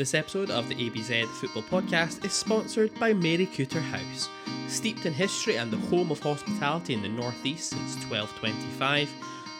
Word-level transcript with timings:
This 0.00 0.14
episode 0.14 0.50
of 0.50 0.66
the 0.66 0.76
ABZ 0.76 1.26
Football 1.26 1.64
Podcast 1.64 2.24
is 2.24 2.32
sponsored 2.32 2.98
by 2.98 3.12
Maryculter 3.12 3.82
House. 3.82 4.30
Steeped 4.66 5.04
in 5.04 5.12
history 5.12 5.56
and 5.56 5.70
the 5.70 5.76
home 5.76 6.10
of 6.10 6.20
hospitality 6.20 6.94
in 6.94 7.02
the 7.02 7.08
Northeast 7.10 7.68
since 7.68 8.02
1225, 8.06 9.10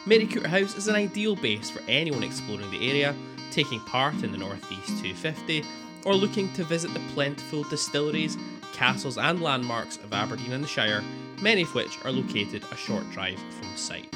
Maryculter 0.07 0.47
House 0.47 0.75
is 0.75 0.87
an 0.87 0.95
ideal 0.95 1.35
base 1.35 1.69
for 1.69 1.83
anyone 1.87 2.23
exploring 2.23 2.71
the 2.71 2.89
area, 2.89 3.15
taking 3.51 3.79
part 3.81 4.23
in 4.23 4.31
the 4.31 4.37
Northeast 4.39 4.87
250, 4.87 5.63
or 6.05 6.15
looking 6.15 6.51
to 6.53 6.63
visit 6.63 6.91
the 6.95 7.01
plentiful 7.13 7.61
distilleries, 7.65 8.35
castles, 8.73 9.19
and 9.19 9.43
landmarks 9.43 9.97
of 9.97 10.11
Aberdeen 10.11 10.53
and 10.53 10.63
the 10.63 10.67
Shire, 10.67 11.03
many 11.39 11.61
of 11.61 11.75
which 11.75 12.03
are 12.03 12.11
located 12.11 12.63
a 12.71 12.75
short 12.75 13.07
drive 13.11 13.37
from 13.59 13.77
site. 13.77 14.11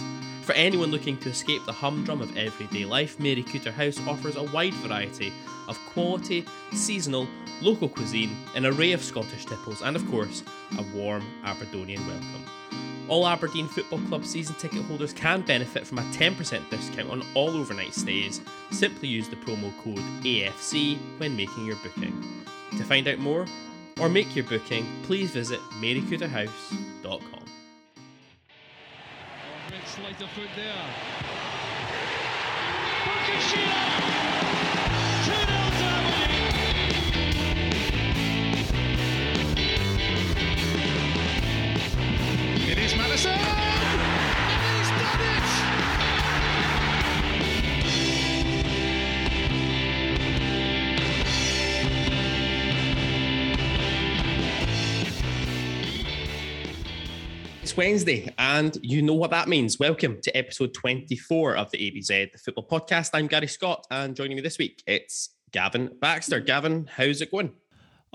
For 0.46 0.54
anyone 0.54 0.92
looking 0.92 1.18
to 1.18 1.30
escape 1.30 1.66
the 1.66 1.72
humdrum 1.72 2.22
of 2.22 2.38
everyday 2.38 2.86
life, 2.86 3.18
Maryculter 3.18 3.74
House 3.74 4.00
offers 4.08 4.36
a 4.36 4.44
wide 4.44 4.76
variety 4.76 5.34
of 5.68 5.76
quality, 5.88 6.46
seasonal, 6.72 7.28
local 7.64 7.90
cuisine, 7.90 8.30
an 8.54 8.68
array 8.68 8.92
of 8.92 9.04
Scottish 9.04 9.46
tipples, 9.46 9.82
and 9.82 9.96
of 9.96 10.06
course, 10.08 10.44
a 10.78 10.84
warm 10.96 11.26
Aberdonian 11.44 12.06
welcome. 12.06 12.46
All 13.08 13.28
Aberdeen 13.28 13.68
Football 13.68 14.02
Club 14.02 14.24
season 14.24 14.54
ticket 14.60 14.84
holders 14.84 15.14
can 15.14 15.42
benefit 15.42 15.88
from 15.88 15.98
a 15.98 16.04
10% 16.14 16.70
discount 16.70 17.10
on 17.10 17.24
all 17.34 17.50
overnight 17.50 17.96
stays. 17.96 18.40
Simply 18.70 19.08
use 19.08 19.28
the 19.28 19.38
promo 19.38 19.76
code 19.84 19.98
AFC 20.24 21.00
when 21.18 21.36
making 21.36 21.66
your 21.66 21.78
booking. 21.78 22.24
To 22.78 22.84
find 22.84 23.08
out 23.08 23.18
more 23.18 23.48
or 24.00 24.10
make 24.10 24.36
your 24.36 24.46
booking, 24.46 24.86
please 25.06 25.32
visit 25.32 25.60
maryculterhouse.com. 25.82 27.55
Slight 29.96 30.22
of 30.22 30.30
foot 30.32 30.50
there. 30.58 30.86
It 33.28 34.55
Wednesday, 57.78 58.34
and 58.38 58.78
you 58.82 59.02
know 59.02 59.14
what 59.14 59.32
that 59.32 59.50
means. 59.50 59.80
Welcome 59.80 60.20
to 60.22 60.38
episode 60.38 60.74
24 60.74 61.58
of 61.58 61.72
the 61.72 61.78
ABZ 61.78 62.32
the 62.32 62.38
Football 62.38 62.68
Podcast. 62.68 63.10
I'm 63.14 63.28
Gary 63.28 63.48
Scott, 63.48 63.86
and 63.92 64.16
joining 64.16 64.38
me 64.38 64.42
this 64.42 64.58
week, 64.58 64.82
it's 64.88 65.32
Gavin 65.52 65.92
Baxter. 66.00 66.40
Gavin, 66.40 66.90
how's 66.96 67.22
it 67.22 67.32
going? 67.32 67.54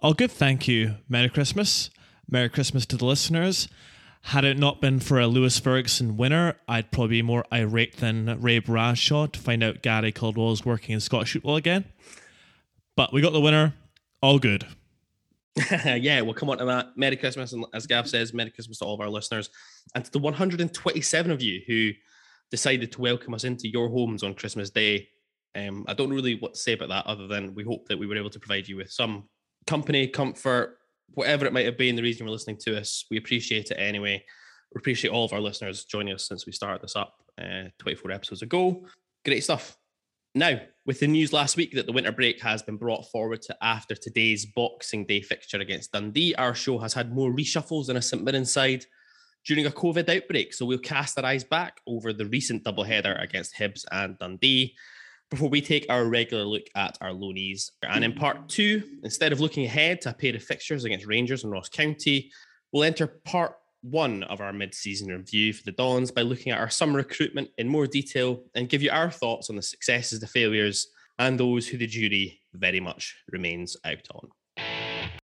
All 0.03 0.15
good, 0.15 0.31
thank 0.31 0.67
you. 0.67 0.97
Merry 1.09 1.29
Christmas. 1.29 1.91
Merry 2.29 2.49
Christmas 2.49 2.87
to 2.87 2.97
the 2.97 3.05
listeners. 3.05 3.69
Had 4.23 4.45
it 4.45 4.59
not 4.59 4.81
been 4.81 5.01
for 5.01 5.19
a 5.19 5.27
Lewis 5.27 5.59
Ferguson 5.59 6.17
winner, 6.17 6.57
I'd 6.69 6.91
probably 6.91 7.17
be 7.17 7.23
more 7.23 7.45
irate 7.53 7.99
than 7.99 8.41
Ray 8.41 8.61
Bradshaw 8.61 9.27
to 9.27 9.41
find 9.41 9.63
out 9.63 9.83
Gary 9.83 10.13
Caldwell 10.13 10.53
is 10.53 10.65
working 10.65 10.95
in 10.95 11.01
Scottish 11.01 11.33
football 11.33 11.57
again. 11.57 11.85
But 12.97 13.13
we 13.13 13.21
got 13.21 13.33
the 13.33 13.41
winner. 13.41 13.75
All 14.23 14.39
good. 14.39 14.67
yeah, 15.85 16.21
we'll 16.21 16.35
come 16.35 16.51
on 16.51 16.59
to 16.59 16.65
that. 16.65 16.97
Merry 16.97 17.17
Christmas, 17.17 17.53
and 17.53 17.65
as 17.75 17.87
Gav 17.87 18.09
says, 18.09 18.33
Merry 18.33 18.51
Christmas 18.51 18.79
to 18.79 18.85
all 18.85 18.95
of 18.95 19.01
our 19.01 19.09
listeners 19.09 19.51
and 19.95 20.05
to 20.05 20.11
the 20.11 20.19
127 20.19 21.31
of 21.31 21.43
you 21.43 21.61
who 21.67 21.91
decided 22.51 22.93
to 22.93 23.01
welcome 23.01 23.35
us 23.35 23.45
into 23.45 23.69
your 23.69 23.89
homes 23.89 24.23
on 24.23 24.35
Christmas 24.35 24.71
Day. 24.71 25.09
Um, 25.57 25.85
I 25.89 25.95
don't 25.95 26.13
really 26.13 26.37
what 26.37 26.55
to 26.55 26.61
say 26.61 26.73
about 26.75 26.89
that 26.91 27.07
other 27.07 27.27
than 27.27 27.55
we 27.55 27.65
hope 27.65 27.89
that 27.89 27.99
we 27.99 28.07
were 28.07 28.17
able 28.17 28.31
to 28.31 28.39
provide 28.39 28.69
you 28.69 28.77
with 28.77 28.91
some 28.91 29.29
company, 29.67 30.07
comfort, 30.07 30.79
whatever 31.15 31.47
it 31.47 31.53
might 31.53 31.67
have 31.67 31.79
been. 31.79 31.97
The 31.97 32.03
reason 32.03 32.27
you're 32.27 32.33
listening 32.33 32.59
to 32.59 32.79
us, 32.79 33.05
we 33.11 33.17
appreciate 33.17 33.71
it 33.71 33.77
anyway. 33.79 34.25
We 34.75 34.79
appreciate 34.79 35.11
all 35.11 35.25
of 35.25 35.33
our 35.33 35.41
listeners 35.41 35.85
joining 35.85 36.15
us 36.15 36.29
since 36.29 36.47
we 36.47 36.53
started 36.53 36.83
this 36.83 36.97
up 36.97 37.15
uh, 37.41 37.65
24 37.79 38.13
episodes 38.13 38.43
ago. 38.43 38.87
Great 39.25 39.43
stuff. 39.43 39.77
Now, 40.35 40.61
with 40.91 40.99
the 40.99 41.07
news 41.07 41.33
last 41.33 41.57
week 41.57 41.71
that 41.71 41.87
the 41.87 41.93
winter 41.93 42.11
break 42.11 42.43
has 42.43 42.63
been 42.65 42.77
brought 42.77 43.09
forward 43.13 43.41
to 43.41 43.57
after 43.63 43.95
today's 43.95 44.45
Boxing 44.45 45.07
Day 45.07 45.21
fixture 45.23 45.59
against 45.59 45.93
Dundee, 45.93 46.35
our 46.35 46.53
show 46.53 46.79
has 46.79 46.93
had 46.93 47.15
more 47.15 47.31
reshuffles 47.31 47.87
than 47.87 47.97
a 47.97 48.03
St 48.03 48.25
Mirren 48.25 48.45
side 48.45 48.85
during 49.47 49.67
a 49.67 49.71
COVID 49.71 50.09
outbreak. 50.09 50.53
So 50.53 50.67
we'll 50.67 50.79
cast 50.79 51.17
our 51.17 51.25
eyes 51.25 51.45
back 51.45 51.81
over 51.87 52.13
the 52.13 52.27
recent 52.27 52.65
doubleheader 52.65 53.23
against 53.23 53.55
Hibs 53.55 53.85
and 53.93 54.19
Dundee 54.19 54.75
before 55.31 55.49
we 55.49 55.61
take 55.61 55.87
our 55.89 56.07
regular 56.07 56.43
look 56.43 56.65
at 56.75 56.99
our 57.01 57.11
loanees. 57.11 57.71
And 57.85 58.03
in 58.03 58.13
part 58.13 58.49
two, 58.49 58.83
instead 59.05 59.31
of 59.31 59.39
looking 59.39 59.67
ahead 59.67 60.01
to 60.01 60.11
a 60.11 60.13
pair 60.13 60.35
of 60.35 60.43
fixtures 60.43 60.83
against 60.83 61.07
Rangers 61.07 61.45
and 61.45 61.53
Ross 61.53 61.69
County, 61.69 62.33
we'll 62.73 62.83
enter 62.83 63.07
part 63.07 63.55
one 63.83 64.23
of 64.25 64.41
our 64.41 64.53
mid-season 64.53 65.09
review 65.09 65.53
for 65.53 65.63
the 65.65 65.73
Dons 65.73 66.11
by 66.11 66.23
looking 66.23 66.53
at 66.53 66.59
our 66.59 66.71
summer 66.71 66.99
recruitment 66.99 67.49
in 67.59 67.69
more 67.69 67.87
detail 67.87 68.43
and 68.55 68.69
give 68.69 68.83
you 68.83 68.91
our 68.91 69.11
thoughts 69.11 69.51
on 69.51 69.57
the 69.57 69.63
successes, 69.63 70.21
the 70.21 70.27
failures, 70.27 70.89
and 71.19 71.39
those 71.39 71.69
who 71.69 71.79
the 71.79 71.87
jury 71.87 72.41
very 72.55 72.81
much 72.81 73.17
remains 73.31 73.77
out 73.85 74.07
on. 74.15 74.29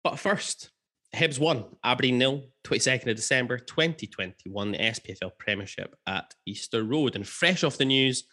But 0.03 0.19
first, 0.19 0.71
Hibs 1.15 1.39
won, 1.39 1.65
Aberdeen 1.83 2.17
nil, 2.17 2.43
22nd 2.65 3.09
of 3.09 3.15
December 3.15 3.57
2021, 3.57 4.71
the 4.71 4.77
SPFL 4.77 5.31
Premiership 5.39 5.95
at 6.05 6.33
Easter 6.45 6.83
Road. 6.83 7.15
And 7.15 7.27
fresh 7.27 7.63
off 7.63 7.77
the 7.77 7.85
news 7.85 8.25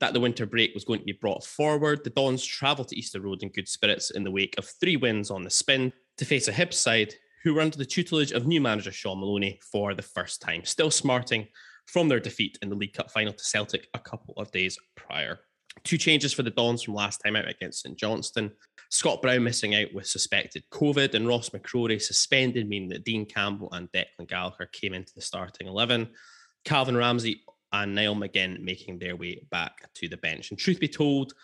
that 0.00 0.12
the 0.12 0.20
winter 0.20 0.44
break 0.44 0.74
was 0.74 0.84
going 0.84 0.98
to 0.98 1.04
be 1.06 1.12
brought 1.12 1.44
forward, 1.44 2.02
the 2.02 2.10
Dons 2.10 2.44
travelled 2.44 2.88
to 2.88 2.98
Easter 2.98 3.20
Road 3.20 3.42
in 3.42 3.50
good 3.50 3.68
spirits 3.68 4.10
in 4.10 4.24
the 4.24 4.30
wake 4.30 4.54
of 4.58 4.66
three 4.66 4.96
wins 4.96 5.30
on 5.30 5.44
the 5.44 5.50
spin 5.50 5.92
to 6.18 6.24
face 6.24 6.48
a 6.48 6.52
Hibs 6.52 6.74
side 6.74 7.14
who 7.44 7.54
were 7.54 7.60
under 7.60 7.76
the 7.76 7.84
tutelage 7.84 8.32
of 8.32 8.46
new 8.46 8.60
manager 8.60 8.90
Shaun 8.90 9.20
Maloney 9.20 9.60
for 9.70 9.94
the 9.94 10.02
first 10.02 10.40
time, 10.40 10.64
still 10.64 10.90
smarting 10.90 11.46
from 11.86 12.08
their 12.08 12.18
defeat 12.18 12.58
in 12.62 12.70
the 12.70 12.74
League 12.74 12.94
Cup 12.94 13.10
final 13.10 13.34
to 13.34 13.44
Celtic 13.44 13.86
a 13.92 13.98
couple 13.98 14.34
of 14.38 14.50
days 14.50 14.78
prior. 14.96 15.40
Two 15.82 15.98
changes 15.98 16.32
for 16.32 16.42
the 16.42 16.50
Dons 16.50 16.82
from 16.82 16.94
last 16.94 17.18
time 17.18 17.36
out 17.36 17.48
against 17.48 17.82
St 17.82 17.98
Johnstone. 17.98 18.50
Scott 18.90 19.20
Brown 19.20 19.44
missing 19.44 19.74
out 19.74 19.92
with 19.92 20.06
suspected 20.06 20.64
COVID, 20.70 21.14
and 21.14 21.28
Ross 21.28 21.50
McCrorie 21.50 22.00
suspended, 22.00 22.68
meaning 22.68 22.88
that 22.90 23.04
Dean 23.04 23.26
Campbell 23.26 23.68
and 23.72 23.90
Declan 23.92 24.28
Gallagher 24.28 24.70
came 24.72 24.94
into 24.94 25.12
the 25.14 25.20
starting 25.20 25.66
11. 25.66 26.08
Calvin 26.64 26.96
Ramsey 26.96 27.42
and 27.72 27.94
Niall 27.94 28.14
McGinn 28.14 28.60
making 28.60 28.98
their 28.98 29.16
way 29.16 29.44
back 29.50 29.92
to 29.96 30.08
the 30.08 30.16
bench. 30.16 30.50
And 30.50 30.58
truth 30.58 30.80
be 30.80 30.88
told, 30.88 31.34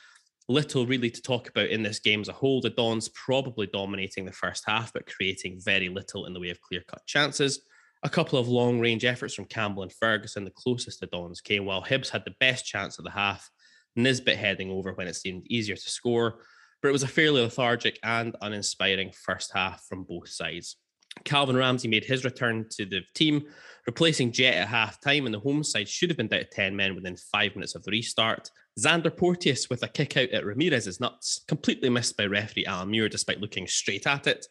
little 0.50 0.86
really 0.86 1.10
to 1.10 1.22
talk 1.22 1.48
about 1.48 1.68
in 1.68 1.82
this 1.82 2.00
game 2.00 2.20
as 2.20 2.28
a 2.28 2.32
whole. 2.32 2.60
The 2.60 2.70
Dons 2.70 3.08
probably 3.10 3.66
dominating 3.66 4.24
the 4.24 4.32
first 4.32 4.64
half, 4.66 4.92
but 4.92 5.06
creating 5.06 5.60
very 5.64 5.88
little 5.88 6.26
in 6.26 6.32
the 6.32 6.40
way 6.40 6.50
of 6.50 6.60
clear 6.60 6.82
cut 6.88 7.06
chances. 7.06 7.60
A 8.02 8.08
couple 8.08 8.38
of 8.38 8.48
long 8.48 8.80
range 8.80 9.04
efforts 9.04 9.34
from 9.34 9.44
Campbell 9.44 9.82
and 9.82 9.92
Ferguson, 9.92 10.44
the 10.44 10.50
closest 10.50 11.00
the 11.00 11.06
Dons 11.06 11.40
came, 11.40 11.64
while 11.64 11.82
Hibs 11.82 12.08
had 12.08 12.24
the 12.24 12.34
best 12.40 12.66
chance 12.66 12.98
of 12.98 13.04
the 13.04 13.10
half. 13.10 13.48
Nisbet 13.96 14.36
heading 14.36 14.70
over 14.70 14.92
when 14.92 15.08
it 15.08 15.16
seemed 15.16 15.46
easier 15.48 15.76
to 15.76 15.90
score, 15.90 16.40
but 16.80 16.88
it 16.88 16.92
was 16.92 17.02
a 17.02 17.08
fairly 17.08 17.42
lethargic 17.42 17.98
and 18.02 18.36
uninspiring 18.40 19.12
first 19.12 19.52
half 19.52 19.84
from 19.88 20.04
both 20.04 20.28
sides. 20.28 20.76
Calvin 21.24 21.56
Ramsey 21.56 21.88
made 21.88 22.04
his 22.04 22.24
return 22.24 22.66
to 22.70 22.86
the 22.86 23.00
team, 23.14 23.44
replacing 23.86 24.32
Jet 24.32 24.54
at 24.54 24.68
half 24.68 25.00
time, 25.00 25.26
and 25.26 25.34
the 25.34 25.40
home 25.40 25.62
side 25.62 25.88
should 25.88 26.08
have 26.10 26.16
been 26.16 26.28
down 26.28 26.40
to 26.40 26.46
10 26.46 26.74
men 26.74 26.94
within 26.94 27.16
five 27.16 27.54
minutes 27.54 27.74
of 27.74 27.82
the 27.82 27.90
restart. 27.90 28.50
Xander 28.78 29.14
Porteous 29.14 29.68
with 29.68 29.82
a 29.82 29.88
kick 29.88 30.16
out 30.16 30.30
at 30.30 30.44
Ramirez's 30.44 31.00
nuts, 31.00 31.40
completely 31.48 31.88
missed 31.88 32.16
by 32.16 32.26
referee 32.26 32.66
Alan 32.66 32.90
Muir 32.90 33.08
despite 33.08 33.40
looking 33.40 33.66
straight 33.66 34.06
at 34.06 34.26
it. 34.26 34.46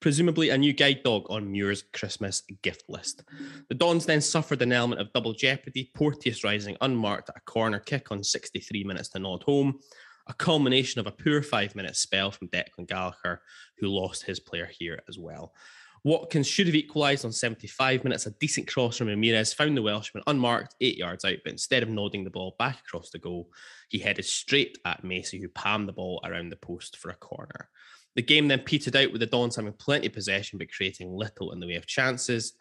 Presumably 0.00 0.50
a 0.50 0.58
new 0.58 0.72
guide 0.72 1.02
dog 1.02 1.24
on 1.30 1.50
Muir's 1.50 1.84
Christmas 1.92 2.42
gift 2.62 2.84
list. 2.88 3.24
The 3.68 3.74
Dons 3.74 4.04
then 4.04 4.20
suffered 4.20 4.60
an 4.60 4.72
element 4.72 5.00
of 5.00 5.12
double 5.12 5.32
jeopardy, 5.32 5.90
Porteous 5.94 6.44
rising 6.44 6.76
unmarked 6.80 7.30
at 7.30 7.36
a 7.36 7.40
corner 7.40 7.78
kick 7.78 8.12
on 8.12 8.22
63 8.22 8.84
minutes 8.84 9.08
to 9.10 9.18
nod 9.18 9.42
home, 9.44 9.78
a 10.26 10.34
culmination 10.34 11.00
of 11.00 11.06
a 11.06 11.12
poor 11.12 11.42
five 11.42 11.74
minute 11.74 11.96
spell 11.96 12.30
from 12.30 12.48
Declan 12.48 12.86
Gallagher, 12.86 13.40
who 13.78 13.88
lost 13.88 14.24
his 14.24 14.40
player 14.40 14.66
here 14.66 15.00
as 15.08 15.18
well. 15.18 15.54
Watkins 16.04 16.46
should 16.46 16.66
have 16.66 16.74
equalised 16.74 17.24
on 17.24 17.32
75 17.32 18.04
minutes. 18.04 18.26
A 18.26 18.30
decent 18.32 18.68
cross 18.68 18.98
from 18.98 19.08
Ramirez 19.08 19.54
found 19.54 19.74
the 19.74 19.82
Welshman 19.82 20.22
unmarked, 20.26 20.74
eight 20.82 20.98
yards 20.98 21.24
out, 21.24 21.38
but 21.42 21.52
instead 21.52 21.82
of 21.82 21.88
nodding 21.88 22.24
the 22.24 22.30
ball 22.30 22.54
back 22.58 22.78
across 22.80 23.08
the 23.08 23.18
goal, 23.18 23.48
he 23.88 23.98
headed 23.98 24.26
straight 24.26 24.76
at 24.84 25.02
Macey, 25.02 25.40
who 25.40 25.48
palmed 25.48 25.88
the 25.88 25.94
ball 25.94 26.20
around 26.22 26.50
the 26.50 26.56
post 26.56 26.98
for 26.98 27.08
a 27.08 27.14
corner. 27.14 27.70
The 28.16 28.22
game 28.22 28.48
then 28.48 28.60
petered 28.60 28.96
out 28.96 29.12
with 29.12 29.20
the 29.20 29.26
Dons 29.26 29.56
having 29.56 29.72
plenty 29.72 30.08
of 30.08 30.12
possession 30.12 30.58
but 30.58 30.70
creating 30.70 31.10
little 31.10 31.52
in 31.52 31.60
the 31.60 31.66
way 31.66 31.74
of 31.76 31.86
chances. 31.86 32.52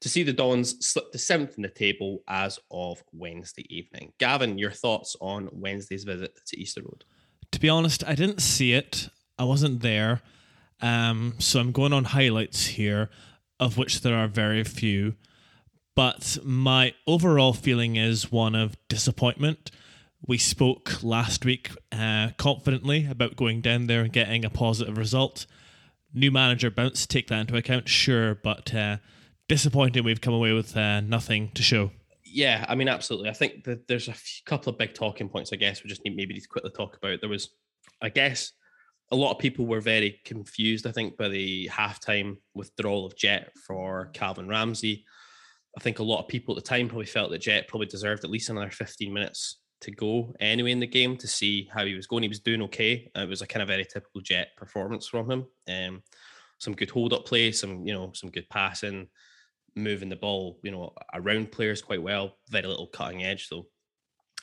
To 0.00 0.08
see 0.08 0.22
the 0.22 0.32
Dons 0.32 0.86
slip 0.86 1.10
to 1.12 1.18
seventh 1.18 1.56
in 1.56 1.62
the 1.62 1.68
table 1.68 2.22
as 2.28 2.58
of 2.70 3.02
Wednesday 3.12 3.66
evening. 3.74 4.12
Gavin, 4.18 4.56
your 4.56 4.70
thoughts 4.70 5.16
on 5.20 5.48
Wednesday's 5.52 6.04
visit 6.04 6.38
to 6.46 6.60
Easter 6.60 6.82
Road? 6.82 7.04
To 7.52 7.60
be 7.60 7.68
honest, 7.68 8.04
I 8.04 8.14
didn't 8.14 8.40
see 8.40 8.72
it. 8.72 9.08
I 9.38 9.44
wasn't 9.44 9.80
there. 9.80 10.22
Um, 10.84 11.36
so 11.38 11.60
I'm 11.60 11.72
going 11.72 11.94
on 11.94 12.04
highlights 12.04 12.66
here, 12.66 13.08
of 13.58 13.78
which 13.78 14.02
there 14.02 14.14
are 14.14 14.28
very 14.28 14.62
few. 14.64 15.14
But 15.96 16.36
my 16.44 16.92
overall 17.06 17.54
feeling 17.54 17.96
is 17.96 18.30
one 18.30 18.54
of 18.54 18.76
disappointment. 18.88 19.70
We 20.26 20.36
spoke 20.36 21.02
last 21.02 21.46
week 21.46 21.70
uh, 21.90 22.30
confidently 22.36 23.06
about 23.06 23.34
going 23.34 23.62
down 23.62 23.86
there 23.86 24.02
and 24.02 24.12
getting 24.12 24.44
a 24.44 24.50
positive 24.50 24.98
result. 24.98 25.46
New 26.12 26.30
manager 26.30 26.70
bounce, 26.70 27.06
take 27.06 27.28
that 27.28 27.40
into 27.40 27.56
account, 27.56 27.88
sure, 27.88 28.34
but 28.34 28.74
uh, 28.74 28.98
disappointing 29.48 30.04
we've 30.04 30.20
come 30.20 30.34
away 30.34 30.52
with 30.52 30.76
uh, 30.76 31.00
nothing 31.00 31.50
to 31.52 31.62
show. 31.62 31.92
Yeah, 32.26 32.66
I 32.68 32.74
mean, 32.74 32.88
absolutely. 32.88 33.30
I 33.30 33.32
think 33.32 33.64
that 33.64 33.88
there's 33.88 34.08
a 34.08 34.12
few, 34.12 34.42
couple 34.44 34.70
of 34.70 34.78
big 34.78 34.92
talking 34.92 35.30
points. 35.30 35.50
I 35.50 35.56
guess 35.56 35.82
we 35.82 35.88
just 35.88 36.04
need 36.04 36.14
maybe 36.16 36.38
to 36.38 36.46
quickly 36.46 36.72
talk 36.76 36.96
about. 36.96 37.20
There 37.20 37.30
was, 37.30 37.48
I 38.02 38.10
guess, 38.10 38.52
a 39.10 39.16
lot 39.16 39.32
of 39.32 39.38
people 39.38 39.66
were 39.66 39.80
very 39.80 40.20
confused. 40.24 40.86
I 40.86 40.92
think 40.92 41.16
by 41.16 41.28
the 41.28 41.68
halftime 41.68 42.36
withdrawal 42.54 43.06
of 43.06 43.16
Jet 43.16 43.52
for 43.66 44.10
Calvin 44.12 44.48
Ramsey. 44.48 45.04
I 45.76 45.80
think 45.80 45.98
a 45.98 46.04
lot 46.04 46.20
of 46.20 46.28
people 46.28 46.56
at 46.56 46.62
the 46.62 46.68
time 46.68 46.88
probably 46.88 47.06
felt 47.06 47.30
that 47.30 47.40
Jet 47.40 47.66
probably 47.68 47.88
deserved 47.88 48.24
at 48.24 48.30
least 48.30 48.48
another 48.48 48.70
15 48.70 49.12
minutes 49.12 49.58
to 49.80 49.90
go 49.90 50.34
anyway 50.40 50.70
in 50.70 50.80
the 50.80 50.86
game 50.86 51.16
to 51.16 51.26
see 51.26 51.68
how 51.72 51.84
he 51.84 51.94
was 51.94 52.06
going. 52.06 52.22
He 52.22 52.28
was 52.28 52.40
doing 52.40 52.62
okay. 52.62 53.10
It 53.14 53.28
was 53.28 53.42
a 53.42 53.46
kind 53.46 53.62
of 53.62 53.68
very 53.68 53.84
typical 53.84 54.20
Jet 54.20 54.48
performance 54.56 55.06
from 55.06 55.30
him. 55.30 55.46
Um, 55.68 56.02
some 56.58 56.74
good 56.74 56.90
hold 56.90 57.12
up 57.12 57.26
play, 57.26 57.52
some 57.52 57.86
you 57.86 57.92
know 57.92 58.12
some 58.14 58.30
good 58.30 58.48
passing, 58.48 59.08
moving 59.76 60.08
the 60.08 60.16
ball 60.16 60.58
you 60.62 60.70
know 60.70 60.92
around 61.12 61.52
players 61.52 61.82
quite 61.82 62.02
well. 62.02 62.36
Very 62.48 62.66
little 62.66 62.86
cutting 62.86 63.24
edge 63.24 63.48
though, 63.48 63.66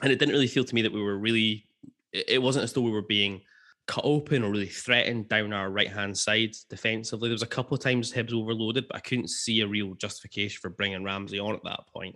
and 0.02 0.12
it 0.12 0.20
didn't 0.20 0.34
really 0.34 0.48
feel 0.48 0.64
to 0.64 0.76
me 0.76 0.84
that 0.84 0.94
we 0.94 1.02
were 1.02 1.18
really. 1.18 1.68
It 2.14 2.42
wasn't 2.42 2.64
as 2.64 2.74
though 2.74 2.82
we 2.82 2.92
were 2.92 3.02
being 3.02 3.42
cut 3.88 4.06
open 4.06 4.44
or 4.44 4.52
really 4.52 4.68
threatened 4.68 5.28
down 5.28 5.54
our 5.54 5.70
right 5.70 5.92
hand 5.92 6.18
side 6.18 6.52
defensively. 6.70 7.30
There 7.30 7.34
was 7.34 7.42
a 7.42 7.48
couple 7.48 7.76
of 7.76 7.84
times 7.84 8.12
Hibs 8.12 8.34
overloaded, 8.34 8.88
but 8.88 8.96
I 8.96 9.02
couldn't 9.02 9.30
see 9.30 9.62
a 9.62 9.68
real 9.68 9.96
justification 9.96 10.60
for 10.62 10.70
bringing 10.70 11.04
Ramsey 11.04 11.40
on 11.40 11.56
at 11.56 11.64
that 11.64 11.82
point. 11.94 12.16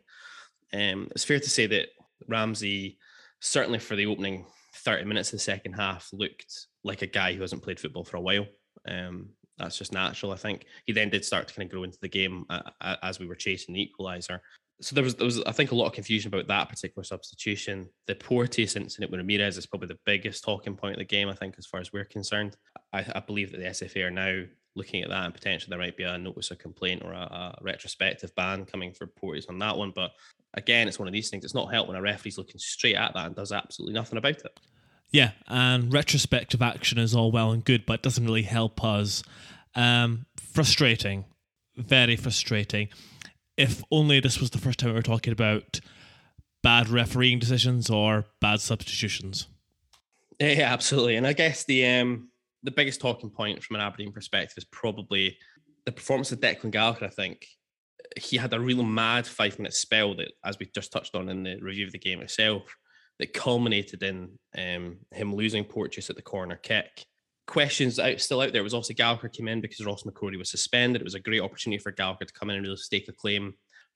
Um, 0.74 1.08
it's 1.12 1.24
fair 1.24 1.40
to 1.40 1.50
say 1.50 1.68
that 1.68 1.90
Ramsey 2.28 2.98
certainly 3.46 3.80
for 3.80 3.96
the 3.96 4.08
opening 4.08 4.46
30 4.76 5.06
minutes 5.06 5.30
of 5.30 5.40
the 5.40 5.44
second 5.44 5.74
half, 5.74 6.10
looked 6.12 6.68
like 6.84 7.02
a 7.02 7.08
guy 7.08 7.34
who 7.34 7.42
hasn't 7.42 7.64
played 7.64 7.80
football 7.80 8.04
for 8.04 8.18
a 8.18 8.22
while. 8.22 8.46
Um, 8.88 9.30
that's 9.58 9.78
just 9.78 9.94
natural, 9.94 10.34
I 10.34 10.38
think. 10.38 10.66
He 10.86 10.94
then 10.94 11.10
did 11.10 11.24
start 11.24 11.48
to 11.48 11.54
kind 11.54 11.68
of 11.68 11.72
grow 11.72 11.84
into 11.84 11.98
the 12.02 12.10
game 12.10 12.46
uh, 12.50 12.62
uh, 12.82 12.96
as 13.04 13.20
we 13.20 13.28
were 13.28 13.36
chasing 13.36 13.74
the 13.74 13.90
equaliser. 13.90 14.40
So 14.82 14.94
there 14.94 15.04
was, 15.04 15.16
there 15.16 15.26
was, 15.26 15.42
I 15.44 15.54
think, 15.54 15.72
a 15.72 15.76
lot 15.76 15.88
of 15.88 15.94
confusion 15.94 16.34
about 16.34 16.48
that 16.48 16.70
particular 16.70 17.04
substitution. 17.04 17.90
The 18.08 18.16
Porteous 18.16 18.76
incident 18.76 19.10
with 19.10 19.20
Ramirez 19.20 19.58
is 19.58 19.66
probably 19.66 19.88
the 19.88 20.00
biggest 20.06 20.44
talking 20.44 20.76
point 20.76 20.96
of 20.96 21.00
the 21.00 21.06
game, 21.06 21.30
I 21.30 21.34
think, 21.34 21.56
as 21.58 21.66
far 21.66 21.80
as 21.80 21.94
we're 21.94 22.06
concerned. 22.06 22.58
I, 22.92 23.06
I 23.16 23.20
believe 23.22 23.52
that 23.52 23.60
the 23.60 23.66
SFA 23.66 24.06
are 24.06 24.12
now 24.12 24.44
looking 24.76 25.02
at 25.02 25.10
that 25.10 25.24
and 25.24 25.34
potentially 25.34 25.70
there 25.70 25.80
might 25.80 25.96
be 25.96 26.04
a 26.04 26.18
notice 26.18 26.52
of 26.52 26.58
complaint 26.58 27.02
or 27.04 27.14
a, 27.14 27.18
a 27.18 27.58
retrospective 27.62 28.36
ban 28.36 28.66
coming 28.66 28.92
for 28.92 29.08
Porteous 29.08 29.46
on 29.48 29.60
that 29.60 29.78
one. 29.78 29.92
But 29.96 30.12
again, 30.54 30.88
it's 30.88 31.00
one 31.00 31.08
of 31.08 31.14
these 31.14 31.30
things. 31.30 31.46
It's 31.46 31.54
not 31.54 31.72
help 31.72 31.88
when 31.88 31.98
a 31.98 32.02
referee's 32.02 32.38
looking 32.38 32.60
straight 32.60 32.96
at 32.96 33.14
that 33.14 33.28
and 33.28 33.36
does 33.36 33.52
absolutely 33.52 33.94
nothing 33.94 34.18
about 34.18 34.38
it. 34.44 34.60
Yeah, 35.12 35.32
and 35.48 35.94
retrospective 35.94 36.62
action 36.62 36.98
is 36.98 37.16
all 37.16 37.32
well 37.32 37.52
and 37.52 37.64
good, 37.64 37.86
but 37.86 37.94
it 37.94 38.02
doesn't 38.02 38.26
really 38.26 38.42
help 38.42 38.84
us. 38.84 39.24
Um, 39.76 40.26
frustrating, 40.36 41.26
very 41.78 42.16
frustrating. 42.16 42.90
If 43.58 43.84
only 43.92 44.20
this 44.20 44.40
was 44.40 44.50
the 44.50 44.58
first 44.58 44.80
time 44.80 44.90
we 44.90 44.96
were 44.96 45.02
talking 45.02 45.34
about 45.34 45.80
bad 46.62 46.90
refereeing 46.90 47.40
decisions 47.40 47.90
or 47.90 48.26
bad 48.42 48.60
substitutions. 48.60 49.48
Yeah, 50.40 50.72
absolutely. 50.74 51.16
And 51.16 51.26
I 51.26 51.34
guess 51.34 51.64
the 51.64 51.86
um, 51.86 52.30
the 52.64 52.72
biggest 52.72 53.00
talking 53.00 53.30
point 53.30 53.64
from 53.64 53.76
an 53.76 53.82
Aberdeen 53.82 54.12
perspective 54.12 54.58
is 54.58 54.66
probably 54.66 55.38
the 55.86 55.92
performance 55.92 56.32
of 56.32 56.40
Declan 56.40 56.72
Gallagher. 56.72 57.06
I 57.06 57.10
think 57.10 57.46
he 58.18 58.38
had 58.38 58.54
a 58.54 58.60
real 58.60 58.84
mad 58.84 59.28
five 59.28 59.58
minute 59.60 59.74
spell 59.74 60.16
that, 60.16 60.32
as 60.44 60.58
we 60.60 60.68
just 60.74 60.92
touched 60.92 61.16
on 61.16 61.30
in 61.30 61.44
the 61.44 61.58
review 61.62 61.86
of 61.86 61.92
the 61.92 62.00
game 62.00 62.22
itself, 62.22 62.64
that 63.20 63.34
culminated 63.34 64.04
in 64.04 64.38
um, 64.58 64.98
him 65.12 65.34
losing 65.34 65.64
Porteous 65.64 66.10
at 66.10 66.16
the 66.16 66.22
corner 66.22 66.58
kick. 66.58 67.06
Questions 67.48 68.00
out 68.00 68.20
still 68.20 68.42
out 68.42 68.52
there 68.52 68.62
It 68.62 68.64
was 68.64 68.74
obviously 68.74 68.96
Gallagher 68.96 69.30
came 69.30 69.48
in 69.48 69.62
because 69.62 69.86
Ross 69.86 70.04
McCrorie 70.04 70.38
was 70.38 70.50
suspended. 70.50 71.02
It 71.02 71.06
was 71.06 71.16
a 71.16 71.20
great 71.20 71.42
opportunity 71.42 71.82
for 71.82 71.92
Gallagher 71.92 72.26
to 72.26 72.34
come 72.34 72.50
in 72.50 72.56
and 72.56 72.66
really 72.66 72.78
stake 72.78 73.08
a 73.08 73.14
claim 73.14 73.54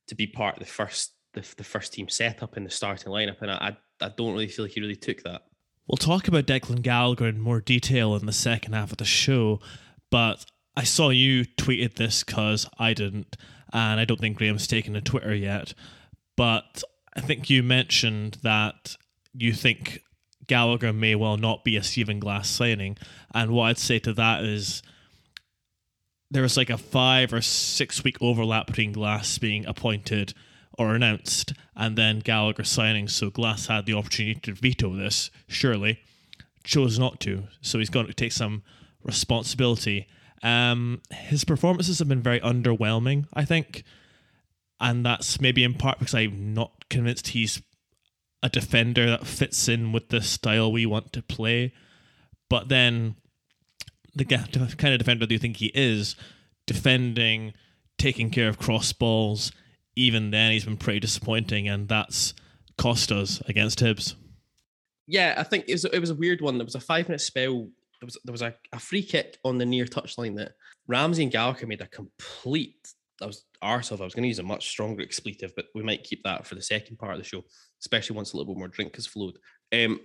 to 0.08 0.16
be 0.16 0.28
part 0.28 0.56
of 0.56 0.60
the 0.60 0.70
first 0.70 1.14
the, 1.34 1.46
the 1.58 1.64
first 1.64 1.94
team 1.94 2.10
setup 2.10 2.58
in 2.58 2.64
the 2.64 2.70
starting 2.72 3.12
lineup, 3.12 3.42
and 3.42 3.52
I, 3.52 3.78
I 4.02 4.10
don't 4.10 4.34
really 4.34 4.48
feel 4.48 4.66
like 4.66 4.72
he 4.72 4.82
really 4.82 4.96
took 4.96 5.22
that. 5.24 5.44
We'll 5.88 5.98
talk 5.98 6.28
about 6.28 6.48
Declan 6.48 6.82
Gallagher 6.82 7.28
in 7.28 7.40
more 7.40 7.62
detail 7.62 8.16
in 8.16 8.26
the 8.26 8.34
second 8.34 8.74
half 8.74 8.92
of 8.92 8.98
the 8.98 9.06
show, 9.06 9.60
but 10.10 10.46
I 10.76 10.84
saw 10.84 11.10
you 11.10 11.46
tweeted 11.46 11.96
this 11.96 12.24
because 12.24 12.68
I 12.80 12.94
didn't 12.94 13.38
and 13.74 14.00
I 14.00 14.06
don't 14.06 14.20
think 14.20 14.38
Graham's 14.38 14.68
taken 14.68 14.94
to 14.94 15.02
Twitter 15.02 15.34
yet. 15.34 15.74
But 16.36 16.84
I 17.16 17.22
think 17.22 17.50
you 17.50 17.64
mentioned 17.64 18.38
that 18.44 18.96
you 19.34 19.54
think 19.54 20.02
Gallagher 20.50 20.92
may 20.92 21.16
well 21.16 21.38
not 21.38 21.64
be 21.64 21.78
a 21.78 21.84
Stephen 21.84 22.20
Glass 22.20 22.50
signing, 22.50 22.98
and 23.34 23.52
what 23.52 23.66
I'd 23.66 23.78
say 23.78 24.00
to 24.00 24.14
that 24.14 24.44
is 24.44 24.82
there 26.32 26.44
was 26.44 26.58
like 26.58 26.70
a 26.70 26.78
five 26.78 27.32
or 27.32 27.42
six 27.42 28.04
week 28.04 28.18
overlap 28.20 28.68
between 28.68 28.92
Glass 28.92 29.38
being 29.38 29.66
appointed 29.66 30.34
or 30.78 30.96
announced 30.96 31.54
and 31.76 31.98
then 31.98 32.20
Gallagher 32.20 32.64
signing. 32.64 33.08
So 33.08 33.30
Glass 33.30 33.68
had 33.68 33.86
the 33.86 33.94
opportunity 33.94 34.40
to 34.42 34.54
veto 34.54 34.96
this, 34.96 35.32
surely, 35.48 36.00
chose 36.64 37.00
not 37.00 37.20
to. 37.22 37.44
So 37.62 37.80
he's 37.80 37.90
going 37.90 38.08
to 38.08 38.14
take 38.14 38.32
some 38.32 38.64
responsibility. 39.04 40.08
Um, 40.44 41.02
his 41.12 41.44
performances 41.44 42.00
have 42.00 42.08
been 42.08 42.22
very 42.22 42.40
underwhelming, 42.40 43.26
I 43.34 43.46
think, 43.46 43.84
and 44.80 45.06
that's 45.06 45.42
maybe 45.42 45.64
in 45.64 45.74
part 45.74 46.00
because 46.00 46.16
I'm 46.16 46.54
not 46.54 46.88
convinced 46.90 47.30
he's 47.30 47.62
a 48.42 48.50
defender 48.50 49.10
that 49.10 49.28
fits 49.28 49.68
in 49.68 49.92
with 49.92 50.10
the 50.10 50.22
style 50.22 50.72
we 50.72 50.86
want 50.86 51.14
to 51.14 51.22
play. 51.22 51.74
But 52.50 52.70
then, 52.70 53.16
the 54.16 54.26
kind 54.26 54.94
of 54.94 55.00
defender 55.00 55.26
do 55.26 55.36
you 55.36 55.40
think 55.40 55.58
he 55.58 55.72
is, 55.76 56.16
defending, 56.66 57.54
taking 57.98 58.30
care 58.30 58.50
of 58.50 58.58
cross 58.58 58.94
balls, 58.94 59.52
even 59.96 60.32
then 60.32 60.52
he's 60.52 60.66
been 60.66 60.78
pretty 60.78 61.00
disappointing, 61.00 61.68
and 61.68 61.88
that's 61.88 62.34
cost 62.78 63.12
us 63.12 63.42
against 63.48 63.80
Hibs. 63.80 64.16
Yeah, 65.06 65.36
I 65.38 65.44
think 65.44 65.66
it 65.68 65.74
was, 65.74 65.86
it 65.86 66.00
was 66.00 66.12
a 66.12 66.16
weird 66.16 66.42
one. 66.42 66.58
There 66.58 66.66
was 66.66 66.76
a 66.76 66.80
five 66.80 67.08
minute 67.08 67.22
spell 67.22 67.68
there 68.00 68.08
was 68.08 68.18
there 68.24 68.32
was 68.32 68.42
a, 68.42 68.56
a 68.72 68.80
free 68.80 69.04
kick 69.04 69.38
on 69.44 69.58
the 69.58 69.66
near 69.66 69.86
touchline 69.86 70.38
that 70.38 70.54
Ramsey 70.88 71.24
and 71.24 71.32
Gallagher 71.32 71.68
made 71.68 71.82
a 71.82 71.88
complete. 71.88 72.94
That 73.20 73.28
was 73.28 73.46
arse 73.62 73.92
of. 73.92 74.02
I 74.02 74.06
was 74.06 74.14
going 74.14 74.24
to 74.24 74.30
use 74.30 74.40
a 74.40 74.44
much 74.44 74.70
stronger 74.70 75.02
expletive, 75.02 75.54
but 75.56 75.66
we 75.76 75.84
might 75.84 76.04
keep 76.04 76.24
that 76.24 76.48
for 76.48 76.56
the 76.56 76.62
second 76.62 76.98
part 76.98 77.14
of 77.14 77.20
the 77.20 77.26
show, 77.26 77.44
especially 77.82 78.16
once 78.16 78.34
a 78.34 78.38
little 78.38 78.54
bit 78.54 78.60
more 78.60 78.68
drink 78.68 78.96
has 78.96 79.08
flowed. 79.08 79.38
Um, 79.74 80.00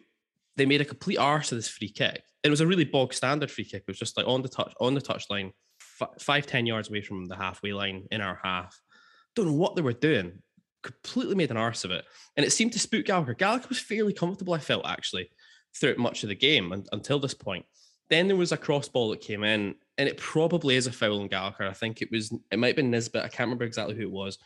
they 0.56 0.66
made 0.66 0.80
a 0.80 0.84
complete 0.84 1.18
arse 1.18 1.52
of 1.52 1.58
this 1.58 1.68
free 1.68 1.88
kick. 1.88 2.22
It 2.42 2.50
was 2.50 2.60
a 2.60 2.66
really 2.66 2.84
bog 2.84 3.14
standard 3.14 3.50
free 3.50 3.64
kick. 3.64 3.82
It 3.82 3.90
was 3.90 3.98
just 3.98 4.16
like 4.16 4.26
on 4.26 4.42
the 4.42 4.48
touch 4.48 4.72
on 4.80 4.94
the 4.94 5.00
touchline, 5.00 5.52
f- 6.00 6.20
five 6.20 6.46
ten 6.46 6.66
yards 6.66 6.88
away 6.88 7.02
from 7.02 7.26
the 7.26 7.36
halfway 7.36 7.72
line 7.72 8.06
in 8.10 8.20
our 8.20 8.38
half. 8.42 8.78
Don't 9.34 9.46
know 9.46 9.52
what 9.52 9.74
they 9.74 9.82
were 9.82 9.92
doing. 9.92 10.42
Completely 10.82 11.34
made 11.34 11.50
an 11.50 11.56
arse 11.56 11.84
of 11.84 11.90
it, 11.90 12.04
and 12.36 12.44
it 12.44 12.50
seemed 12.50 12.72
to 12.74 12.78
spook 12.78 13.06
Gallagher. 13.06 13.34
Gallagher 13.34 13.68
was 13.68 13.78
fairly 13.78 14.12
comfortable. 14.12 14.54
I 14.54 14.58
felt 14.58 14.86
actually 14.86 15.30
throughout 15.74 15.98
much 15.98 16.22
of 16.22 16.28
the 16.28 16.34
game 16.34 16.72
and, 16.72 16.86
until 16.92 17.18
this 17.18 17.34
point. 17.34 17.64
Then 18.10 18.28
there 18.28 18.36
was 18.36 18.52
a 18.52 18.56
cross 18.56 18.88
ball 18.88 19.10
that 19.10 19.20
came 19.20 19.44
in, 19.44 19.74
and 19.96 20.08
it 20.08 20.18
probably 20.18 20.76
is 20.76 20.86
a 20.86 20.92
foul 20.92 21.20
on 21.20 21.28
Gallagher. 21.28 21.66
I 21.66 21.72
think 21.72 22.02
it 22.02 22.10
was, 22.10 22.32
it 22.50 22.58
might 22.58 22.68
have 22.68 22.76
been 22.76 22.90
Nisbet. 22.90 23.24
I 23.24 23.28
can't 23.28 23.46
remember 23.46 23.64
exactly 23.64 23.94
who 23.94 24.02
it 24.02 24.10
was. 24.10 24.38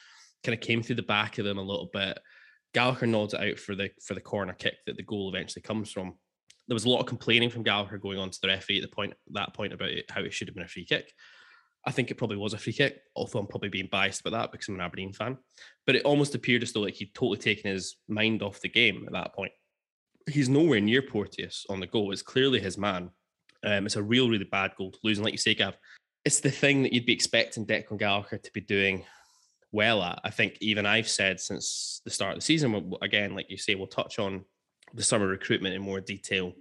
Kind 0.44 0.54
of 0.54 0.60
came 0.60 0.82
through 0.82 0.96
the 0.96 1.02
back 1.02 1.38
of 1.38 1.44
them 1.44 1.58
a 1.58 1.62
little 1.62 1.90
bit. 1.92 2.18
Gallagher 2.74 3.06
nods 3.06 3.34
it 3.34 3.40
out 3.40 3.58
for 3.58 3.74
the 3.74 3.90
for 4.02 4.14
the 4.14 4.20
corner 4.20 4.52
kick 4.52 4.74
that 4.86 4.96
the 4.96 5.02
goal 5.02 5.28
eventually 5.28 5.62
comes 5.62 5.90
from. 5.90 6.14
There 6.66 6.74
was 6.74 6.84
a 6.84 6.88
lot 6.90 7.00
of 7.00 7.06
complaining 7.06 7.50
from 7.50 7.62
Gallagher 7.62 7.98
going 7.98 8.18
on 8.18 8.30
to 8.30 8.40
the 8.40 8.48
referee 8.48 8.78
at 8.78 8.82
the 8.82 8.94
point 8.94 9.14
that 9.30 9.54
point 9.54 9.72
about 9.72 9.88
it, 9.88 10.10
how 10.10 10.20
it 10.20 10.32
should 10.32 10.48
have 10.48 10.54
been 10.54 10.64
a 10.64 10.68
free 10.68 10.84
kick. 10.84 11.12
I 11.86 11.90
think 11.90 12.10
it 12.10 12.16
probably 12.16 12.36
was 12.36 12.52
a 12.52 12.58
free 12.58 12.74
kick, 12.74 13.00
although 13.16 13.38
I'm 13.38 13.46
probably 13.46 13.70
being 13.70 13.88
biased 13.90 14.20
about 14.20 14.32
that 14.32 14.52
because 14.52 14.68
I'm 14.68 14.74
an 14.74 14.82
Aberdeen 14.82 15.12
fan. 15.12 15.38
But 15.86 15.96
it 15.96 16.04
almost 16.04 16.34
appeared 16.34 16.62
as 16.62 16.72
though 16.72 16.80
like 16.80 16.94
he'd 16.94 17.14
totally 17.14 17.38
taken 17.38 17.70
his 17.70 17.96
mind 18.08 18.42
off 18.42 18.60
the 18.60 18.68
game 18.68 19.04
at 19.06 19.12
that 19.12 19.34
point. 19.34 19.52
He's 20.28 20.50
nowhere 20.50 20.80
near 20.80 21.00
Porteous 21.00 21.64
on 21.70 21.80
the 21.80 21.86
goal. 21.86 22.12
It's 22.12 22.20
clearly 22.20 22.60
his 22.60 22.76
man. 22.76 23.10
Um, 23.64 23.86
it's 23.86 23.96
a 23.96 24.02
real, 24.02 24.28
really 24.28 24.44
bad 24.44 24.72
goal 24.76 24.92
to 24.92 24.98
lose. 25.02 25.18
And 25.18 25.24
like 25.24 25.32
you 25.32 25.38
say, 25.38 25.54
Gav, 25.54 25.76
it's 26.24 26.40
the 26.40 26.50
thing 26.50 26.82
that 26.82 26.92
you'd 26.92 27.06
be 27.06 27.12
expecting 27.12 27.66
Declan 27.66 27.98
Gallagher 27.98 28.38
to 28.38 28.52
be 28.52 28.60
doing 28.60 29.04
well 29.72 30.02
at. 30.02 30.20
I 30.24 30.30
think 30.30 30.56
even 30.60 30.86
I've 30.86 31.08
said 31.08 31.40
since 31.40 32.00
the 32.04 32.10
start 32.10 32.32
of 32.32 32.38
the 32.38 32.44
season, 32.44 32.92
again, 33.02 33.34
like 33.34 33.50
you 33.50 33.56
say, 33.56 33.74
we'll 33.74 33.86
touch 33.86 34.18
on 34.18 34.44
the 34.94 35.02
summer 35.02 35.26
recruitment 35.26 35.74
in 35.74 35.82
more 35.82 36.00
detail 36.00 36.52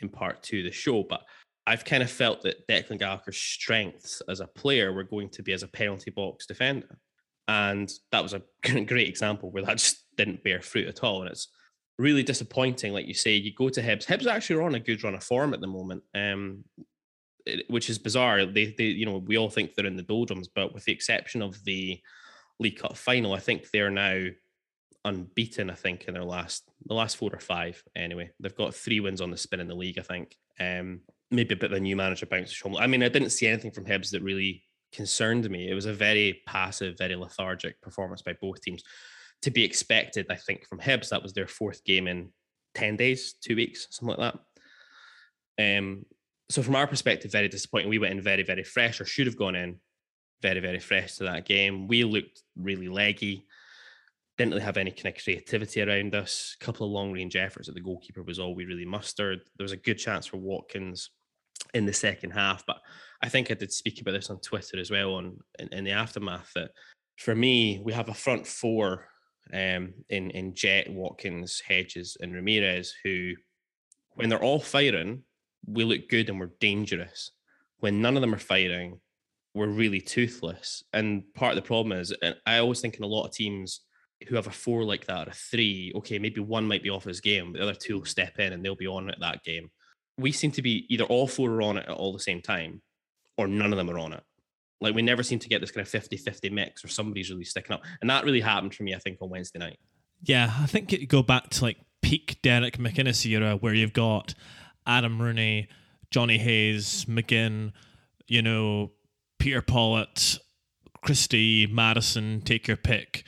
in 0.00 0.08
part 0.08 0.42
two 0.42 0.58
of 0.58 0.64
the 0.64 0.72
show. 0.72 1.02
But 1.02 1.22
I've 1.66 1.84
kind 1.84 2.02
of 2.02 2.10
felt 2.10 2.42
that 2.42 2.66
Declan 2.68 2.98
Gallagher's 2.98 3.38
strengths 3.38 4.22
as 4.28 4.40
a 4.40 4.46
player 4.46 4.92
were 4.92 5.04
going 5.04 5.30
to 5.30 5.42
be 5.42 5.52
as 5.52 5.62
a 5.62 5.68
penalty 5.68 6.10
box 6.10 6.46
defender. 6.46 6.98
And 7.48 7.90
that 8.12 8.22
was 8.22 8.34
a 8.34 8.42
great 8.84 9.08
example 9.08 9.50
where 9.50 9.64
that 9.64 9.78
just 9.78 10.04
didn't 10.16 10.44
bear 10.44 10.60
fruit 10.60 10.88
at 10.88 11.02
all. 11.02 11.22
And 11.22 11.30
it's 11.30 11.48
really 11.98 12.22
disappointing. 12.22 12.92
Like 12.92 13.06
you 13.06 13.14
say, 13.14 13.34
you 13.34 13.52
go 13.54 13.68
to 13.68 13.82
Hibs. 13.82 14.06
Hibs 14.06 14.26
actually 14.26 14.56
are 14.56 14.62
on 14.62 14.74
a 14.74 14.80
good 14.80 15.02
run 15.04 15.14
of 15.14 15.22
form 15.22 15.54
at 15.54 15.60
the 15.60 15.66
moment, 15.66 16.02
um, 16.14 16.64
which 17.68 17.90
is 17.90 17.98
bizarre. 17.98 18.46
They, 18.46 18.74
they, 18.76 18.84
you 18.84 19.06
know, 19.06 19.18
we 19.18 19.36
all 19.36 19.50
think 19.50 19.74
they're 19.74 19.86
in 19.86 19.96
the 19.96 20.02
doldrums, 20.02 20.48
but 20.48 20.74
with 20.74 20.84
the 20.84 20.92
exception 20.92 21.42
of 21.42 21.62
the 21.64 22.00
League 22.58 22.78
Cup 22.78 22.96
final, 22.96 23.34
I 23.34 23.40
think 23.40 23.70
they're 23.70 23.90
now 23.90 24.26
unbeaten, 25.04 25.70
I 25.70 25.74
think, 25.74 26.04
in 26.04 26.14
their 26.14 26.24
last 26.24 26.68
the 26.86 26.94
last 26.94 27.16
four 27.16 27.30
or 27.32 27.40
five. 27.40 27.82
Anyway, 27.94 28.30
they've 28.40 28.54
got 28.54 28.74
three 28.74 29.00
wins 29.00 29.20
on 29.20 29.30
the 29.30 29.36
spin 29.36 29.60
in 29.60 29.68
the 29.68 29.74
league, 29.74 29.98
I 29.98 30.02
think. 30.02 30.36
Um, 30.58 31.00
maybe 31.30 31.54
a 31.54 31.58
bit 31.58 31.72
of 31.72 31.76
a 31.76 31.80
new 31.80 31.96
manager 31.96 32.26
bounce 32.26 32.50
Shaun. 32.50 32.76
I 32.76 32.86
mean, 32.86 33.02
I 33.02 33.08
didn't 33.08 33.30
see 33.30 33.46
anything 33.46 33.72
from 33.72 33.84
Hibs 33.84 34.10
that 34.10 34.22
really 34.22 34.62
concerned 34.92 35.48
me. 35.50 35.68
It 35.68 35.74
was 35.74 35.86
a 35.86 35.92
very 35.92 36.42
passive, 36.46 36.96
very 36.96 37.16
lethargic 37.16 37.80
performance 37.82 38.22
by 38.22 38.34
both 38.40 38.60
teams. 38.62 38.82
To 39.44 39.50
be 39.50 39.62
expected, 39.64 40.26
I 40.30 40.36
think, 40.36 40.66
from 40.66 40.80
Hibs. 40.80 41.10
That 41.10 41.22
was 41.22 41.34
their 41.34 41.46
fourth 41.46 41.84
game 41.84 42.08
in 42.08 42.30
10 42.74 42.96
days, 42.96 43.34
two 43.42 43.56
weeks, 43.56 43.86
something 43.90 44.16
like 44.16 44.32
that. 45.58 45.78
Um, 45.78 46.06
so 46.48 46.62
from 46.62 46.76
our 46.76 46.86
perspective, 46.86 47.30
very 47.30 47.48
disappointing. 47.48 47.90
We 47.90 47.98
went 47.98 48.14
in 48.14 48.22
very, 48.22 48.42
very 48.42 48.64
fresh, 48.64 49.00
or 49.00 49.04
should 49.04 49.26
have 49.26 49.36
gone 49.36 49.54
in 49.54 49.80
very, 50.40 50.60
very 50.60 50.80
fresh 50.80 51.16
to 51.16 51.24
that 51.24 51.44
game. 51.44 51.88
We 51.88 52.04
looked 52.04 52.42
really 52.56 52.88
leggy. 52.88 53.46
Didn't 54.38 54.52
really 54.52 54.64
have 54.64 54.78
any 54.78 54.90
kind 54.90 55.14
of 55.14 55.22
creativity 55.22 55.82
around 55.82 56.14
us. 56.14 56.56
A 56.60 56.64
couple 56.64 56.86
of 56.86 56.92
long 56.92 57.12
range 57.12 57.36
efforts 57.36 57.68
at 57.68 57.74
the 57.74 57.80
goalkeeper 57.80 58.22
was 58.22 58.38
all 58.38 58.54
we 58.54 58.64
really 58.64 58.86
mustered. 58.86 59.40
There 59.56 59.64
was 59.64 59.72
a 59.72 59.76
good 59.76 59.98
chance 59.98 60.26
for 60.26 60.38
Watkins 60.38 61.10
in 61.72 61.86
the 61.86 61.92
second 61.92 62.30
half, 62.30 62.64
but 62.66 62.78
I 63.22 63.28
think 63.28 63.50
I 63.50 63.54
did 63.54 63.72
speak 63.72 64.00
about 64.00 64.12
this 64.12 64.30
on 64.30 64.40
Twitter 64.40 64.78
as 64.78 64.90
well 64.90 65.14
on 65.14 65.38
in, 65.58 65.68
in 65.72 65.84
the 65.84 65.92
aftermath 65.92 66.50
that 66.54 66.70
for 67.16 67.34
me, 67.34 67.80
we 67.84 67.92
have 67.92 68.08
a 68.08 68.14
front 68.14 68.46
four 68.46 69.06
um, 69.52 69.94
in 70.08 70.30
in 70.30 70.54
Jet, 70.54 70.90
Watkins, 70.90 71.62
Hedges, 71.66 72.16
and 72.20 72.34
Ramirez, 72.34 72.94
who, 73.04 73.32
when 74.14 74.28
they're 74.28 74.42
all 74.42 74.60
firing, 74.60 75.22
we 75.66 75.84
look 75.84 76.08
good 76.08 76.28
and 76.28 76.40
we're 76.40 76.50
dangerous. 76.60 77.30
When 77.78 78.00
none 78.00 78.16
of 78.16 78.20
them 78.20 78.34
are 78.34 78.38
firing, 78.38 79.00
we're 79.54 79.68
really 79.68 80.00
toothless. 80.00 80.82
And 80.92 81.22
part 81.34 81.52
of 81.52 81.56
the 81.56 81.66
problem 81.66 81.98
is, 81.98 82.14
I 82.46 82.58
always 82.58 82.80
think 82.80 82.96
in 82.96 83.04
a 83.04 83.08
lot 83.08 83.26
of 83.26 83.32
teams 83.32 83.80
who 84.28 84.36
have 84.36 84.46
a 84.46 84.50
four 84.50 84.84
like 84.84 85.06
that 85.06 85.28
or 85.28 85.30
a 85.30 85.34
three, 85.34 85.92
okay, 85.96 86.18
maybe 86.18 86.40
one 86.40 86.66
might 86.66 86.82
be 86.82 86.90
off 86.90 87.04
his 87.04 87.20
game, 87.20 87.52
but 87.52 87.58
the 87.58 87.64
other 87.64 87.74
two 87.74 87.98
will 87.98 88.04
step 88.06 88.38
in 88.38 88.52
and 88.52 88.64
they'll 88.64 88.74
be 88.74 88.86
on 88.86 89.10
at 89.10 89.20
that 89.20 89.42
game. 89.44 89.70
We 90.18 90.32
seem 90.32 90.50
to 90.52 90.62
be 90.62 90.86
either 90.88 91.04
all 91.04 91.26
four 91.26 91.50
are 91.50 91.62
on 91.62 91.76
it 91.76 91.86
at 91.88 91.94
all 91.94 92.12
the 92.12 92.18
same 92.20 92.40
time, 92.40 92.80
or 93.36 93.46
none 93.46 93.72
of 93.72 93.76
them 93.76 93.90
are 93.90 93.98
on 93.98 94.12
it. 94.12 94.22
Like 94.84 94.94
we 94.94 95.02
never 95.02 95.22
seem 95.22 95.38
to 95.40 95.48
get 95.48 95.60
this 95.60 95.70
kind 95.70 95.84
of 95.84 95.88
50 95.88 96.16
50 96.16 96.50
mix 96.50 96.84
or 96.84 96.88
somebody's 96.88 97.30
really 97.30 97.44
sticking 97.44 97.72
up. 97.72 97.82
And 98.00 98.10
that 98.10 98.24
really 98.24 98.40
happened 98.40 98.74
for 98.74 98.82
me, 98.82 98.94
I 98.94 98.98
think, 98.98 99.18
on 99.20 99.30
Wednesday 99.30 99.58
night. 99.58 99.78
Yeah, 100.22 100.52
I 100.60 100.66
think 100.66 100.92
it 100.92 101.06
go 101.06 101.22
back 101.22 101.50
to 101.50 101.64
like 101.64 101.78
peak 102.02 102.38
Derek 102.42 102.78
McInnes 102.78 103.24
era 103.26 103.56
where 103.56 103.74
you've 103.74 103.92
got 103.92 104.34
Adam 104.86 105.20
Rooney, 105.20 105.68
Jonny 106.10 106.38
Hayes, 106.38 107.06
McGinn, 107.06 107.72
you 108.26 108.42
know, 108.42 108.92
Peter 109.38 109.62
Pawlett, 109.62 110.38
Christie, 111.02 111.66
Madison, 111.66 112.40
take 112.42 112.68
your 112.68 112.76
pick. 112.76 113.24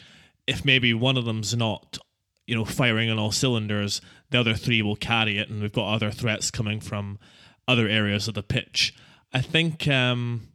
If 0.47 0.65
maybe 0.65 0.95
one 0.95 1.17
of 1.17 1.25
them's 1.25 1.57
not, 1.57 1.99
you 2.47 2.55
know, 2.55 2.65
firing 2.65 3.11
on 3.11 3.19
all 3.19 3.33
cylinders, 3.33 4.01
the 4.31 4.41
other 4.41 4.55
three 4.55 4.83
will 4.83 4.97
carry 4.97 5.39
it, 5.39 5.49
and 5.49 5.61
we've 5.61 5.73
got 5.73 5.93
other 5.93 6.11
threats 6.11 6.51
coming 6.51 6.81
from 6.81 7.19
other 7.67 7.89
areas 7.89 8.29
of 8.29 8.35
the 8.35 8.43
pitch. 8.43 8.95
I 9.33 9.41
think 9.41 9.89
um, 9.89 10.49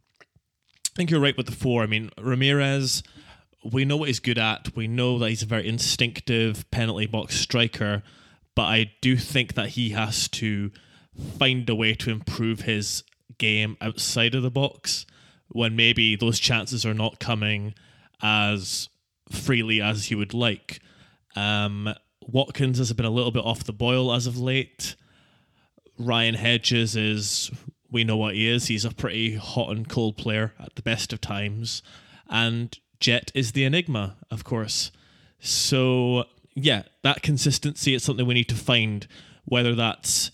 I 0.92 0.96
think 0.96 1.10
you're 1.10 1.22
right 1.22 1.38
with 1.38 1.46
the 1.46 1.52
four. 1.54 1.84
I 1.84 1.88
mean, 1.88 2.10
Ramirez, 2.20 3.02
we 3.72 3.86
know 3.86 3.98
what 3.98 4.10
he's 4.10 4.20
good 4.20 4.38
at. 4.38 4.76
We 4.76 4.88
know 4.88 5.20
that 5.20 5.30
he's 5.30 5.44
a 5.44 5.48
very 5.48 5.68
instinctive 5.68 6.70
penalty 6.72 7.06
box 7.06 7.40
striker, 7.40 8.04
but 8.56 8.64
I 8.64 8.92
do 9.02 9.16
think 9.16 9.54
that 9.54 9.70
he 9.70 9.92
has 9.92 10.28
to 10.30 10.72
find 11.38 11.70
a 11.70 11.76
way 11.76 11.94
to 11.94 12.12
improve 12.12 12.62
his 12.62 13.04
game 13.38 13.78
outside 13.80 14.36
of 14.36 14.44
the 14.44 14.52
box 14.52 15.06
when 15.50 15.76
maybe 15.76 16.16
those 16.16 16.40
chances 16.40 16.86
are 16.86 16.94
not 16.94 17.20
coming 17.20 17.74
as 18.22 18.90
freely 19.32 19.82
as 19.82 20.06
he 20.06 20.16
would 20.16 20.34
like. 20.34 20.80
Um, 21.36 21.94
Watkins 22.22 22.78
has 22.78 22.92
been 22.94 23.06
a 23.06 23.10
little 23.10 23.32
bit 23.32 23.46
off 23.46 23.64
the 23.64 23.74
boil 23.74 24.14
as 24.14 24.28
of 24.28 24.38
late. 24.38 24.96
Ryan 25.98 26.36
Hedges 26.36 26.96
is, 26.96 27.52
we 27.92 28.04
know 28.04 28.18
what 28.18 28.36
he 28.36 28.50
is. 28.50 28.68
He's 28.68 28.86
a 28.86 28.92
pretty 28.92 29.36
hot 29.36 29.70
and 29.70 29.88
cold 29.88 30.18
player 30.18 30.54
at 30.60 30.76
the 30.76 30.82
best 30.82 31.12
of 31.12 31.22
times. 31.22 31.84
And 32.30 32.78
Jet 33.00 33.32
is 33.36 33.52
the 33.52 33.66
enigma, 33.66 34.18
of 34.30 34.44
course. 34.44 34.92
So, 35.40 36.26
yeah, 36.54 36.84
that 37.04 37.22
consistency 37.22 37.94
is 37.94 38.04
something 38.04 38.26
we 38.26 38.34
need 38.34 38.50
to 38.50 38.56
find, 38.56 39.08
whether 39.46 39.76
that's 39.76 40.32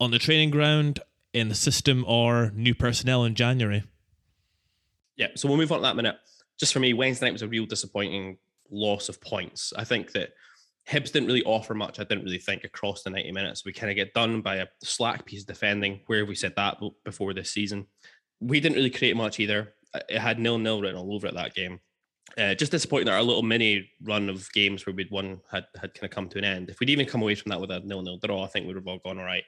on 0.00 0.10
the 0.10 0.18
training 0.18 0.50
ground, 0.50 1.00
in 1.32 1.48
the 1.48 1.54
system, 1.54 2.04
or 2.06 2.50
new 2.54 2.74
personnel 2.74 3.24
in 3.24 3.34
January. 3.34 3.84
Yeah, 5.16 5.28
so 5.34 5.48
we'll 5.48 5.58
move 5.58 5.70
on 5.70 5.78
to 5.78 5.82
that 5.82 5.96
minute. 5.96 6.16
Just 6.58 6.72
for 6.72 6.80
me, 6.80 6.94
Wednesday 6.94 7.26
night 7.26 7.32
was 7.32 7.42
a 7.42 7.48
real 7.48 7.66
disappointing 7.66 8.38
loss 8.70 9.08
of 9.08 9.20
points. 9.20 9.72
I 9.76 9.84
think 9.84 10.12
that 10.12 10.30
Hibs 10.90 11.12
didn't 11.12 11.26
really 11.26 11.44
offer 11.44 11.74
much. 11.74 12.00
I 12.00 12.04
didn't 12.04 12.24
really 12.24 12.38
think 12.38 12.64
across 12.64 13.02
the 13.02 13.10
90 13.10 13.32
minutes. 13.32 13.64
We 13.64 13.72
kind 13.72 13.90
of 13.90 13.96
get 13.96 14.14
done 14.14 14.40
by 14.40 14.56
a 14.56 14.66
slack 14.82 15.26
piece 15.26 15.42
of 15.42 15.46
defending. 15.46 16.00
Where 16.06 16.20
have 16.20 16.28
we 16.28 16.34
said 16.34 16.54
that 16.56 16.78
before 17.04 17.34
this 17.34 17.50
season? 17.50 17.86
We 18.40 18.60
didn't 18.60 18.76
really 18.76 18.90
create 18.90 19.16
much 19.16 19.38
either. 19.38 19.74
It 20.08 20.18
had 20.18 20.38
nil 20.38 20.58
nil 20.58 20.80
written 20.80 20.98
all 20.98 21.14
over 21.14 21.26
it 21.26 21.34
that 21.34 21.54
game. 21.54 21.80
Uh, 22.36 22.54
just 22.54 22.72
disappointing 22.72 23.06
that 23.06 23.14
our 23.14 23.22
little 23.22 23.42
mini 23.42 23.90
run 24.02 24.28
of 24.28 24.50
games 24.52 24.86
where 24.86 24.94
we'd 24.94 25.10
won 25.10 25.40
had 25.50 25.64
had 25.80 25.94
kind 25.94 26.04
of 26.04 26.10
come 26.10 26.28
to 26.28 26.38
an 26.38 26.44
end. 26.44 26.70
If 26.70 26.78
we'd 26.78 26.90
even 26.90 27.06
come 27.06 27.22
away 27.22 27.34
from 27.34 27.50
that 27.50 27.60
with 27.60 27.70
a 27.70 27.80
nil 27.80 28.02
nil 28.02 28.18
draw, 28.18 28.44
I 28.44 28.48
think 28.48 28.66
we'd 28.66 28.76
have 28.76 28.86
all 28.86 29.00
gone 29.04 29.18
all 29.18 29.24
right. 29.24 29.44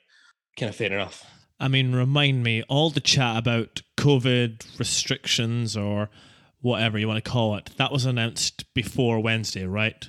Kind 0.58 0.70
of 0.70 0.76
fair 0.76 0.92
enough. 0.92 1.24
I 1.58 1.68
mean, 1.68 1.94
remind 1.94 2.42
me, 2.42 2.62
all 2.68 2.90
the 2.90 3.00
chat 3.00 3.36
about 3.36 3.82
COVID 3.98 4.78
restrictions 4.78 5.76
or 5.76 6.08
whatever 6.62 6.98
you 6.98 7.06
want 7.06 7.22
to 7.22 7.30
call 7.30 7.54
it, 7.56 7.70
that 7.76 7.92
was 7.92 8.06
announced 8.06 8.72
before 8.74 9.20
Wednesday, 9.20 9.66
right? 9.66 10.08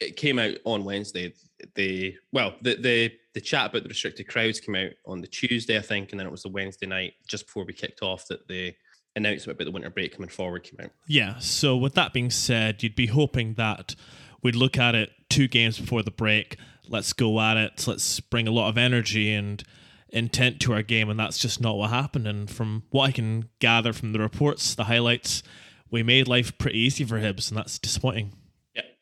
It 0.00 0.16
came 0.16 0.38
out 0.38 0.56
on 0.64 0.84
Wednesday. 0.84 1.34
The 1.74 2.14
well, 2.32 2.54
the 2.62 2.76
the 2.76 3.12
the 3.34 3.40
chat 3.40 3.70
about 3.70 3.82
the 3.82 3.88
restricted 3.88 4.28
crowds 4.28 4.60
came 4.60 4.74
out 4.74 4.90
on 5.06 5.20
the 5.20 5.26
Tuesday, 5.26 5.76
I 5.76 5.82
think, 5.82 6.10
and 6.10 6.18
then 6.18 6.26
it 6.26 6.30
was 6.30 6.42
the 6.42 6.48
Wednesday 6.48 6.86
night 6.86 7.12
just 7.28 7.46
before 7.46 7.64
we 7.64 7.72
kicked 7.72 8.02
off 8.02 8.26
that 8.28 8.48
the 8.48 8.74
announcement 9.16 9.56
about 9.56 9.64
the 9.64 9.70
winter 9.70 9.90
break 9.90 10.14
coming 10.14 10.30
forward 10.30 10.64
came 10.64 10.84
out. 10.84 10.90
Yeah. 11.06 11.38
So 11.38 11.76
with 11.76 11.94
that 11.94 12.12
being 12.12 12.30
said, 12.30 12.82
you'd 12.82 12.96
be 12.96 13.06
hoping 13.06 13.54
that 13.54 13.94
we'd 14.42 14.56
look 14.56 14.78
at 14.78 14.94
it 14.94 15.10
two 15.28 15.48
games 15.48 15.78
before 15.78 16.02
the 16.02 16.10
break. 16.10 16.56
Let's 16.88 17.12
go 17.12 17.40
at 17.40 17.56
it. 17.56 17.86
Let's 17.86 18.20
bring 18.20 18.48
a 18.48 18.52
lot 18.52 18.68
of 18.68 18.78
energy 18.78 19.32
and 19.32 19.62
intent 20.08 20.60
to 20.60 20.72
our 20.72 20.82
game, 20.82 21.08
and 21.08 21.18
that's 21.18 21.38
just 21.38 21.60
not 21.60 21.76
what 21.76 21.90
happened. 21.90 22.26
And 22.26 22.50
from 22.50 22.84
what 22.90 23.08
I 23.08 23.12
can 23.12 23.48
gather 23.60 23.92
from 23.92 24.12
the 24.12 24.18
reports, 24.18 24.74
the 24.74 24.84
highlights, 24.84 25.42
we 25.90 26.02
made 26.02 26.26
life 26.26 26.56
pretty 26.58 26.78
easy 26.78 27.04
for 27.04 27.20
Hibs, 27.20 27.48
and 27.48 27.58
that's 27.58 27.78
disappointing. 27.78 28.32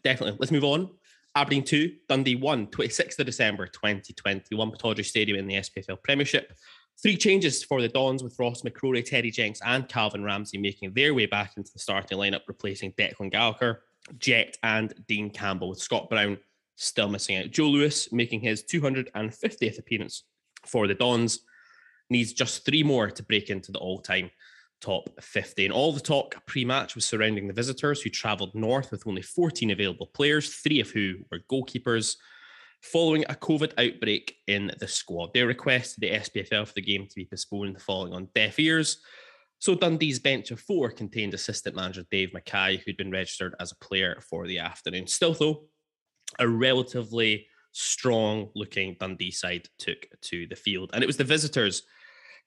Definitely. 0.03 0.37
Let's 0.39 0.53
move 0.53 0.65
on. 0.65 0.91
Aberdeen 1.35 1.65
2, 1.65 1.93
Dundee 2.09 2.37
1, 2.37 2.69
26th 2.69 3.19
of 3.19 3.27
December 3.27 3.67
2021, 3.67 4.71
Pittodrie 4.73 5.05
Stadium 5.05 5.39
in 5.39 5.47
the 5.47 5.55
SPFL 5.55 6.03
Premiership. 6.03 6.53
Three 7.01 7.17
changes 7.17 7.63
for 7.63 7.81
the 7.81 7.89
Dons 7.89 8.25
with 8.25 8.37
Ross 8.39 8.63
McCrorie, 8.63 9.05
Teddy 9.05 9.31
Jenks, 9.31 9.61
and 9.65 9.89
Calvin 9.89 10.25
Ramsey 10.25 10.59
making 10.59 10.95
their 10.95 11.15
way 11.15 11.27
back 11.27 11.53
into 11.57 11.73
the 11.73 11.79
starting 11.79 12.19
lineup, 12.19 12.41
replacing 12.49 12.93
Declan 12.93 13.31
Gallagher, 13.31 13.83
Jet, 14.19 14.57
and 14.65 14.95
Dean 15.07 15.31
Campbell, 15.31 15.69
with 15.69 15.79
Scott 15.79 16.11
Brown 16.11 16.39
still 16.75 17.09
missing 17.09 17.37
out. 17.37 17.51
Joe 17.51 17.69
Lewis 17.69 18.11
making 18.13 18.41
his 18.41 18.65
250th 18.65 19.79
appearance 19.79 20.25
for 20.67 20.89
the 20.89 20.95
Dons. 20.95 21.41
Needs 22.11 22.33
just 22.33 22.65
three 22.65 22.83
more 22.83 23.11
to 23.11 23.23
break 23.23 23.51
into 23.51 23.71
the 23.71 23.79
all 23.79 24.01
time 24.01 24.31
top 24.81 25.09
50. 25.21 25.67
And 25.67 25.75
all 25.75 25.93
the 25.93 26.01
talk 26.01 26.45
pre 26.47 26.65
match 26.65 26.95
was 26.95 27.05
surrounding 27.05 27.47
the 27.47 27.55
visitors 27.55 28.01
who 28.01 28.11
travelled 28.11 28.55
north 28.55 28.91
with 28.91 29.07
only 29.07 29.23
14 29.23 29.71
available 29.71 30.07
players, 30.07 30.55
three 30.55 30.81
of 30.81 30.91
who 30.91 31.17
were 31.31 31.41
goalkeepers. 31.51 32.17
Following 32.81 33.25
a 33.25 33.35
COVID 33.35 33.73
outbreak 33.77 34.37
in 34.47 34.71
the 34.79 34.87
squad, 34.87 35.31
they 35.35 35.43
requested 35.43 36.01
the 36.01 36.11
SPFL 36.11 36.67
for 36.67 36.75
the 36.75 36.81
game 36.81 37.09
to 37.09 37.15
be 37.17 37.25
postponed, 37.25 37.81
falling 37.83 38.13
on 38.13 38.29
deaf 38.37 38.59
ears. 38.61 38.99
So 39.59 39.75
Dundee's 39.75 40.21
bench 40.21 40.53
of 40.53 40.61
four 40.61 40.91
contained 40.91 41.35
assistant 41.35 41.75
manager 41.75 42.05
Dave 42.11 42.33
Mackay, 42.33 42.81
who'd 42.85 42.97
been 42.97 43.11
registered 43.11 43.57
as 43.59 43.73
a 43.73 43.85
player 43.85 44.21
for 44.31 44.47
the 44.47 44.61
afternoon. 44.61 45.09
Still, 45.09 45.35
though, 45.35 45.65
a 46.39 46.49
relatively 46.49 47.49
strong 47.73 48.51
looking 48.55 48.97
Dundee 49.01 49.33
side 49.33 49.69
took 49.79 50.07
to 50.23 50.47
the 50.47 50.57
field. 50.57 50.91
And 50.93 51.03
it 51.03 51.09
was 51.09 51.17
the 51.17 51.25
visitors 51.25 51.83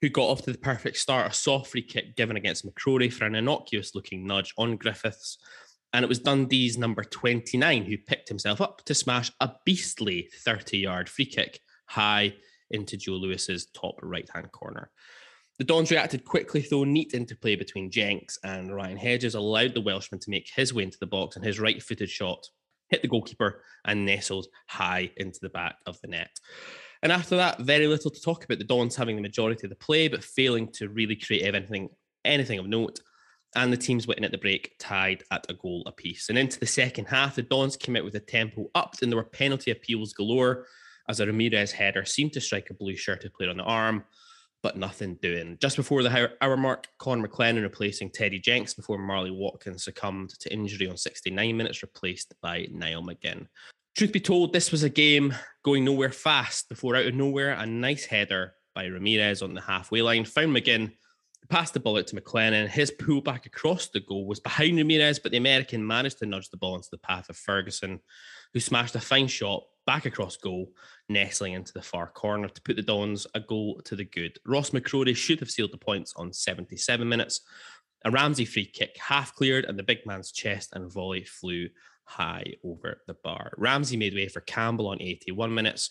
who 0.02 0.10
got 0.10 0.28
off 0.28 0.42
to 0.42 0.52
the 0.52 0.58
perfect 0.58 0.98
start. 0.98 1.30
A 1.30 1.34
soft 1.34 1.70
free 1.70 1.80
kick 1.80 2.16
given 2.16 2.36
against 2.36 2.66
McCrorie 2.66 3.12
for 3.12 3.24
an 3.24 3.36
innocuous 3.36 3.94
looking 3.94 4.26
nudge 4.26 4.52
on 4.58 4.76
Griffiths. 4.76 5.38
And 5.94 6.04
it 6.04 6.08
was 6.08 6.18
Dundee's 6.18 6.76
number 6.76 7.04
29 7.04 7.84
who 7.84 7.96
picked 7.96 8.28
himself 8.28 8.60
up 8.60 8.84
to 8.86 8.94
smash 8.94 9.30
a 9.40 9.52
beastly 9.64 10.28
30 10.44 10.78
yard 10.78 11.08
free 11.08 11.24
kick 11.24 11.60
high 11.86 12.34
into 12.70 12.96
Joe 12.96 13.12
Lewis's 13.12 13.66
top 13.66 13.94
right 14.02 14.28
hand 14.34 14.50
corner. 14.50 14.90
The 15.58 15.64
Dons 15.64 15.90
reacted 15.90 16.24
quickly, 16.24 16.66
though. 16.68 16.84
Neat 16.84 17.14
interplay 17.14 17.54
between 17.54 17.90
Jenks 17.90 18.38
and 18.42 18.74
Ryan 18.74 18.96
Hedges 18.96 19.34
allowed 19.34 19.74
the 19.74 19.82
Welshman 19.82 20.18
to 20.20 20.30
make 20.30 20.50
his 20.52 20.74
way 20.74 20.82
into 20.82 20.98
the 20.98 21.06
box, 21.06 21.36
and 21.36 21.44
his 21.44 21.60
right 21.60 21.80
footed 21.80 22.10
shot 22.10 22.48
hit 22.88 23.02
the 23.02 23.08
goalkeeper, 23.08 23.62
and 23.84 24.04
nestled 24.04 24.46
high 24.68 25.10
into 25.16 25.38
the 25.40 25.48
back 25.48 25.76
of 25.86 26.00
the 26.00 26.08
net. 26.08 26.38
And 27.02 27.10
after 27.10 27.36
that, 27.36 27.60
very 27.60 27.86
little 27.88 28.10
to 28.10 28.20
talk 28.20 28.44
about. 28.44 28.58
The 28.58 28.64
Dons 28.64 28.94
having 28.94 29.16
the 29.16 29.22
majority 29.22 29.66
of 29.66 29.70
the 29.70 29.76
play, 29.76 30.08
but 30.08 30.22
failing 30.22 30.68
to 30.72 30.88
really 30.88 31.16
create 31.16 31.42
anything, 31.42 31.88
anything 32.24 32.58
of 32.58 32.66
note. 32.66 33.00
and 33.54 33.72
the 33.72 33.76
teams 33.76 34.06
waiting 34.06 34.24
at 34.24 34.30
the 34.30 34.38
break 34.38 34.74
tied 34.78 35.24
at 35.30 35.44
a 35.50 35.54
goal 35.54 35.82
apiece. 35.86 36.28
And 36.30 36.38
into 36.38 36.58
the 36.58 36.66
second 36.66 37.06
half, 37.06 37.36
the 37.36 37.42
Dons 37.42 37.76
came 37.76 37.96
out 37.96 38.04
with 38.04 38.14
the 38.14 38.20
tempo 38.20 38.70
upped, 38.74 39.02
and 39.02 39.12
there 39.12 39.18
were 39.18 39.24
penalty 39.24 39.70
appeals 39.70 40.14
galore 40.14 40.66
as 41.08 41.20
a 41.20 41.26
Ramirez 41.26 41.72
header 41.72 42.04
seemed 42.04 42.32
to 42.32 42.40
strike 42.40 42.70
a 42.70 42.74
blue 42.74 42.96
shirted 42.96 43.34
player 43.34 43.50
on 43.50 43.58
the 43.58 43.64
arm, 43.64 44.04
but 44.62 44.78
nothing 44.78 45.16
doing. 45.16 45.58
Just 45.60 45.76
before 45.76 46.02
the 46.02 46.30
hour 46.40 46.56
mark, 46.56 46.86
Connor 46.98 47.28
McLennan 47.28 47.62
replacing 47.62 48.10
Teddy 48.10 48.38
Jenks 48.38 48.72
before 48.72 48.98
Marley 48.98 49.30
Watkins 49.30 49.84
succumbed 49.84 50.30
to 50.40 50.52
injury 50.52 50.88
on 50.88 50.96
69 50.96 51.56
minutes, 51.56 51.82
replaced 51.82 52.32
by 52.40 52.68
Niall 52.70 53.02
McGinn. 53.02 53.48
Truth 53.96 54.12
be 54.12 54.20
told, 54.20 54.52
this 54.52 54.72
was 54.72 54.82
a 54.82 54.88
game 54.88 55.34
going 55.62 55.84
nowhere 55.84 56.10
fast 56.10 56.68
before 56.68 56.96
out 56.96 57.06
of 57.06 57.14
nowhere, 57.14 57.52
a 57.52 57.66
nice 57.66 58.06
header 58.06 58.54
by 58.74 58.86
Ramirez 58.86 59.42
on 59.42 59.54
the 59.54 59.60
halfway 59.60 60.00
line 60.00 60.24
found 60.24 60.56
McGinn 60.56 60.92
passed 61.48 61.74
the 61.74 61.80
ball 61.80 61.98
out 61.98 62.06
to 62.06 62.16
McLennan. 62.16 62.68
His 62.68 62.90
pullback 62.90 63.44
across 63.44 63.88
the 63.88 64.00
goal 64.00 64.26
was 64.26 64.40
behind 64.40 64.78
Ramirez, 64.78 65.18
but 65.18 65.32
the 65.32 65.38
American 65.38 65.86
managed 65.86 66.18
to 66.20 66.26
nudge 66.26 66.48
the 66.48 66.56
ball 66.56 66.76
into 66.76 66.88
the 66.90 66.98
path 66.98 67.28
of 67.28 67.36
Ferguson, 67.36 68.00
who 68.54 68.60
smashed 68.60 68.94
a 68.94 69.00
fine 69.00 69.26
shot 69.26 69.64
back 69.86 70.06
across 70.06 70.36
goal, 70.38 70.72
nestling 71.10 71.52
into 71.52 71.74
the 71.74 71.82
far 71.82 72.06
corner 72.06 72.48
to 72.48 72.62
put 72.62 72.76
the 72.76 72.82
Dons 72.82 73.26
a 73.34 73.40
goal 73.40 73.82
to 73.84 73.94
the 73.94 74.04
good. 74.04 74.38
Ross 74.46 74.70
McCrorie 74.70 75.14
should 75.14 75.40
have 75.40 75.50
sealed 75.50 75.72
the 75.72 75.78
points 75.78 76.14
on 76.16 76.32
77 76.32 77.06
minutes. 77.06 77.42
A 78.04 78.10
Ramsey 78.10 78.46
free 78.46 78.64
kick 78.64 78.96
half 78.98 79.34
cleared, 79.34 79.66
and 79.66 79.78
the 79.78 79.82
big 79.82 80.06
man's 80.06 80.32
chest 80.32 80.70
and 80.72 80.90
volley 80.90 81.24
flew 81.24 81.68
high 82.04 82.54
over 82.64 83.00
the 83.06 83.14
bar. 83.22 83.52
Ramsey 83.56 83.96
made 83.96 84.14
way 84.14 84.28
for 84.28 84.40
Campbell 84.40 84.88
on 84.88 85.00
81 85.00 85.54
minutes. 85.54 85.90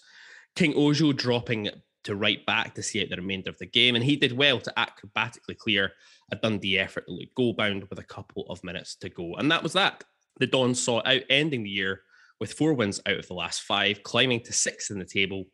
King 0.56 0.74
Ojo 0.76 1.14
dropping 1.14 1.70
to 2.04 2.16
right 2.16 2.46
back 2.46 2.74
to 2.76 2.84
see 2.84 3.02
out 3.02 3.10
the 3.10 3.16
remainder 3.16 3.50
of 3.50 3.58
the 3.60 3.66
game, 3.66 3.96
and 3.96 4.04
he 4.04 4.16
did 4.16 4.36
well 4.36 4.60
to 4.60 4.74
acrobatically 4.78 5.58
clear 5.58 5.92
a 6.32 6.36
Dundee 6.36 6.80
effort 6.80 7.06
that 7.06 7.14
looked 7.14 7.36
goal 7.36 7.54
bound 7.54 7.86
with 7.90 8.00
a 8.00 8.04
couple 8.04 8.46
of 8.50 8.64
minutes 8.64 8.96
to 8.96 9.10
go. 9.10 9.36
And 9.36 9.52
that 9.52 9.64
was 9.64 9.74
that. 9.74 10.04
The 10.40 10.48
Dons 10.48 10.82
saw 10.82 11.02
out 11.06 11.22
ending 11.30 11.64
the 11.64 11.70
year 11.70 12.02
with 12.40 12.54
four 12.54 12.74
wins 12.74 13.00
out 13.06 13.18
of 13.18 13.28
the 13.28 13.36
last 13.36 13.62
five, 13.62 14.02
climbing 14.04 14.42
to 14.42 14.54
sixth 14.54 14.90
in 14.90 14.98
the 14.98 15.06
table, 15.06 15.46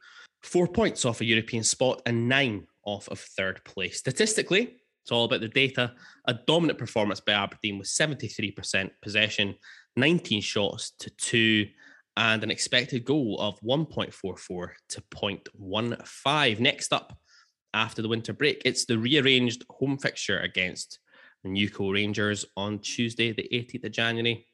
four 0.42 0.68
points 0.68 1.04
off 1.04 1.20
a 1.20 1.26
European 1.26 1.64
spot, 1.64 2.02
and 2.06 2.30
nine 2.30 2.66
off 2.86 3.10
of 3.10 3.20
third 3.20 3.64
place. 3.66 4.00
Statistically, 4.00 4.78
it's 5.04 5.12
all 5.12 5.26
about 5.26 5.42
the 5.42 5.50
data. 5.50 5.94
A 6.26 6.34
dominant 6.34 6.80
performance 6.80 7.20
by 7.20 7.34
Aberdeen 7.34 7.78
with 7.78 7.88
73% 7.88 8.90
possession, 9.02 9.56
19 9.98 10.42
shots 10.42 10.92
to 11.00 11.10
two, 11.10 11.68
and 12.16 12.44
an 12.44 12.52
expected 12.52 13.04
goal 13.04 13.38
of 13.40 13.60
1.44 13.62 14.70
to 14.90 15.02
0.15. 15.02 16.60
Next 16.60 16.94
up, 16.94 17.18
after 17.74 18.02
the 18.02 18.08
winter 18.08 18.34
break, 18.34 18.62
it's 18.66 18.86
the 18.86 18.98
rearranged 18.98 19.66
home 19.70 19.98
fixture 19.98 20.40
against 20.40 21.00
the 21.44 21.50
Newco 21.50 21.94
Rangers 21.94 22.46
on 22.56 22.80
Tuesday, 22.80 23.32
the 23.34 23.48
18th 23.54 23.86
of 23.86 23.92
January, 23.92 24.48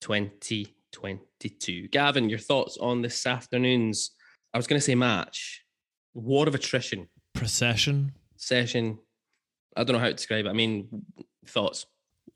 2022. 0.00 1.88
Gavin, 1.88 2.28
your 2.28 2.38
thoughts 2.38 2.76
on 2.78 3.02
this 3.02 3.26
afternoon's, 3.26 4.10
I 4.52 4.58
was 4.58 4.66
going 4.66 4.78
to 4.78 4.84
say 4.84 4.94
match, 4.94 5.64
war 6.14 6.48
of 6.48 6.54
attrition. 6.54 7.08
Procession. 7.32 8.12
Session. 8.36 8.98
I 9.76 9.84
don't 9.84 9.94
know 9.94 10.00
how 10.00 10.08
to 10.08 10.14
describe 10.14 10.46
it. 10.46 10.50
I 10.50 10.52
mean, 10.52 10.88
thoughts. 11.46 11.86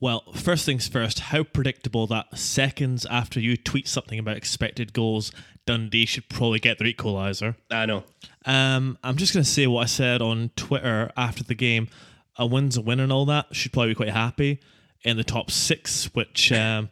Well, 0.01 0.33
first 0.33 0.65
things 0.65 0.87
first, 0.87 1.19
how 1.19 1.43
predictable 1.43 2.07
that 2.07 2.39
seconds 2.39 3.05
after 3.07 3.41
you 3.41 3.57
tweet 3.57 3.89
something 3.89 4.19
about 4.19 4.37
expected 4.37 4.93
goals, 4.93 5.33
Dundee 5.67 6.07
should 6.07 6.29
probably 6.29 6.61
get 6.61 6.79
their 6.79 6.87
equaliser. 6.87 7.57
I 7.71 7.87
know. 7.87 8.05
Um, 8.45 8.97
I'm 9.03 9.17
just 9.17 9.35
going 9.35 9.45
to 9.45 9.51
say 9.51 9.67
what 9.67 9.83
I 9.83 9.87
said 9.87 10.23
on 10.23 10.51
Twitter 10.55 11.11
after 11.17 11.43
the 11.43 11.55
game. 11.55 11.89
A 12.37 12.47
win's 12.47 12.77
a 12.77 12.81
win 12.81 13.01
and 13.01 13.13
all 13.13 13.27
that. 13.27 13.47
Should 13.55 13.73
probably 13.73 13.91
be 13.91 13.97
quite 13.97 14.11
happy 14.11 14.61
in 15.03 15.17
the 15.17 15.25
top 15.25 15.51
six, 15.51 16.15
which 16.15 16.53
um, 16.53 16.91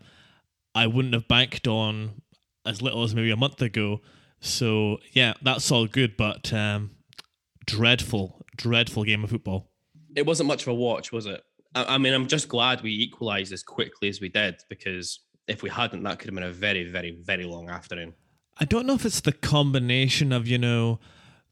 I 0.75 0.88
wouldn't 0.88 1.14
have 1.14 1.28
banked 1.28 1.68
on 1.68 2.22
as 2.66 2.82
little 2.82 3.04
as 3.04 3.14
maybe 3.14 3.30
a 3.30 3.36
month 3.36 3.62
ago. 3.62 4.00
So, 4.40 4.98
yeah, 5.12 5.34
that's 5.42 5.70
all 5.70 5.86
good, 5.86 6.16
but 6.16 6.52
um, 6.52 6.90
dreadful, 7.66 8.44
dreadful 8.56 9.04
game 9.04 9.22
of 9.22 9.30
football. 9.30 9.70
It 10.16 10.26
wasn't 10.26 10.48
much 10.48 10.62
of 10.62 10.68
a 10.68 10.75
watch, 10.75 11.12
was 11.12 11.26
it? 11.26 11.42
I, 11.76 11.99
mean, 11.99 12.14
I'm 12.14 12.26
just 12.26 12.49
glad 12.49 12.83
we 12.83 12.90
equalised 12.90 13.52
as 13.52 13.62
quickly 13.62 14.08
as 14.08 14.21
we 14.21 14.30
did 14.30 14.56
because 14.71 15.21
if 15.47 15.62
we 15.62 15.69
hadn't, 15.69 16.02
that 16.04 16.19
could 16.19 16.28
have 16.28 16.34
been 16.34 16.45
a 16.45 16.52
very, 16.52 16.91
very, 16.91 17.10
very 17.23 17.45
long 17.45 17.69
afternoon. 17.69 18.15
I 18.58 18.65
don't 18.65 18.86
know 18.86 18.95
if 18.95 19.04
it's 19.04 19.21
the 19.21 19.32
combination 19.32 20.32
of, 20.32 20.47
you 20.47 20.56
know, 20.56 20.99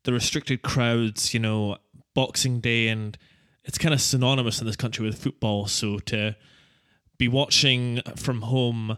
the 0.05 0.13
restricted 0.13 0.63
crowds, 0.63 1.35
you 1.35 1.41
know, 1.41 1.77
Boxing 2.15 2.61
Day, 2.61 2.89
and 2.89 3.19
it's 3.65 3.77
kind 3.77 3.93
of 3.93 4.01
synonymous 4.01 4.61
in 4.61 4.67
this 4.67 4.77
country 4.77 5.05
with 5.05 5.23
football. 5.23 5.67
So 5.67 5.99
to 5.99 6.37
be 7.19 7.29
watching 7.29 8.01
from 8.17 8.43
home 8.43 8.97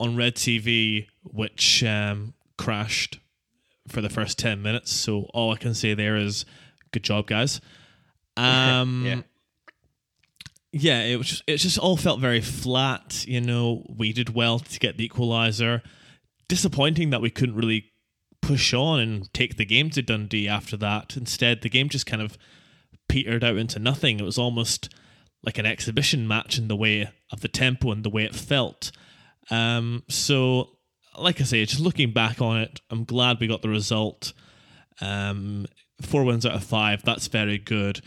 on 0.00 0.16
Red 0.16 0.36
TV, 0.36 1.06
which 1.22 1.84
um, 1.84 2.32
crashed 2.56 3.20
for 3.88 4.00
the 4.00 4.08
first 4.08 4.38
10 4.38 4.62
minutes. 4.62 4.90
So 4.90 5.26
all 5.34 5.52
I 5.52 5.56
can 5.56 5.74
say 5.74 5.92
there 5.92 6.16
is 6.16 6.46
good 6.92 7.02
job, 7.02 7.26
guys. 7.26 7.60
Um, 8.34 9.04
yeah 9.04 9.20
yeah, 10.72 11.02
it 11.02 11.16
was 11.16 11.28
just, 11.28 11.42
it 11.46 11.56
just 11.58 11.78
all 11.78 11.96
felt 11.96 12.20
very 12.20 12.40
flat. 12.40 13.24
You 13.28 13.40
know, 13.40 13.84
we 13.94 14.12
did 14.12 14.34
well 14.34 14.58
to 14.58 14.78
get 14.80 14.96
the 14.96 15.08
equaliser. 15.08 15.82
Disappointing 16.48 17.10
that 17.10 17.20
we 17.20 17.30
couldn't 17.30 17.56
really 17.56 17.92
push 18.40 18.74
on 18.74 18.98
and 18.98 19.32
take 19.32 19.56
the 19.56 19.64
game 19.64 19.90
to 19.90 20.02
Dundee 20.02 20.48
after 20.48 20.76
that. 20.78 21.16
Instead, 21.16 21.62
the 21.62 21.68
game 21.68 21.88
just 21.88 22.06
kind 22.06 22.22
of 22.22 22.38
petered 23.08 23.44
out 23.44 23.56
into 23.56 23.78
nothing. 23.78 24.18
It 24.18 24.24
was 24.24 24.38
almost 24.38 24.92
like 25.44 25.58
an 25.58 25.66
exhibition 25.66 26.26
match 26.26 26.58
in 26.58 26.68
the 26.68 26.76
way 26.76 27.10
of 27.30 27.40
the 27.40 27.48
tempo 27.48 27.90
and 27.90 28.02
the 28.02 28.10
way 28.10 28.24
it 28.24 28.34
felt. 28.34 28.92
Um, 29.50 30.04
so, 30.08 30.70
like 31.18 31.40
I 31.40 31.44
say, 31.44 31.64
just 31.64 31.80
looking 31.80 32.12
back 32.12 32.40
on 32.40 32.60
it, 32.60 32.80
I'm 32.90 33.04
glad 33.04 33.40
we 33.40 33.46
got 33.46 33.60
the 33.60 33.68
result. 33.68 34.32
Um, 35.00 35.66
four 36.00 36.24
wins 36.24 36.46
out 36.46 36.54
of 36.54 36.64
five, 36.64 37.02
that's 37.02 37.26
very 37.26 37.58
good. 37.58 38.00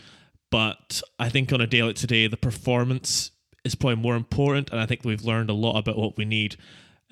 But 0.50 1.02
I 1.18 1.28
think 1.28 1.52
on 1.52 1.60
a 1.60 1.66
day 1.66 1.82
like 1.82 1.96
today, 1.96 2.26
the 2.28 2.36
performance 2.36 3.32
is 3.64 3.74
probably 3.74 3.96
more 3.96 4.16
important, 4.16 4.70
and 4.70 4.80
I 4.80 4.86
think 4.86 5.04
we've 5.04 5.24
learned 5.24 5.50
a 5.50 5.54
lot 5.54 5.78
about 5.78 5.98
what 5.98 6.16
we 6.16 6.24
need 6.24 6.56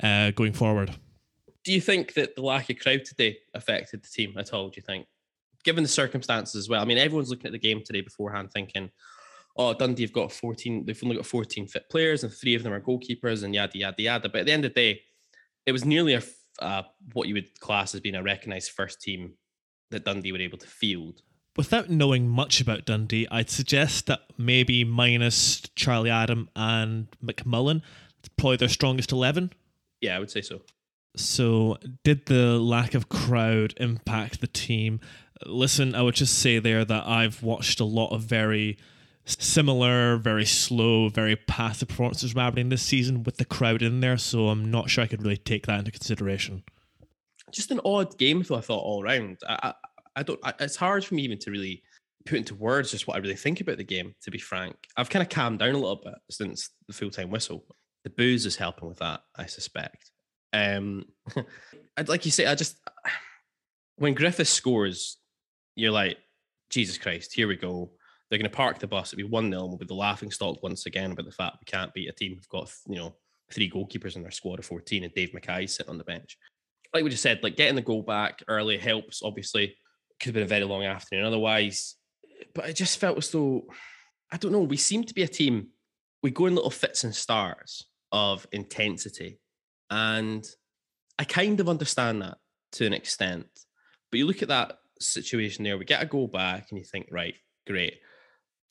uh, 0.03 0.31
going 0.31 0.53
forward. 0.53 0.95
Do 1.65 1.73
you 1.73 1.81
think 1.81 2.15
that 2.15 2.37
the 2.37 2.43
lack 2.43 2.71
of 2.71 2.79
crowd 2.79 3.05
today 3.05 3.39
affected 3.55 4.05
the 4.05 4.09
team 4.09 4.35
at 4.39 4.53
all? 4.53 4.69
Do 4.69 4.77
you 4.77 4.83
think, 4.83 5.07
given 5.65 5.83
the 5.83 5.89
circumstances 5.89 6.55
as 6.55 6.69
well? 6.69 6.81
I 6.81 6.85
mean, 6.85 6.99
everyone's 6.99 7.31
looking 7.31 7.47
at 7.47 7.53
the 7.53 7.59
game 7.59 7.83
today 7.85 8.03
beforehand, 8.03 8.51
thinking, 8.53 8.91
"Oh, 9.57 9.75
Dundee 9.75 10.03
have 10.03 10.13
got 10.13 10.31
14. 10.31 10.85
They've 10.85 11.03
only 11.03 11.17
got 11.17 11.27
14 11.27 11.67
fit 11.67 11.89
players, 11.91 12.23
and 12.23 12.33
three 12.33 12.55
of 12.55 12.63
them 12.63 12.73
are 12.73 12.81
goalkeepers, 12.81 13.43
and 13.43 13.55
yada 13.55 13.79
yada 13.79 14.03
yada." 14.03 14.29
But 14.29 14.43
at 14.43 14.47
the 14.47 14.53
end 14.53 14.65
of 14.65 14.75
the 14.75 14.81
day, 14.81 15.03
it 15.67 15.73
was 15.73 15.85
nearly 15.85 16.15
a 16.15 16.23
uh, 16.61 16.83
what 17.13 17.29
you 17.29 17.35
would 17.35 17.59
class 17.61 17.95
as 17.95 18.01
being 18.01 18.15
a 18.15 18.23
recognised 18.23 18.71
first 18.71 19.01
team 19.01 19.35
that 19.91 20.05
Dundee 20.05 20.33
were 20.33 20.39
able 20.39 20.59
to 20.59 20.67
field 20.67 21.23
without 21.57 21.91
knowing 21.91 22.29
much 22.29 22.61
about 22.61 22.85
Dundee, 22.85 23.29
I'd 23.31 23.51
suggest 23.51 24.07
that 24.07 24.21
maybe 24.37 24.85
minus 24.85 25.61
Charlie 25.75 26.11
Adam 26.11 26.49
and 26.57 27.09
McMullan, 27.25 27.83
it's 28.19 28.29
probably 28.37 28.57
their 28.57 28.69
strongest 28.69 29.13
11. 29.13 29.53
Yeah, 30.01 30.17
I 30.17 30.19
would 30.19 30.31
say 30.31 30.43
so. 30.43 30.63
So, 31.17 31.79
did 32.03 32.27
the 32.27 32.59
lack 32.59 32.95
of 32.95 33.09
crowd 33.09 33.75
impact 33.77 34.41
the 34.41 34.49
team? 34.49 35.01
Listen, 35.47 35.95
I 35.95 36.03
would 36.03 36.17
just 36.17 36.39
say 36.39 36.59
there 36.59 36.85
that 36.85 37.07
I've 37.07 37.43
watched 37.43 37.79
a 37.79 37.85
lot 37.85 38.11
of 38.11 38.23
very 38.23 38.77
similar, 39.25 40.17
very 40.17 40.45
slow, 40.45 41.09
very 41.09 41.37
passive 41.37 41.89
performances 41.89 42.33
from 42.33 42.41
Aberdeen 42.41 42.69
this 42.69 42.83
season 42.83 43.23
with 43.23 43.37
the 43.37 43.45
crowd 43.45 43.81
in 43.81 44.01
there, 44.01 44.19
so 44.19 44.49
I'm 44.49 44.71
not 44.71 44.91
sure 44.91 45.05
I 45.05 45.07
could 45.07 45.23
really 45.23 45.37
take 45.37 45.67
that 45.67 45.79
into 45.79 45.93
consideration. 45.93 46.65
Just 47.53 47.71
an 47.71 47.81
odd 47.85 48.19
game, 48.19 48.43
though, 48.43 48.57
I 48.57 48.61
thought, 48.61 48.83
all 48.83 49.03
round. 49.03 49.39
I, 49.49 49.75
I 50.17 50.23
don't. 50.23 50.41
I, 50.43 50.55
it's 50.61 50.77
hard 50.77 51.05
for 51.05 51.15
me 51.15 51.23
even 51.23 51.39
to 51.41 51.51
really 51.51 51.83
put 52.27 52.39
into 52.39 52.55
words 52.55 52.91
just 52.91 53.07
what 53.07 53.17
I 53.17 53.21
really 53.21 53.37
think 53.37 53.61
about 53.61 53.77
the 53.77 53.85
game. 53.85 54.15
To 54.23 54.31
be 54.31 54.39
frank, 54.39 54.77
I've 54.97 55.11
kind 55.11 55.23
of 55.23 55.29
calmed 55.29 55.59
down 55.59 55.75
a 55.75 55.79
little 55.79 56.01
bit 56.03 56.15
since 56.31 56.71
the 56.87 56.95
full 56.95 57.11
time 57.11 57.31
whistle. 57.31 57.65
The 58.05 58.11
booze 58.11 58.47
is 58.47 58.57
helping 58.57 58.89
with 58.89 58.99
that, 58.99 59.21
I 59.37 59.47
suspect. 59.47 60.11
Um, 60.53 61.07
I'd 61.97 62.09
like 62.09 62.25
you 62.25 62.31
say, 62.31 62.47
I 62.47 62.55
just 62.55 62.77
when 63.97 64.15
Griffiths 64.15 64.51
scores, 64.51 65.19
you're 65.77 65.93
like, 65.93 66.19
Jesus 66.71 66.99
Christ, 66.99 67.33
here 67.33 67.49
we 67.49 67.57
go. 67.57 67.93
They're 68.29 68.39
going 68.39 68.51
to 68.51 68.57
park 68.57 68.79
the 68.79 68.87
bus. 68.87 69.13
It'll 69.13 69.25
be 69.25 69.31
one 69.31 69.51
0 69.51 69.67
We'll 69.67 69.77
be 69.77 69.85
the 69.85 69.95
laughing 69.95 70.31
stock 70.31 70.63
once 70.63 70.87
again 70.87 71.13
about 71.13 71.27
the 71.27 71.33
fact 71.33 71.59
we 71.61 71.71
can't 71.71 71.93
beat 71.95 72.09
a 72.09 72.13
team 72.13 72.35
who've 72.35 72.49
got 72.49 72.73
you 72.89 72.97
know 72.97 73.15
three 73.53 73.71
goalkeepers 73.71 74.17
in 74.17 74.23
their 74.23 74.31
squad 74.31 74.59
of 74.59 74.65
14 74.65 75.05
and 75.05 75.15
Dave 75.15 75.35
Mackay 75.35 75.67
sitting 75.67 75.91
on 75.91 75.99
the 75.99 76.05
bench. 76.05 76.39
Like 76.93 77.05
we 77.05 77.11
just 77.11 77.23
said, 77.23 77.43
like 77.43 77.57
getting 77.57 77.75
the 77.75 77.83
goal 77.83 78.03
back 78.03 78.43
early 78.49 78.79
helps, 78.79 79.23
obviously 79.23 79.77
could 80.21 80.29
have 80.29 80.35
been 80.35 80.43
a 80.43 80.47
very 80.47 80.65
long 80.65 80.85
afternoon 80.85 81.25
otherwise. 81.25 81.97
But 82.55 82.69
it 82.69 82.75
just 82.75 82.99
felt 82.99 83.19
as 83.19 83.31
though, 83.31 83.67
I 84.33 84.37
don't 84.37 84.53
know, 84.53 84.61
we 84.61 84.77
seem 84.77 85.05
to 85.05 85.15
be 85.15 85.23
a 85.23 85.29
team, 85.29 85.69
we 86.23 86.31
go 86.31 86.47
in 86.47 86.55
little 86.55 86.71
fits 86.71 87.05
and 87.05 87.15
starts 87.15 87.85
of 88.13 88.47
intensity. 88.53 89.39
And 89.91 90.45
I 91.19 91.25
kind 91.25 91.61
of 91.61 91.69
understand 91.69 92.23
that 92.23 92.39
to 92.73 92.87
an 92.87 92.93
extent. 92.93 93.47
But 94.11 94.19
you 94.19 94.27
look 94.27 94.43
at 94.43 94.49
that 94.49 94.79
situation 95.01 95.65
there, 95.65 95.79
we 95.79 95.85
get 95.85 96.03
a 96.03 96.07
goal 96.07 96.29
back 96.29 96.69
and 96.71 96.79
you 96.79 96.85
think, 96.85 97.09
right, 97.11 97.35
great. 97.67 97.99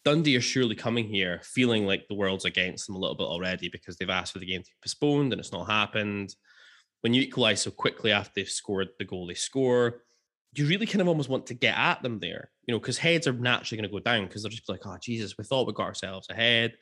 Dundee 0.06 0.36
are 0.36 0.42
surely 0.42 0.76
coming 0.76 1.08
here 1.08 1.40
feeling 1.44 1.86
like 1.86 2.08
the 2.08 2.16
world's 2.16 2.46
against 2.46 2.88
them 2.88 2.96
a 2.96 3.00
little 3.00 3.16
bit 3.16 3.24
already 3.24 3.70
because 3.70 3.96
they've 3.96 4.10
asked 4.10 4.34
for 4.34 4.40
the 4.40 4.46
game 4.46 4.62
to 4.62 4.70
be 4.70 4.76
postponed 4.84 5.32
and 5.32 5.40
it's 5.40 5.54
not 5.54 5.70
happened. 5.70 6.36
When 7.02 7.14
you 7.14 7.22
equalize 7.22 7.62
so 7.62 7.72
quickly 7.72 8.12
after 8.12 8.32
they've 8.36 8.50
scored 8.50 8.90
the 8.98 9.06
goal 9.06 9.28
they 9.28 9.34
score, 9.34 10.02
you 10.56 10.68
really 10.68 10.86
kind 10.86 11.02
of 11.02 11.08
almost 11.08 11.30
want 11.30 11.48
to 11.48 11.54
get 11.54 11.78
at 11.78 12.02
them 12.02 12.20
there, 12.20 12.50
you 12.66 12.74
know, 12.74 12.80
because 12.80 12.98
heads 12.98 13.28
are 13.28 13.34
naturally 13.34 13.82
going 13.82 13.90
to 13.90 13.94
go 13.94 14.00
down 14.00 14.28
because 14.28 14.44
they're 14.44 14.52
just 14.52 14.70
like, 14.70 14.86
oh, 14.86 14.98
Jesus, 15.02 15.38
we 15.38 15.44
thought 15.44 15.68
we 15.68 15.74
got 15.74 15.88
ourselves 15.88 16.30
ahead. 16.30 16.74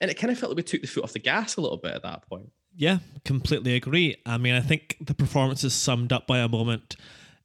And 0.00 0.10
it 0.10 0.14
kind 0.14 0.30
of 0.30 0.38
felt 0.38 0.50
like 0.50 0.58
we 0.58 0.62
took 0.62 0.80
the 0.80 0.86
foot 0.86 1.04
off 1.04 1.12
the 1.12 1.18
gas 1.18 1.56
a 1.56 1.60
little 1.60 1.78
bit 1.78 1.94
at 1.94 2.02
that 2.02 2.28
point. 2.28 2.50
Yeah, 2.76 2.98
completely 3.24 3.74
agree. 3.74 4.16
I 4.24 4.38
mean, 4.38 4.54
I 4.54 4.60
think 4.60 4.96
the 5.00 5.14
performance 5.14 5.64
is 5.64 5.74
summed 5.74 6.12
up 6.12 6.26
by 6.28 6.38
a 6.38 6.48
moment 6.48 6.96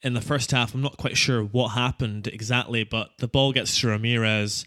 in 0.04 0.14
the 0.14 0.22
first 0.22 0.52
half. 0.52 0.76
I'm 0.76 0.82
not 0.82 0.98
quite 0.98 1.18
sure 1.18 1.44
what 1.44 1.70
happened 1.70 2.28
exactly, 2.28 2.84
but 2.84 3.10
the 3.18 3.28
ball 3.28 3.52
gets 3.52 3.80
to 3.80 3.88
Ramirez, 3.88 4.66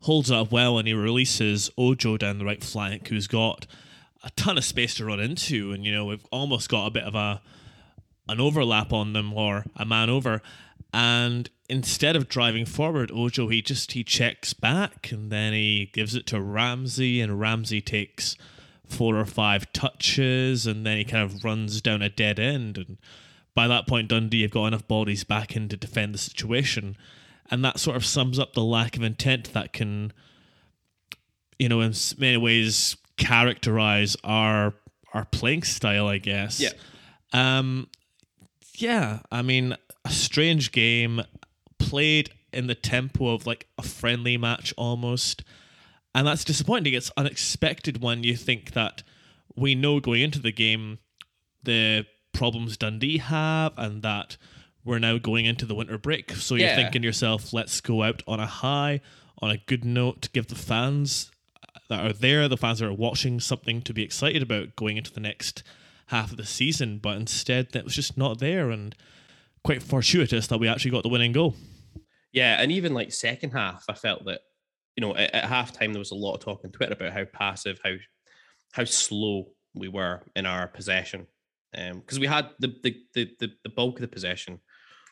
holds 0.00 0.30
it 0.30 0.36
up 0.36 0.50
well, 0.50 0.78
and 0.78 0.88
he 0.88 0.94
releases 0.94 1.70
Ojo 1.78 2.16
down 2.16 2.38
the 2.38 2.44
right 2.44 2.64
flank, 2.64 3.08
who's 3.08 3.28
got 3.28 3.66
a 4.24 4.30
ton 4.30 4.58
of 4.58 4.64
space 4.64 4.96
to 4.96 5.04
run 5.04 5.20
into. 5.20 5.70
And, 5.70 5.84
you 5.84 5.92
know, 5.92 6.06
we've 6.06 6.26
almost 6.32 6.68
got 6.68 6.86
a 6.86 6.90
bit 6.90 7.04
of 7.04 7.14
a 7.14 7.40
an 8.28 8.40
overlap 8.40 8.92
on 8.92 9.12
them 9.12 9.32
or 9.32 9.64
a 9.76 9.84
man 9.84 10.10
over. 10.10 10.40
And 10.92 11.48
instead 11.68 12.16
of 12.16 12.28
driving 12.28 12.66
forward, 12.66 13.10
Ojo 13.12 13.48
he 13.48 13.62
just 13.62 13.92
he 13.92 14.04
checks 14.04 14.52
back 14.52 15.10
and 15.10 15.30
then 15.30 15.52
he 15.52 15.90
gives 15.92 16.14
it 16.14 16.26
to 16.28 16.40
Ramsey, 16.40 17.20
and 17.20 17.40
Ramsey 17.40 17.80
takes 17.80 18.36
four 18.86 19.16
or 19.16 19.24
five 19.24 19.72
touches, 19.72 20.66
and 20.66 20.84
then 20.84 20.98
he 20.98 21.04
kind 21.04 21.24
of 21.24 21.44
runs 21.44 21.80
down 21.80 22.02
a 22.02 22.10
dead 22.10 22.38
end. 22.38 22.76
And 22.76 22.98
by 23.54 23.66
that 23.68 23.86
point, 23.86 24.08
Dundee 24.08 24.42
have 24.42 24.50
got 24.50 24.66
enough 24.66 24.86
bodies 24.86 25.24
back 25.24 25.56
in 25.56 25.68
to 25.70 25.76
defend 25.76 26.14
the 26.14 26.18
situation, 26.18 26.96
and 27.50 27.64
that 27.64 27.80
sort 27.80 27.96
of 27.96 28.04
sums 28.04 28.38
up 28.38 28.52
the 28.52 28.62
lack 28.62 28.96
of 28.96 29.02
intent 29.02 29.52
that 29.54 29.72
can, 29.72 30.12
you 31.58 31.68
know, 31.68 31.80
in 31.80 31.94
many 32.18 32.36
ways 32.36 32.96
characterize 33.16 34.16
our 34.24 34.74
our 35.14 35.24
playing 35.24 35.62
style, 35.62 36.06
I 36.06 36.18
guess. 36.18 36.60
Yeah. 36.60 36.72
Um, 37.32 37.88
yeah, 38.74 39.20
I 39.30 39.42
mean, 39.42 39.76
a 40.04 40.10
strange 40.10 40.72
game 40.72 41.22
played 41.78 42.30
in 42.52 42.66
the 42.66 42.74
tempo 42.74 43.28
of 43.28 43.46
like 43.46 43.66
a 43.78 43.82
friendly 43.82 44.36
match 44.36 44.74
almost. 44.76 45.42
And 46.14 46.26
that's 46.26 46.44
disappointing. 46.44 46.92
It's 46.92 47.10
unexpected 47.16 48.02
when 48.02 48.22
you 48.24 48.36
think 48.36 48.72
that 48.72 49.02
we 49.56 49.74
know 49.74 50.00
going 50.00 50.20
into 50.22 50.38
the 50.40 50.52
game 50.52 50.98
the 51.62 52.04
problems 52.32 52.76
Dundee 52.76 53.18
have 53.18 53.72
and 53.78 54.02
that 54.02 54.36
we're 54.84 54.98
now 54.98 55.16
going 55.18 55.46
into 55.46 55.64
the 55.64 55.74
winter 55.74 55.96
break. 55.96 56.32
So 56.32 56.54
you're 56.56 56.68
Yeah. 56.68 56.76
thinking 56.76 57.02
yourself, 57.02 57.52
let's 57.52 57.80
go 57.80 58.02
out 58.02 58.22
on 58.26 58.40
a 58.40 58.46
high, 58.46 59.00
on 59.40 59.50
a 59.50 59.58
good 59.58 59.84
note, 59.84 60.22
to 60.22 60.30
give 60.30 60.48
the 60.48 60.54
fans 60.56 61.30
that 61.88 62.04
are 62.04 62.12
there, 62.12 62.48
the 62.48 62.56
fans 62.56 62.80
that 62.80 62.86
are 62.88 62.92
watching, 62.92 63.38
something 63.38 63.80
to 63.82 63.94
be 63.94 64.02
excited 64.02 64.42
about 64.42 64.74
going 64.76 64.96
into 64.96 65.12
the 65.12 65.20
next 65.20 65.62
half 66.12 66.30
of 66.30 66.36
the 66.36 66.46
season. 66.46 66.98
But 66.98 67.16
instead, 67.16 67.72
that 67.72 67.84
was 67.84 67.96
just 67.96 68.16
not 68.16 68.38
there, 68.38 68.70
and 68.70 68.94
quite 69.64 69.82
fortuitous 69.82 70.46
that 70.46 70.58
we 70.58 70.68
actually 70.68 70.92
got 70.92 71.02
the 71.02 71.08
winning 71.08 71.32
goal. 71.32 71.56
Yeah, 72.32 72.60
and 72.60 72.70
even 72.70 72.94
like 72.94 73.12
second 73.12 73.50
half, 73.50 73.84
I 73.88 73.94
felt 73.94 74.24
that 74.26 74.40
you 74.96 75.00
know 75.00 75.16
at, 75.16 75.34
at 75.34 75.44
halftime 75.44 75.92
there 75.92 75.98
was 75.98 76.12
a 76.12 76.16
lot 76.16 76.34
of 76.34 76.40
talk 76.40 76.64
on 76.64 76.70
Twitter 76.70 76.94
about 76.94 77.12
how 77.12 77.24
passive, 77.24 77.80
how 77.82 77.94
how 78.72 78.84
slow 78.84 79.48
we 79.74 79.88
were 79.88 80.22
in 80.36 80.46
our 80.46 80.68
possession, 80.68 81.26
um, 81.76 82.00
because 82.00 82.20
we 82.20 82.26
had 82.26 82.50
the 82.60 82.74
the, 82.82 82.96
the 83.14 83.30
the 83.40 83.50
the 83.64 83.70
bulk 83.70 83.96
of 83.96 84.02
the 84.02 84.08
possession 84.08 84.60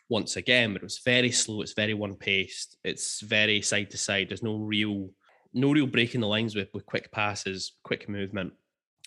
once 0.09 0.37
again, 0.37 0.73
but 0.73 0.83
it 0.83 0.87
was 0.87 1.01
very 1.05 1.31
slow. 1.31 1.63
It's 1.63 1.75
very 1.75 1.95
one 1.95 2.17
paced. 2.17 2.77
It's 2.85 3.21
very 3.21 3.63
side 3.63 3.91
to 3.91 3.99
side. 3.99 4.29
There's 4.29 4.43
no 4.43 4.57
real 4.57 5.11
no 5.53 5.73
real 5.73 5.87
breaking 5.87 6.21
the 6.21 6.27
lines 6.27 6.55
with 6.55 6.69
with 6.75 6.87
quick 6.87 7.11
passes, 7.13 7.73
quick 7.85 8.09
movement. 8.09 8.53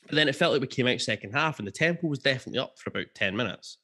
But 0.08 0.16
then 0.16 0.28
it 0.28 0.36
felt 0.36 0.54
like 0.54 0.62
we 0.62 0.68
came 0.68 0.88
out 0.88 1.02
second 1.02 1.32
half, 1.32 1.60
and 1.60 1.68
the 1.68 1.72
tempo 1.72 2.08
was 2.08 2.20
definitely 2.20 2.60
up 2.60 2.78
for 2.78 2.90
about 2.90 3.08
ten 3.16 3.36
minutes 3.36 3.78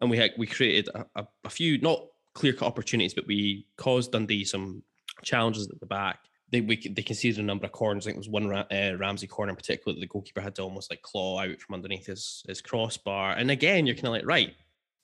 and 0.00 0.10
we 0.10 0.18
had 0.18 0.32
we 0.36 0.46
created 0.46 0.88
a, 0.94 1.06
a, 1.16 1.26
a 1.44 1.50
few 1.50 1.78
not 1.78 2.06
clear 2.34 2.52
cut 2.52 2.66
opportunities, 2.66 3.14
but 3.14 3.26
we 3.26 3.66
caused 3.76 4.12
Dundee 4.12 4.44
some 4.44 4.82
challenges 5.22 5.68
at 5.70 5.80
the 5.80 5.86
back. 5.86 6.18
They 6.50 6.60
we 6.60 6.76
they 6.76 7.02
conceded 7.02 7.40
a 7.40 7.46
number 7.46 7.66
of 7.66 7.72
corners. 7.72 8.04
I 8.04 8.12
think 8.12 8.16
there 8.16 8.30
was 8.30 8.42
one 8.42 8.52
uh, 8.52 8.96
Ramsey 8.98 9.26
corner 9.26 9.50
in 9.50 9.56
particular 9.56 9.94
that 9.94 10.00
the 10.00 10.06
goalkeeper 10.06 10.40
had 10.40 10.54
to 10.56 10.62
almost 10.62 10.90
like 10.90 11.02
claw 11.02 11.40
out 11.40 11.60
from 11.60 11.74
underneath 11.74 12.06
his 12.06 12.44
his 12.46 12.60
crossbar. 12.60 13.32
And 13.32 13.50
again, 13.50 13.86
you're 13.86 13.96
kind 13.96 14.08
of 14.08 14.12
like 14.12 14.26
right, 14.26 14.54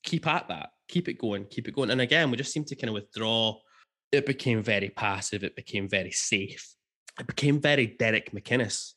keep 0.03 0.27
at 0.27 0.49
that, 0.49 0.71
keep 0.89 1.09
it 1.09 1.19
going, 1.19 1.47
keep 1.47 1.69
it 1.69 1.75
going. 1.75 1.91
And 1.91 2.01
again, 2.01 2.31
we 2.31 2.37
just 2.37 2.53
seemed 2.53 2.69
to 2.69 2.77
kind 2.77 2.89
of 2.89 2.95
withdraw. 2.95 3.57
It 4.13 4.27
became 4.27 4.63
very 4.63 4.91
passive. 4.91 5.43
It 5.43 5.57
became 5.57 5.89
very 5.89 6.11
safe. 6.11 6.75
It 7.19 7.27
became 7.27 7.61
very 7.61 7.87
Derek 7.87 8.33
McInnes 8.33 8.93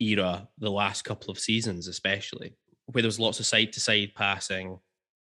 era 0.00 0.48
the 0.58 0.70
last 0.70 1.02
couple 1.02 1.30
of 1.30 1.38
seasons, 1.38 1.88
especially 1.88 2.56
where 2.86 3.02
there 3.02 3.08
was 3.08 3.20
lots 3.20 3.40
of 3.40 3.46
side 3.46 3.72
to 3.72 3.80
side 3.80 4.12
passing, 4.14 4.78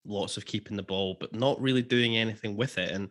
lots 0.05 0.37
of 0.37 0.45
keeping 0.45 0.77
the 0.77 0.83
ball, 0.83 1.17
but 1.19 1.35
not 1.35 1.61
really 1.61 1.83
doing 1.83 2.17
anything 2.17 2.57
with 2.57 2.79
it. 2.79 2.91
And 2.91 3.09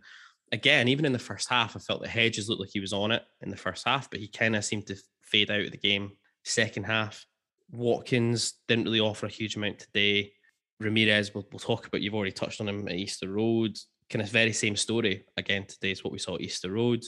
again, 0.51 0.87
even 0.87 1.05
in 1.05 1.13
the 1.13 1.19
first 1.19 1.49
half, 1.49 1.75
I 1.75 1.79
felt 1.79 2.01
that 2.01 2.09
Hedges 2.09 2.49
looked 2.49 2.61
like 2.61 2.69
he 2.71 2.79
was 2.79 2.93
on 2.93 3.11
it 3.11 3.23
in 3.41 3.49
the 3.49 3.57
first 3.57 3.87
half, 3.87 4.09
but 4.09 4.19
he 4.19 4.27
kind 4.27 4.55
of 4.55 4.63
seemed 4.63 4.87
to 4.87 4.95
fade 5.21 5.49
out 5.49 5.61
of 5.61 5.71
the 5.71 5.77
game. 5.77 6.11
Second 6.43 6.83
half, 6.83 7.25
Watkins 7.71 8.53
didn't 8.67 8.85
really 8.85 8.99
offer 8.99 9.25
a 9.25 9.29
huge 9.29 9.55
amount 9.55 9.79
today. 9.79 10.33
Ramirez, 10.79 11.33
we'll, 11.33 11.47
we'll 11.51 11.59
talk 11.59 11.87
about, 11.87 12.01
you've 12.01 12.13
already 12.13 12.31
touched 12.31 12.61
on 12.61 12.67
him 12.67 12.87
at 12.87 12.95
Easter 12.95 13.31
Road. 13.31 13.77
Kind 14.09 14.21
of 14.21 14.29
very 14.29 14.53
same 14.53 14.75
story 14.75 15.25
again 15.37 15.65
today 15.65 15.91
is 15.91 16.03
what 16.03 16.13
we 16.13 16.19
saw 16.19 16.35
at 16.35 16.41
Easter 16.41 16.71
Road. 16.71 17.03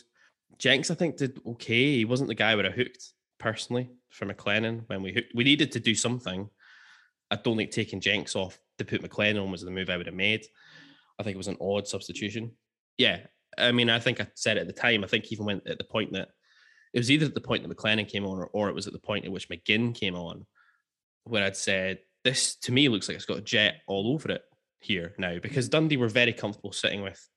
Jenks, 0.58 0.90
I 0.90 0.96
think, 0.96 1.18
did 1.18 1.40
okay. 1.46 1.98
He 1.98 2.06
wasn't 2.06 2.30
the 2.30 2.36
guy 2.36 2.56
where 2.56 2.66
I 2.66 2.72
hooked 2.72 3.14
personally 3.40 3.90
for 4.10 4.26
McLennan 4.26 4.84
when 4.88 5.02
we. 5.02 5.26
We 5.34 5.44
needed 5.44 5.72
to 5.74 5.80
do 5.80 5.96
something. 5.96 6.50
I 7.32 7.36
don't 7.38 7.58
think 7.58 7.72
taking 7.72 8.02
Jenks 8.02 8.36
off 8.36 8.60
to 8.78 8.86
put 8.86 9.02
McLennan 9.02 9.44
on 9.44 9.52
was 9.52 9.62
the 9.62 9.72
move 9.72 9.90
I 9.90 9.98
would 9.98 10.06
have 10.06 10.16
made. 10.16 10.46
I 11.20 11.24
think 11.24 11.36
it 11.36 11.38
was 11.38 11.48
an 11.48 11.58
odd 11.60 11.88
substitution. 11.88 12.52
Yeah, 12.98 13.20
I 13.58 13.72
mean, 13.72 13.90
I 13.90 14.00
think 14.00 14.20
I 14.20 14.28
said 14.36 14.58
at 14.58 14.68
the 14.68 14.74
time. 14.74 15.04
I 15.04 15.08
think 15.08 15.32
even 15.32 15.46
went 15.46 15.68
at 15.68 15.78
the 15.78 15.84
point 15.84 16.14
that 16.14 16.30
it 16.94 17.00
was 17.00 17.12
either 17.12 17.26
at 17.26 17.34
the 17.34 17.42
point 17.42 17.68
that 17.68 17.76
McLennan 17.76 18.08
came 18.08 18.26
on, 18.26 18.38
or, 18.38 18.48
or 18.48 18.70
it 18.70 18.76
was 18.76 18.88
at 18.88 18.94
the 18.94 19.00
point 19.00 19.26
at 19.26 19.32
which 19.32 19.50
McGinn 19.50 19.94
came 19.94 20.16
on, 20.16 20.46
where 21.24 21.44
I'd 21.44 21.58
said 21.58 22.00
this 22.24 22.56
to 22.58 22.72
me 22.72 22.90
looks 22.90 23.08
like 23.08 23.16
it's 23.16 23.26
got 23.26 23.38
a 23.38 23.42
jet 23.42 23.82
all 23.88 24.14
over 24.14 24.32
it 24.32 24.42
here 24.80 25.14
now 25.18 25.38
because 25.40 25.70
Dundee 25.70 25.98
were 25.98 26.10
very 26.10 26.34
comfortable 26.34 26.72
sitting 26.72 27.02
with 27.02 27.28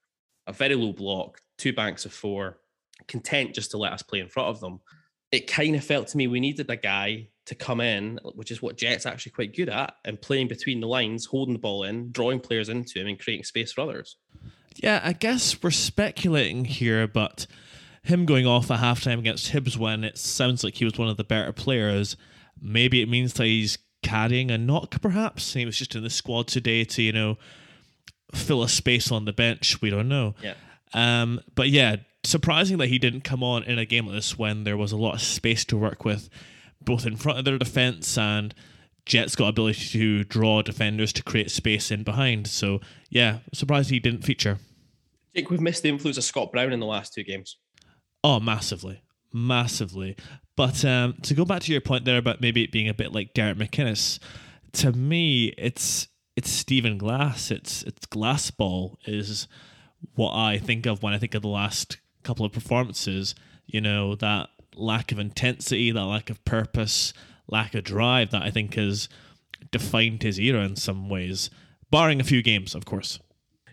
a 0.46 0.52
very 0.52 0.74
low 0.74 0.92
block, 0.92 1.40
two 1.56 1.72
banks 1.72 2.04
of 2.04 2.12
four, 2.12 2.58
content 3.06 3.54
just 3.54 3.70
to 3.72 3.78
let 3.78 3.92
us 3.92 4.02
play 4.02 4.20
in 4.20 4.28
front 4.28 4.48
of 4.48 4.60
them. 4.60 4.80
It 5.30 5.46
kind 5.46 5.76
of 5.76 5.84
felt 5.84 6.08
to 6.08 6.16
me 6.16 6.26
we 6.26 6.40
needed 6.40 6.70
a 6.70 6.76
guy 6.76 7.28
to 7.46 7.54
come 7.54 7.80
in, 7.80 8.18
which 8.34 8.50
is 8.50 8.60
what 8.62 8.76
Jet's 8.76 9.06
actually 9.06 9.32
quite 9.32 9.56
good 9.56 9.68
at, 9.68 9.94
and 10.04 10.20
playing 10.20 10.48
between 10.48 10.80
the 10.80 10.86
lines, 10.86 11.26
holding 11.26 11.54
the 11.54 11.58
ball 11.58 11.84
in, 11.84 12.10
drawing 12.12 12.40
players 12.40 12.68
into 12.68 13.00
him, 13.00 13.06
and 13.06 13.18
creating 13.18 13.44
space 13.44 13.72
for 13.72 13.82
others. 13.82 14.16
Yeah, 14.76 15.00
I 15.02 15.12
guess 15.12 15.62
we're 15.62 15.70
speculating 15.70 16.64
here, 16.66 17.06
but 17.08 17.46
him 18.02 18.26
going 18.26 18.46
off 18.46 18.70
at 18.70 18.80
halftime 18.80 19.18
against 19.18 19.52
Hibs 19.52 19.76
when 19.76 20.04
it 20.04 20.18
sounds 20.18 20.62
like 20.62 20.74
he 20.74 20.84
was 20.84 20.98
one 20.98 21.08
of 21.08 21.16
the 21.16 21.24
better 21.24 21.52
players, 21.52 22.16
maybe 22.60 23.02
it 23.02 23.08
means 23.08 23.34
that 23.34 23.44
he's 23.44 23.78
carrying 24.02 24.50
a 24.50 24.58
knock, 24.58 25.00
perhaps. 25.00 25.54
He 25.54 25.66
was 25.66 25.76
just 25.76 25.94
in 25.94 26.02
the 26.02 26.10
squad 26.10 26.48
today 26.48 26.84
to, 26.84 27.02
you 27.02 27.12
know, 27.12 27.38
fill 28.32 28.62
a 28.62 28.68
space 28.68 29.10
on 29.10 29.24
the 29.24 29.32
bench. 29.32 29.80
We 29.80 29.90
don't 29.90 30.08
know. 30.08 30.34
Yeah. 30.42 30.54
Um, 30.94 31.40
but 31.54 31.68
yeah, 31.68 31.96
surprising 32.24 32.78
that 32.78 32.88
he 32.88 32.98
didn't 32.98 33.22
come 33.22 33.42
on 33.42 33.62
in 33.64 33.78
a 33.78 33.84
game 33.84 34.06
like 34.06 34.16
this 34.16 34.38
when 34.38 34.64
there 34.64 34.76
was 34.76 34.92
a 34.92 34.96
lot 34.96 35.14
of 35.14 35.20
space 35.20 35.64
to 35.66 35.76
work 35.76 36.04
with, 36.04 36.28
both 36.80 37.06
in 37.06 37.16
front 37.16 37.38
of 37.38 37.44
their 37.44 37.58
defence 37.58 38.18
and 38.18 38.54
Jet's 39.06 39.34
got 39.34 39.48
ability 39.48 39.88
to 39.92 40.24
draw 40.24 40.60
defenders 40.62 41.12
to 41.14 41.22
create 41.22 41.50
space 41.50 41.90
in 41.90 42.02
behind. 42.02 42.46
So 42.46 42.80
yeah, 43.08 43.38
surprised 43.54 43.90
he 43.90 44.00
didn't 44.00 44.22
feature. 44.22 44.58
Jake, 45.34 45.50
we've 45.50 45.60
missed 45.60 45.82
the 45.82 45.88
influence 45.88 46.18
of 46.18 46.24
Scott 46.24 46.52
Brown 46.52 46.72
in 46.72 46.80
the 46.80 46.86
last 46.86 47.14
two 47.14 47.22
games. 47.22 47.56
Oh, 48.22 48.40
massively, 48.40 49.02
massively. 49.32 50.16
But 50.56 50.84
um, 50.84 51.14
to 51.22 51.34
go 51.34 51.44
back 51.44 51.62
to 51.62 51.72
your 51.72 51.80
point 51.80 52.04
there 52.04 52.18
about 52.18 52.40
maybe 52.40 52.64
it 52.64 52.72
being 52.72 52.88
a 52.88 52.94
bit 52.94 53.12
like 53.12 53.32
Derek 53.32 53.56
McInnes, 53.56 54.18
to 54.72 54.92
me, 54.92 55.54
it's 55.56 56.08
it's 56.36 56.50
Stephen 56.50 56.98
Glass. 56.98 57.50
It's 57.50 57.82
it's 57.84 58.06
Glass 58.06 58.50
ball 58.50 58.98
is 59.06 59.48
what 60.14 60.34
I 60.34 60.58
think 60.58 60.86
of 60.86 61.02
when 61.02 61.14
I 61.14 61.18
think 61.18 61.34
of 61.34 61.42
the 61.42 61.48
last 61.48 61.98
couple 62.28 62.44
of 62.44 62.52
performances. 62.52 63.34
You 63.66 63.80
know 63.80 64.14
that 64.16 64.50
lack 64.76 65.12
of 65.12 65.18
intensity, 65.18 65.90
that 65.90 66.04
lack 66.04 66.28
of 66.28 66.44
purpose, 66.44 67.14
lack 67.48 67.74
of 67.74 67.84
drive 67.84 68.30
that 68.32 68.42
I 68.42 68.50
think 68.50 68.74
has 68.74 69.08
defined 69.70 70.22
his 70.22 70.38
era 70.38 70.60
in 70.60 70.76
some 70.76 71.08
ways, 71.08 71.48
barring 71.90 72.20
a 72.20 72.24
few 72.24 72.42
games, 72.42 72.74
of 72.74 72.84
course. 72.84 73.18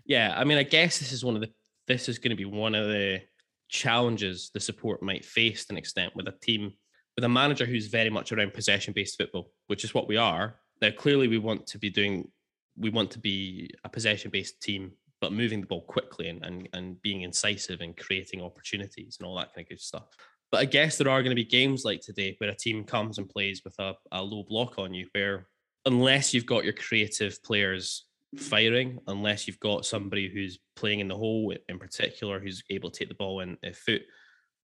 Yeah, 0.06 0.34
I 0.38 0.46
mean, 0.46 0.58
I 0.58 0.64
guess 0.64 1.00
this 1.00 1.12
is 1.12 1.26
one 1.26 1.36
of 1.36 1.42
the 1.42 1.52
this 1.88 2.08
is 2.08 2.18
going 2.18 2.32
to 2.32 2.36
be 2.36 2.46
one 2.46 2.76
of 2.76 2.88
the 2.88 3.22
challenges 3.68 4.52
the 4.54 4.60
support 4.60 5.04
might 5.04 5.26
face 5.26 5.66
to 5.66 5.74
an 5.74 5.78
extent 5.78 6.14
with 6.16 6.28
a 6.28 6.34
team 6.42 6.74
with 7.16 7.26
a 7.26 7.30
manager 7.30 7.66
who's 7.66 7.88
very 7.88 8.10
much 8.10 8.32
around 8.32 8.54
possession 8.54 8.94
based 8.94 9.18
football, 9.18 9.52
which 9.68 9.84
is 9.84 9.94
what 9.94 10.08
we 10.08 10.18
are. 10.18 10.56
Now, 10.82 10.92
clearly, 10.92 11.28
we 11.28 11.40
want 11.40 11.68
to 11.68 11.78
be 11.78 11.90
doing 11.90 12.32
we 12.78 12.90
want 12.90 13.12
to 13.12 13.20
be 13.20 13.70
a 13.84 13.90
possession 13.90 14.32
based 14.32 14.62
team 14.62 14.94
but 15.22 15.34
moving 15.34 15.62
the 15.62 15.68
ball 15.68 15.82
quickly 15.82 16.30
and, 16.30 16.44
and, 16.46 16.70
and 16.74 17.02
being 17.02 17.22
incisive 17.22 17.82
and 17.82 17.98
creating 17.98 18.42
opportunities 18.42 19.18
and 19.20 19.28
all 19.28 19.36
that 19.38 19.54
kind 19.54 19.66
of 19.66 19.70
good 19.70 19.82
stuff. 19.82 20.08
But 20.52 20.62
I 20.62 20.66
guess 20.66 20.98
there 20.98 21.10
are 21.10 21.22
going 21.22 21.36
to 21.36 21.36
be 21.36 21.46
games 21.46 21.84
like 21.84 22.02
today 22.02 22.36
where 22.38 22.50
a 22.50 22.56
team 22.56 22.84
comes 22.84 23.18
and 23.18 23.30
plays 23.30 23.62
with 23.66 23.76
a, 23.80 23.94
a 24.12 24.22
low 24.22 24.44
block 24.44 24.78
on 24.78 24.94
you, 24.94 25.08
where 25.14 25.48
unless 25.86 26.34
you've 26.34 26.46
got 26.46 26.64
your 26.64 26.74
creative 26.74 27.42
players 27.44 28.06
firing, 28.38 29.00
unless 29.08 29.48
you've 29.48 29.60
got 29.60 29.86
somebody 29.86 30.30
who's 30.30 30.60
playing 30.76 31.00
in 31.00 31.08
the 31.08 31.16
hole 31.16 31.54
in 31.70 31.80
particular, 31.80 32.40
who's 32.40 32.64
able 32.70 32.90
to 32.90 33.00
take 33.00 33.10
the 33.10 33.16
ball 33.16 33.40
in 33.40 33.58
a 33.64 33.74
foot 33.74 34.02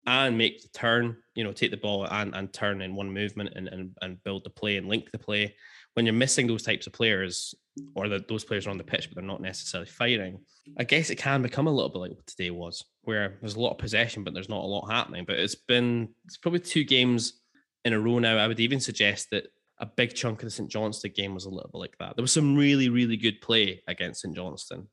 and 0.07 0.37
make 0.37 0.61
the 0.61 0.67
turn, 0.69 1.15
you 1.35 1.43
know, 1.43 1.51
take 1.51 1.71
the 1.71 1.77
ball 1.77 2.05
and, 2.05 2.35
and 2.35 2.51
turn 2.53 2.81
in 2.81 2.95
one 2.95 3.13
movement 3.13 3.51
and, 3.55 3.67
and, 3.67 3.91
and 4.01 4.23
build 4.23 4.43
the 4.43 4.49
play 4.49 4.77
and 4.77 4.87
link 4.87 5.11
the 5.11 5.19
play. 5.19 5.55
When 5.93 6.05
you're 6.05 6.13
missing 6.13 6.47
those 6.47 6.63
types 6.63 6.87
of 6.87 6.93
players, 6.93 7.53
or 7.95 8.10
that 8.10 8.27
those 8.27 8.43
players 8.43 8.67
are 8.67 8.69
on 8.69 8.77
the 8.77 8.84
pitch, 8.84 9.10
but 9.10 9.15
they're 9.15 9.23
not 9.23 9.41
necessarily 9.41 9.89
firing, 9.89 10.39
I 10.77 10.84
guess 10.84 11.10
it 11.10 11.17
can 11.17 11.41
become 11.41 11.67
a 11.67 11.71
little 11.71 11.89
bit 11.89 11.99
like 11.99 12.12
what 12.12 12.27
today 12.27 12.51
was, 12.51 12.84
where 13.03 13.38
there's 13.39 13.55
a 13.55 13.60
lot 13.60 13.71
of 13.71 13.77
possession, 13.77 14.23
but 14.23 14.34
there's 14.34 14.49
not 14.49 14.63
a 14.63 14.67
lot 14.67 14.91
happening. 14.91 15.25
But 15.25 15.39
it's 15.39 15.55
been, 15.55 16.10
it's 16.25 16.38
probably 16.38 16.60
two 16.60 16.84
games 16.84 17.41
in 17.86 17.93
a 17.93 17.99
row 17.99 18.19
now. 18.19 18.38
I 18.38 18.47
would 18.47 18.60
even 18.60 18.79
suggest 18.79 19.29
that 19.31 19.47
a 19.79 19.86
big 19.86 20.13
chunk 20.13 20.39
of 20.39 20.45
the 20.45 20.51
St. 20.51 20.69
Johnstone 20.69 21.13
game 21.15 21.34
was 21.34 21.45
a 21.45 21.49
little 21.49 21.69
bit 21.71 21.79
like 21.79 21.97
that. 21.99 22.15
There 22.15 22.23
was 22.23 22.31
some 22.31 22.55
really, 22.55 22.89
really 22.89 23.17
good 23.17 23.41
play 23.41 23.81
against 23.88 24.21
St. 24.21 24.36
Johnstone, 24.36 24.88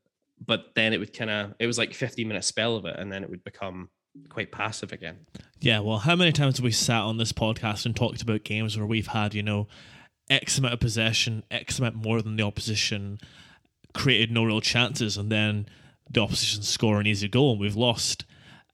but 0.44 0.66
then 0.74 0.92
it 0.92 0.98
would 0.98 1.12
kind 1.12 1.30
of, 1.30 1.54
it 1.58 1.66
was 1.66 1.78
like 1.78 1.92
15 1.94 2.26
minute 2.26 2.44
spell 2.44 2.76
of 2.76 2.84
it, 2.86 2.96
and 2.98 3.12
then 3.12 3.22
it 3.22 3.30
would 3.30 3.44
become 3.44 3.90
quite 4.28 4.50
passive 4.50 4.92
again. 4.92 5.18
Yeah, 5.60 5.80
well, 5.80 5.98
how 5.98 6.16
many 6.16 6.32
times 6.32 6.56
have 6.56 6.64
we 6.64 6.72
sat 6.72 7.02
on 7.02 7.18
this 7.18 7.32
podcast 7.32 7.86
and 7.86 7.94
talked 7.94 8.22
about 8.22 8.44
games 8.44 8.76
where 8.76 8.86
we've 8.86 9.08
had, 9.08 9.34
you 9.34 9.42
know, 9.42 9.68
X 10.30 10.58
amount 10.58 10.74
of 10.74 10.80
possession, 10.80 11.44
X 11.50 11.78
amount 11.78 11.96
more 11.96 12.20
than 12.22 12.36
the 12.36 12.42
opposition, 12.42 13.18
created 13.94 14.30
no 14.30 14.44
real 14.44 14.60
chances, 14.60 15.16
and 15.16 15.30
then 15.30 15.66
the 16.10 16.20
opposition 16.20 16.62
score 16.62 17.00
an 17.00 17.06
easy 17.06 17.28
goal 17.28 17.52
and 17.52 17.60
we've 17.60 17.76
lost. 17.76 18.24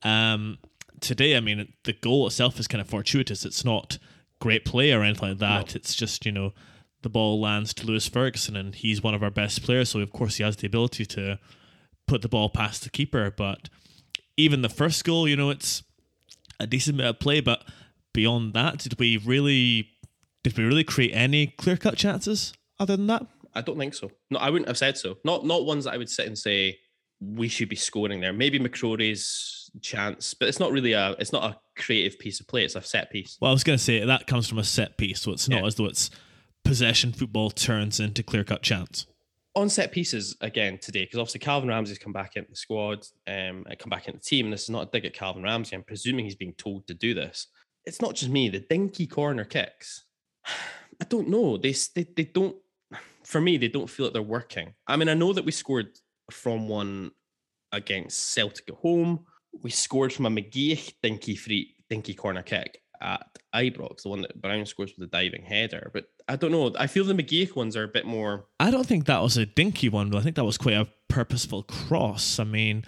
Um, 0.02 0.58
today, 1.00 1.36
I 1.36 1.40
mean, 1.40 1.72
the 1.84 1.92
goal 1.92 2.26
itself 2.26 2.58
is 2.58 2.68
kind 2.68 2.80
of 2.80 2.88
fortuitous. 2.88 3.44
It's 3.44 3.64
not 3.64 3.98
great 4.40 4.64
play 4.64 4.92
or 4.92 5.02
anything 5.02 5.30
like 5.30 5.38
that. 5.38 5.68
No. 5.68 5.72
It's 5.76 5.94
just, 5.94 6.26
you 6.26 6.32
know, 6.32 6.52
the 7.02 7.08
ball 7.08 7.40
lands 7.40 7.74
to 7.74 7.86
Lewis 7.86 8.08
Ferguson 8.08 8.56
and 8.56 8.74
he's 8.74 9.02
one 9.02 9.14
of 9.14 9.22
our 9.22 9.30
best 9.30 9.62
players. 9.62 9.90
So, 9.90 10.00
of 10.00 10.12
course, 10.12 10.36
he 10.36 10.44
has 10.44 10.56
the 10.56 10.66
ability 10.66 11.06
to 11.06 11.38
put 12.06 12.22
the 12.22 12.28
ball 12.28 12.48
past 12.48 12.82
the 12.82 12.90
keeper. 12.90 13.30
But 13.30 13.68
even 14.36 14.62
the 14.62 14.68
first 14.68 15.04
goal, 15.04 15.28
you 15.28 15.36
know, 15.36 15.50
it's 15.50 15.82
a 16.60 16.66
decent 16.66 16.96
bit 16.96 17.06
of 17.06 17.18
play. 17.18 17.40
But 17.40 17.64
beyond 18.12 18.54
that, 18.54 18.78
did 18.78 18.98
we 18.98 19.16
really 19.16 19.90
did 20.44 20.56
we 20.56 20.62
really 20.62 20.84
create 20.84 21.12
any 21.12 21.48
clear 21.48 21.76
cut 21.76 21.96
chances 21.96 22.52
other 22.78 22.96
than 22.96 23.08
that? 23.08 23.26
I 23.54 23.62
don't 23.62 23.78
think 23.78 23.94
so. 23.94 24.10
No, 24.30 24.38
I 24.38 24.50
wouldn't 24.50 24.68
have 24.68 24.78
said 24.78 24.96
so. 24.96 25.16
Not 25.24 25.44
not 25.44 25.64
ones 25.64 25.84
that 25.84 25.94
I 25.94 25.96
would 25.96 26.10
sit 26.10 26.26
and 26.26 26.38
say 26.38 26.78
we 27.20 27.48
should 27.48 27.68
be 27.68 27.76
scoring 27.76 28.20
there. 28.20 28.32
Maybe 28.32 28.58
McCrorie's 28.58 29.70
chance, 29.80 30.34
but 30.34 30.48
it's 30.48 30.60
not 30.60 30.70
really 30.70 30.92
a 30.92 31.12
it's 31.18 31.32
not 31.32 31.44
a 31.44 31.80
creative 31.80 32.18
piece 32.18 32.40
of 32.40 32.46
play. 32.46 32.64
It's 32.64 32.76
a 32.76 32.82
set 32.82 33.10
piece. 33.10 33.38
Well, 33.40 33.50
I 33.50 33.54
was 33.54 33.64
going 33.64 33.78
to 33.78 33.82
say 33.82 34.04
that 34.04 34.26
comes 34.26 34.48
from 34.48 34.58
a 34.58 34.64
set 34.64 34.98
piece, 34.98 35.22
so 35.22 35.32
it's 35.32 35.48
not 35.48 35.60
yeah. 35.60 35.66
as 35.66 35.74
though 35.76 35.86
it's 35.86 36.10
possession 36.64 37.12
football 37.12 37.50
turns 37.50 38.00
into 38.00 38.22
clear 38.22 38.44
cut 38.44 38.62
chance. 38.62 39.06
On 39.56 39.68
set 39.68 39.92
pieces 39.92 40.36
again 40.40 40.78
today, 40.78 41.04
because 41.04 41.20
obviously 41.20 41.38
Calvin 41.38 41.68
Ramsey's 41.68 41.98
come 41.98 42.12
back 42.12 42.34
into 42.34 42.50
the 42.50 42.56
squad, 42.56 43.06
um, 43.28 43.64
and 43.68 43.78
come 43.78 43.90
back 43.90 44.08
into 44.08 44.18
the 44.18 44.24
team. 44.24 44.46
And 44.46 44.52
this 44.52 44.64
is 44.64 44.70
not 44.70 44.88
a 44.88 44.90
dig 44.90 45.06
at 45.06 45.14
Calvin 45.14 45.44
Ramsey. 45.44 45.76
I'm 45.76 45.84
presuming 45.84 46.24
he's 46.24 46.34
being 46.34 46.54
told 46.54 46.88
to 46.88 46.94
do 46.94 47.14
this. 47.14 47.46
It's 47.84 48.02
not 48.02 48.16
just 48.16 48.30
me. 48.30 48.48
The 48.48 48.60
dinky 48.60 49.06
corner 49.06 49.44
kicks. 49.44 50.04
I 51.00 51.04
don't 51.08 51.28
know. 51.28 51.56
They 51.56 51.74
they 51.94 52.06
they 52.16 52.24
don't. 52.24 52.56
For 53.24 53.40
me, 53.40 53.56
they 53.56 53.68
don't 53.68 53.88
feel 53.88 54.06
like 54.06 54.12
they're 54.12 54.22
working. 54.22 54.74
I 54.86 54.96
mean, 54.96 55.08
I 55.08 55.14
know 55.14 55.32
that 55.32 55.44
we 55.44 55.52
scored 55.52 55.98
from 56.30 56.68
one 56.68 57.10
against 57.72 58.32
Celtic 58.32 58.68
at 58.68 58.76
home. 58.76 59.26
We 59.62 59.70
scored 59.70 60.12
from 60.12 60.26
a 60.26 60.30
McGeouch 60.30 60.94
dinky 61.02 61.34
free 61.34 61.74
dinky 61.88 62.14
corner 62.14 62.42
kick 62.42 62.80
at 63.00 63.26
Ibrox, 63.54 64.02
the 64.02 64.08
one 64.08 64.22
that 64.22 64.40
Brown 64.40 64.66
scores 64.66 64.92
with 64.96 65.10
the 65.10 65.16
diving 65.16 65.42
header. 65.42 65.90
But 65.92 66.06
I 66.28 66.36
don't 66.36 66.52
know. 66.52 66.72
I 66.78 66.86
feel 66.86 67.04
the 67.04 67.14
McGeouch 67.14 67.54
ones 67.54 67.76
are 67.76 67.84
a 67.84 67.88
bit 67.88 68.06
more. 68.06 68.46
I 68.58 68.70
don't 68.70 68.86
think 68.86 69.06
that 69.06 69.22
was 69.22 69.36
a 69.36 69.46
dinky 69.46 69.88
one, 69.88 70.10
but 70.10 70.18
I 70.18 70.22
think 70.22 70.36
that 70.36 70.44
was 70.44 70.58
quite 70.58 70.76
a 70.76 70.88
purposeful 71.08 71.62
cross. 71.64 72.38
I 72.38 72.44
mean, 72.44 72.84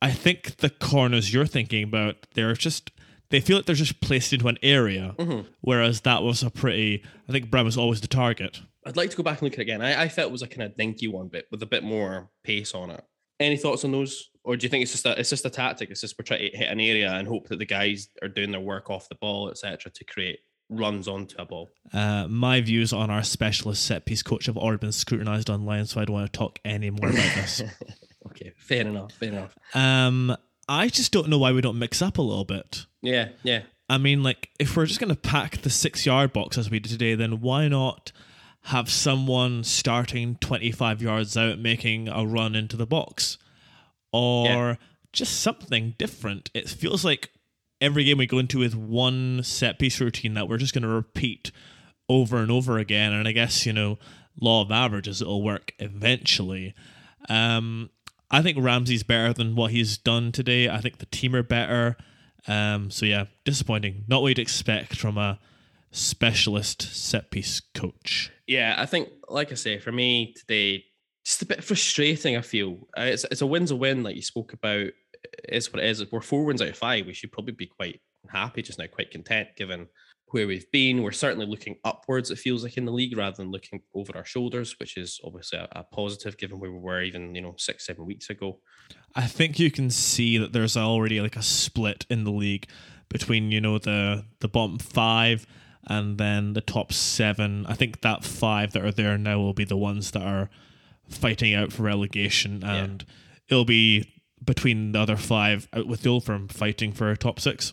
I 0.00 0.10
think 0.12 0.58
the 0.58 0.70
corners 0.70 1.32
you're 1.32 1.46
thinking 1.46 1.84
about, 1.84 2.16
they're 2.34 2.54
just 2.54 2.90
they 3.30 3.40
feel 3.40 3.56
like 3.56 3.66
they're 3.66 3.74
just 3.74 4.00
placed 4.00 4.32
into 4.32 4.48
an 4.48 4.58
area, 4.62 5.14
mm-hmm. 5.18 5.48
whereas 5.60 6.02
that 6.02 6.22
was 6.22 6.42
a 6.42 6.50
pretty. 6.50 7.02
I 7.28 7.32
think 7.32 7.50
Brown 7.50 7.64
was 7.64 7.76
always 7.76 8.00
the 8.00 8.08
target. 8.08 8.60
I'd 8.84 8.96
like 8.96 9.10
to 9.10 9.16
go 9.16 9.22
back 9.22 9.40
and 9.40 9.42
look 9.42 9.54
at 9.54 9.58
it 9.58 9.62
again. 9.62 9.82
I, 9.82 10.02
I 10.02 10.08
felt 10.08 10.28
it 10.28 10.32
was 10.32 10.42
a 10.42 10.46
kind 10.46 10.62
of 10.62 10.76
dinky 10.76 11.08
one, 11.08 11.28
but 11.28 11.46
with 11.50 11.62
a 11.62 11.66
bit 11.66 11.82
more 11.82 12.30
pace 12.44 12.74
on 12.74 12.90
it. 12.90 13.04
Any 13.40 13.56
thoughts 13.56 13.84
on 13.84 13.92
those, 13.92 14.30
or 14.44 14.56
do 14.56 14.64
you 14.64 14.70
think 14.70 14.82
it's 14.82 14.92
just 14.92 15.06
a 15.06 15.18
it's 15.18 15.30
just 15.30 15.44
a 15.44 15.50
tactic? 15.50 15.90
It's 15.90 16.00
just 16.00 16.16
we're 16.18 16.24
trying 16.24 16.50
to 16.50 16.56
hit 16.56 16.70
an 16.70 16.80
area 16.80 17.12
and 17.12 17.26
hope 17.26 17.48
that 17.48 17.58
the 17.58 17.66
guys 17.66 18.08
are 18.22 18.28
doing 18.28 18.50
their 18.50 18.60
work 18.60 18.88
off 18.88 19.08
the 19.08 19.16
ball, 19.16 19.50
etc., 19.50 19.90
to 19.92 20.04
create 20.04 20.38
runs 20.68 21.08
onto 21.08 21.36
a 21.38 21.44
ball. 21.44 21.68
Uh, 21.92 22.26
my 22.28 22.60
views 22.60 22.92
on 22.92 23.10
our 23.10 23.22
specialist 23.22 23.84
set 23.84 24.04
piece 24.04 24.22
coach 24.22 24.46
have 24.46 24.56
already 24.56 24.78
been 24.78 24.92
scrutinized 24.92 25.50
online, 25.50 25.86
so 25.86 26.00
I 26.00 26.04
don't 26.04 26.14
want 26.14 26.32
to 26.32 26.38
talk 26.38 26.58
any 26.64 26.90
more 26.90 27.10
about 27.10 27.34
this. 27.34 27.62
okay, 28.26 28.52
fair 28.56 28.82
enough. 28.86 29.12
Fair 29.12 29.28
enough. 29.30 29.54
Um, 29.74 30.36
I 30.68 30.88
just 30.88 31.12
don't 31.12 31.28
know 31.28 31.38
why 31.38 31.52
we 31.52 31.60
don't 31.60 31.78
mix 31.78 32.02
up 32.02 32.18
a 32.18 32.22
little 32.22 32.44
bit. 32.44 32.86
Yeah, 33.02 33.28
yeah. 33.42 33.62
I 33.88 33.98
mean, 33.98 34.22
like, 34.22 34.50
if 34.58 34.76
we're 34.76 34.86
just 34.86 34.98
going 34.98 35.14
to 35.14 35.20
pack 35.20 35.58
the 35.58 35.70
six 35.70 36.04
yard 36.04 36.32
box 36.32 36.58
as 36.58 36.70
we 36.70 36.80
did 36.80 36.90
today, 36.90 37.14
then 37.14 37.40
why 37.40 37.68
not 37.68 38.10
have 38.62 38.90
someone 38.90 39.62
starting 39.62 40.36
25 40.36 41.00
yards 41.00 41.36
out 41.36 41.60
making 41.60 42.08
a 42.08 42.26
run 42.26 42.56
into 42.56 42.76
the 42.76 42.86
box? 42.86 43.38
Or 44.12 44.46
yeah. 44.46 44.74
just 45.12 45.40
something 45.40 45.94
different. 45.98 46.50
It 46.52 46.68
feels 46.68 47.04
like 47.04 47.30
every 47.80 48.04
game 48.04 48.18
we 48.18 48.26
go 48.26 48.38
into 48.38 48.58
with 48.58 48.74
one 48.74 49.42
set 49.44 49.78
piece 49.78 50.00
routine 50.00 50.34
that 50.34 50.48
we're 50.48 50.58
just 50.58 50.74
going 50.74 50.82
to 50.82 50.88
repeat 50.88 51.52
over 52.08 52.38
and 52.38 52.50
over 52.50 52.78
again. 52.78 53.12
And 53.12 53.28
I 53.28 53.32
guess, 53.32 53.66
you 53.66 53.72
know, 53.72 53.98
law 54.40 54.62
of 54.62 54.70
averages, 54.72 55.22
it'll 55.22 55.42
work 55.42 55.72
eventually. 55.78 56.74
Um, 57.28 57.90
I 58.30 58.42
think 58.42 58.58
Ramsey's 58.60 59.02
better 59.02 59.32
than 59.32 59.54
what 59.54 59.70
he's 59.70 59.98
done 59.98 60.32
today. 60.32 60.68
I 60.68 60.80
think 60.80 60.98
the 60.98 61.06
team 61.06 61.34
are 61.34 61.42
better. 61.42 61.96
Um, 62.48 62.90
so 62.90 63.06
yeah, 63.06 63.26
disappointing. 63.44 64.04
Not 64.08 64.22
what 64.22 64.28
you'd 64.28 64.38
expect 64.38 64.96
from 64.96 65.18
a 65.18 65.38
specialist 65.90 66.82
set 66.82 67.30
piece 67.30 67.60
coach. 67.74 68.30
Yeah, 68.46 68.74
I 68.76 68.86
think, 68.86 69.08
like 69.28 69.52
I 69.52 69.54
say, 69.54 69.78
for 69.78 69.92
me 69.92 70.34
today, 70.34 70.84
just 71.24 71.42
a 71.42 71.46
bit 71.46 71.64
frustrating. 71.64 72.36
I 72.36 72.42
feel 72.42 72.88
uh, 72.96 73.02
it's 73.02 73.24
it's 73.24 73.40
a 73.40 73.46
win's 73.46 73.70
a 73.72 73.76
win, 73.76 74.02
like 74.02 74.16
you 74.16 74.22
spoke 74.22 74.52
about. 74.52 74.90
It's 75.44 75.72
what 75.72 75.82
it 75.82 75.88
is. 75.88 76.12
We're 76.12 76.20
four 76.20 76.44
wins 76.44 76.62
out 76.62 76.68
of 76.68 76.76
five. 76.76 77.06
We 77.06 77.14
should 77.14 77.32
probably 77.32 77.54
be 77.54 77.66
quite 77.66 78.00
happy 78.28 78.62
just 78.62 78.78
now, 78.78 78.86
quite 78.86 79.10
content 79.10 79.48
given 79.56 79.88
where 80.30 80.46
we've 80.46 80.70
been. 80.70 81.02
We're 81.02 81.12
certainly 81.12 81.46
looking 81.46 81.76
upwards, 81.84 82.30
it 82.30 82.38
feels 82.38 82.64
like 82.64 82.76
in 82.76 82.84
the 82.84 82.92
league, 82.92 83.16
rather 83.16 83.36
than 83.36 83.50
looking 83.50 83.82
over 83.94 84.16
our 84.16 84.24
shoulders, 84.24 84.74
which 84.78 84.96
is 84.96 85.20
obviously 85.24 85.58
a, 85.58 85.68
a, 85.72 85.84
positive 85.84 86.36
given 86.36 86.58
where 86.58 86.72
we 86.72 86.78
were 86.78 87.02
even, 87.02 87.34
you 87.34 87.40
know, 87.40 87.54
six, 87.58 87.86
seven 87.86 88.06
weeks 88.06 88.30
ago. 88.30 88.58
I 89.14 89.26
think 89.26 89.58
you 89.58 89.70
can 89.70 89.90
see 89.90 90.38
that 90.38 90.52
there's 90.52 90.76
already 90.76 91.20
like 91.20 91.36
a 91.36 91.42
split 91.42 92.06
in 92.10 92.24
the 92.24 92.32
league 92.32 92.66
between, 93.08 93.50
you 93.50 93.60
know, 93.60 93.78
the 93.78 94.24
the 94.40 94.48
bottom 94.48 94.78
five 94.78 95.46
and 95.86 96.18
then 96.18 96.54
the 96.54 96.60
top 96.60 96.92
seven. 96.92 97.64
I 97.66 97.74
think 97.74 98.00
that 98.00 98.24
five 98.24 98.72
that 98.72 98.84
are 98.84 98.92
there 98.92 99.16
now 99.16 99.38
will 99.38 99.54
be 99.54 99.64
the 99.64 99.76
ones 99.76 100.10
that 100.10 100.22
are 100.22 100.50
fighting 101.08 101.54
out 101.54 101.72
for 101.72 101.84
relegation 101.84 102.64
and 102.64 103.04
yeah. 103.06 103.14
it'll 103.48 103.64
be 103.64 104.12
between 104.44 104.90
the 104.90 104.98
other 104.98 105.16
five 105.16 105.68
out 105.72 105.86
with 105.86 106.02
the 106.02 106.08
old 106.08 106.24
firm 106.24 106.48
fighting 106.48 106.92
for 106.92 107.14
top 107.14 107.38
six. 107.38 107.72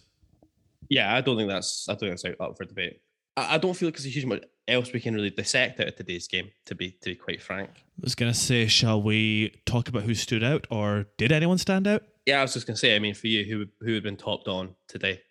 Yeah, 0.93 1.15
I 1.15 1.21
don't 1.21 1.37
think 1.37 1.49
that's 1.49 1.89
I 1.89 1.93
don't 1.93 2.01
think 2.01 2.21
that's 2.21 2.35
up 2.39 2.55
for 2.55 2.65
debate. 2.65 3.01
I, 3.35 3.55
I 3.55 3.57
don't 3.57 3.73
feel 3.73 3.87
like 3.87 3.95
there's 3.95 4.05
a 4.05 4.09
huge 4.09 4.25
amount 4.25 4.45
else 4.67 4.93
we 4.93 4.99
can 4.99 5.15
really 5.15 5.31
dissect 5.31 5.79
out 5.79 5.87
of 5.87 5.95
today's 5.95 6.27
game. 6.27 6.51
To 6.67 6.75
be 6.75 6.91
to 7.01 7.09
be 7.09 7.15
quite 7.15 7.41
frank, 7.41 7.71
I 7.73 8.01
was 8.01 8.13
gonna 8.13 8.33
say, 8.33 8.67
shall 8.67 9.01
we 9.01 9.55
talk 9.65 9.89
about 9.89 10.03
who 10.03 10.13
stood 10.13 10.43
out, 10.43 10.67
or 10.69 11.07
did 11.17 11.31
anyone 11.31 11.57
stand 11.57 11.87
out? 11.87 12.03
Yeah, 12.27 12.39
I 12.39 12.41
was 12.43 12.53
just 12.53 12.67
gonna 12.67 12.77
say. 12.77 12.95
I 12.95 12.99
mean, 12.99 13.15
for 13.15 13.25
you, 13.25 13.43
who 13.43 13.65
who 13.83 13.95
had 13.95 14.03
been 14.03 14.17
topped 14.17 14.47
on 14.47 14.75
today? 14.87 15.21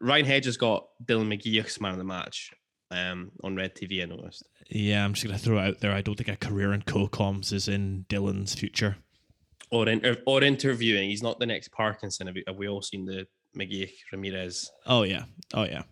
Ryan 0.00 0.24
Hedges 0.24 0.56
got 0.56 0.88
Dylan 1.04 1.32
McGeouch's 1.32 1.80
man 1.80 1.92
of 1.92 1.98
the 1.98 2.04
match 2.04 2.52
um, 2.90 3.30
on 3.44 3.54
Red 3.54 3.76
TV. 3.76 4.02
I 4.02 4.06
noticed. 4.06 4.48
Yeah, 4.68 5.04
I'm 5.04 5.12
just 5.12 5.24
gonna 5.24 5.38
throw 5.38 5.58
it 5.58 5.68
out 5.68 5.78
there. 5.78 5.92
I 5.92 6.02
don't 6.02 6.16
think 6.16 6.28
a 6.28 6.36
career 6.36 6.72
in 6.72 6.82
co-coms 6.82 7.52
is 7.52 7.68
in 7.68 8.06
Dylan's 8.08 8.56
future. 8.56 8.96
Or 9.70 9.88
in, 9.88 10.18
or 10.26 10.42
interviewing. 10.42 11.08
He's 11.08 11.22
not 11.22 11.38
the 11.38 11.46
next 11.46 11.68
Parkinson. 11.68 12.26
Have 12.26 12.34
we, 12.34 12.44
have 12.46 12.56
we 12.56 12.68
all 12.68 12.82
seen 12.82 13.06
the 13.06 13.26
McGeouch, 13.56 13.92
Ramirez. 14.12 14.70
Oh 14.86 15.02
yeah, 15.02 15.24
oh 15.54 15.64
yeah. 15.64 15.82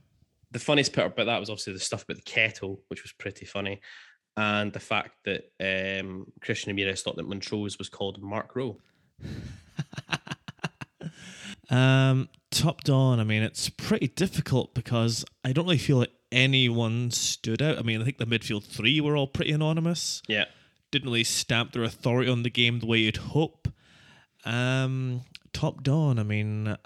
The 0.52 0.58
funniest 0.58 0.92
part 0.92 1.12
about 1.12 1.26
that 1.26 1.38
was 1.38 1.50
obviously 1.50 1.74
the 1.74 1.80
stuff 1.80 2.02
about 2.02 2.16
the 2.16 2.22
kettle, 2.22 2.80
which 2.88 3.02
was 3.02 3.12
pretty 3.12 3.46
funny, 3.46 3.80
and 4.36 4.72
the 4.72 4.80
fact 4.80 5.16
that 5.24 5.52
um, 5.60 6.26
Christian 6.40 6.70
Ramirez 6.70 7.02
thought 7.02 7.16
that 7.16 7.28
Montrose 7.28 7.78
was 7.78 7.88
called 7.88 8.20
Mark 8.20 8.56
Rowe. 8.56 8.78
um, 11.70 12.28
top 12.50 12.84
down. 12.84 13.20
I 13.20 13.24
mean, 13.24 13.42
it's 13.42 13.68
pretty 13.68 14.08
difficult 14.08 14.74
because 14.74 15.24
I 15.44 15.52
don't 15.52 15.66
really 15.66 15.78
feel 15.78 15.98
like 15.98 16.12
anyone 16.32 17.10
stood 17.10 17.62
out. 17.62 17.78
I 17.78 17.82
mean, 17.82 18.00
I 18.00 18.04
think 18.04 18.18
the 18.18 18.26
midfield 18.26 18.64
three 18.64 19.00
were 19.00 19.16
all 19.16 19.26
pretty 19.26 19.52
anonymous. 19.52 20.22
Yeah, 20.28 20.46
didn't 20.90 21.06
really 21.06 21.24
stamp 21.24 21.72
their 21.72 21.84
authority 21.84 22.30
on 22.30 22.42
the 22.42 22.50
game 22.50 22.80
the 22.80 22.86
way 22.86 22.98
you'd 22.98 23.18
hope. 23.18 23.68
Um, 24.44 25.22
top 25.52 25.82
Don. 25.82 26.18
I 26.18 26.22
mean, 26.22 26.76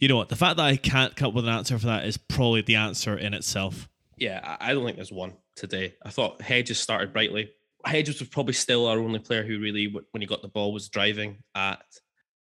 you 0.00 0.08
know 0.08 0.16
what? 0.16 0.30
The 0.30 0.36
fact 0.36 0.56
that 0.56 0.66
I 0.66 0.76
can't 0.76 1.14
come 1.14 1.28
up 1.28 1.34
with 1.34 1.46
an 1.46 1.54
answer 1.54 1.78
for 1.78 1.86
that 1.86 2.06
is 2.06 2.16
probably 2.16 2.62
the 2.62 2.76
answer 2.76 3.16
in 3.16 3.34
itself. 3.34 3.88
Yeah, 4.16 4.56
I 4.60 4.72
don't 4.74 4.84
think 4.84 4.96
there's 4.96 5.12
one 5.12 5.34
today. 5.56 5.94
I 6.04 6.10
thought 6.10 6.42
Hedges 6.42 6.80
started 6.80 7.12
brightly. 7.12 7.52
Hedges 7.84 8.18
was 8.18 8.28
probably 8.28 8.54
still 8.54 8.86
our 8.86 8.98
only 8.98 9.18
player 9.18 9.44
who 9.44 9.60
really, 9.60 9.94
when 10.10 10.20
he 10.20 10.26
got 10.26 10.42
the 10.42 10.48
ball, 10.48 10.72
was 10.72 10.88
driving 10.88 11.38
at 11.54 11.82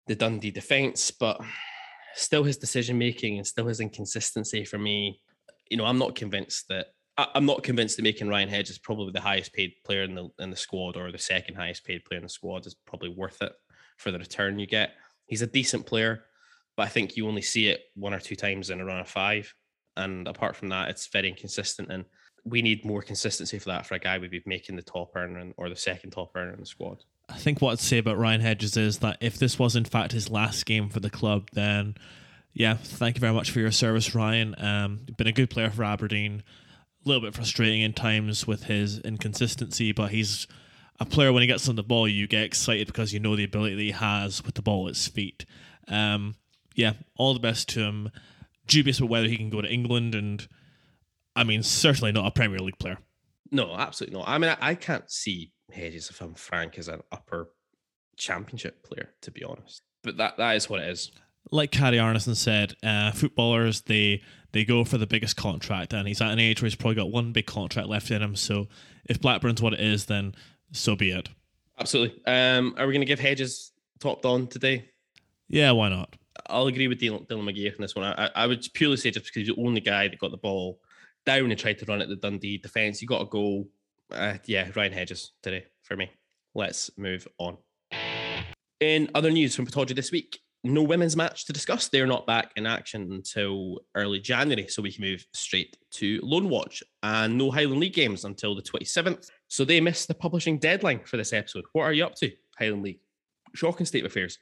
the 0.07 0.15
Dundee 0.15 0.51
defence, 0.51 1.11
but 1.11 1.41
still 2.15 2.43
his 2.43 2.57
decision 2.57 2.97
making 2.97 3.37
and 3.37 3.45
still 3.45 3.67
his 3.67 3.79
inconsistency 3.79 4.63
for 4.65 4.77
me. 4.77 5.21
You 5.69 5.77
know, 5.77 5.85
I'm 5.85 5.99
not 5.99 6.15
convinced 6.15 6.67
that 6.69 6.87
I'm 7.17 7.45
not 7.47 7.63
convinced 7.63 7.97
that 7.97 8.03
making 8.03 8.27
Ryan 8.27 8.49
Hedges 8.49 8.77
probably 8.77 9.11
the 9.11 9.21
highest 9.21 9.51
paid 9.53 9.73
player 9.83 10.03
in 10.03 10.13
the 10.13 10.29
in 10.39 10.51
the 10.51 10.55
squad 10.55 10.95
or 10.95 11.11
the 11.11 11.17
second 11.17 11.55
highest 11.55 11.83
paid 11.83 12.05
player 12.05 12.19
in 12.19 12.23
the 12.23 12.29
squad 12.29 12.67
is 12.67 12.75
probably 12.85 13.09
worth 13.09 13.41
it 13.41 13.53
for 13.97 14.11
the 14.11 14.19
return 14.19 14.59
you 14.59 14.67
get. 14.67 14.91
He's 15.25 15.41
a 15.41 15.47
decent 15.47 15.87
player, 15.87 16.25
but 16.77 16.83
I 16.83 16.89
think 16.89 17.17
you 17.17 17.27
only 17.27 17.41
see 17.41 17.67
it 17.67 17.81
one 17.95 18.13
or 18.13 18.19
two 18.19 18.35
times 18.35 18.69
in 18.69 18.79
a 18.79 18.85
run 18.85 18.99
of 18.99 19.09
five. 19.09 19.53
And 19.97 20.27
apart 20.27 20.55
from 20.55 20.69
that, 20.69 20.89
it's 20.89 21.07
very 21.07 21.27
inconsistent. 21.27 21.91
And 21.91 22.05
we 22.45 22.61
need 22.61 22.85
more 22.85 23.01
consistency 23.01 23.57
for 23.57 23.69
that 23.69 23.87
for 23.87 23.95
a 23.95 23.99
guy 23.99 24.19
we'd 24.19 24.29
be 24.29 24.43
making 24.45 24.75
the 24.75 24.83
top 24.83 25.15
earner 25.15 25.51
or 25.57 25.69
the 25.69 25.75
second 25.75 26.11
top 26.11 26.31
earner 26.35 26.53
in 26.53 26.59
the 26.59 26.65
squad. 26.67 27.03
I 27.27 27.37
think 27.37 27.61
what 27.61 27.71
I'd 27.71 27.79
say 27.79 27.97
about 27.97 28.19
Ryan 28.19 28.41
Hedges 28.41 28.77
is 28.77 28.99
that 28.99 29.17
if 29.19 29.39
this 29.39 29.57
was 29.57 29.75
in 29.75 29.85
fact 29.85 30.11
his 30.11 30.29
last 30.29 30.67
game 30.67 30.87
for 30.87 30.99
the 30.99 31.09
club, 31.09 31.49
then 31.51 31.95
yeah, 32.53 32.75
thank 32.75 33.17
you 33.17 33.21
very 33.21 33.33
much 33.33 33.49
for 33.51 33.59
your 33.59 33.71
service, 33.71 34.13
Ryan. 34.13 34.55
Um, 34.59 34.99
you've 35.07 35.17
been 35.17 35.27
a 35.27 35.33
good 35.33 35.49
player 35.49 35.71
for 35.71 35.83
Aberdeen. 35.83 36.43
A 37.05 37.09
little 37.09 37.21
bit 37.21 37.33
frustrating 37.33 37.81
in 37.81 37.93
times 37.93 38.45
with 38.45 38.63
his 38.63 38.99
inconsistency, 38.99 39.91
but 39.91 40.11
he's 40.11 40.47
a 40.99 41.05
player 41.05 41.33
when 41.33 41.41
he 41.41 41.47
gets 41.47 41.67
on 41.67 41.75
the 41.75 41.83
ball, 41.83 42.07
you 42.07 42.27
get 42.27 42.43
excited 42.43 42.87
because 42.87 43.13
you 43.13 43.19
know 43.19 43.35
the 43.35 43.43
ability 43.43 43.75
that 43.75 43.81
he 43.81 43.91
has 43.91 44.43
with 44.43 44.55
the 44.55 44.61
ball 44.61 44.87
at 44.87 44.95
his 44.95 45.07
feet. 45.07 45.45
Um, 45.87 46.35
yeah, 46.77 46.93
all 47.17 47.33
the 47.33 47.41
best 47.41 47.67
to 47.69 47.81
him. 47.81 48.09
Dubious 48.67 48.99
about 48.99 49.09
whether 49.09 49.27
he 49.27 49.35
can 49.35 49.49
go 49.49 49.61
to 49.61 49.67
England, 49.69 50.15
and 50.15 50.47
I 51.35 51.43
mean, 51.43 51.63
certainly 51.63 52.13
not 52.13 52.25
a 52.27 52.31
Premier 52.31 52.59
League 52.59 52.79
player. 52.79 52.99
No, 53.51 53.75
absolutely 53.75 54.17
not. 54.17 54.29
I 54.29 54.37
mean, 54.37 54.51
I, 54.51 54.57
I 54.61 54.75
can't 54.75 55.09
see 55.11 55.51
Hedges, 55.73 56.09
if 56.09 56.21
I'm 56.21 56.33
frank, 56.35 56.77
as 56.77 56.87
an 56.87 57.01
upper 57.11 57.49
championship 58.17 58.83
player, 58.83 59.09
to 59.21 59.31
be 59.31 59.43
honest. 59.43 59.81
But 60.03 60.17
that 60.17 60.37
that 60.37 60.55
is 60.55 60.69
what 60.69 60.79
it 60.81 60.89
is. 60.89 61.11
like 61.51 61.71
Caddy 61.71 61.97
Arneson 61.97 62.35
said, 62.35 62.75
uh, 62.83 63.11
footballers 63.11 63.81
they 63.81 64.21
they 64.51 64.63
go 64.65 64.83
for 64.83 64.97
the 64.97 65.07
biggest 65.07 65.35
contract, 65.35 65.93
and 65.93 66.07
he's 66.07 66.21
at 66.21 66.31
an 66.31 66.39
age 66.39 66.61
where 66.61 66.67
he's 66.67 66.75
probably 66.75 66.95
got 66.95 67.11
one 67.11 67.31
big 67.31 67.45
contract 67.45 67.87
left 67.89 68.11
in 68.11 68.21
him. 68.21 68.35
So 68.35 68.67
if 69.05 69.19
Blackburn's 69.19 69.61
what 69.61 69.73
it 69.73 69.79
is, 69.79 70.05
then 70.05 70.35
so 70.71 70.95
be 70.95 71.11
it. 71.11 71.29
Absolutely. 71.79 72.21
Um, 72.25 72.75
are 72.77 72.87
we 72.87 72.93
going 72.93 73.01
to 73.01 73.05
give 73.05 73.19
Hedges 73.19 73.71
top 73.99 74.25
on 74.25 74.47
today? 74.47 74.89
Yeah, 75.47 75.71
why 75.71 75.89
not? 75.89 76.15
I'll 76.47 76.67
agree 76.67 76.87
with 76.87 76.99
Dylan, 76.99 77.27
Dylan 77.27 77.43
McGee 77.43 77.73
on 77.73 77.81
this 77.81 77.95
one. 77.95 78.05
I, 78.05 78.29
I 78.35 78.47
would 78.47 78.65
purely 78.73 78.97
say 78.97 79.11
just 79.11 79.25
because 79.25 79.47
he's 79.47 79.55
the 79.55 79.61
only 79.61 79.81
guy 79.81 80.07
that 80.07 80.19
got 80.19 80.31
the 80.31 80.37
ball 80.37 80.79
down 81.25 81.51
and 81.51 81.59
tried 81.59 81.77
to 81.79 81.85
run 81.85 82.01
at 82.01 82.09
the 82.09 82.15
Dundee 82.15 82.57
defence, 82.57 83.01
you 83.01 83.07
got 83.07 83.19
to 83.19 83.25
go. 83.25 83.67
Uh, 84.11 84.37
yeah, 84.45 84.69
Ryan 84.75 84.93
Hedges 84.93 85.33
today 85.43 85.65
for 85.83 85.95
me. 85.95 86.09
Let's 86.55 86.89
move 86.97 87.27
on. 87.37 87.57
In 88.79 89.09
other 89.13 89.31
news 89.31 89.55
from 89.55 89.65
Pittodrie 89.65 89.95
this 89.95 90.11
week, 90.11 90.39
no 90.63 90.81
women's 90.83 91.15
match 91.15 91.45
to 91.45 91.53
discuss. 91.53 91.87
They're 91.87 92.07
not 92.07 92.25
back 92.27 92.51
in 92.55 92.65
action 92.65 93.11
until 93.11 93.79
early 93.95 94.19
January, 94.19 94.67
so 94.67 94.81
we 94.81 94.91
can 94.91 95.03
move 95.03 95.25
straight 95.33 95.77
to 95.91 96.19
Loan 96.23 96.49
Watch 96.49 96.83
and 97.03 97.37
no 97.37 97.51
Highland 97.51 97.79
League 97.79 97.93
games 97.93 98.25
until 98.25 98.55
the 98.55 98.61
27th. 98.61 99.29
So 99.47 99.65
they 99.65 99.81
missed 99.81 100.07
the 100.07 100.13
publishing 100.13 100.57
deadline 100.59 101.01
for 101.05 101.17
this 101.17 101.33
episode. 101.33 101.65
What 101.73 101.83
are 101.83 101.93
you 101.93 102.05
up 102.05 102.15
to, 102.15 102.31
Highland 102.57 102.83
League? 102.83 102.99
Shocking 103.53 103.85
state 103.85 104.05
of 104.05 104.11
affairs. 104.11 104.39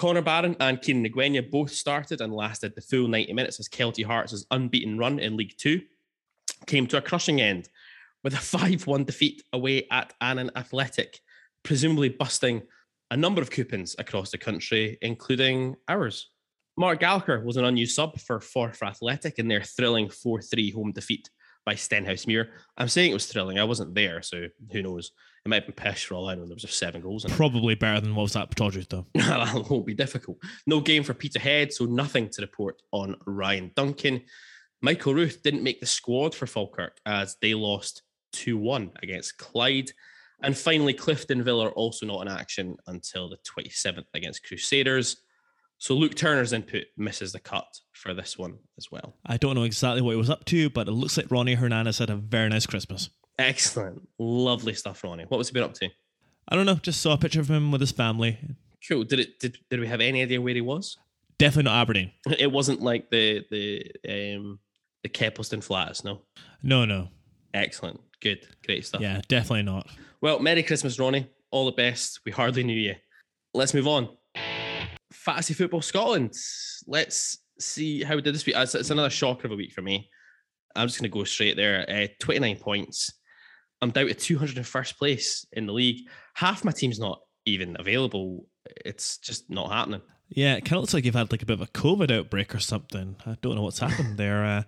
Connor 0.00 0.22
Barron 0.22 0.56
and 0.60 0.80
Kieran 0.80 1.04
Ngwenya 1.04 1.50
both 1.50 1.72
started 1.72 2.22
and 2.22 2.32
lasted 2.32 2.74
the 2.74 2.80
full 2.80 3.06
90 3.06 3.34
minutes 3.34 3.60
as 3.60 3.68
Kelty 3.68 4.02
Hearts' 4.02 4.46
unbeaten 4.50 4.96
run 4.96 5.18
in 5.18 5.36
League 5.36 5.58
Two 5.58 5.82
came 6.66 6.86
to 6.86 6.96
a 6.96 7.02
crushing 7.02 7.42
end 7.42 7.68
with 8.24 8.32
a 8.32 8.36
5 8.38 8.86
1 8.86 9.04
defeat 9.04 9.42
away 9.52 9.86
at 9.90 10.14
Annan 10.22 10.52
Athletic, 10.56 11.20
presumably 11.64 12.08
busting 12.08 12.62
a 13.10 13.16
number 13.18 13.42
of 13.42 13.50
coupons 13.50 13.94
across 13.98 14.30
the 14.30 14.38
country, 14.38 14.96
including 15.02 15.76
ours. 15.86 16.30
Mark 16.78 17.00
Gallagher 17.00 17.44
was 17.44 17.58
an 17.58 17.66
unused 17.66 17.94
sub 17.94 18.18
for 18.18 18.38
Forfar 18.38 18.88
Athletic 18.88 19.38
in 19.38 19.48
their 19.48 19.62
thrilling 19.62 20.08
4 20.08 20.40
3 20.40 20.70
home 20.70 20.92
defeat 20.92 21.28
by 21.66 21.74
Stenhousemuir. 21.74 22.48
I'm 22.78 22.88
saying 22.88 23.10
it 23.10 23.14
was 23.14 23.26
thrilling. 23.26 23.58
I 23.58 23.64
wasn't 23.64 23.94
there, 23.94 24.22
so 24.22 24.46
who 24.72 24.82
knows? 24.82 25.12
It 25.44 25.48
might 25.48 25.64
have 25.64 25.74
been 25.74 25.84
pish 25.84 26.04
for 26.04 26.14
all 26.14 26.28
I 26.28 26.34
know. 26.34 26.44
There 26.44 26.54
was 26.54 26.62
just 26.62 26.78
seven 26.78 27.00
goals 27.00 27.24
in 27.24 27.30
it. 27.30 27.36
Probably 27.36 27.74
better 27.74 28.00
than 28.00 28.14
what 28.14 28.22
was 28.22 28.36
at 28.36 28.50
Pittodrie, 28.50 28.88
though. 28.88 29.06
that 29.14 29.70
won't 29.70 29.86
be 29.86 29.94
difficult. 29.94 30.38
No 30.66 30.80
game 30.80 31.02
for 31.02 31.14
Peterhead, 31.14 31.72
so 31.72 31.86
nothing 31.86 32.28
to 32.30 32.42
report 32.42 32.82
on 32.92 33.16
Ryan 33.26 33.70
Duncan. 33.74 34.22
Michael 34.82 35.14
Ruth 35.14 35.42
didn't 35.42 35.62
make 35.62 35.80
the 35.80 35.86
squad 35.86 36.34
for 36.34 36.46
Falkirk 36.46 36.98
as 37.06 37.36
they 37.40 37.54
lost 37.54 38.02
2 38.32 38.58
1 38.58 38.92
against 39.02 39.38
Clyde. 39.38 39.90
And 40.42 40.56
finally, 40.56 40.94
Cliftonville 40.94 41.64
are 41.64 41.72
also 41.72 42.06
not 42.06 42.22
in 42.22 42.28
action 42.28 42.76
until 42.86 43.28
the 43.28 43.36
27th 43.38 44.06
against 44.14 44.46
Crusaders. 44.46 45.16
So 45.78 45.94
Luke 45.94 46.14
Turner's 46.14 46.52
input 46.52 46.84
misses 46.96 47.32
the 47.32 47.40
cut 47.40 47.66
for 47.92 48.12
this 48.12 48.36
one 48.36 48.58
as 48.76 48.90
well. 48.90 49.16
I 49.24 49.38
don't 49.38 49.54
know 49.54 49.62
exactly 49.62 50.02
what 50.02 50.10
he 50.10 50.16
was 50.16 50.28
up 50.28 50.44
to, 50.46 50.68
but 50.68 50.88
it 50.88 50.92
looks 50.92 51.16
like 51.16 51.30
Ronnie 51.30 51.54
Hernandez 51.54 51.98
had 51.98 52.10
a 52.10 52.16
very 52.16 52.50
nice 52.50 52.66
Christmas. 52.66 53.08
Excellent. 53.40 54.06
Lovely 54.18 54.74
stuff, 54.74 55.02
Ronnie. 55.02 55.24
What 55.28 55.38
was 55.38 55.48
he 55.48 55.54
been 55.54 55.62
up 55.62 55.74
to? 55.74 55.88
I 56.48 56.56
don't 56.56 56.66
know, 56.66 56.74
just 56.74 57.00
saw 57.00 57.14
a 57.14 57.18
picture 57.18 57.40
of 57.40 57.50
him 57.50 57.72
with 57.72 57.80
his 57.80 57.92
family. 57.92 58.38
Cool. 58.86 59.04
Did 59.04 59.20
it 59.20 59.38
did, 59.40 59.58
did 59.70 59.80
we 59.80 59.86
have 59.86 60.00
any 60.00 60.22
idea 60.22 60.40
where 60.40 60.54
he 60.54 60.60
was? 60.60 60.98
Definitely 61.38 61.70
not 61.70 61.80
Aberdeen. 61.80 62.12
It 62.38 62.50
wasn't 62.50 62.82
like 62.82 63.10
the 63.10 63.44
the 63.50 63.92
um 64.36 64.58
the 65.02 65.08
Kepplestone 65.08 65.64
flats, 65.64 66.04
no. 66.04 66.20
No, 66.62 66.84
no. 66.84 67.08
Excellent. 67.54 68.00
Good. 68.20 68.46
Great 68.66 68.84
stuff. 68.84 69.00
Yeah, 69.00 69.22
definitely 69.28 69.62
not. 69.62 69.88
Well, 70.20 70.38
Merry 70.38 70.62
Christmas, 70.62 70.98
Ronnie. 70.98 71.26
All 71.50 71.64
the 71.64 71.72
best. 71.72 72.20
We 72.26 72.32
hardly 72.32 72.62
knew 72.62 72.78
you. 72.78 72.94
Let's 73.54 73.72
move 73.72 73.88
on. 73.88 74.10
Fantasy 75.12 75.54
Football 75.54 75.82
Scotland. 75.82 76.34
Let's 76.86 77.38
see 77.58 78.04
how 78.04 78.16
we 78.16 78.22
did 78.22 78.34
this 78.34 78.44
week. 78.44 78.56
It's, 78.56 78.74
it's 78.74 78.90
another 78.90 79.10
shocker 79.10 79.46
of 79.46 79.52
a 79.52 79.56
week 79.56 79.72
for 79.72 79.82
me. 79.82 80.10
I'm 80.76 80.86
just 80.86 81.00
going 81.00 81.10
to 81.10 81.18
go 81.18 81.24
straight 81.24 81.56
there. 81.56 81.84
Uh, 81.88 82.06
29 82.20 82.56
points. 82.58 83.10
I'm 83.82 83.90
down 83.90 84.08
to 84.08 84.14
201st 84.14 84.98
place 84.98 85.46
in 85.52 85.66
the 85.66 85.72
league. 85.72 86.06
Half 86.34 86.64
my 86.64 86.72
team's 86.72 86.98
not 86.98 87.20
even 87.46 87.76
available. 87.78 88.46
It's 88.84 89.18
just 89.18 89.48
not 89.50 89.72
happening. 89.72 90.02
Yeah, 90.28 90.54
it 90.54 90.64
kind 90.64 90.74
of 90.76 90.82
looks 90.82 90.94
like 90.94 91.04
you've 91.04 91.14
had 91.14 91.32
like 91.32 91.42
a 91.42 91.46
bit 91.46 91.54
of 91.60 91.62
a 91.62 91.66
COVID 91.72 92.10
outbreak 92.10 92.54
or 92.54 92.60
something. 92.60 93.16
I 93.26 93.36
don't 93.42 93.56
know 93.56 93.62
what's 93.62 93.78
happened 93.80 94.16
there. 94.18 94.44
Uh, 94.44 94.62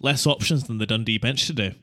less 0.00 0.26
options 0.26 0.64
than 0.64 0.78
the 0.78 0.86
Dundee 0.86 1.18
bench 1.18 1.46
today. 1.46 1.76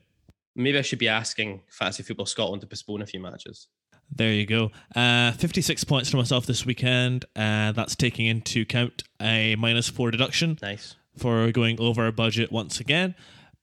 Maybe 0.54 0.78
I 0.78 0.82
should 0.82 0.98
be 0.98 1.08
asking 1.08 1.62
Fantasy 1.70 2.02
Football 2.02 2.26
Scotland 2.26 2.60
to 2.62 2.66
postpone 2.68 3.02
a 3.02 3.06
few 3.06 3.20
matches. 3.20 3.68
There 4.10 4.32
you 4.32 4.46
go. 4.46 4.70
Uh, 4.94 5.32
56 5.32 5.82
points 5.84 6.10
for 6.10 6.16
myself 6.18 6.46
this 6.46 6.64
weekend. 6.64 7.24
Uh, 7.34 7.72
that's 7.72 7.96
taking 7.96 8.26
into 8.26 8.62
account 8.62 9.02
a 9.20 9.56
minus 9.56 9.88
four 9.88 10.10
deduction 10.12 10.58
Nice. 10.62 10.94
for 11.16 11.50
going 11.50 11.80
over 11.80 12.10
budget 12.12 12.52
once 12.52 12.78
again. 12.78 13.16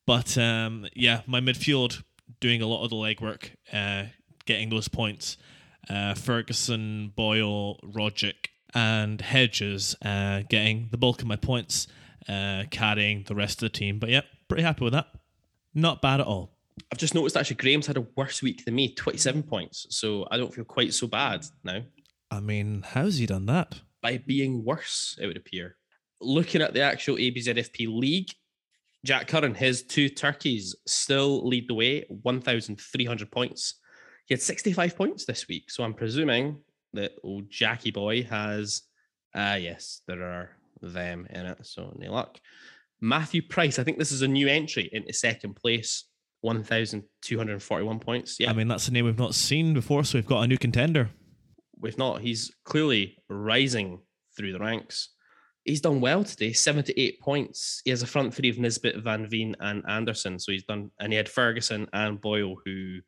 But 0.06 0.38
um, 0.38 0.86
yeah, 0.94 1.22
my 1.26 1.40
midfield 1.40 2.04
doing 2.40 2.62
a 2.62 2.68
lot 2.68 2.84
of 2.84 2.90
the 2.90 2.96
legwork, 2.96 3.52
uh, 3.72 4.10
getting 4.46 4.70
those 4.70 4.88
points. 4.88 5.38
Uh, 5.90 6.14
Ferguson, 6.14 7.12
Boyle, 7.16 7.80
Rogic, 7.84 8.48
and 8.74 9.22
Hedges 9.22 9.96
uh, 10.04 10.42
getting 10.50 10.88
the 10.92 10.98
bulk 10.98 11.22
of 11.22 11.28
my 11.28 11.36
points, 11.36 11.88
uh, 12.28 12.64
carrying 12.72 13.24
the 13.24 13.36
rest 13.36 13.62
of 13.62 13.72
the 13.72 13.78
team. 13.78 14.00
But 14.00 14.10
yeah, 14.10 14.22
pretty 14.48 14.64
happy 14.64 14.84
with 14.84 14.94
that. 14.94 15.08
Not 15.74 16.02
bad 16.02 16.22
at 16.22 16.28
all. 16.28 16.52
I've 16.92 16.98
just 16.98 17.14
noticed 17.14 17.38
actually 17.38 17.58
Graham's 17.58 17.88
had 17.88 17.98
a 17.98 18.08
worse 18.16 18.42
week 18.42 18.66
than 18.66 18.76
me, 18.76 18.94
27 18.94 19.44
points. 19.44 19.88
So 19.90 20.28
I 20.32 20.38
don't 20.38 20.54
feel 20.54 20.64
quite 20.64 20.94
so 20.94 21.08
bad 21.08 21.46
now. 21.64 21.82
I 22.32 22.40
mean, 22.40 22.84
how's 22.88 23.18
he 23.18 23.26
done 23.26 23.46
that? 23.48 23.82
By 24.02 24.18
being 24.18 24.64
worse, 24.64 25.18
it 25.22 25.28
would 25.28 25.38
appear. 25.38 25.78
Looking 26.20 26.62
at 26.62 26.74
the 26.74 26.82
actual 26.82 27.18
ABZFP 27.18 27.88
league, 27.88 28.30
Jack 29.06 29.28
Curran, 29.28 29.54
his 29.54 29.84
two 29.84 30.10
turkeys 30.10 30.76
still 30.88 31.46
lead 31.48 31.68
the 31.68 31.74
way, 31.74 32.06
1,300 32.10 33.32
points. 33.32 33.76
He 34.26 34.34
had 34.34 34.42
65 34.42 34.96
points 34.96 35.26
this 35.26 35.48
week. 35.48 35.70
So 35.70 35.84
I'm 35.84 35.94
presuming 35.94 36.62
that 36.94 37.12
old 37.24 37.50
Jackie 37.50 37.92
boy 37.92 38.24
has, 38.24 38.84
ah, 39.36 39.56
yes, 39.56 40.02
there 40.08 40.24
are 40.24 40.52
them 40.82 41.28
in 41.30 41.46
it. 41.46 41.66
So 41.66 41.94
no 41.98 42.12
luck. 42.14 42.40
Matthew 43.02 43.42
Price, 43.42 43.80
I 43.80 43.84
think 43.84 43.98
this 43.98 44.14
is 44.14 44.22
a 44.22 44.28
new 44.28 44.48
entry 44.48 44.90
into 44.94 45.12
second 45.12 45.56
place, 45.56 46.06
1,241 46.42 48.00
points. 48.00 48.38
Yeah, 48.40 48.50
I 48.50 48.54
mean, 48.54 48.70
that's 48.70 48.88
a 48.88 48.94
name 48.94 49.06
we've 49.06 49.18
not 49.18 49.36
seen 49.36 49.74
before, 49.74 50.06
so 50.06 50.18
we've 50.18 50.26
got 50.26 50.42
a 50.44 50.48
new 50.48 50.58
contender. 50.58 51.10
we've 51.78 51.98
not. 51.98 52.22
He's 52.22 52.52
clearly 52.64 53.18
rising 53.28 54.00
through 54.38 54.54
the 54.54 54.60
ranks. 54.60 55.10
He's 55.66 55.82
done 55.82 56.02
well 56.02 56.24
today, 56.24 56.52
78 56.52 57.22
points. 57.22 57.82
He 57.86 57.92
has 57.92 58.04
a 58.04 58.08
front 58.08 58.34
three 58.34 58.50
of 58.50 58.58
Nisbet, 58.58 58.98
Van 58.98 59.28
Veen, 59.28 59.56
and 59.60 59.84
Anderson. 59.88 60.38
So 60.38 60.52
he's 60.52 60.64
done, 60.64 60.92
and 61.00 61.14
he 61.14 61.18
had 61.18 61.30
Ferguson 61.30 61.88
and 61.94 62.20
Boyle, 62.20 62.56
who 62.66 63.00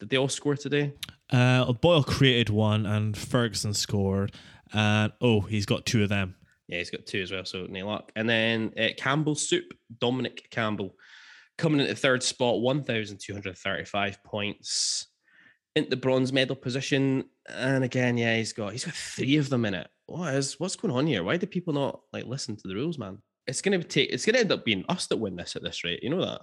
did 0.00 0.10
they 0.10 0.18
all 0.18 0.28
score 0.28 0.56
today? 0.56 0.92
Uh, 1.30 1.72
Boyle 1.72 2.04
created 2.04 2.50
one, 2.50 2.84
and 2.84 3.16
Ferguson 3.16 3.72
scored. 3.72 4.32
And 4.72 5.12
oh, 5.20 5.40
he's 5.40 5.66
got 5.66 5.86
two 5.86 6.02
of 6.02 6.10
them. 6.10 6.34
Yeah, 6.68 6.78
he's 6.78 6.90
got 6.90 7.06
two 7.06 7.22
as 7.22 7.32
well, 7.32 7.44
so 7.44 7.66
no 7.68 7.86
luck. 7.86 8.12
And 8.16 8.28
then 8.28 8.72
uh, 8.78 8.88
Campbell 8.98 9.34
Soup, 9.34 9.64
Dominic 9.98 10.48
Campbell, 10.50 10.94
coming 11.56 11.80
into 11.80 11.94
third 11.94 12.22
spot, 12.22 12.60
1,235 12.60 14.24
points. 14.24 15.06
Into 15.76 15.90
the 15.90 15.96
bronze 15.96 16.32
medal 16.32 16.54
position. 16.54 17.24
And 17.48 17.82
again, 17.82 18.16
yeah, 18.16 18.36
he's 18.36 18.52
got 18.52 18.72
he's 18.72 18.84
got 18.84 18.94
three 18.94 19.36
of 19.36 19.50
them 19.50 19.64
in 19.64 19.74
it. 19.74 19.88
What 20.06 20.34
is 20.34 20.60
what's 20.60 20.76
going 20.76 20.94
on 20.94 21.06
here? 21.06 21.22
Why 21.22 21.36
do 21.36 21.46
people 21.46 21.72
not 21.72 22.00
like 22.12 22.26
listen 22.26 22.56
to 22.56 22.68
the 22.68 22.74
rules, 22.74 22.98
man? 22.98 23.18
It's 23.46 23.62
gonna 23.62 23.82
take 23.82 24.10
it's 24.10 24.26
gonna 24.26 24.38
end 24.38 24.52
up 24.52 24.64
being 24.64 24.84
us 24.88 25.06
that 25.06 25.16
win 25.16 25.36
this 25.36 25.56
at 25.56 25.62
this 25.62 25.84
rate. 25.84 26.02
You 26.02 26.10
know 26.10 26.24
that. 26.24 26.42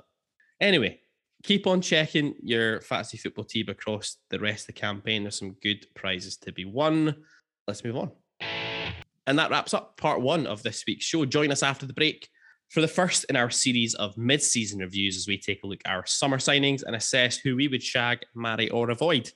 Anyway, 0.60 1.00
keep 1.44 1.68
on 1.68 1.82
checking 1.82 2.36
your 2.42 2.82
fantasy 2.82 3.18
football 3.18 3.46
team 3.46 3.70
across 3.70 4.18
the 4.30 4.40
rest 4.40 4.64
of 4.64 4.76
the 4.76 4.82
campaign. 4.82 5.24
There's 5.24 5.40
some 5.40 5.56
good 5.62 5.86
prizes 5.96 6.38
to 6.38 6.52
be 6.52 6.66
won. 6.66 7.16
Let's 7.68 7.84
move 7.84 7.98
on. 7.98 8.12
And 9.28 9.38
that 9.38 9.52
wraps 9.52 9.74
up 9.74 9.98
part 9.98 10.22
one 10.22 10.48
of 10.48 10.64
this 10.64 10.84
week's 10.88 11.06
show. 11.06 11.26
Join 11.26 11.52
us 11.52 11.64
after 11.64 11.86
the 11.86 11.94
break 11.94 12.28
for 12.70 12.82
the 12.82 12.88
first 12.88 13.26
in 13.26 13.36
our 13.36 13.50
series 13.50 13.94
of 13.96 14.18
mid 14.18 14.42
season 14.42 14.80
reviews 14.80 15.18
as 15.18 15.28
we 15.28 15.38
take 15.38 15.64
a 15.64 15.68
look 15.68 15.82
at 15.86 15.92
our 15.92 16.06
summer 16.06 16.38
signings 16.38 16.84
and 16.84 16.96
assess 16.96 17.38
who 17.38 17.56
we 17.56 17.68
would 17.68 17.84
shag, 17.84 18.20
marry, 18.34 18.70
or 18.70 18.90
avoid. 18.90 19.30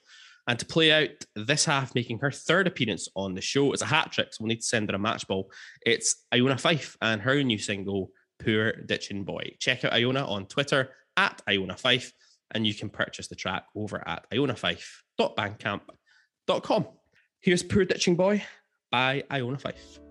And 0.48 0.60
to 0.60 0.66
play 0.66 0.92
out 0.92 1.10
this 1.36 1.66
half, 1.66 1.96
making 1.96 2.20
her 2.20 2.30
third 2.32 2.68
appearance 2.68 3.10
on 3.16 3.34
the 3.34 3.42
show, 3.42 3.74
it's 3.74 3.82
a 3.82 3.86
hat 3.86 4.12
trick, 4.12 4.32
so 4.32 4.44
we'll 4.44 4.50
need 4.50 4.62
to 4.62 4.66
send 4.66 4.90
her 4.90 4.96
a 4.96 5.00
match 5.00 5.28
ball. 5.28 5.50
It's 5.86 6.24
Iona 6.34 6.56
Fyfe 6.56 6.96
and 7.02 7.22
her 7.22 7.44
new 7.44 7.58
single, 7.58 8.12
Poor 8.40 8.74
Ditching 8.74 9.24
Boy. 9.24 9.56
Check 9.60 9.86
out 9.86 9.94
Iona 9.94 10.26
on 10.26 10.46
Twitter 10.46 10.92
at 11.18 11.42
Iona 11.50 11.74
Fyfe, 11.76 12.12
and 12.52 12.68
you 12.68 12.76
can 12.76 12.90
purchase 12.90 13.28
the 13.28 13.36
track 13.36 13.66
over 13.76 14.08
at 14.08 14.30
ionafyfe.bandcamp.com. 14.32 16.88
Here's 17.42 17.64
Poor 17.64 17.86
Ditching 17.86 18.16
Boy 18.16 18.44
by 18.92 19.24
Iona 19.32 19.58
Fyfe. 19.58 20.05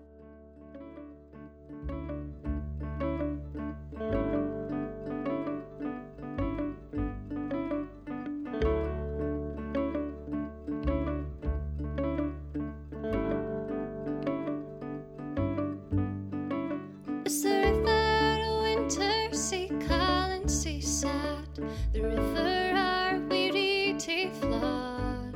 The 21.95 22.01
river 22.01 22.73
are 22.75 23.19
weary 23.29 23.95
flood. 24.41 25.31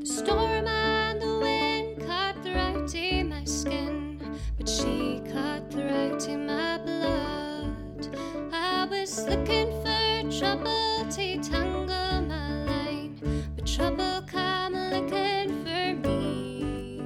The 0.00 0.06
storm 0.06 0.66
and 0.66 1.20
the 1.20 1.38
wind 1.38 2.00
cut 2.06 2.42
through 2.42 2.88
to 2.88 3.24
my 3.24 3.44
skin, 3.44 4.18
but 4.56 4.66
she 4.66 5.20
cut 5.30 5.70
through 5.70 6.18
to 6.18 6.38
my 6.38 6.78
blood. 6.78 8.16
I 8.54 8.86
was 8.86 9.26
looking 9.26 9.70
for 9.82 10.38
trouble 10.38 11.04
to 11.10 11.38
tangle 11.42 12.22
my 12.22 12.64
line, 12.64 13.20
but 13.54 13.66
trouble 13.66 14.22
come 14.26 14.72
looking 14.72 15.62
for 15.62 16.08
me. 16.08 17.02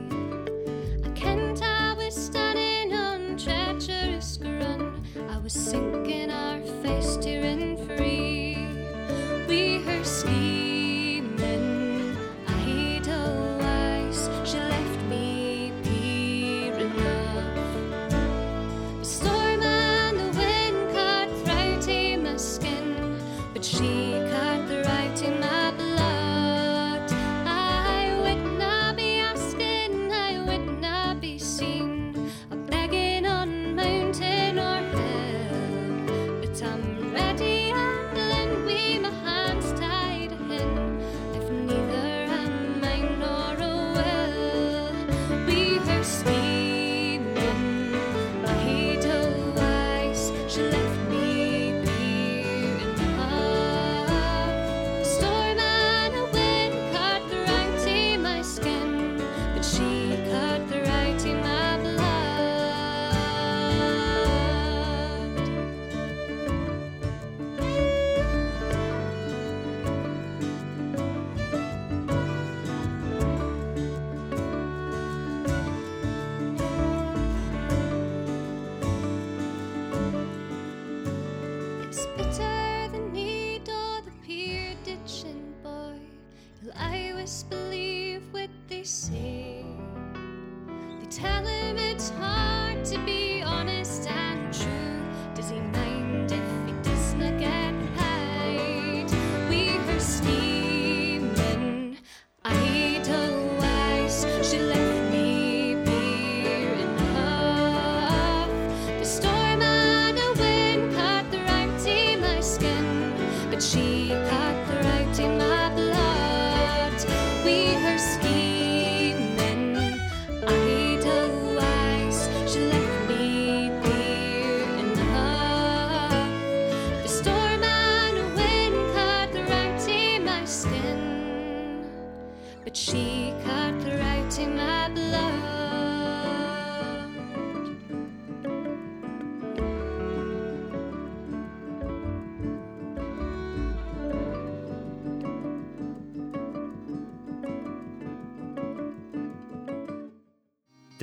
I 1.05 1.09
kent 1.17 1.61
I 1.61 1.95
was 1.95 2.15
standing 2.15 2.97
on 2.97 3.37
treacherous 3.37 4.37
ground. 4.37 5.05
I 5.29 5.39
was 5.39 5.53
sinking 5.53 6.31
our 6.31 6.44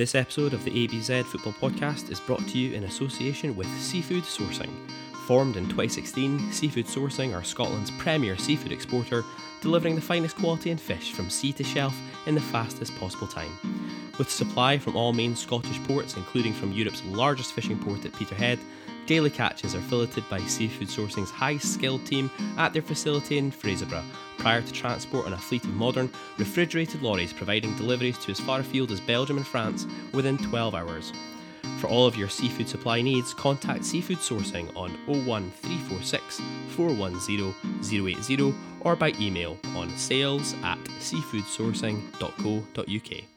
This 0.02 0.16
episode 0.16 0.52
of 0.52 0.64
the 0.64 0.88
ABZ 0.88 1.26
Football 1.26 1.52
Podcast 1.52 2.10
is 2.10 2.18
brought 2.18 2.44
to 2.48 2.58
you 2.58 2.74
in 2.74 2.82
association 2.82 3.54
with 3.54 3.68
Seafood 3.78 4.24
Sourcing. 4.24 4.72
Formed 5.28 5.56
in 5.56 5.66
2016, 5.66 6.50
Seafood 6.50 6.86
Sourcing 6.86 7.32
are 7.32 7.44
Scotland's 7.44 7.92
premier 7.92 8.36
seafood 8.36 8.72
exporter, 8.72 9.22
delivering 9.60 9.94
the 9.94 10.00
finest 10.00 10.34
quality 10.34 10.72
in 10.72 10.76
fish 10.76 11.12
from 11.12 11.30
sea 11.30 11.52
to 11.52 11.62
shelf 11.62 11.96
in 12.26 12.34
the 12.34 12.40
fastest 12.40 12.96
possible 12.96 13.28
time. 13.28 13.52
With 14.18 14.28
supply 14.28 14.76
from 14.76 14.96
all 14.96 15.12
main 15.12 15.36
Scottish 15.36 15.80
ports, 15.84 16.16
including 16.16 16.52
from 16.52 16.72
Europe's 16.72 17.04
largest 17.04 17.52
fishing 17.52 17.78
port 17.78 18.04
at 18.04 18.12
Peterhead, 18.12 18.58
daily 19.06 19.30
catches 19.30 19.76
are 19.76 19.80
filleted 19.82 20.28
by 20.28 20.40
Seafood 20.40 20.88
Sourcing's 20.88 21.30
high 21.30 21.58
skilled 21.58 22.04
team 22.06 22.28
at 22.58 22.72
their 22.72 22.82
facility 22.82 23.38
in 23.38 23.52
Fraserburgh, 23.52 24.02
prior 24.42 24.60
to 24.60 24.72
transport 24.72 25.26
on 25.26 25.32
a 25.32 25.38
fleet 25.38 25.62
of 25.62 25.72
modern, 25.74 26.10
refrigerated 26.36 27.00
lorries 27.00 27.32
providing 27.32 27.76
deliveries 27.76 28.18
to 28.18 28.32
as 28.32 28.40
far 28.40 28.58
afield 28.58 28.90
as 28.90 28.98
Belgium 29.00 29.36
and 29.36 29.46
France 29.46 29.86
within 30.12 30.36
12 30.36 30.74
hours. 30.74 31.12
For 31.78 31.86
all 31.86 32.06
of 32.06 32.16
your 32.16 32.28
seafood 32.28 32.68
supply 32.68 33.02
needs, 33.02 33.32
contact 33.34 33.84
Seafood 33.84 34.18
Sourcing 34.18 34.76
on 34.76 34.90
01346 35.06 36.40
410 36.70 37.54
080 37.82 38.52
or 38.80 38.96
by 38.96 39.12
email 39.20 39.56
on 39.76 39.96
sales 39.96 40.56
at 40.64 40.78
seafoodsourcing.co.uk. 40.78 43.31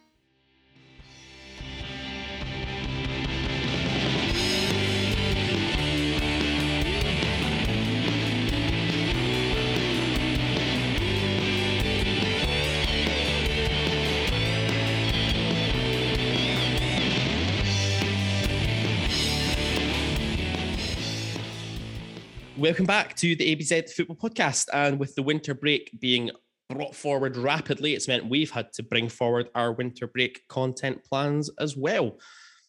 Welcome 22.57 22.85
back 22.85 23.17
to 23.17 23.35
the 23.35 23.53
ABZ 23.53 23.91
Football 23.91 24.15
Podcast. 24.15 24.67
And 24.71 24.97
with 24.97 25.13
the 25.15 25.23
winter 25.23 25.53
break 25.53 25.99
being 25.99 26.31
brought 26.69 26.95
forward 26.95 27.35
rapidly, 27.35 27.95
it's 27.95 28.07
meant 28.07 28.29
we've 28.29 28.49
had 28.49 28.71
to 28.73 28.83
bring 28.83 29.09
forward 29.09 29.49
our 29.55 29.73
winter 29.73 30.07
break 30.07 30.47
content 30.47 31.03
plans 31.03 31.49
as 31.59 31.75
well. 31.75 32.17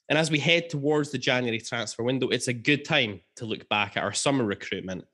And 0.09 0.19
as 0.19 0.29
we 0.29 0.41
head 0.41 0.69
towards 0.71 1.13
the 1.13 1.19
January 1.19 1.61
transfer 1.61 2.03
window, 2.03 2.27
it's 2.31 2.49
a 2.49 2.53
good 2.53 2.85
time 2.85 3.21
to 3.37 3.45
look 3.45 3.69
back 3.69 3.97
at 3.97 4.03
our 4.03 4.13
summer 4.13 4.45
recruitment 4.45 5.05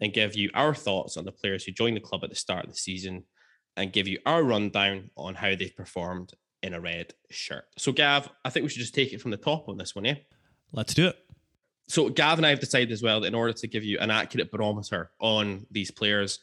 and 0.00 0.14
give 0.14 0.34
you 0.34 0.50
our 0.54 0.74
thoughts 0.74 1.18
on 1.18 1.26
the 1.26 1.32
players 1.32 1.64
who 1.64 1.72
joined 1.72 1.98
the 1.98 2.00
club 2.00 2.24
at 2.24 2.30
the 2.30 2.36
start 2.36 2.64
of 2.64 2.70
the 2.70 2.76
season 2.76 3.24
and 3.76 3.92
give 3.92 4.08
you 4.08 4.18
our 4.24 4.42
rundown 4.42 5.10
on 5.14 5.34
how 5.34 5.54
they've 5.54 5.76
performed 5.76 6.32
in 6.62 6.72
a 6.72 6.80
red 6.80 7.12
shirt. 7.30 7.64
So, 7.76 7.92
Gav, 7.92 8.30
I 8.46 8.48
think 8.48 8.64
we 8.64 8.70
should 8.70 8.80
just 8.80 8.94
take 8.94 9.12
it 9.12 9.20
from 9.20 9.30
the 9.30 9.36
top 9.36 9.68
on 9.68 9.76
this 9.76 9.94
one, 9.94 10.06
yeah? 10.06 10.16
Let's 10.72 10.94
do 10.94 11.08
it. 11.08 11.21
So 11.92 12.08
Gav 12.08 12.38
and 12.38 12.46
I 12.46 12.48
have 12.48 12.60
decided 12.60 12.90
as 12.90 13.02
well 13.02 13.20
that 13.20 13.26
in 13.26 13.34
order 13.34 13.52
to 13.52 13.68
give 13.68 13.84
you 13.84 13.98
an 13.98 14.10
accurate 14.10 14.50
barometer 14.50 15.10
on 15.20 15.66
these 15.70 15.90
players, 15.90 16.38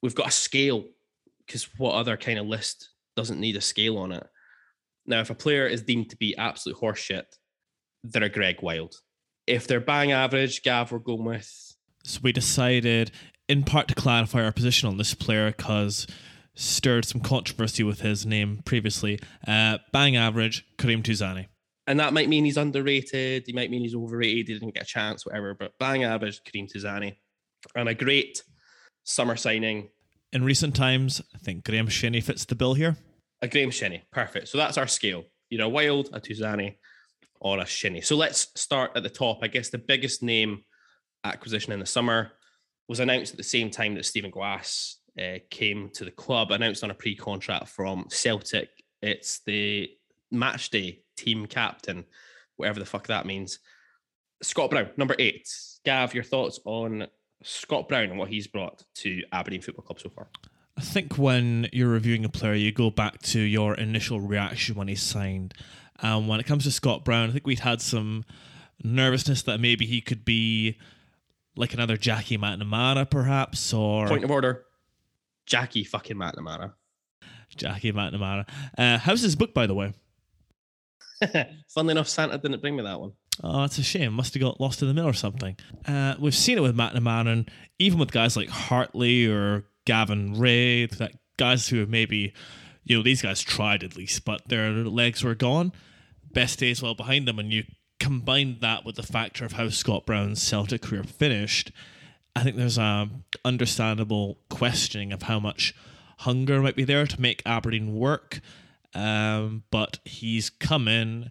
we've 0.00 0.14
got 0.14 0.28
a 0.28 0.30
scale 0.30 0.84
because 1.44 1.64
what 1.76 1.96
other 1.96 2.16
kind 2.16 2.38
of 2.38 2.46
list 2.46 2.90
doesn't 3.16 3.40
need 3.40 3.56
a 3.56 3.60
scale 3.60 3.98
on 3.98 4.12
it? 4.12 4.24
Now, 5.04 5.18
if 5.18 5.28
a 5.28 5.34
player 5.34 5.66
is 5.66 5.82
deemed 5.82 6.10
to 6.10 6.16
be 6.16 6.36
absolute 6.36 6.78
horseshit, 6.78 7.24
they're 8.04 8.22
a 8.22 8.28
Greg 8.28 8.62
Wild. 8.62 8.94
If 9.48 9.66
they're 9.66 9.80
bang 9.80 10.12
average, 10.12 10.62
Gav, 10.62 10.92
we're 10.92 11.00
going 11.00 11.24
with 11.24 11.74
So 12.04 12.20
we 12.22 12.30
decided, 12.30 13.10
in 13.48 13.64
part, 13.64 13.88
to 13.88 13.96
clarify 13.96 14.44
our 14.44 14.52
position 14.52 14.88
on 14.88 14.98
this 14.98 15.14
player 15.14 15.48
because 15.50 16.06
stirred 16.54 17.06
some 17.06 17.22
controversy 17.22 17.82
with 17.82 18.02
his 18.02 18.24
name 18.24 18.62
previously. 18.64 19.18
Uh, 19.48 19.78
bang 19.92 20.14
average, 20.14 20.64
Kareem 20.78 21.02
Tuzani. 21.02 21.48
And 21.86 21.98
that 22.00 22.12
might 22.12 22.28
mean 22.28 22.44
he's 22.44 22.56
underrated, 22.56 23.44
he 23.46 23.52
might 23.52 23.70
mean 23.70 23.80
he's 23.82 23.94
overrated, 23.94 24.48
he 24.48 24.54
didn't 24.54 24.74
get 24.74 24.84
a 24.84 24.86
chance, 24.86 25.26
whatever. 25.26 25.54
But 25.54 25.72
bang 25.80 26.04
average, 26.04 26.40
Kareem 26.44 26.70
Tuzani. 26.72 27.16
And 27.74 27.88
a 27.88 27.94
great 27.94 28.42
summer 29.04 29.36
signing, 29.36 29.88
In 30.32 30.44
recent 30.44 30.76
times, 30.76 31.20
I 31.34 31.38
think 31.38 31.64
Graeme 31.64 31.88
Shinnie 31.88 32.20
fits 32.20 32.44
the 32.44 32.54
bill 32.54 32.74
here. 32.74 32.96
a 33.42 33.48
Graeme 33.48 33.70
Shinnie. 33.72 34.02
Perfect. 34.12 34.48
So 34.48 34.58
that's 34.58 34.78
our 34.78 34.86
scale. 34.86 35.24
Either 35.50 35.64
a 35.64 35.68
Wild, 35.68 36.08
a 36.12 36.20
Tuzani, 36.20 36.76
or 37.40 37.58
a 37.58 37.66
Shinnie. 37.66 38.00
So 38.00 38.16
let's 38.16 38.48
start 38.54 38.92
at 38.94 39.02
the 39.02 39.10
top. 39.10 39.40
I 39.42 39.48
guess 39.48 39.70
the 39.70 39.78
biggest 39.78 40.22
name 40.22 40.62
acquisition 41.24 41.72
in 41.72 41.80
the 41.80 41.86
summer 41.86 42.32
was 42.88 43.00
announced 43.00 43.32
at 43.32 43.36
the 43.38 43.42
same 43.44 43.70
time 43.70 43.94
that 43.96 44.04
Stephen 44.06 44.30
Glass 44.30 44.98
uh, 45.20 45.38
came 45.50 45.90
to 45.94 46.04
the 46.04 46.10
club, 46.12 46.52
announced 46.52 46.84
on 46.84 46.90
a 46.90 46.94
pre-contract 46.94 47.68
from 47.68 48.06
Celtic. 48.08 48.70
It's 49.02 49.40
the 49.44 49.90
match 50.30 50.70
day 50.70 51.01
team 51.22 51.46
captain, 51.46 52.04
whatever 52.56 52.80
the 52.80 52.86
fuck 52.86 53.06
that 53.06 53.26
means. 53.26 53.58
Scott 54.42 54.70
Brown, 54.70 54.90
number 54.96 55.14
eight. 55.18 55.48
Gav, 55.84 56.14
your 56.14 56.24
thoughts 56.24 56.60
on 56.64 57.06
Scott 57.42 57.88
Brown 57.88 58.04
and 58.04 58.18
what 58.18 58.28
he's 58.28 58.46
brought 58.46 58.84
to 58.96 59.22
Aberdeen 59.32 59.62
Football 59.62 59.84
Club 59.84 60.00
so 60.00 60.10
far? 60.10 60.28
I 60.76 60.80
think 60.80 61.18
when 61.18 61.68
you're 61.72 61.88
reviewing 61.88 62.24
a 62.24 62.28
player, 62.28 62.54
you 62.54 62.72
go 62.72 62.90
back 62.90 63.20
to 63.22 63.40
your 63.40 63.74
initial 63.74 64.20
reaction 64.20 64.74
when 64.74 64.88
he 64.88 64.94
signed. 64.94 65.54
And 66.00 66.28
when 66.28 66.40
it 66.40 66.46
comes 66.46 66.64
to 66.64 66.70
Scott 66.70 67.04
Brown, 67.04 67.28
I 67.28 67.32
think 67.32 67.46
we'd 67.46 67.60
had 67.60 67.80
some 67.80 68.24
nervousness 68.82 69.42
that 69.42 69.60
maybe 69.60 69.86
he 69.86 70.00
could 70.00 70.24
be 70.24 70.78
like 71.56 71.74
another 71.74 71.96
Jackie 71.96 72.38
McNamara, 72.38 73.08
perhaps, 73.08 73.72
or 73.72 74.08
Point 74.08 74.24
of 74.24 74.30
order. 74.30 74.64
Jackie 75.46 75.84
fucking 75.84 76.16
McNamara. 76.16 76.72
Jackie 77.54 77.92
McNamara. 77.92 78.48
Uh, 78.76 78.98
how's 78.98 79.20
his 79.20 79.36
book, 79.36 79.52
by 79.52 79.66
the 79.66 79.74
way? 79.74 79.92
Funnily 81.68 81.92
enough, 81.92 82.08
Santa 82.08 82.38
didn't 82.38 82.60
bring 82.60 82.76
me 82.76 82.82
that 82.82 83.00
one. 83.00 83.12
Oh, 83.42 83.64
it's 83.64 83.78
a 83.78 83.82
shame. 83.82 84.12
Must 84.12 84.34
have 84.34 84.42
got 84.42 84.60
lost 84.60 84.82
in 84.82 84.88
the 84.88 84.94
mail 84.94 85.06
or 85.06 85.12
something. 85.12 85.56
Uh, 85.86 86.14
we've 86.18 86.34
seen 86.34 86.58
it 86.58 86.62
with 86.62 86.76
McNamara, 86.76 87.32
and 87.32 87.50
even 87.78 87.98
with 87.98 88.12
guys 88.12 88.36
like 88.36 88.48
Hartley 88.48 89.26
or 89.26 89.64
Gavin 89.86 90.38
Rae, 90.38 90.86
that 90.86 91.12
guys 91.38 91.68
who 91.68 91.78
have 91.78 91.88
maybe, 91.88 92.32
you 92.84 92.96
know, 92.96 93.02
these 93.02 93.22
guys 93.22 93.40
tried 93.40 93.82
at 93.82 93.96
least, 93.96 94.24
but 94.24 94.46
their 94.48 94.70
legs 94.70 95.24
were 95.24 95.34
gone. 95.34 95.72
Best 96.32 96.58
days 96.58 96.82
well 96.82 96.94
behind 96.94 97.26
them, 97.26 97.38
and 97.38 97.52
you 97.52 97.64
combine 98.00 98.58
that 98.60 98.84
with 98.84 98.96
the 98.96 99.02
factor 99.02 99.44
of 99.44 99.52
how 99.52 99.68
Scott 99.68 100.04
Brown's 100.06 100.42
Celtic 100.42 100.82
career 100.82 101.04
finished. 101.04 101.72
I 102.34 102.42
think 102.42 102.56
there's 102.56 102.78
a 102.78 103.08
understandable 103.44 104.38
questioning 104.48 105.12
of 105.12 105.22
how 105.22 105.38
much 105.38 105.74
hunger 106.18 106.60
might 106.60 106.76
be 106.76 106.84
there 106.84 107.06
to 107.06 107.20
make 107.20 107.42
Aberdeen 107.44 107.94
work. 107.94 108.40
Um, 108.94 109.64
but 109.70 109.98
he's 110.04 110.50
come 110.50 110.88
in. 110.88 111.30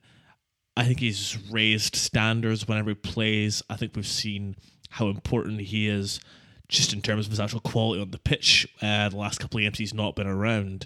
I 0.76 0.86
think 0.86 1.00
he's 1.00 1.38
raised 1.52 1.96
standards 1.96 2.68
whenever 2.68 2.90
he 2.90 2.96
plays. 2.96 3.62
I 3.70 3.76
think 3.76 3.96
we've 3.96 4.08
seen 4.08 4.56
how 4.90 5.08
important 5.08 5.62
he 5.62 5.88
is 5.88 6.20
just 6.68 6.94
in 6.94 7.02
terms 7.02 7.26
of 7.26 7.32
his 7.32 7.40
actual 7.40 7.60
quality 7.60 8.02
on 8.02 8.12
the 8.12 8.18
pitch. 8.18 8.68
Uh, 8.82 9.10
the 9.10 9.18
last 9.18 9.40
couple 9.40 9.60
of 9.60 9.64
games 9.64 9.78
he's 9.78 9.94
not 9.94 10.16
been 10.16 10.28
around. 10.28 10.86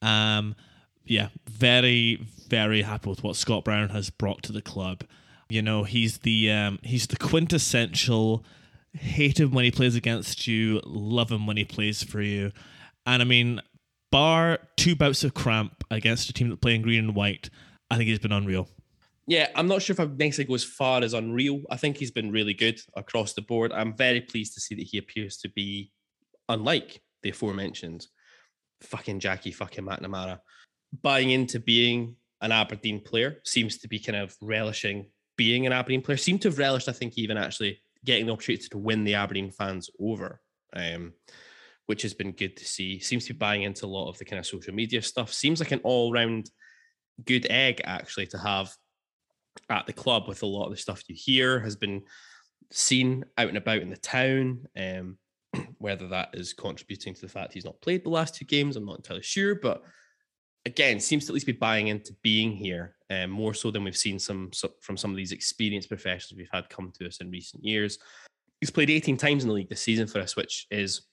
Um, 0.00 0.56
yeah, 1.04 1.28
very, 1.48 2.26
very 2.48 2.82
happy 2.82 3.10
with 3.10 3.22
what 3.22 3.36
Scott 3.36 3.64
Brown 3.64 3.90
has 3.90 4.10
brought 4.10 4.42
to 4.44 4.52
the 4.52 4.62
club. 4.62 5.04
You 5.48 5.62
know, 5.62 5.84
he's 5.84 6.18
the 6.18 6.50
um, 6.50 6.78
he's 6.82 7.06
the 7.06 7.16
quintessential 7.16 8.44
hate 8.92 9.38
him 9.38 9.52
when 9.52 9.64
he 9.64 9.70
plays 9.70 9.94
against 9.94 10.46
you, 10.46 10.80
love 10.84 11.30
him 11.30 11.46
when 11.46 11.56
he 11.56 11.64
plays 11.64 12.02
for 12.02 12.20
you. 12.20 12.52
And 13.06 13.22
I 13.22 13.24
mean, 13.24 13.60
bar 14.10 14.58
two 14.76 14.96
bouts 14.96 15.24
of 15.24 15.34
cramp 15.34 15.77
against 15.90 16.30
a 16.30 16.32
team 16.32 16.48
that 16.50 16.60
play 16.60 16.74
in 16.74 16.82
green 16.82 17.00
and 17.00 17.14
white, 17.14 17.50
I 17.90 17.96
think 17.96 18.08
he's 18.08 18.18
been 18.18 18.32
unreal. 18.32 18.68
Yeah, 19.26 19.48
I'm 19.54 19.68
not 19.68 19.82
sure 19.82 19.92
if 19.92 20.00
I'd 20.00 20.18
necessarily 20.18 20.48
go 20.48 20.54
as 20.54 20.64
far 20.64 21.02
as 21.02 21.12
unreal. 21.12 21.62
I 21.70 21.76
think 21.76 21.98
he's 21.98 22.10
been 22.10 22.30
really 22.30 22.54
good 22.54 22.80
across 22.96 23.34
the 23.34 23.42
board. 23.42 23.72
I'm 23.72 23.94
very 23.94 24.22
pleased 24.22 24.54
to 24.54 24.60
see 24.60 24.74
that 24.76 24.86
he 24.86 24.96
appears 24.96 25.36
to 25.38 25.50
be 25.50 25.92
unlike 26.48 27.02
the 27.22 27.30
aforementioned 27.30 28.06
fucking 28.80 29.20
Jackie 29.20 29.52
fucking 29.52 29.84
McNamara. 29.84 30.40
Buying 31.02 31.30
into 31.30 31.60
being 31.60 32.16
an 32.40 32.52
Aberdeen 32.52 33.00
player 33.00 33.40
seems 33.44 33.76
to 33.78 33.88
be 33.88 33.98
kind 33.98 34.16
of 34.16 34.34
relishing 34.40 35.10
being 35.36 35.66
an 35.66 35.72
Aberdeen 35.72 36.02
player. 36.02 36.16
Seem 36.16 36.38
to 36.40 36.48
have 36.48 36.58
relished, 36.58 36.88
I 36.88 36.92
think, 36.92 37.18
even 37.18 37.36
actually 37.36 37.80
getting 38.04 38.26
the 38.26 38.32
opportunity 38.32 38.68
to 38.68 38.78
win 38.78 39.04
the 39.04 39.14
Aberdeen 39.14 39.50
fans 39.50 39.90
over, 40.00 40.40
um, 40.74 41.12
which 41.88 42.02
has 42.02 42.12
been 42.12 42.32
good 42.32 42.54
to 42.54 42.66
see. 42.66 43.00
Seems 43.00 43.24
to 43.26 43.32
be 43.32 43.38
buying 43.38 43.62
into 43.62 43.86
a 43.86 43.88
lot 43.88 44.10
of 44.10 44.18
the 44.18 44.24
kind 44.26 44.38
of 44.38 44.44
social 44.44 44.74
media 44.74 45.00
stuff. 45.00 45.32
Seems 45.32 45.58
like 45.58 45.72
an 45.72 45.80
all 45.84 46.12
round 46.12 46.50
good 47.24 47.46
egg 47.48 47.80
actually 47.84 48.26
to 48.26 48.36
have 48.36 48.70
at 49.70 49.86
the 49.86 49.92
club 49.94 50.28
with 50.28 50.42
a 50.42 50.46
lot 50.46 50.66
of 50.66 50.70
the 50.70 50.76
stuff 50.76 51.02
you 51.08 51.16
hear 51.18 51.58
has 51.60 51.76
been 51.76 52.02
seen 52.70 53.24
out 53.38 53.48
and 53.48 53.56
about 53.56 53.80
in 53.80 53.88
the 53.88 53.96
town. 53.96 54.66
Um, 54.76 55.16
whether 55.78 56.06
that 56.08 56.28
is 56.34 56.52
contributing 56.52 57.14
to 57.14 57.22
the 57.22 57.28
fact 57.28 57.54
he's 57.54 57.64
not 57.64 57.80
played 57.80 58.04
the 58.04 58.10
last 58.10 58.34
two 58.34 58.44
games, 58.44 58.76
I'm 58.76 58.84
not 58.84 58.98
entirely 58.98 59.22
sure. 59.22 59.54
But 59.54 59.82
again, 60.66 61.00
seems 61.00 61.24
to 61.24 61.30
at 61.30 61.34
least 61.34 61.46
be 61.46 61.52
buying 61.52 61.88
into 61.88 62.14
being 62.22 62.52
here 62.52 62.96
um, 63.08 63.30
more 63.30 63.54
so 63.54 63.70
than 63.70 63.82
we've 63.82 63.96
seen 63.96 64.18
some 64.18 64.52
so- 64.52 64.74
from 64.82 64.98
some 64.98 65.10
of 65.10 65.16
these 65.16 65.32
experienced 65.32 65.88
professionals 65.88 66.36
we've 66.36 66.50
had 66.52 66.68
come 66.68 66.92
to 66.98 67.06
us 67.06 67.22
in 67.22 67.30
recent 67.30 67.64
years. 67.64 67.98
He's 68.60 68.70
played 68.70 68.90
18 68.90 69.16
times 69.16 69.44
in 69.44 69.48
the 69.48 69.54
league 69.54 69.70
this 69.70 69.80
season 69.80 70.06
for 70.06 70.20
us, 70.20 70.36
which 70.36 70.66
is 70.70 71.06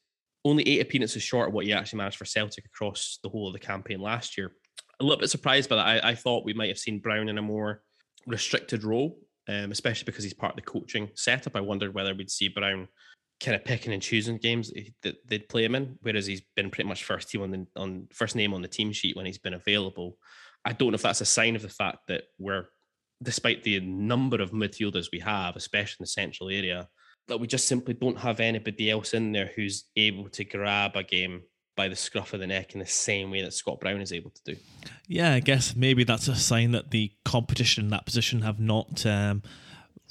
only 0.45 0.65
eight 0.67 0.81
appearances 0.81 1.23
short 1.23 1.49
of 1.49 1.53
what 1.53 1.65
he 1.65 1.73
actually 1.73 1.97
managed 1.97 2.17
for 2.17 2.25
Celtic 2.25 2.65
across 2.65 3.19
the 3.23 3.29
whole 3.29 3.47
of 3.47 3.53
the 3.53 3.59
campaign 3.59 3.99
last 3.99 4.37
year. 4.37 4.51
A 4.99 5.03
little 5.03 5.19
bit 5.19 5.29
surprised 5.29 5.69
by 5.69 5.75
that. 5.75 6.05
I, 6.05 6.11
I 6.11 6.15
thought 6.15 6.45
we 6.45 6.53
might 6.53 6.69
have 6.69 6.77
seen 6.77 6.99
Brown 6.99 7.27
in 7.27 7.37
a 7.37 7.41
more 7.41 7.81
restricted 8.27 8.83
role, 8.83 9.17
um, 9.49 9.71
especially 9.71 10.05
because 10.05 10.23
he's 10.23 10.33
part 10.33 10.53
of 10.53 10.55
the 10.55 10.71
coaching 10.71 11.09
setup. 11.15 11.55
I 11.55 11.61
wondered 11.61 11.93
whether 11.93 12.13
we'd 12.13 12.31
see 12.31 12.47
Brown 12.47 12.87
kind 13.41 13.55
of 13.55 13.65
picking 13.65 13.91
and 13.91 14.01
choosing 14.01 14.37
games 14.37 14.71
that, 15.01 15.15
they'd 15.27 15.49
play 15.49 15.65
him 15.65 15.75
in, 15.75 15.97
whereas 16.01 16.25
he's 16.25 16.41
been 16.55 16.69
pretty 16.69 16.87
much 16.87 17.03
first 17.03 17.29
team 17.29 17.41
on 17.41 17.51
the 17.51 17.67
on 17.75 18.07
first 18.13 18.35
name 18.35 18.53
on 18.53 18.61
the 18.61 18.67
team 18.67 18.93
sheet 18.93 19.17
when 19.17 19.25
he's 19.25 19.37
been 19.37 19.53
available. 19.53 20.17
I 20.63 20.71
don't 20.71 20.91
know 20.91 20.95
if 20.95 21.01
that's 21.01 21.21
a 21.21 21.25
sign 21.25 21.55
of 21.55 21.61
the 21.61 21.69
fact 21.69 21.99
that 22.07 22.23
we're, 22.39 22.67
despite 23.21 23.63
the 23.63 23.79
number 23.81 24.41
of 24.41 24.51
midfielders 24.51 25.07
we 25.11 25.19
have, 25.19 25.55
especially 25.55 25.97
in 25.99 26.03
the 26.03 26.07
central 26.07 26.49
area, 26.49 26.87
that 27.27 27.39
we 27.39 27.47
just 27.47 27.67
simply 27.67 27.93
don't 27.93 28.19
have 28.19 28.39
anybody 28.39 28.89
else 28.89 29.13
in 29.13 29.31
there 29.31 29.51
who's 29.55 29.85
able 29.95 30.29
to 30.29 30.43
grab 30.43 30.95
a 30.95 31.03
game 31.03 31.43
by 31.75 31.87
the 31.89 31.95
scruff 31.95 32.33
of 32.33 32.39
the 32.39 32.47
neck 32.47 32.73
in 32.73 32.79
the 32.79 32.85
same 32.85 33.31
way 33.31 33.41
that 33.41 33.53
Scott 33.53 33.79
Brown 33.79 34.01
is 34.01 34.13
able 34.13 34.31
to 34.31 34.53
do. 34.53 34.59
Yeah, 35.07 35.33
I 35.33 35.39
guess 35.39 35.75
maybe 35.75 36.03
that's 36.03 36.27
a 36.27 36.35
sign 36.35 36.71
that 36.71 36.91
the 36.91 37.11
competition 37.25 37.85
in 37.85 37.89
that 37.89 38.05
position 38.05 38.41
have 38.41 38.59
not 38.59 39.05
um, 39.05 39.43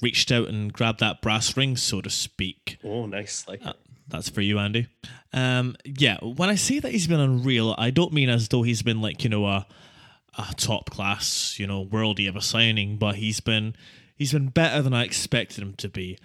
reached 0.02 0.30
out 0.30 0.48
and 0.48 0.72
grabbed 0.72 1.00
that 1.00 1.22
brass 1.22 1.56
ring, 1.56 1.76
so 1.76 2.00
to 2.00 2.10
speak. 2.10 2.78
Oh, 2.84 3.06
nice! 3.06 3.46
Like 3.48 3.64
Uh, 3.64 3.72
That's 4.08 4.28
for 4.28 4.42
you, 4.42 4.58
Andy. 4.58 4.88
Um, 5.32 5.76
yeah, 5.84 6.18
when 6.20 6.50
I 6.50 6.54
say 6.56 6.80
that 6.80 6.92
he's 6.92 7.06
been 7.06 7.20
unreal, 7.20 7.74
I 7.78 7.90
don't 7.90 8.12
mean 8.12 8.28
as 8.28 8.48
though 8.48 8.62
he's 8.62 8.82
been 8.82 9.00
like 9.00 9.24
you 9.24 9.30
know 9.30 9.46
a, 9.46 9.66
a 10.36 10.54
top 10.56 10.90
class, 10.90 11.58
you 11.58 11.66
know, 11.66 11.84
worldy 11.84 12.28
of 12.28 12.36
a 12.36 12.42
signing, 12.42 12.98
but 12.98 13.16
he's 13.16 13.40
been 13.40 13.74
he's 14.16 14.32
been 14.32 14.48
better 14.48 14.82
than 14.82 14.92
I 14.92 15.04
expected 15.04 15.62
him 15.62 15.74
to 15.74 15.88
be. 15.88 16.18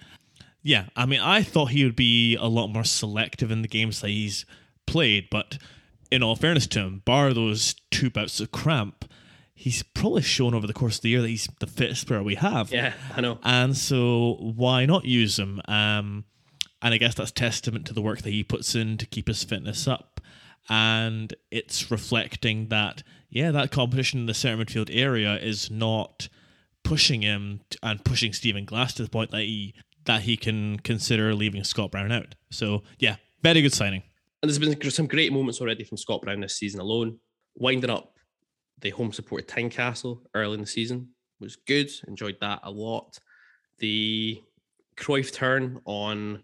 Yeah, 0.62 0.86
I 0.94 1.06
mean, 1.06 1.20
I 1.20 1.42
thought 1.42 1.66
he 1.70 1.84
would 1.84 1.96
be 1.96 2.36
a 2.36 2.46
lot 2.46 2.68
more 2.68 2.84
selective 2.84 3.50
in 3.50 3.62
the 3.62 3.68
games 3.68 4.00
that 4.00 4.08
he's 4.08 4.44
played, 4.86 5.28
but 5.30 5.58
in 6.10 6.22
all 6.22 6.36
fairness 6.36 6.66
to 6.68 6.80
him, 6.80 7.02
bar 7.04 7.32
those 7.32 7.74
two 7.90 8.10
bouts 8.10 8.40
of 8.40 8.50
cramp, 8.52 9.04
he's 9.54 9.82
probably 9.82 10.22
shown 10.22 10.54
over 10.54 10.66
the 10.66 10.72
course 10.74 10.96
of 10.96 11.02
the 11.02 11.10
year 11.10 11.22
that 11.22 11.28
he's 11.28 11.48
the 11.60 11.66
fittest 11.66 12.06
player 12.06 12.22
we 12.22 12.34
have. 12.34 12.72
yeah, 12.72 12.92
I 13.14 13.20
know. 13.20 13.38
And 13.42 13.76
so 13.76 14.36
why 14.40 14.86
not 14.86 15.04
use 15.04 15.38
him? 15.38 15.60
Um, 15.66 16.24
And 16.82 16.94
I 16.94 16.98
guess 16.98 17.14
that's 17.14 17.30
testament 17.30 17.86
to 17.86 17.94
the 17.94 18.02
work 18.02 18.22
that 18.22 18.30
he 18.30 18.42
puts 18.42 18.74
in 18.74 18.96
to 18.98 19.06
keep 19.06 19.28
his 19.28 19.44
fitness 19.44 19.86
up. 19.86 20.20
And 20.68 21.34
it's 21.50 21.90
reflecting 21.90 22.68
that, 22.68 23.02
yeah, 23.28 23.50
that 23.50 23.70
competition 23.70 24.20
in 24.20 24.26
the 24.26 24.34
centre 24.34 24.64
midfield 24.64 24.88
area 24.92 25.36
is 25.36 25.70
not 25.70 26.28
pushing 26.82 27.22
him 27.22 27.60
and 27.82 28.04
pushing 28.04 28.32
Stephen 28.32 28.64
Glass 28.64 28.94
to 28.94 29.02
the 29.02 29.10
point 29.10 29.30
that 29.30 29.42
he 29.42 29.74
that 30.04 30.22
he 30.22 30.36
can 30.36 30.78
consider 30.80 31.34
leaving 31.34 31.64
Scott 31.64 31.90
Brown 31.90 32.12
out. 32.12 32.34
So 32.50 32.82
yeah, 32.98 33.16
very 33.42 33.62
good 33.62 33.72
signing. 33.72 34.02
And 34.42 34.50
there's 34.50 34.58
been 34.58 34.90
some 34.90 35.06
great 35.06 35.32
moments 35.32 35.60
already 35.60 35.84
from 35.84 35.98
Scott 35.98 36.22
Brown 36.22 36.40
this 36.40 36.56
season 36.56 36.80
alone. 36.80 37.18
Winding 37.56 37.90
up 37.90 38.16
the 38.80 38.90
home 38.90 39.12
support 39.12 39.42
at 39.42 39.48
Tynecastle 39.48 40.22
early 40.34 40.54
in 40.54 40.60
the 40.60 40.66
season 40.66 41.08
was 41.40 41.56
good. 41.56 41.90
Enjoyed 42.08 42.38
that 42.40 42.60
a 42.62 42.70
lot. 42.70 43.18
The 43.78 44.42
Cruyff 44.96 45.32
turn 45.32 45.80
on 45.84 46.42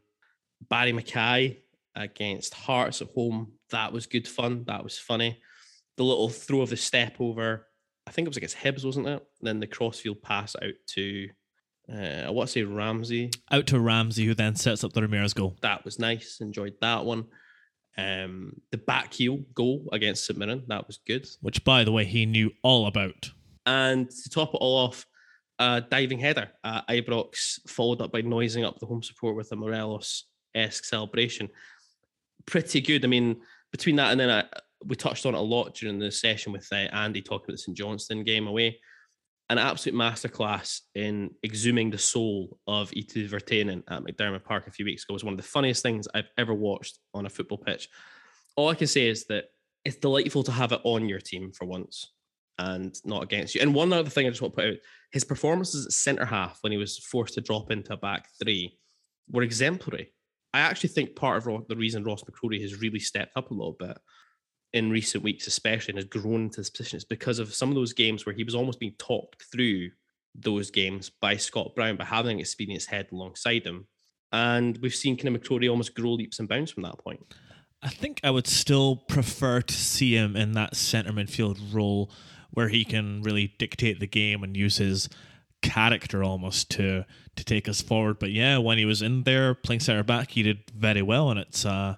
Barry 0.68 0.92
Mackay 0.92 1.58
against 1.94 2.54
Hearts 2.54 3.02
at 3.02 3.08
home, 3.14 3.52
that 3.70 3.92
was 3.92 4.06
good 4.06 4.28
fun. 4.28 4.64
That 4.66 4.84
was 4.84 4.98
funny. 4.98 5.40
The 5.96 6.04
little 6.04 6.28
throw 6.28 6.60
of 6.60 6.70
the 6.70 6.76
step 6.76 7.16
over, 7.20 7.66
I 8.06 8.10
think 8.10 8.26
it 8.26 8.30
was 8.30 8.36
against 8.36 8.56
Hibs, 8.56 8.84
wasn't 8.84 9.08
it? 9.08 9.22
Then 9.40 9.60
the 9.60 9.66
crossfield 9.66 10.22
pass 10.22 10.54
out 10.62 10.74
to, 10.88 11.28
uh, 11.92 12.24
I 12.26 12.30
want 12.30 12.48
to 12.48 12.52
say 12.52 12.62
Ramsey. 12.62 13.30
Out 13.50 13.66
to 13.68 13.80
Ramsey, 13.80 14.26
who 14.26 14.34
then 14.34 14.56
sets 14.56 14.82
up 14.82 14.92
the 14.92 15.02
Ramirez 15.02 15.34
goal. 15.34 15.56
That 15.62 15.84
was 15.84 15.98
nice. 15.98 16.38
Enjoyed 16.40 16.74
that 16.80 17.04
one. 17.04 17.26
Um, 17.98 18.60
the 18.72 18.78
back 18.78 19.14
heel 19.14 19.38
goal 19.54 19.88
against 19.92 20.26
St 20.26 20.38
Mirren, 20.38 20.64
that 20.68 20.86
was 20.86 20.98
good. 21.06 21.26
Which, 21.40 21.64
by 21.64 21.84
the 21.84 21.92
way, 21.92 22.04
he 22.04 22.26
knew 22.26 22.50
all 22.62 22.86
about. 22.86 23.30
And 23.64 24.10
to 24.10 24.30
top 24.30 24.54
it 24.54 24.58
all 24.58 24.78
off, 24.78 25.06
a 25.58 25.80
diving 25.80 26.18
header 26.18 26.50
at 26.64 26.86
Ibrox, 26.88 27.68
followed 27.68 28.02
up 28.02 28.12
by 28.12 28.20
noising 28.20 28.64
up 28.64 28.78
the 28.78 28.86
home 28.86 29.02
support 29.02 29.36
with 29.36 29.50
a 29.52 29.56
Morelos 29.56 30.24
esque 30.54 30.84
celebration. 30.84 31.48
Pretty 32.46 32.80
good. 32.80 33.04
I 33.04 33.08
mean, 33.08 33.40
between 33.72 33.96
that 33.96 34.10
and 34.10 34.20
then 34.20 34.30
I, 34.30 34.44
we 34.84 34.94
touched 34.96 35.24
on 35.24 35.34
it 35.34 35.38
a 35.38 35.40
lot 35.40 35.74
during 35.74 35.98
the 35.98 36.10
session 36.10 36.52
with 36.52 36.68
uh, 36.70 36.76
Andy 36.92 37.22
talking 37.22 37.46
about 37.46 37.54
the 37.54 37.58
St 37.58 37.76
Johnstone 37.76 38.24
game 38.24 38.46
away. 38.46 38.78
An 39.48 39.58
absolute 39.58 39.96
masterclass 39.96 40.80
in 40.96 41.30
exhuming 41.44 41.90
the 41.90 41.98
soul 41.98 42.58
of 42.66 42.90
Eetu 42.90 43.28
Vertainen 43.28 43.82
at 43.88 44.02
McDiarmid 44.02 44.42
Park 44.42 44.66
a 44.66 44.72
few 44.72 44.84
weeks 44.84 45.04
ago. 45.04 45.12
It 45.12 45.14
was 45.14 45.24
one 45.24 45.34
of 45.34 45.38
the 45.38 45.44
funniest 45.44 45.82
things 45.82 46.08
I've 46.14 46.30
ever 46.36 46.52
watched 46.52 46.98
on 47.14 47.26
a 47.26 47.30
football 47.30 47.58
pitch. 47.58 47.88
All 48.56 48.68
I 48.68 48.74
can 48.74 48.88
say 48.88 49.08
is 49.08 49.26
that 49.26 49.44
it's 49.84 49.96
delightful 49.96 50.42
to 50.42 50.52
have 50.52 50.72
it 50.72 50.80
on 50.82 51.08
your 51.08 51.20
team 51.20 51.52
for 51.52 51.64
once 51.64 52.10
and 52.58 52.98
not 53.04 53.22
against 53.22 53.54
you. 53.54 53.60
And 53.60 53.74
one 53.74 53.92
other 53.92 54.10
thing 54.10 54.26
I 54.26 54.30
just 54.30 54.42
want 54.42 54.54
to 54.54 54.60
put 54.62 54.70
out 54.70 54.78
his 55.12 55.24
performances 55.24 55.86
at 55.86 55.92
centre 55.92 56.24
half 56.24 56.58
when 56.62 56.72
he 56.72 56.78
was 56.78 56.98
forced 56.98 57.34
to 57.34 57.40
drop 57.40 57.70
into 57.70 57.92
a 57.92 57.96
back 57.96 58.28
three 58.42 58.78
were 59.30 59.42
exemplary. 59.42 60.12
I 60.52 60.60
actually 60.60 60.88
think 60.88 61.16
part 61.16 61.46
of 61.46 61.68
the 61.68 61.76
reason 61.76 62.02
Ross 62.02 62.24
McCrorie 62.24 62.62
has 62.62 62.80
really 62.80 62.98
stepped 62.98 63.36
up 63.36 63.50
a 63.50 63.54
little 63.54 63.76
bit 63.78 63.98
in 64.76 64.90
recent 64.90 65.24
weeks, 65.24 65.46
especially, 65.46 65.92
and 65.92 65.98
has 65.98 66.04
grown 66.04 66.42
into 66.42 66.60
this 66.60 66.68
position, 66.68 66.98
is 66.98 67.04
because 67.04 67.38
of 67.38 67.54
some 67.54 67.70
of 67.70 67.74
those 67.74 67.94
games 67.94 68.26
where 68.26 68.34
he 68.34 68.44
was 68.44 68.54
almost 68.54 68.78
being 68.78 68.94
talked 68.98 69.42
through 69.50 69.88
those 70.34 70.70
games 70.70 71.10
by 71.22 71.34
Scott 71.38 71.74
Brown, 71.74 71.96
by 71.96 72.04
having 72.04 72.32
an 72.32 72.40
experienced 72.40 72.90
head 72.90 73.08
alongside 73.10 73.64
him. 73.64 73.86
And 74.32 74.76
we've 74.82 74.94
seen 74.94 75.16
kind 75.16 75.34
of 75.34 75.40
McCrorie 75.40 75.70
almost 75.70 75.94
grow 75.94 76.12
leaps 76.12 76.38
and 76.38 76.46
bounds 76.48 76.70
from 76.70 76.82
that 76.82 76.98
point. 76.98 77.20
I 77.82 77.88
think 77.88 78.20
I 78.22 78.30
would 78.30 78.46
still 78.46 78.96
prefer 78.96 79.62
to 79.62 79.74
see 79.74 80.14
him 80.14 80.36
in 80.36 80.52
that 80.52 80.76
centre 80.76 81.12
midfield 81.12 81.58
role 81.72 82.10
where 82.50 82.68
he 82.68 82.84
can 82.84 83.22
really 83.22 83.54
dictate 83.58 83.98
the 83.98 84.06
game 84.06 84.42
and 84.42 84.54
use 84.54 84.76
his 84.76 85.08
character 85.62 86.22
almost 86.22 86.70
to 86.72 87.06
to 87.36 87.44
take 87.44 87.66
us 87.66 87.80
forward. 87.80 88.18
But 88.18 88.30
yeah, 88.30 88.58
when 88.58 88.76
he 88.76 88.84
was 88.84 89.00
in 89.00 89.22
there 89.22 89.54
playing 89.54 89.80
centre 89.80 90.02
back, 90.02 90.32
he 90.32 90.42
did 90.42 90.70
very 90.70 91.02
well, 91.02 91.30
and 91.30 91.40
it's 91.40 91.64
uh, 91.64 91.96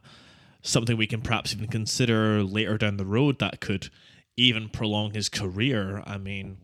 something 0.69 0.97
we 0.97 1.07
can 1.07 1.23
perhaps 1.23 1.55
even 1.55 1.67
consider 1.67 2.43
later 2.43 2.77
down 2.77 2.97
the 2.97 3.07
road 3.07 3.39
that 3.39 3.61
could 3.61 3.89
even 4.37 4.69
prolong 4.69 5.15
his 5.15 5.29
career. 5.29 6.03
I 6.07 6.19
mean, 6.19 6.59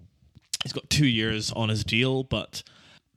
he's 0.63 0.73
got 0.73 0.91
two 0.91 1.07
years 1.07 1.51
on 1.53 1.71
his 1.71 1.85
deal, 1.85 2.23
but 2.23 2.63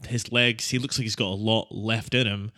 his 0.08 0.32
legs, 0.32 0.70
he 0.70 0.80
looks 0.80 0.98
like 0.98 1.04
he's 1.04 1.16
got 1.16 1.28
a 1.28 1.36
lot 1.36 1.68
left 1.72 2.14
in 2.14 2.26
him. 2.26 2.52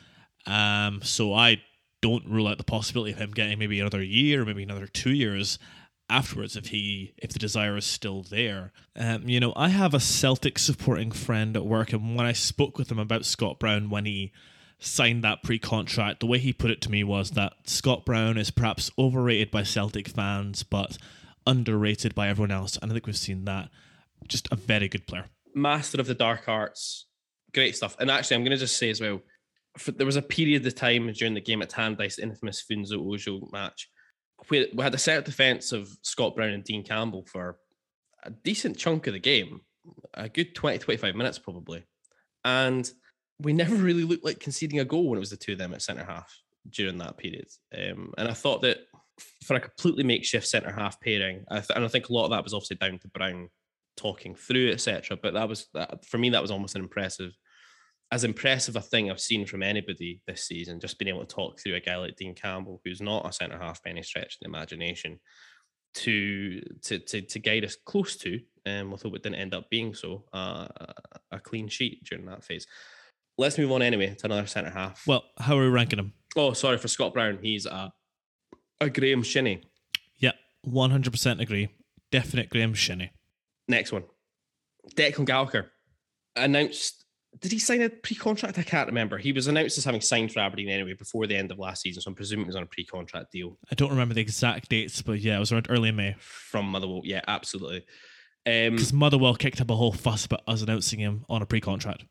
Um, 0.45 1.01
so 1.03 1.33
I 1.33 1.61
don't 2.01 2.27
rule 2.27 2.47
out 2.47 2.57
the 2.57 2.63
possibility 2.63 3.11
of 3.11 3.17
him 3.17 3.31
getting 3.31 3.59
maybe 3.59 3.79
another 3.79 4.03
year, 4.03 4.45
maybe 4.45 4.63
another 4.63 4.87
two 4.87 5.11
years 5.11 5.59
afterwards 6.11 6.55
if 6.55 6.67
he 6.67 7.13
if 7.17 7.31
the 7.31 7.39
desire 7.39 7.77
is 7.77 7.85
still 7.85 8.23
there. 8.23 8.71
Um, 8.95 9.27
you 9.27 9.39
know, 9.39 9.53
I 9.55 9.69
have 9.69 9.93
a 9.93 9.99
Celtic 9.99 10.57
supporting 10.57 11.11
friend 11.11 11.55
at 11.55 11.65
work, 11.65 11.93
and 11.93 12.15
when 12.15 12.25
I 12.25 12.33
spoke 12.33 12.77
with 12.77 12.91
him 12.91 12.99
about 12.99 13.25
Scott 13.25 13.59
Brown 13.59 13.89
when 13.89 14.05
he 14.05 14.31
signed 14.79 15.23
that 15.23 15.43
pre-contract, 15.43 16.21
the 16.21 16.25
way 16.25 16.37
he 16.39 16.53
put 16.53 16.71
it 16.71 16.81
to 16.81 16.89
me 16.89 17.03
was 17.03 17.31
that 17.31 17.53
Scott 17.65 18.05
Brown 18.05 18.37
is 18.37 18.49
perhaps 18.49 18.89
overrated 18.97 19.51
by 19.51 19.63
Celtic 19.63 20.07
fans, 20.07 20.63
but 20.63 20.97
underrated 21.45 22.15
by 22.15 22.29
everyone 22.29 22.51
else. 22.51 22.77
And 22.81 22.91
I 22.91 22.93
think 22.93 23.05
we've 23.05 23.17
seen 23.17 23.45
that. 23.45 23.69
Just 24.27 24.47
a 24.51 24.55
very 24.55 24.87
good 24.87 25.07
player. 25.07 25.25
master 25.55 25.99
of 25.99 26.07
the 26.07 26.13
dark 26.15 26.47
arts, 26.47 27.07
great 27.53 27.75
stuff. 27.75 27.95
And 27.99 28.09
actually, 28.09 28.35
I'm 28.35 28.43
going 28.43 28.51
to 28.51 28.57
just 28.57 28.77
say 28.77 28.89
as 28.89 29.01
well, 29.01 29.21
for, 29.77 29.91
there 29.91 30.05
was 30.05 30.15
a 30.15 30.21
period 30.21 30.65
of 30.65 30.75
time 30.75 31.11
during 31.13 31.33
the 31.33 31.41
game 31.41 31.61
at 31.61 31.69
Tannadice, 31.69 32.15
the 32.15 32.23
infamous 32.23 32.63
Funso 32.69 32.99
Ojo 32.99 33.47
match, 33.51 33.89
where 34.47 34.65
we 34.73 34.83
had 34.83 34.95
a 34.95 34.97
set 34.97 35.25
defence 35.25 35.71
of 35.71 35.89
Scott 36.01 36.35
Brown 36.35 36.49
and 36.49 36.63
Dean 36.63 36.83
Campbell 36.83 37.25
for 37.31 37.57
a 38.23 38.29
decent 38.29 38.77
chunk 38.77 39.07
of 39.07 39.13
the 39.13 39.19
game, 39.19 39.61
a 40.13 40.29
good 40.29 40.55
20, 40.55 40.79
25 40.79 41.15
minutes 41.15 41.39
probably. 41.39 41.85
And 42.43 42.89
we 43.41 43.53
never 43.53 43.75
really 43.87 44.03
looked 44.03 44.25
like 44.25 44.39
conceding 44.39 44.79
a 44.79 44.85
goal 44.85 45.09
when 45.09 45.17
it 45.17 45.21
was 45.21 45.31
the 45.31 45.37
two 45.37 45.53
of 45.53 45.57
them 45.57 45.73
at 45.73 45.81
centre 45.81 46.03
half 46.03 46.33
during 46.69 46.97
that 46.99 47.17
period. 47.17 47.47
Um, 47.75 48.13
and 48.17 48.27
I 48.27 48.33
thought 48.33 48.61
that 48.61 48.79
for 49.43 49.55
a 49.55 49.59
completely 49.59 50.03
makeshift 50.03 50.47
centre 50.47 50.71
half 50.71 50.99
pairing, 51.01 51.43
I 51.49 51.59
th- 51.59 51.71
and 51.75 51.83
I 51.83 51.87
think 51.87 52.09
a 52.09 52.13
lot 52.13 52.25
of 52.25 52.31
that 52.31 52.43
was 52.43 52.53
obviously 52.53 52.77
down 52.77 52.99
to 52.99 53.07
Brown 53.09 53.49
talking 53.97 54.35
through, 54.35 54.71
etc. 54.71 55.17
But 55.21 55.33
that 55.33 55.47
was 55.47 55.67
that 55.73 56.05
for 56.05 56.17
me, 56.17 56.29
that 56.29 56.41
was 56.41 56.51
almost 56.51 56.75
an 56.75 56.81
impressive, 56.81 57.35
as 58.11 58.23
impressive 58.23 58.75
a 58.75 58.81
thing 58.81 59.09
I've 59.09 59.19
seen 59.19 59.45
from 59.45 59.63
anybody 59.63 60.21
this 60.27 60.45
season. 60.45 60.79
Just 60.79 60.97
being 60.99 61.09
able 61.09 61.25
to 61.25 61.35
talk 61.35 61.59
through 61.59 61.75
a 61.75 61.79
guy 61.79 61.97
like 61.97 62.15
Dean 62.15 62.35
Campbell, 62.35 62.81
who's 62.83 63.01
not 63.01 63.27
a 63.27 63.33
centre 63.33 63.57
half 63.57 63.83
by 63.83 63.91
any 63.91 64.03
stretch 64.03 64.35
of 64.35 64.39
the 64.41 64.47
imagination, 64.47 65.19
to 65.95 66.61
to 66.83 66.99
to, 66.99 67.21
to 67.21 67.39
guide 67.39 67.65
us 67.65 67.75
close 67.85 68.15
to, 68.17 68.39
um, 68.65 68.91
although 68.91 69.13
it 69.15 69.23
didn't 69.23 69.35
end 69.35 69.53
up 69.53 69.69
being 69.69 69.93
so, 69.93 70.25
uh, 70.33 70.67
a 71.31 71.39
clean 71.39 71.67
sheet 71.67 72.03
during 72.05 72.25
that 72.25 72.43
phase. 72.43 72.65
Let's 73.39 73.57
move 73.57 73.71
on 73.71 73.81
anyway 73.81 74.13
to 74.15 74.25
another 74.25 74.47
centre 74.47 74.69
half. 74.69 75.07
Well, 75.07 75.23
how 75.39 75.57
are 75.57 75.61
we 75.61 75.69
ranking 75.69 75.97
him? 75.99 76.13
oh, 76.35 76.51
sorry 76.53 76.77
for 76.77 76.89
Scott 76.89 77.13
Brown. 77.13 77.39
He's 77.41 77.65
a 77.65 77.91
a 78.81 78.89
Graeme 78.89 79.23
Shinnie. 79.23 79.61
Yeah, 80.17 80.31
100% 80.67 81.39
agree. 81.39 81.69
Definite 82.11 82.49
Graeme 82.49 82.73
Shinnie. 82.73 83.11
Next 83.67 83.91
one. 83.91 84.03
Declan 84.95 85.25
Gallagher 85.25 85.71
announced. 86.35 87.05
Did 87.39 87.51
he 87.51 87.59
sign 87.59 87.81
a 87.81 87.89
pre-contract? 87.89 88.57
I 88.57 88.63
can't 88.63 88.87
remember. 88.87 89.17
He 89.17 89.31
was 89.31 89.47
announced 89.47 89.77
as 89.77 89.85
having 89.85 90.01
signed 90.01 90.33
for 90.33 90.39
Aberdeen 90.39 90.67
anyway 90.69 90.93
before 90.93 91.27
the 91.27 91.35
end 91.37 91.51
of 91.51 91.59
last 91.59 91.81
season, 91.83 92.01
so 92.01 92.09
I'm 92.09 92.15
presuming 92.15 92.45
it 92.45 92.47
was 92.47 92.55
on 92.55 92.63
a 92.63 92.67
pre-contract 92.67 93.31
deal 93.31 93.57
I 93.71 93.75
don't 93.75 93.91
remember 93.91 94.15
the 94.15 94.21
exact 94.21 94.67
dates, 94.69 95.01
but 95.01 95.19
yeah, 95.19 95.37
it 95.37 95.39
was 95.39 95.51
around 95.51 95.67
early 95.69 95.91
May. 95.91 96.15
from 96.19 96.65
Motherwell. 96.65 97.01
Yeah, 97.05 97.21
absolutely. 97.27 97.85
Um, 98.45 98.75
Because 98.75 98.91
Motherwell 98.93 99.35
kicked 99.35 99.61
up 99.61 99.69
a 99.69 99.75
whole 99.75 99.93
fuss 99.93 100.25
about 100.25 100.41
us 100.47 100.61
announcing 100.61 100.99
him 100.99 101.23
on 101.29 101.41
a 101.41 101.45
pre-contract. 101.45 102.03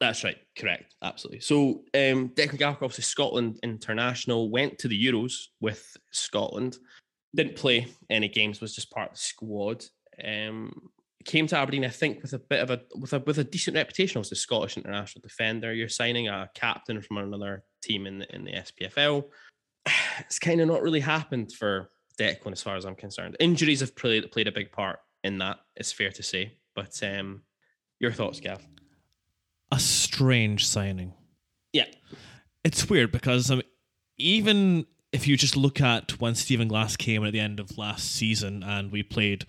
That's 0.00 0.22
right, 0.22 0.38
correct, 0.56 0.94
absolutely. 1.02 1.40
So 1.40 1.82
um, 1.94 2.28
Declan 2.30 2.58
Gallagher, 2.58 2.84
obviously 2.84 3.02
Scotland 3.02 3.58
international, 3.62 4.50
went 4.50 4.78
to 4.78 4.88
the 4.88 5.06
Euros 5.06 5.46
with 5.60 5.96
Scotland. 6.12 6.78
Didn't 7.34 7.56
play 7.56 7.88
any 8.08 8.28
games, 8.28 8.60
was 8.60 8.74
just 8.74 8.90
part 8.90 9.10
of 9.10 9.16
the 9.16 9.20
squad. 9.20 9.84
Um, 10.24 10.90
came 11.24 11.46
to 11.48 11.58
Aberdeen, 11.58 11.84
I 11.84 11.88
think, 11.88 12.22
with 12.22 12.32
a 12.32 12.38
bit 12.38 12.60
of 12.60 12.70
a 12.70 12.80
with 12.94 13.12
a 13.12 13.18
with 13.20 13.38
a 13.38 13.44
decent 13.44 13.76
reputation 13.76 14.20
as 14.20 14.32
a 14.32 14.36
Scottish 14.36 14.76
international 14.76 15.22
defender. 15.22 15.74
You're 15.74 15.88
signing 15.88 16.28
a 16.28 16.48
captain 16.54 17.02
from 17.02 17.18
another 17.18 17.64
team 17.82 18.06
in 18.06 18.20
the 18.20 18.34
in 18.34 18.44
the 18.44 18.52
SPFL. 18.52 19.24
It's 20.20 20.40
kind 20.40 20.60
of 20.60 20.66
not 20.66 20.82
really 20.82 21.00
happened 21.00 21.52
for 21.52 21.90
Declan, 22.18 22.52
as 22.52 22.60
far 22.60 22.76
as 22.76 22.84
I'm 22.84 22.96
concerned. 22.96 23.36
Injuries 23.38 23.80
have 23.80 23.94
played 23.94 24.30
played 24.32 24.48
a 24.48 24.52
big 24.52 24.72
part 24.72 24.98
in 25.22 25.38
that. 25.38 25.58
It's 25.76 25.92
fair 25.92 26.10
to 26.10 26.22
say. 26.22 26.54
But 26.74 27.00
um, 27.02 27.42
your 28.00 28.12
thoughts, 28.12 28.40
Gav? 28.40 28.66
A 29.70 29.78
strange 29.78 30.66
signing. 30.66 31.12
Yeah. 31.72 31.86
It's 32.64 32.88
weird 32.88 33.12
because 33.12 33.50
um, 33.50 33.62
even 34.16 34.86
if 35.12 35.26
you 35.26 35.36
just 35.36 35.56
look 35.56 35.80
at 35.80 36.20
when 36.20 36.34
Stephen 36.34 36.68
Glass 36.68 36.96
came 36.96 37.24
at 37.24 37.32
the 37.32 37.40
end 37.40 37.60
of 37.60 37.78
last 37.78 38.12
season 38.12 38.62
and 38.62 38.92
we 38.92 39.02
played 39.02 39.44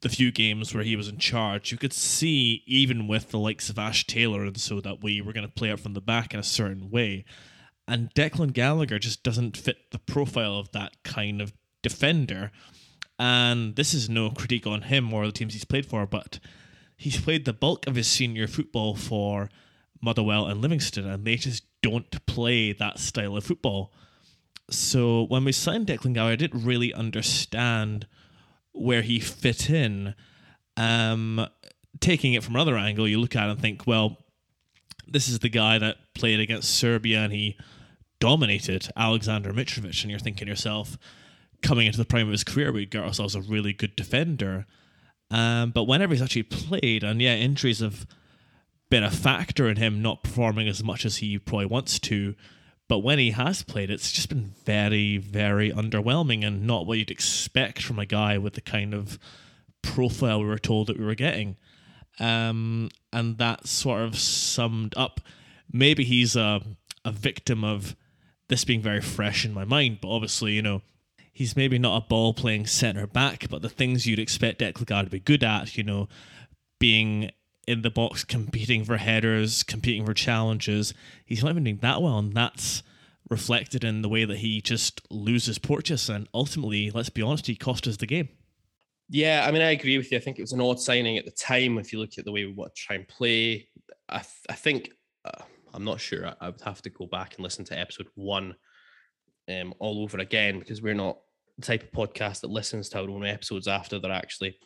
the 0.00 0.08
few 0.08 0.32
games 0.32 0.74
where 0.74 0.84
he 0.84 0.96
was 0.96 1.08
in 1.08 1.18
charge, 1.18 1.72
you 1.72 1.78
could 1.78 1.92
see 1.92 2.62
even 2.66 3.08
with 3.08 3.30
the 3.30 3.38
likes 3.38 3.68
of 3.68 3.78
Ash 3.78 4.06
Taylor 4.06 4.44
and 4.44 4.60
so 4.60 4.80
that 4.80 5.02
we 5.02 5.20
were 5.20 5.32
going 5.32 5.46
to 5.46 5.52
play 5.52 5.70
out 5.70 5.80
from 5.80 5.94
the 5.94 6.00
back 6.00 6.34
in 6.34 6.40
a 6.40 6.44
certain 6.44 6.90
way. 6.90 7.24
And 7.88 8.12
Declan 8.14 8.52
Gallagher 8.52 8.98
just 8.98 9.22
doesn't 9.22 9.56
fit 9.56 9.90
the 9.90 9.98
profile 9.98 10.56
of 10.56 10.72
that 10.72 11.02
kind 11.02 11.40
of 11.40 11.52
defender. 11.82 12.50
And 13.18 13.76
this 13.76 13.94
is 13.94 14.08
no 14.08 14.30
critique 14.30 14.66
on 14.66 14.82
him 14.82 15.12
or 15.12 15.26
the 15.26 15.32
teams 15.32 15.52
he's 15.52 15.64
played 15.64 15.86
for, 15.86 16.06
but 16.06 16.38
he's 17.02 17.20
played 17.20 17.44
the 17.44 17.52
bulk 17.52 17.86
of 17.88 17.96
his 17.96 18.06
senior 18.06 18.46
football 18.46 18.94
for 18.94 19.50
Motherwell 20.00 20.46
and 20.46 20.60
Livingston, 20.60 21.04
and 21.04 21.24
they 21.24 21.34
just 21.34 21.64
don't 21.82 22.24
play 22.26 22.72
that 22.72 23.00
style 23.00 23.36
of 23.36 23.44
football. 23.44 23.92
So 24.70 25.24
when 25.24 25.44
we 25.44 25.50
signed 25.50 25.88
Declan 25.88 26.14
Gallagher, 26.14 26.32
I 26.32 26.36
didn't 26.36 26.64
really 26.64 26.94
understand 26.94 28.06
where 28.70 29.02
he 29.02 29.18
fit 29.18 29.68
in. 29.68 30.14
Um, 30.76 31.46
taking 31.98 32.34
it 32.34 32.44
from 32.44 32.54
another 32.54 32.76
angle, 32.76 33.08
you 33.08 33.20
look 33.20 33.34
at 33.34 33.48
it 33.48 33.50
and 33.50 33.60
think, 33.60 33.84
well, 33.84 34.18
this 35.06 35.28
is 35.28 35.40
the 35.40 35.48
guy 35.48 35.78
that 35.78 35.96
played 36.14 36.38
against 36.38 36.70
Serbia 36.70 37.18
and 37.18 37.32
he 37.32 37.58
dominated 38.20 38.88
Alexander 38.96 39.52
Mitrovic, 39.52 40.02
and 40.02 40.10
you're 40.10 40.20
thinking 40.20 40.46
yourself, 40.46 40.96
coming 41.62 41.86
into 41.86 41.98
the 41.98 42.04
prime 42.04 42.28
of 42.28 42.32
his 42.32 42.44
career, 42.44 42.70
we 42.70 42.86
got 42.86 43.04
ourselves 43.04 43.34
a 43.34 43.40
really 43.40 43.72
good 43.72 43.96
defender. 43.96 44.66
Um, 45.32 45.70
but 45.70 45.84
whenever 45.84 46.12
he's 46.12 46.22
actually 46.22 46.44
played, 46.44 47.02
and 47.02 47.20
yeah, 47.20 47.34
injuries 47.34 47.80
have 47.80 48.06
been 48.90 49.02
a 49.02 49.10
factor 49.10 49.68
in 49.68 49.78
him 49.78 50.02
not 50.02 50.22
performing 50.22 50.68
as 50.68 50.84
much 50.84 51.06
as 51.06 51.16
he 51.16 51.38
probably 51.38 51.66
wants 51.66 51.98
to. 51.98 52.34
But 52.88 52.98
when 52.98 53.18
he 53.18 53.30
has 53.30 53.62
played, 53.62 53.90
it's 53.90 54.12
just 54.12 54.28
been 54.28 54.52
very, 54.66 55.16
very 55.16 55.70
underwhelming 55.70 56.46
and 56.46 56.66
not 56.66 56.86
what 56.86 56.98
you'd 56.98 57.10
expect 57.10 57.82
from 57.82 57.98
a 57.98 58.04
guy 58.04 58.36
with 58.36 58.52
the 58.52 58.60
kind 58.60 58.92
of 58.92 59.18
profile 59.80 60.40
we 60.40 60.46
were 60.46 60.58
told 60.58 60.88
that 60.88 60.98
we 60.98 61.04
were 61.06 61.14
getting. 61.14 61.56
Um, 62.20 62.90
and 63.10 63.38
that 63.38 63.66
sort 63.66 64.02
of 64.02 64.18
summed 64.18 64.92
up. 64.98 65.22
Maybe 65.72 66.04
he's 66.04 66.36
a, 66.36 66.60
a 67.06 67.12
victim 67.12 67.64
of 67.64 67.96
this 68.48 68.66
being 68.66 68.82
very 68.82 69.00
fresh 69.00 69.46
in 69.46 69.54
my 69.54 69.64
mind, 69.64 70.00
but 70.02 70.10
obviously, 70.10 70.52
you 70.52 70.60
know, 70.60 70.82
he's 71.42 71.56
maybe 71.56 71.76
not 71.76 71.96
a 71.96 72.06
ball 72.06 72.32
playing 72.32 72.64
centre 72.66 73.04
back, 73.04 73.48
but 73.50 73.62
the 73.62 73.68
things 73.68 74.06
you'd 74.06 74.20
expect 74.20 74.60
Declan 74.60 75.04
to 75.04 75.10
be 75.10 75.18
good 75.18 75.42
at, 75.42 75.76
you 75.76 75.82
know, 75.82 76.08
being 76.78 77.32
in 77.66 77.82
the 77.82 77.90
box, 77.90 78.22
competing 78.22 78.84
for 78.84 78.96
headers, 78.96 79.64
competing 79.64 80.06
for 80.06 80.14
challenges, 80.14 80.94
he's 81.26 81.42
not 81.42 81.50
even 81.50 81.64
doing 81.64 81.78
that 81.78 82.00
well, 82.00 82.16
and 82.16 82.32
that's 82.32 82.84
reflected 83.28 83.82
in 83.82 84.02
the 84.02 84.08
way 84.08 84.24
that 84.24 84.38
he 84.38 84.60
just 84.60 85.00
loses 85.10 85.58
Porteous, 85.58 86.08
and 86.08 86.28
ultimately, 86.32 86.92
let's 86.92 87.10
be 87.10 87.22
honest, 87.22 87.48
he 87.48 87.56
cost 87.56 87.88
us 87.88 87.96
the 87.96 88.06
game. 88.06 88.28
Yeah, 89.08 89.44
I 89.44 89.50
mean, 89.50 89.62
I 89.62 89.72
agree 89.72 89.98
with 89.98 90.12
you. 90.12 90.18
I 90.18 90.20
think 90.20 90.38
it 90.38 90.42
was 90.42 90.52
an 90.52 90.60
odd 90.60 90.78
signing 90.78 91.18
at 91.18 91.24
the 91.24 91.32
time. 91.32 91.76
If 91.76 91.92
you 91.92 91.98
look 91.98 92.16
at 92.18 92.24
the 92.24 92.30
way 92.30 92.44
we 92.44 92.52
want 92.52 92.72
to 92.72 92.80
try 92.80 92.94
and 92.94 93.08
play, 93.08 93.68
I, 94.08 94.18
th- 94.18 94.46
I 94.48 94.54
think 94.54 94.90
uh, 95.24 95.42
I'm 95.74 95.82
not 95.82 96.00
sure. 96.00 96.28
I, 96.28 96.34
I 96.40 96.50
would 96.50 96.60
have 96.60 96.82
to 96.82 96.90
go 96.90 97.06
back 97.06 97.34
and 97.34 97.42
listen 97.42 97.64
to 97.64 97.78
episode 97.78 98.06
one 98.14 98.54
um, 99.48 99.74
all 99.80 100.04
over 100.04 100.18
again 100.18 100.60
because 100.60 100.80
we're 100.80 100.94
not 100.94 101.18
type 101.60 101.82
of 101.82 101.92
podcast 101.92 102.40
that 102.40 102.50
listens 102.50 102.88
to 102.90 103.00
our 103.00 103.10
own 103.10 103.26
episodes 103.26 103.68
after 103.68 103.98
they're 103.98 104.12
actually 104.12 104.58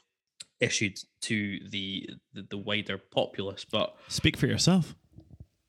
issued 0.61 0.99
to 1.23 1.59
the 1.69 2.09
the, 2.33 2.47
the 2.51 2.59
wider 2.59 2.99
populace. 2.99 3.65
But 3.71 3.95
Speak 4.09 4.37
for 4.37 4.47
yourself. 4.47 4.95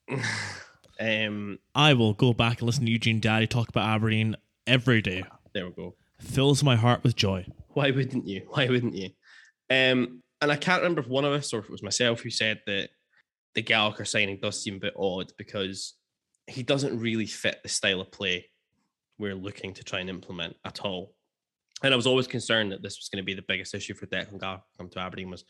um, 0.99 1.59
I 1.75 1.93
will 1.93 2.13
go 2.13 2.33
back 2.33 2.59
and 2.59 2.67
listen 2.67 2.85
to 2.85 2.91
Eugene 2.91 3.19
Daddy 3.19 3.47
talk 3.47 3.69
about 3.69 3.87
Aberdeen 3.87 4.35
every 4.65 5.01
day. 5.01 5.23
there 5.53 5.65
we 5.65 5.73
go. 5.73 5.95
Fills 6.19 6.63
my 6.63 6.75
heart 6.75 7.03
with 7.03 7.15
joy. 7.15 7.45
Why 7.69 7.91
wouldn't 7.91 8.27
you? 8.27 8.47
Why 8.49 8.67
wouldn't 8.67 8.95
you? 8.95 9.09
Um, 9.69 10.23
and 10.41 10.51
I 10.51 10.55
can't 10.55 10.81
remember 10.81 11.01
if 11.01 11.07
one 11.07 11.25
of 11.25 11.33
us 11.33 11.53
or 11.53 11.59
if 11.59 11.65
it 11.65 11.71
was 11.71 11.83
myself 11.83 12.21
who 12.21 12.29
said 12.29 12.61
that 12.67 12.89
the 13.55 13.61
Gallagher 13.61 14.05
signing 14.05 14.39
does 14.41 14.61
seem 14.61 14.75
a 14.75 14.79
bit 14.79 14.93
odd 14.97 15.31
because 15.37 15.95
he 16.47 16.63
doesn't 16.63 16.99
really 16.99 17.25
fit 17.25 17.59
the 17.63 17.69
style 17.69 18.01
of 18.01 18.11
play 18.11 18.49
we're 19.17 19.35
looking 19.35 19.73
to 19.73 19.83
try 19.83 19.99
and 19.99 20.09
implement 20.09 20.55
at 20.65 20.81
all. 20.81 21.13
And 21.83 21.93
I 21.93 21.97
was 21.97 22.07
always 22.07 22.27
concerned 22.27 22.71
that 22.71 22.81
this 22.81 22.97
was 22.97 23.09
going 23.09 23.21
to 23.21 23.25
be 23.25 23.33
the 23.33 23.45
biggest 23.47 23.75
issue 23.75 23.93
for 23.93 24.07
Declan 24.07 24.39
Gallagher 24.39 24.63
come 24.77 24.89
to 24.89 24.99
Aberdeen 24.99 25.29
was 25.29 25.45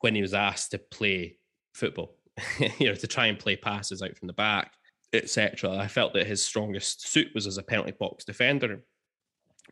when 0.00 0.14
he 0.14 0.22
was 0.22 0.34
asked 0.34 0.70
to 0.70 0.78
play 0.78 1.36
football, 1.74 2.16
you 2.78 2.88
know, 2.88 2.94
to 2.94 3.06
try 3.06 3.26
and 3.26 3.38
play 3.38 3.56
passes 3.56 4.02
out 4.02 4.16
from 4.16 4.28
the 4.28 4.34
back, 4.34 4.72
etc. 5.12 5.76
I 5.76 5.88
felt 5.88 6.14
that 6.14 6.26
his 6.26 6.44
strongest 6.44 7.08
suit 7.08 7.28
was 7.34 7.46
as 7.46 7.58
a 7.58 7.62
penalty 7.62 7.92
box 7.98 8.24
defender. 8.24 8.82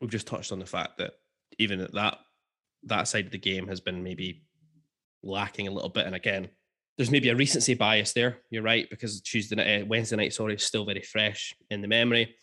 We've 0.01 0.11
just 0.11 0.27
touched 0.27 0.53
on 0.53 0.59
the 0.59 0.67
fact 0.67 0.99
that 0.99 1.13
even 1.59 1.81
at 1.81 1.95
that 1.95 2.19
that 2.85 3.09
side 3.09 3.27
of 3.27 3.33
the 3.33 3.39
game 3.39 3.67
has 3.69 3.81
been 3.81 4.03
maybe 4.03 4.45
lacking 5.23 5.69
a 5.69 5.73
little 5.73 5.89
bit. 5.89 6.07
And 6.07 6.15
again, 6.15 6.49
there's 6.97 7.11
maybe 7.11 7.29
a 7.29 7.37
recency 7.37 7.75
bias 7.75 8.13
there. 8.13 8.39
You're 8.51 8.63
right 8.63 8.89
because 8.89 9.21
Tuesday 9.21 9.57
night, 9.57 9.83
uh, 9.83 9.87
Wednesday 9.87 10.17
night, 10.17 10.33
sorry, 10.33 10.55
is 10.55 10.65
still 10.65 10.85
very 10.85 11.03
fresh 11.03 11.55
in 11.71 11.83
the 11.83 11.89
memory. 11.89 12.35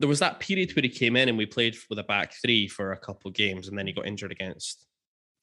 There 0.00 0.08
was 0.08 0.18
that 0.18 0.40
period 0.40 0.74
where 0.74 0.82
he 0.82 0.88
came 0.88 1.14
in 1.14 1.28
and 1.28 1.38
we 1.38 1.46
played 1.46 1.76
with 1.88 1.98
a 1.98 2.04
back 2.04 2.32
three 2.42 2.66
for 2.66 2.92
a 2.92 2.98
couple 2.98 3.28
of 3.28 3.34
games, 3.34 3.68
and 3.68 3.78
then 3.78 3.86
he 3.86 3.92
got 3.92 4.06
injured 4.06 4.32
against 4.32 4.86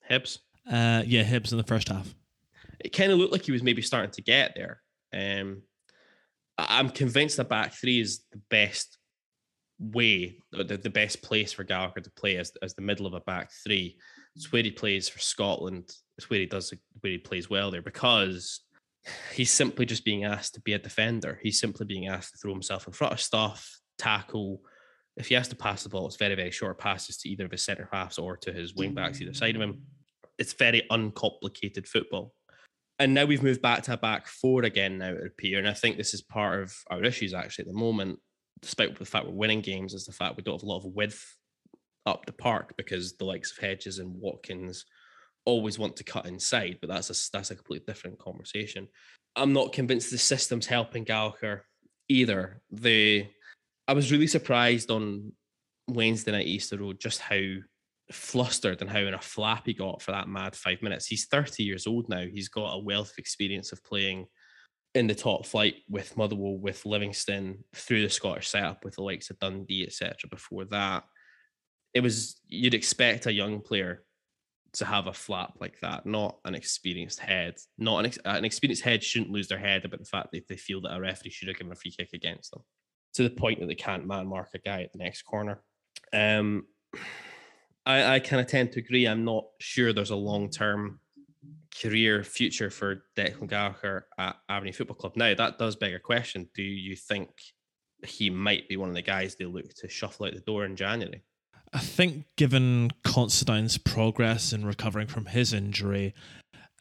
Hibs. 0.09 0.39
Uh, 0.69 1.03
yeah, 1.05 1.23
Hibs 1.23 1.51
in 1.51 1.57
the 1.57 1.63
first 1.63 1.89
half. 1.89 2.13
It 2.79 2.89
kind 2.89 3.11
of 3.11 3.17
looked 3.17 3.31
like 3.31 3.45
he 3.45 3.51
was 3.51 3.63
maybe 3.63 3.81
starting 3.81 4.11
to 4.11 4.21
get 4.21 4.53
there. 4.55 4.81
Um, 5.13 5.61
I'm 6.57 6.89
convinced 6.89 7.37
the 7.37 7.43
back 7.43 7.73
three 7.73 7.99
is 7.99 8.23
the 8.31 8.41
best 8.49 8.97
way, 9.79 10.39
the, 10.51 10.77
the 10.77 10.89
best 10.89 11.21
place 11.21 11.53
for 11.53 11.63
Gallagher 11.63 12.01
to 12.01 12.11
play 12.11 12.37
as, 12.37 12.51
as 12.61 12.73
the 12.73 12.81
middle 12.81 13.05
of 13.05 13.13
a 13.13 13.21
back 13.21 13.51
three. 13.63 13.97
It's 14.35 14.51
where 14.51 14.63
he 14.63 14.71
plays 14.71 15.07
for 15.07 15.19
Scotland. 15.19 15.91
It's 16.17 16.29
where 16.29 16.39
he 16.39 16.45
does 16.45 16.73
where 17.01 17.11
he 17.11 17.17
plays 17.19 17.49
well 17.49 17.69
there 17.69 17.81
because 17.81 18.61
he's 19.33 19.51
simply 19.51 19.85
just 19.85 20.05
being 20.05 20.23
asked 20.23 20.55
to 20.55 20.61
be 20.61 20.73
a 20.73 20.79
defender. 20.79 21.39
He's 21.41 21.59
simply 21.59 21.85
being 21.85 22.07
asked 22.07 22.33
to 22.33 22.37
throw 22.37 22.53
himself 22.53 22.87
in 22.87 22.93
front 22.93 23.13
of 23.13 23.21
stuff, 23.21 23.79
tackle. 23.97 24.61
If 25.15 25.27
he 25.27 25.35
has 25.35 25.47
to 25.49 25.55
pass 25.55 25.83
the 25.83 25.89
ball, 25.89 26.07
it's 26.07 26.15
very, 26.15 26.35
very 26.35 26.51
short 26.51 26.77
passes 26.77 27.17
to 27.17 27.29
either 27.29 27.45
of 27.45 27.51
his 27.51 27.63
centre 27.63 27.89
halves 27.91 28.17
or 28.17 28.37
to 28.37 28.53
his 28.53 28.75
wing 28.75 28.93
backs 28.93 29.19
either 29.21 29.33
side 29.33 29.55
of 29.55 29.61
him. 29.61 29.81
It's 30.37 30.53
very 30.53 30.85
uncomplicated 30.89 31.87
football. 31.87 32.33
And 32.99 33.13
now 33.13 33.25
we've 33.25 33.43
moved 33.43 33.61
back 33.61 33.83
to 33.83 33.93
a 33.93 33.97
back 33.97 34.27
four 34.27 34.63
again 34.63 34.97
now, 34.97 35.09
it 35.09 35.15
would 35.15 35.27
appear. 35.27 35.59
And 35.59 35.67
I 35.67 35.73
think 35.73 35.97
this 35.97 36.13
is 36.13 36.21
part 36.21 36.61
of 36.61 36.75
our 36.89 37.03
issues 37.03 37.33
actually 37.33 37.63
at 37.63 37.73
the 37.73 37.79
moment, 37.79 38.19
despite 38.61 38.97
the 38.97 39.05
fact 39.05 39.25
we're 39.25 39.33
winning 39.33 39.61
games, 39.61 39.93
is 39.93 40.05
the 40.05 40.11
fact 40.11 40.37
we 40.37 40.43
don't 40.43 40.55
have 40.55 40.63
a 40.63 40.71
lot 40.71 40.85
of 40.85 40.93
width 40.93 41.35
up 42.05 42.25
the 42.25 42.33
park 42.33 42.73
because 42.77 43.15
the 43.17 43.25
likes 43.25 43.51
of 43.51 43.57
Hedges 43.57 43.99
and 43.99 44.15
Watkins 44.15 44.85
always 45.45 45.77
want 45.77 45.95
to 45.95 46.03
cut 46.03 46.25
inside, 46.25 46.77
but 46.81 46.89
that's 46.89 47.09
a 47.09 47.31
that's 47.31 47.51
a 47.51 47.55
completely 47.55 47.85
different 47.85 48.19
conversation. 48.19 48.87
I'm 49.35 49.53
not 49.53 49.73
convinced 49.73 50.11
the 50.11 50.17
system's 50.17 50.65
helping 50.65 51.03
Gallagher 51.03 51.65
either. 52.09 52.61
The 52.71 53.27
I 53.87 53.93
was 53.93 54.11
really 54.11 54.27
surprised 54.27 54.91
on 54.91 55.31
Wednesday 55.87 56.31
night 56.31 56.47
Easter 56.47 56.77
Road 56.77 56.99
just 56.99 57.19
how 57.19 57.39
flustered 58.11 58.81
and 58.81 58.89
how 58.89 58.99
in 58.99 59.13
a 59.13 59.21
flap 59.21 59.63
he 59.65 59.73
got 59.73 60.01
for 60.01 60.11
that 60.11 60.27
mad 60.27 60.55
five 60.55 60.81
minutes. 60.81 61.07
He's 61.07 61.25
30 61.25 61.63
years 61.63 61.87
old 61.87 62.09
now. 62.09 62.25
He's 62.25 62.49
got 62.49 62.73
a 62.73 62.83
wealth 62.83 63.11
of 63.11 63.17
experience 63.17 63.71
of 63.71 63.83
playing 63.83 64.27
in 64.95 65.07
the 65.07 65.15
top 65.15 65.45
flight 65.45 65.75
with 65.89 66.15
Motherwell, 66.17 66.57
with 66.57 66.85
Livingston, 66.85 67.63
through 67.75 68.01
the 68.01 68.09
Scottish 68.09 68.49
setup 68.49 68.83
with 68.83 68.95
the 68.95 69.03
likes 69.03 69.29
of 69.29 69.39
Dundee, 69.39 69.83
etc. 69.85 70.15
Before 70.29 70.65
that, 70.65 71.03
it 71.93 72.01
was 72.01 72.39
you'd 72.47 72.73
expect 72.73 73.25
a 73.25 73.33
young 73.33 73.61
player 73.61 74.03
to 74.73 74.85
have 74.85 75.07
a 75.07 75.13
flap 75.13 75.53
like 75.59 75.79
that, 75.81 76.05
not 76.05 76.37
an 76.45 76.55
experienced 76.55 77.19
head. 77.19 77.55
Not 77.77 78.05
an, 78.05 78.11
an 78.25 78.45
experienced 78.45 78.83
head 78.83 79.03
shouldn't 79.03 79.31
lose 79.31 79.47
their 79.47 79.57
head 79.57 79.85
about 79.85 79.99
the 79.99 80.05
fact 80.05 80.31
that 80.31 80.47
they 80.47 80.57
feel 80.57 80.81
that 80.81 80.95
a 80.95 80.99
referee 80.99 81.31
should 81.31 81.47
have 81.47 81.57
given 81.57 81.71
a 81.71 81.75
free 81.75 81.91
kick 81.91 82.09
against 82.13 82.51
them, 82.51 82.61
to 83.17 83.23
the 83.23 83.29
point 83.29 83.59
that 83.59 83.67
they 83.67 83.75
can't 83.75 84.07
man 84.07 84.27
mark 84.27 84.49
a 84.53 84.59
guy 84.59 84.83
at 84.83 84.93
the 84.93 84.99
next 84.99 85.23
corner. 85.23 85.59
Um, 86.13 86.65
I, 87.85 88.15
I 88.15 88.19
kind 88.19 88.39
of 88.39 88.47
tend 88.47 88.71
to 88.73 88.79
agree. 88.79 89.07
I'm 89.07 89.25
not 89.25 89.45
sure 89.59 89.91
there's 89.91 90.11
a 90.11 90.15
long 90.15 90.49
term 90.49 90.99
career 91.81 92.23
future 92.23 92.69
for 92.69 93.03
Declan 93.15 93.49
Gallagher 93.49 94.07
at 94.17 94.35
Aberdeen 94.49 94.73
Football 94.73 94.97
Club. 94.97 95.15
Now 95.15 95.33
that 95.33 95.57
does 95.57 95.75
beg 95.75 95.93
a 95.93 95.99
question: 95.99 96.47
Do 96.53 96.63
you 96.63 96.95
think 96.95 97.29
he 98.05 98.29
might 98.29 98.69
be 98.69 98.77
one 98.77 98.89
of 98.89 98.95
the 98.95 99.01
guys 99.01 99.35
they 99.35 99.45
look 99.45 99.73
to 99.75 99.89
shuffle 99.89 100.27
out 100.27 100.33
the 100.33 100.39
door 100.39 100.65
in 100.65 100.75
January? 100.75 101.23
I 101.73 101.79
think, 101.79 102.25
given 102.37 102.91
Considine's 103.03 103.77
progress 103.77 104.53
in 104.53 104.65
recovering 104.65 105.07
from 105.07 105.25
his 105.25 105.51
injury, 105.51 106.13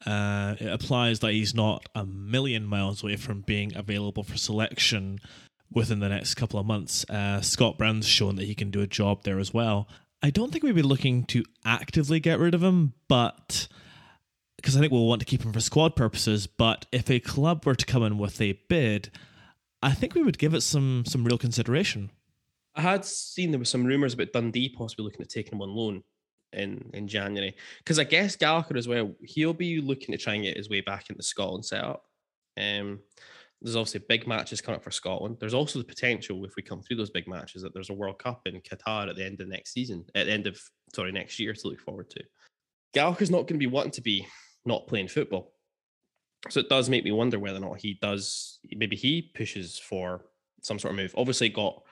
uh, 0.05 0.55
it 0.61 0.69
applies 0.69 1.21
that 1.21 1.33
he's 1.33 1.55
not 1.55 1.89
a 1.95 2.05
million 2.05 2.65
miles 2.65 3.03
away 3.03 3.17
from 3.17 3.41
being 3.41 3.75
available 3.75 4.23
for 4.23 4.37
selection 4.37 5.19
within 5.73 6.01
the 6.01 6.09
next 6.09 6.35
couple 6.35 6.59
of 6.59 6.67
months. 6.67 7.09
Uh, 7.09 7.41
Scott 7.41 7.79
Brown's 7.79 8.07
shown 8.07 8.37
that 8.37 8.45
he 8.45 8.55
can 8.55 8.71
do 8.71 8.81
a 8.81 8.87
job 8.87 9.23
there 9.25 9.39
as 9.39 9.53
well. 9.53 9.89
I 10.23 10.31
don't 10.31 10.51
think 10.51 10.65
we'd 10.65 10.75
be 10.75 10.83
looking 10.83 11.25
to 11.27 11.45
actively 11.65 12.21
get 12.21 12.39
rid 12.39 12.55
of 12.55 12.63
him, 12.63 12.95
but 13.09 13.69
because 14.57 14.77
I 14.77 14.81
think 14.81 14.93
we'll 14.93 15.07
want 15.07 15.21
to 15.21 15.27
keep 15.27 15.45
him 15.45 15.53
for 15.53 15.61
squad 15.61 15.95
purposes. 15.95 16.47
But 16.47 16.87
if 16.91 17.11
a 17.11 17.21
club 17.21 17.65
were 17.65 17.75
to 17.75 17.87
come 17.87 18.03
in 18.03 18.19
with 18.19 18.41
a 18.41 18.59
bid, 18.69 19.11
I 19.83 19.93
think 19.93 20.15
we 20.15 20.23
would 20.23 20.39
give 20.39 20.55
it 20.55 20.63
some 20.63 21.05
some 21.07 21.25
real 21.25 21.39
consideration. 21.39 22.11
I 22.75 22.81
had 22.83 23.05
seen 23.05 23.51
there 23.51 23.59
were 23.59 23.65
some 23.65 23.85
rumours 23.85 24.15
about 24.15 24.33
Dundee 24.33 24.69
possibly 24.69 25.05
looking 25.05 25.23
at 25.23 25.29
taking 25.29 25.55
him 25.55 25.63
on 25.63 25.75
loan 25.75 26.03
in 26.53 26.91
in 26.95 27.07
January 27.09 27.55
because 27.79 27.99
I 27.99 28.05
guess 28.05 28.37
Gallagher 28.37 28.77
as 28.77 28.89
well. 28.89 29.15
He'll 29.23 29.53
be 29.53 29.81
looking 29.81 30.13
to 30.13 30.19
try 30.19 30.35
and 30.35 30.45
get 30.45 30.57
his 30.57 30.71
way 30.71 30.81
back 30.81 31.11
into 31.11 31.23
Scotland 31.23 31.65
setup. 31.65 32.05
Um, 32.59 33.01
there's 33.67 33.75
obviously 33.75 34.01
big 34.09 34.29
matches 34.29 34.61
coming 34.61 34.77
up 34.77 34.85
for 34.85 34.93
Scotland. 34.93 35.39
There's 35.41 35.53
also 35.53 35.81
the 35.81 35.85
potential 35.85 36.45
if 36.45 36.55
we 36.55 36.63
come 36.63 36.83
through 36.83 36.99
those 36.99 37.11
big 37.11 37.27
matches 37.27 37.63
that 37.63 37.75
there's 37.75 37.91
a 37.91 37.95
World 37.95 38.21
Cup 38.21 38.43
in 38.47 38.61
Qatar 38.61 39.11
at 39.11 39.17
the 39.17 39.27
end 39.27 39.41
of 39.41 39.49
next 39.49 39.73
season, 39.73 40.05
at 40.15 40.27
the 40.27 40.33
end 40.33 40.47
of 40.47 40.57
sorry 40.95 41.11
next 41.11 41.41
year 41.41 41.53
to 41.53 41.69
look 41.69 41.81
forward 41.81 42.09
to. 42.11 42.23
Gallagher's 42.95 43.29
not 43.29 43.39
going 43.39 43.59
to 43.59 43.59
be 43.59 43.67
wanting 43.67 43.91
to 43.91 44.01
be 44.01 44.25
not 44.65 44.87
playing 44.87 45.09
football. 45.09 45.53
So 46.49 46.61
it 46.61 46.69
does 46.69 46.89
make 46.89 47.03
me 47.03 47.11
wonder 47.11 47.41
whether 47.41 47.57
or 47.57 47.61
not 47.61 47.81
he 47.81 47.99
does, 48.01 48.61
maybe 48.71 48.95
he 48.95 49.33
pushes 49.35 49.81
for 49.81 50.27
some 50.63 50.79
sort 50.79 50.93
of 50.93 50.99
move. 50.99 51.13
Obviously, 51.17 51.49
got 51.49 51.83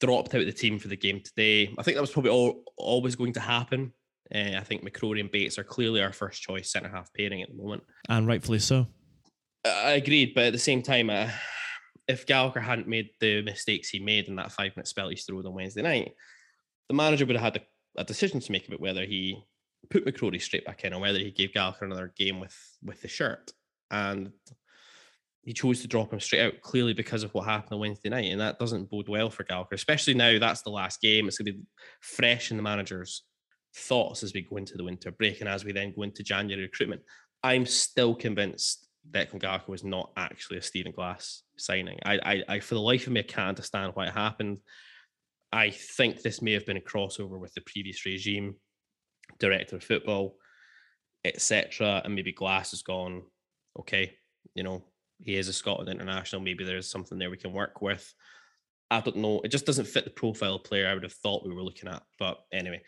dropped 0.00 0.34
out 0.34 0.40
of 0.40 0.46
the 0.46 0.52
team 0.54 0.78
for 0.78 0.88
the 0.88 0.96
game 0.96 1.20
today. 1.22 1.70
I 1.78 1.82
think 1.82 1.96
that 1.96 2.00
was 2.00 2.12
probably 2.12 2.30
all, 2.30 2.64
always 2.78 3.14
going 3.14 3.34
to 3.34 3.40
happen. 3.40 3.92
Uh, 4.34 4.56
I 4.56 4.64
think 4.64 4.82
McCrorie 4.82 5.20
and 5.20 5.30
Bates 5.30 5.58
are 5.58 5.64
clearly 5.64 6.00
our 6.00 6.14
first 6.14 6.40
choice 6.40 6.72
centre 6.72 6.88
half 6.88 7.12
pairing 7.12 7.42
at 7.42 7.50
the 7.50 7.62
moment. 7.62 7.82
And 8.08 8.26
rightfully 8.26 8.60
so. 8.60 8.86
I 9.64 9.92
agreed, 9.92 10.32
but 10.34 10.44
at 10.44 10.52
the 10.52 10.58
same 10.58 10.82
time, 10.82 11.10
uh, 11.10 11.28
if 12.08 12.26
Gallagher 12.26 12.60
hadn't 12.60 12.88
made 12.88 13.10
the 13.20 13.42
mistakes 13.42 13.88
he 13.88 13.98
made 13.98 14.28
in 14.28 14.36
that 14.36 14.52
five 14.52 14.74
minute 14.76 14.88
spell 14.88 15.08
he 15.08 15.16
threw 15.16 15.44
on 15.46 15.54
Wednesday 15.54 15.82
night, 15.82 16.12
the 16.88 16.94
manager 16.94 17.26
would 17.26 17.36
have 17.36 17.54
had 17.54 17.62
a, 17.96 18.00
a 18.00 18.04
decision 18.04 18.40
to 18.40 18.52
make 18.52 18.66
about 18.66 18.80
whether 18.80 19.04
he 19.04 19.42
put 19.90 20.04
McCrorie 20.04 20.40
straight 20.40 20.64
back 20.64 20.84
in 20.84 20.92
or 20.92 21.00
whether 21.00 21.18
he 21.18 21.30
gave 21.30 21.52
Gallagher 21.52 21.84
another 21.84 22.12
game 22.16 22.40
with 22.40 22.56
with 22.82 23.00
the 23.02 23.08
shirt. 23.08 23.52
And 23.90 24.32
he 25.42 25.52
chose 25.52 25.80
to 25.80 25.88
drop 25.88 26.12
him 26.12 26.20
straight 26.20 26.42
out, 26.42 26.60
clearly 26.60 26.92
because 26.92 27.22
of 27.22 27.32
what 27.32 27.46
happened 27.46 27.72
on 27.72 27.80
Wednesday 27.80 28.08
night. 28.08 28.30
And 28.30 28.40
that 28.40 28.58
doesn't 28.58 28.90
bode 28.90 29.08
well 29.08 29.30
for 29.30 29.44
Gallagher, 29.44 29.74
especially 29.74 30.14
now 30.14 30.38
that's 30.38 30.62
the 30.62 30.70
last 30.70 31.00
game. 31.00 31.28
It's 31.28 31.38
going 31.38 31.46
to 31.46 31.52
be 31.52 31.64
fresh 32.00 32.50
in 32.50 32.56
the 32.56 32.62
manager's 32.62 33.22
thoughts 33.74 34.22
as 34.22 34.34
we 34.34 34.42
go 34.42 34.56
into 34.56 34.76
the 34.76 34.84
winter 34.84 35.10
break 35.10 35.40
and 35.40 35.48
as 35.48 35.64
we 35.64 35.72
then 35.72 35.94
go 35.96 36.02
into 36.02 36.22
January 36.22 36.62
recruitment. 36.62 37.02
I'm 37.42 37.66
still 37.66 38.14
convinced 38.14 38.86
Declan 39.08 39.40
Gallagher 39.40 39.64
was 39.68 39.84
not 39.84 40.10
actually 40.16 40.58
a 40.58 40.62
Stephen 40.62 40.92
Glass 40.92 41.42
signing. 41.56 41.98
I, 42.04 42.18
I, 42.24 42.42
I, 42.48 42.60
for 42.60 42.74
the 42.74 42.80
life 42.80 43.06
of 43.06 43.12
me, 43.12 43.20
I 43.20 43.24
can't 43.24 43.48
understand 43.48 43.92
why 43.94 44.06
it 44.06 44.12
happened. 44.12 44.58
I 45.52 45.70
think 45.70 46.22
this 46.22 46.42
may 46.42 46.52
have 46.52 46.66
been 46.66 46.76
a 46.76 46.80
crossover 46.80 47.38
with 47.38 47.52
the 47.54 47.62
previous 47.62 48.04
regime, 48.06 48.56
director 49.38 49.76
of 49.76 49.84
football, 49.84 50.36
etc. 51.24 52.02
And 52.04 52.14
maybe 52.14 52.32
Glass 52.32 52.70
has 52.70 52.82
gone, 52.82 53.22
okay, 53.78 54.12
you 54.54 54.62
know, 54.62 54.84
he 55.22 55.36
is 55.36 55.48
a 55.48 55.52
Scotland 55.52 55.90
international. 55.90 56.40
Maybe 56.40 56.64
there's 56.64 56.90
something 56.90 57.18
there 57.18 57.30
we 57.30 57.36
can 57.36 57.52
work 57.52 57.82
with. 57.82 58.14
I 58.90 59.00
don't 59.00 59.16
know. 59.16 59.40
It 59.44 59.48
just 59.48 59.66
doesn't 59.66 59.86
fit 59.86 60.04
the 60.04 60.10
profile 60.10 60.58
player 60.58 60.88
I 60.88 60.94
would 60.94 61.02
have 61.02 61.12
thought 61.12 61.46
we 61.46 61.54
were 61.54 61.62
looking 61.62 61.88
at. 61.88 62.02
But 62.18 62.38
anyway, 62.52 62.82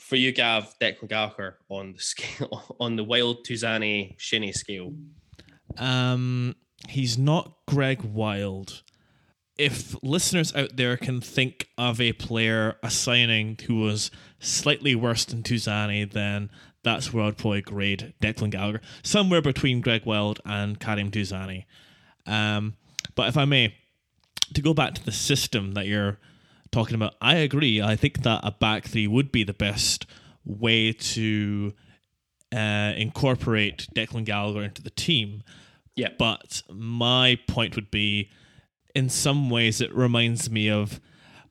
for 0.00 0.16
you, 0.16 0.32
Gav, 0.32 0.74
Declan 0.80 1.08
Gallagher 1.08 1.58
on 1.68 1.92
the 1.92 1.98
scale, 2.00 2.76
on 2.80 2.96
the 2.96 3.04
wild 3.04 3.44
Tuzani 3.46 4.14
Shinnie 4.18 4.52
scale, 4.52 4.92
Um, 5.78 6.56
he's 6.88 7.18
not 7.18 7.54
Greg 7.66 8.02
Wild. 8.02 8.82
If 9.58 9.96
listeners 10.02 10.54
out 10.54 10.76
there 10.76 10.96
can 10.96 11.20
think 11.20 11.68
of 11.78 12.00
a 12.00 12.12
player, 12.12 12.76
a 12.82 12.90
signing 12.90 13.58
who 13.66 13.80
was 13.80 14.10
slightly 14.38 14.94
worse 14.94 15.24
than 15.24 15.42
Tuzani, 15.42 16.10
then 16.10 16.50
that's 16.82 17.12
where 17.12 17.24
I'd 17.24 17.38
probably 17.38 17.62
grade 17.62 18.14
Declan 18.22 18.50
Gallagher, 18.50 18.80
somewhere 19.02 19.42
between 19.42 19.80
Greg 19.80 20.04
Wild 20.04 20.40
and 20.44 20.78
Karim 20.78 21.10
Tuzani. 21.10 21.64
Um, 22.26 22.74
but 23.14 23.28
if 23.28 23.36
I 23.36 23.44
may, 23.44 23.74
to 24.54 24.62
go 24.62 24.74
back 24.74 24.94
to 24.94 25.04
the 25.04 25.12
system 25.12 25.72
that 25.72 25.86
you're 25.86 26.18
talking 26.70 26.94
about, 26.94 27.14
I 27.20 27.36
agree. 27.36 27.80
I 27.80 27.96
think 27.96 28.22
that 28.22 28.40
a 28.44 28.52
back 28.52 28.84
three 28.84 29.06
would 29.06 29.32
be 29.32 29.42
the 29.42 29.54
best 29.54 30.06
way 30.44 30.92
to 30.92 31.72
uh, 32.54 32.92
incorporate 32.96 33.88
Declan 33.94 34.24
Gallagher 34.24 34.62
into 34.62 34.82
the 34.82 34.90
team. 34.90 35.42
Yeah. 35.96 36.10
But 36.18 36.62
my 36.70 37.38
point 37.48 37.74
would 37.74 37.90
be, 37.90 38.30
in 38.94 39.08
some 39.08 39.50
ways, 39.50 39.80
it 39.80 39.94
reminds 39.94 40.50
me 40.50 40.70
of, 40.70 41.00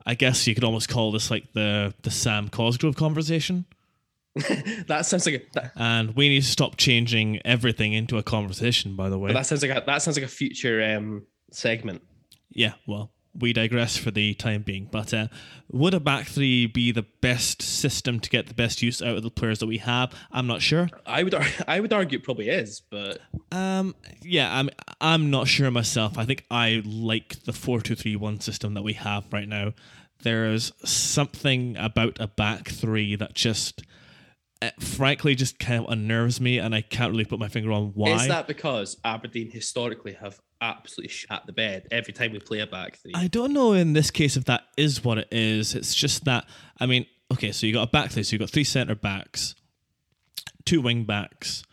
I 0.05 0.13
guess 0.15 0.45
you 0.47 0.53
could 0.53 0.63
almost 0.63 0.87
call 0.87 1.11
this 1.11 1.29
like 1.31 1.51
the 1.53 1.93
the 2.03 2.11
Sam 2.11 2.47
Cosgrove 2.49 2.95
conversation. 2.95 3.65
that 4.87 5.05
sounds 5.05 5.25
like 5.25 5.35
a 5.35 5.41
that, 5.53 5.71
And 5.75 6.15
we 6.15 6.29
need 6.29 6.41
to 6.41 6.47
stop 6.47 6.75
changing 6.77 7.39
everything 7.45 7.93
into 7.93 8.17
a 8.17 8.23
conversation. 8.23 8.95
By 8.95 9.09
the 9.09 9.17
way, 9.17 9.33
that 9.33 9.45
sounds 9.45 9.61
like 9.63 9.71
a 9.71 9.83
that 9.85 10.01
sounds 10.01 10.17
like 10.17 10.25
a 10.25 10.29
future 10.29 10.83
um, 10.95 11.25
segment. 11.51 12.03
yeah. 12.49 12.73
Well, 12.85 13.11
we 13.37 13.53
digress 13.53 13.97
for 13.97 14.11
the 14.11 14.33
time 14.33 14.61
being. 14.61 14.87
But 14.91 15.13
uh, 15.13 15.27
would 15.71 15.93
a 15.93 15.99
back 15.99 16.27
three 16.27 16.67
be 16.67 16.91
the 16.91 17.05
best 17.21 17.61
system 17.61 18.19
to 18.19 18.29
get 18.29 18.47
the 18.47 18.53
best 18.53 18.81
use 18.81 19.01
out 19.01 19.17
of 19.17 19.23
the 19.23 19.29
players 19.29 19.59
that 19.59 19.67
we 19.67 19.79
have? 19.79 20.13
I'm 20.31 20.47
not 20.47 20.61
sure. 20.61 20.89
I 21.05 21.23
would 21.23 21.33
ar- 21.33 21.45
I 21.67 21.79
would 21.79 21.91
argue 21.93 22.19
it 22.19 22.23
probably 22.23 22.49
is, 22.49 22.81
but 22.89 23.19
Um, 23.51 23.95
yeah, 24.21 24.57
I'm 24.57 24.69
I'm 25.01 25.29
not 25.29 25.47
sure 25.47 25.69
myself. 25.71 26.17
I 26.17 26.25
think 26.25 26.45
I 26.49 26.81
like 26.85 27.43
the 27.43 27.53
four 27.53 27.81
two 27.81 27.95
three 27.95 28.15
one 28.15 28.39
system 28.39 28.73
that 28.75 28.83
we 28.83 28.93
have 28.93 29.25
right 29.31 29.47
now. 29.47 29.73
There's 30.23 30.71
something 30.83 31.75
about 31.77 32.17
a 32.19 32.27
back 32.27 32.69
three 32.69 33.15
that 33.17 33.33
just, 33.33 33.83
Uh, 34.65 34.71
frankly, 34.79 35.35
just 35.35 35.59
kind 35.59 35.83
of 35.83 35.91
unnerves 35.91 36.39
me, 36.39 36.59
and 36.59 36.73
I 36.73 36.81
can't 36.81 37.11
really 37.11 37.25
put 37.25 37.39
my 37.39 37.47
finger 37.47 37.71
on 37.71 37.91
why. 37.93 38.11
is 38.15 38.27
that 38.27 38.47
because 38.47 38.97
Aberdeen 39.03 39.51
historically 39.51 40.13
have 40.13 40.39
absolutely 40.61 41.11
shot 41.13 41.45
the 41.45 41.53
bed 41.53 41.87
every 41.91 42.13
time 42.13 42.31
we 42.31 42.39
play 42.39 42.59
a 42.59 42.67
back 42.67 42.97
three? 42.97 43.11
I 43.13 43.27
don't 43.27 43.53
know 43.53 43.73
in 43.73 43.93
this 43.93 44.11
case 44.11 44.37
if 44.37 44.45
that 44.45 44.63
is 44.77 45.03
what 45.03 45.17
it 45.17 45.27
is. 45.31 45.75
It's 45.75 45.93
just 45.93 46.25
that 46.25 46.45
I 46.79 46.85
mean, 46.85 47.05
okay, 47.31 47.51
so 47.51 47.67
you 47.67 47.73
got 47.73 47.87
a 47.87 47.91
back 47.91 48.11
three, 48.11 48.23
so 48.23 48.33
you've 48.33 48.39
got 48.39 48.49
three 48.49 48.63
centre 48.63 48.95
backs, 48.95 49.55
two 50.65 50.81
wing 50.81 51.03
backs, 51.03 51.63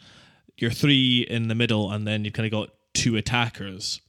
your 0.56 0.70
three 0.70 1.26
in 1.28 1.48
the 1.48 1.54
middle, 1.54 1.90
and 1.90 2.06
then 2.06 2.24
you've 2.24 2.34
kind 2.34 2.46
of 2.46 2.52
got 2.52 2.70
two 2.94 3.16
attackers. 3.16 4.00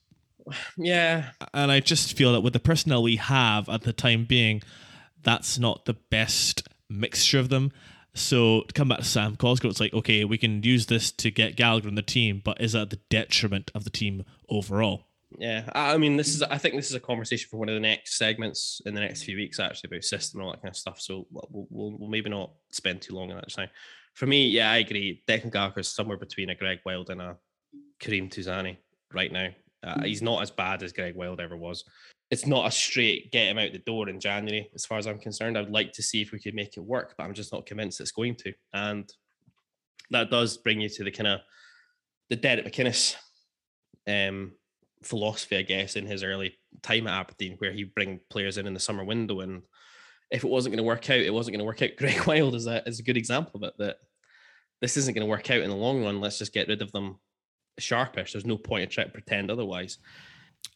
yeah, 0.77 1.29
And 1.53 1.71
I 1.71 1.79
just 1.79 2.17
feel 2.17 2.34
that 2.34 2.41
with 2.41 2.53
the 2.53 2.59
personnel 2.59 3.01
we 3.01 3.15
have 3.15 3.69
at 3.69 3.84
the 3.84 3.93
time 3.93 4.25
being, 4.25 4.61
that's 5.23 5.57
not 5.57 5.86
the 5.86 5.93
best 5.93 6.67
mixture 6.89 7.39
of 7.39 7.49
them. 7.49 7.71
So 8.16 8.61
to 8.61 8.74
come 8.74 8.89
back 8.89 8.99
to 8.99 9.05
Sam 9.05 9.36
Cosgrove, 9.36 9.72
it's 9.72 9.80
like, 9.80 9.93
okay, 9.93 10.24
we 10.24 10.38
can 10.38 10.61
use 10.61 10.86
this 10.86 11.11
to 11.14 11.32
get 11.32 11.55
Gallagher 11.55 11.88
in 11.88 11.95
the 11.95 12.01
team, 12.01 12.41
but 12.43 12.61
is 12.61 12.74
that 12.74 12.89
the 12.91 12.99
detriment 13.09 13.72
of 13.74 13.84
the 13.84 13.89
team 13.89 14.24
overall? 14.49 15.05
yeah. 15.39 15.64
I 15.74 15.97
mean, 15.97 16.18
this 16.18 16.34
is 16.36 16.43
I 16.43 16.57
think 16.57 16.76
this 16.76 16.89
is 16.89 16.95
a 16.95 16.99
conversation 16.99 17.47
for 17.49 17.57
one 17.57 17.70
of 17.70 17.76
the 17.76 17.82
next 17.82 18.18
segments 18.18 18.82
in 18.86 18.93
the 18.93 19.01
next 19.01 19.24
few 19.24 19.36
weeks, 19.36 19.59
actually, 19.59 19.89
about 19.89 20.03
system 20.03 20.39
and 20.39 20.45
all 20.45 20.53
that 20.53 20.61
kind 20.61 20.72
of 20.72 20.78
stuff. 20.78 21.01
So 21.01 21.28
we'll, 21.32 21.68
we'll, 21.70 21.97
we'll 21.97 22.09
maybe 22.09 22.30
not 22.30 22.51
spend 22.72 23.01
too 23.01 23.16
long 23.16 23.32
on 23.32 23.38
that. 23.38 23.70
For 24.14 24.26
me, 24.28 24.47
yeah, 24.47 24.72
I 24.72 24.78
agree. 24.78 25.24
Declan 25.28 25.51
Gallagher 25.51 25.82
is 25.82 25.88
somewhere 25.88 26.18
between 26.18 26.49
a 26.49 26.55
Greg 26.55 26.80
Wild 26.86 27.09
and 27.09 27.22
a 27.22 27.38
Kareem 27.99 28.30
Tuzani 28.30 28.78
right 29.11 29.32
now. 29.32 29.49
Uh, 29.84 30.03
he's 30.03 30.22
not 30.22 30.41
as 30.41 30.51
bad 30.51 30.84
as 30.84 30.93
Greg 30.93 31.16
Wild 31.16 31.39
ever 31.41 31.57
was. 31.57 31.84
It's 32.34 32.47
not 32.47 32.65
a 32.65 32.71
straight 32.71 33.31
get 33.31 33.47
him 33.47 33.59
out 33.59 33.73
the 33.73 33.77
door 33.77 34.09
in 34.09 34.19
January, 34.19 34.67
as 34.73 34.88
far 34.88 34.97
as 34.97 35.05
I'm 35.05 35.19
concerned. 35.19 35.55
I'd 35.55 35.69
like 35.69 35.91
to 35.93 36.01
see 36.01 36.19
if 36.19 36.31
we 36.31 36.39
could 36.39 36.55
make 36.55 36.77
it 36.77 36.79
work, 36.79 37.13
but 37.15 37.25
I'm 37.25 37.36
just 37.36 37.53
not 37.53 37.67
convinced 37.67 38.01
it's 38.01 38.11
going 38.11 38.34
to. 38.38 38.51
And 38.73 39.07
that 40.09 40.31
does 40.31 40.57
bring 40.57 40.81
you 40.81 40.89
to 40.89 41.03
the 41.03 41.11
kind 41.11 41.27
of 41.27 41.41
the 42.31 42.36
Derek 42.36 42.65
McInnes 42.65 43.15
um, 44.07 44.53
philosophy, 45.03 45.57
I 45.57 45.61
guess, 45.61 45.95
in 45.95 46.07
his 46.07 46.23
early 46.23 46.57
time 46.81 47.05
at 47.05 47.19
Aberdeen, 47.19 47.53
where 47.59 47.71
he'd 47.71 47.93
bring 47.93 48.19
players 48.31 48.57
in 48.57 48.65
in 48.65 48.73
the 48.73 48.79
summer 48.79 49.03
window, 49.03 49.41
and 49.41 49.61
if 50.31 50.43
it 50.43 50.49
wasn't 50.49 50.73
going 50.73 50.84
to 50.84 50.88
work 50.88 51.07
out, 51.11 51.19
it 51.19 51.31
wasn't 51.31 51.53
going 51.53 51.59
to 51.59 51.65
work 51.65 51.84
out. 51.84 51.91
Greg 51.99 52.25
Wild 52.25 52.55
is 52.55 52.65
a 52.65 52.81
is 52.89 52.99
a 52.99 53.03
good 53.03 53.15
example 53.15 53.57
of 53.57 53.69
it. 53.69 53.75
That 53.77 53.97
this 54.81 54.97
isn't 54.97 55.13
going 55.13 55.25
to 55.25 55.29
work 55.29 55.51
out 55.51 55.61
in 55.61 55.69
the 55.69 55.75
long 55.75 56.03
run. 56.03 56.19
Let's 56.19 56.39
just 56.39 56.51
get 56.51 56.67
rid 56.67 56.81
of 56.81 56.91
them 56.93 57.19
sharpish. 57.77 58.31
There's 58.34 58.43
no 58.43 58.57
point 58.57 58.86
in 58.86 58.89
trying 58.89 59.07
to 59.07 59.13
pretend 59.13 59.51
otherwise. 59.51 59.99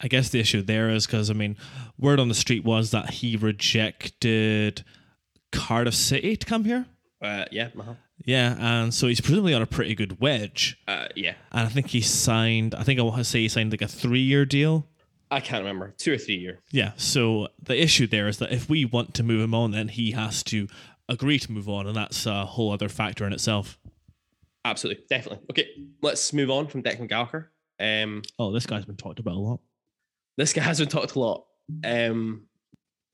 I 0.00 0.08
guess 0.08 0.28
the 0.28 0.38
issue 0.40 0.62
there 0.62 0.90
is 0.90 1.06
because 1.06 1.30
I 1.30 1.34
mean, 1.34 1.56
word 1.98 2.20
on 2.20 2.28
the 2.28 2.34
street 2.34 2.64
was 2.64 2.90
that 2.92 3.10
he 3.10 3.36
rejected 3.36 4.84
Cardiff 5.52 5.94
City 5.94 6.36
to 6.36 6.46
come 6.46 6.64
here. 6.64 6.86
Uh, 7.20 7.44
yeah, 7.50 7.68
uh-huh. 7.78 7.94
Yeah, 8.24 8.56
and 8.58 8.92
so 8.94 9.06
he's 9.08 9.20
presumably 9.20 9.54
on 9.54 9.62
a 9.62 9.66
pretty 9.66 9.94
good 9.94 10.20
wedge. 10.20 10.78
uh, 10.86 11.06
yeah. 11.16 11.34
And 11.52 11.66
I 11.66 11.68
think 11.68 11.88
he 11.88 12.00
signed. 12.00 12.74
I 12.74 12.82
think 12.84 12.98
I 13.00 13.02
want 13.02 13.16
to 13.18 13.24
say 13.24 13.40
he 13.40 13.48
signed 13.48 13.70
like 13.72 13.82
a 13.82 13.88
three-year 13.88 14.44
deal. 14.44 14.86
I 15.30 15.40
can't 15.40 15.62
remember 15.62 15.94
two 15.98 16.14
or 16.14 16.18
three 16.18 16.36
year. 16.36 16.60
Yeah. 16.70 16.92
So 16.96 17.48
the 17.62 17.80
issue 17.80 18.06
there 18.06 18.28
is 18.28 18.38
that 18.38 18.50
if 18.52 18.68
we 18.68 18.84
want 18.84 19.14
to 19.14 19.22
move 19.22 19.40
him 19.42 19.54
on, 19.54 19.72
then 19.72 19.88
he 19.88 20.12
has 20.12 20.42
to 20.44 20.68
agree 21.08 21.38
to 21.38 21.52
move 21.52 21.68
on, 21.68 21.86
and 21.86 21.96
that's 21.96 22.24
a 22.26 22.44
whole 22.46 22.72
other 22.72 22.88
factor 22.88 23.26
in 23.26 23.32
itself. 23.32 23.78
Absolutely, 24.64 25.04
definitely. 25.08 25.44
Okay, 25.50 25.68
let's 26.02 26.32
move 26.32 26.50
on 26.50 26.66
from 26.66 26.82
Declan 26.82 27.08
Gallagher. 27.08 27.50
Um, 27.80 28.22
Oh, 28.38 28.52
this 28.52 28.66
guy's 28.66 28.84
been 28.84 28.96
talked 28.96 29.18
about 29.20 29.34
a 29.34 29.38
lot. 29.38 29.60
This 30.38 30.52
guy 30.52 30.62
hasn't 30.62 30.92
talked 30.92 31.16
a 31.16 31.18
lot. 31.18 31.46
Um, 31.84 32.46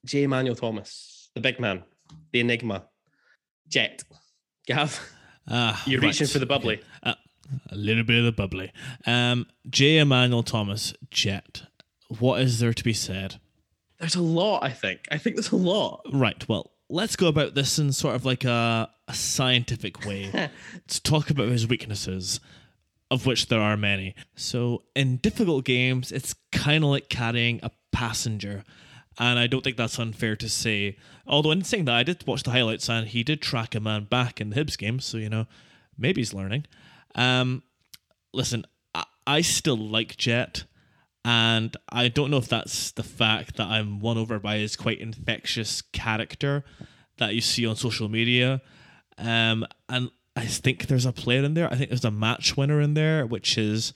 Jay 0.05 0.25
Emmanuel-Thomas, 0.25 1.31
the 1.35 1.41
big 1.41 1.59
man, 1.59 1.83
the 2.33 2.41
enigma, 2.41 2.85
Jet. 3.67 4.05
Gav, 4.67 5.01
Ah, 5.49 5.83
you're 5.87 6.03
reaching 6.03 6.27
for 6.27 6.39
the 6.39 6.45
bubbly. 6.47 6.83
Uh, 7.03 7.15
a 7.71 7.77
little 7.77 8.05
bit 8.05 8.19
of 8.19 8.25
the 8.27 8.33
bubbly. 8.33 8.73
Um, 9.07 9.47
Jay 9.71 9.97
Emmanuel-Thomas, 9.99 10.93
Jet. 11.11 11.63
What 12.19 12.43
is 12.43 12.61
there 12.61 12.75
to 12.75 12.85
be 12.85 12.93
said? 12.93 13.41
There's 13.99 14.15
a 14.17 14.23
lot, 14.23 14.63
I 14.63 14.71
think. 14.71 15.01
I 15.11 15.17
think 15.17 15.37
there's 15.37 15.51
a 15.53 15.57
lot. 15.57 16.03
Right. 16.13 16.47
Well, 16.47 16.73
let's 16.91 17.17
go 17.17 17.29
about 17.29 17.55
this 17.55 17.79
in 17.79 17.93
sort 17.93 18.17
of 18.17 18.27
like 18.27 18.45
a, 18.45 18.91
a 19.09 19.15
scientific 19.15 20.05
way 20.05 20.31
to 20.89 21.03
talk 21.03 21.31
about 21.31 21.49
his 21.49 21.67
weaknesses, 21.67 22.39
of 23.15 23.27
which 23.27 23.47
there 23.47 23.61
are 23.61 23.77
many. 23.77 24.15
So, 24.37 24.83
in 24.95 25.17
difficult 25.19 25.65
games, 25.65 26.13
it's 26.13 26.35
kind 26.53 26.85
of 26.85 26.91
like 26.91 27.09
carrying 27.09 27.61
a 27.63 27.71
passenger. 27.93 28.65
And 29.19 29.39
I 29.39 29.47
don't 29.47 29.63
think 29.63 29.77
that's 29.77 29.99
unfair 29.99 30.37
to 30.37 30.49
say. 30.49 30.99
Although, 31.27 31.53
in 31.53 31.65
saying 31.65 31.87
that, 31.87 31.95
I 31.95 32.03
did 32.03 32.27
watch 32.27 32.43
the 32.43 32.51
highlights 32.51 32.91
and 32.91 33.07
he 33.07 33.23
did 33.23 33.41
track 33.41 33.75
a 33.75 33.81
man 33.81 34.05
back 34.05 34.41
in 34.41 34.51
the 34.51 34.57
Hibs 34.57 34.77
game. 34.77 35.01
So, 35.01 35.17
you 35.17 35.31
know, 35.31 35.47
maybe 35.97 36.21
he's 36.21 36.35
learning. 36.35 36.67
Um, 37.15 37.63
listen, 38.33 38.67
I, 38.95 39.05
I 39.27 39.41
still 39.41 39.79
like 39.79 40.17
Jet, 40.17 40.65
and 41.25 41.77
I 41.89 42.09
don't 42.09 42.31
know 42.31 42.37
if 42.39 42.49
that's 42.49 42.91
the 42.91 43.05
fact 43.05 43.57
that 43.57 43.69
I'm 43.69 44.01
won 44.01 44.19
over 44.19 44.39
by 44.39 44.59
his 44.59 44.77
quite 44.77 44.99
infectious 44.99 45.81
character 45.81 46.65
that 47.19 47.35
you 47.35 47.41
see 47.41 47.65
on 47.67 47.77
social 47.77 48.09
media. 48.09 48.61
Um, 49.17 49.65
and 49.89 50.11
I 50.37 50.47
think 50.47 50.87
there's 50.87 51.07
a 51.07 51.13
player 51.13 51.45
in 51.45 51.55
there. 51.55 51.73
I 51.73 51.77
think 51.77 51.91
there's 51.91 52.05
a 52.05 52.11
match 52.11 52.57
winner 52.57 52.81
in 52.81 52.95
there, 52.95 53.25
which 53.27 53.57
is 53.57 53.93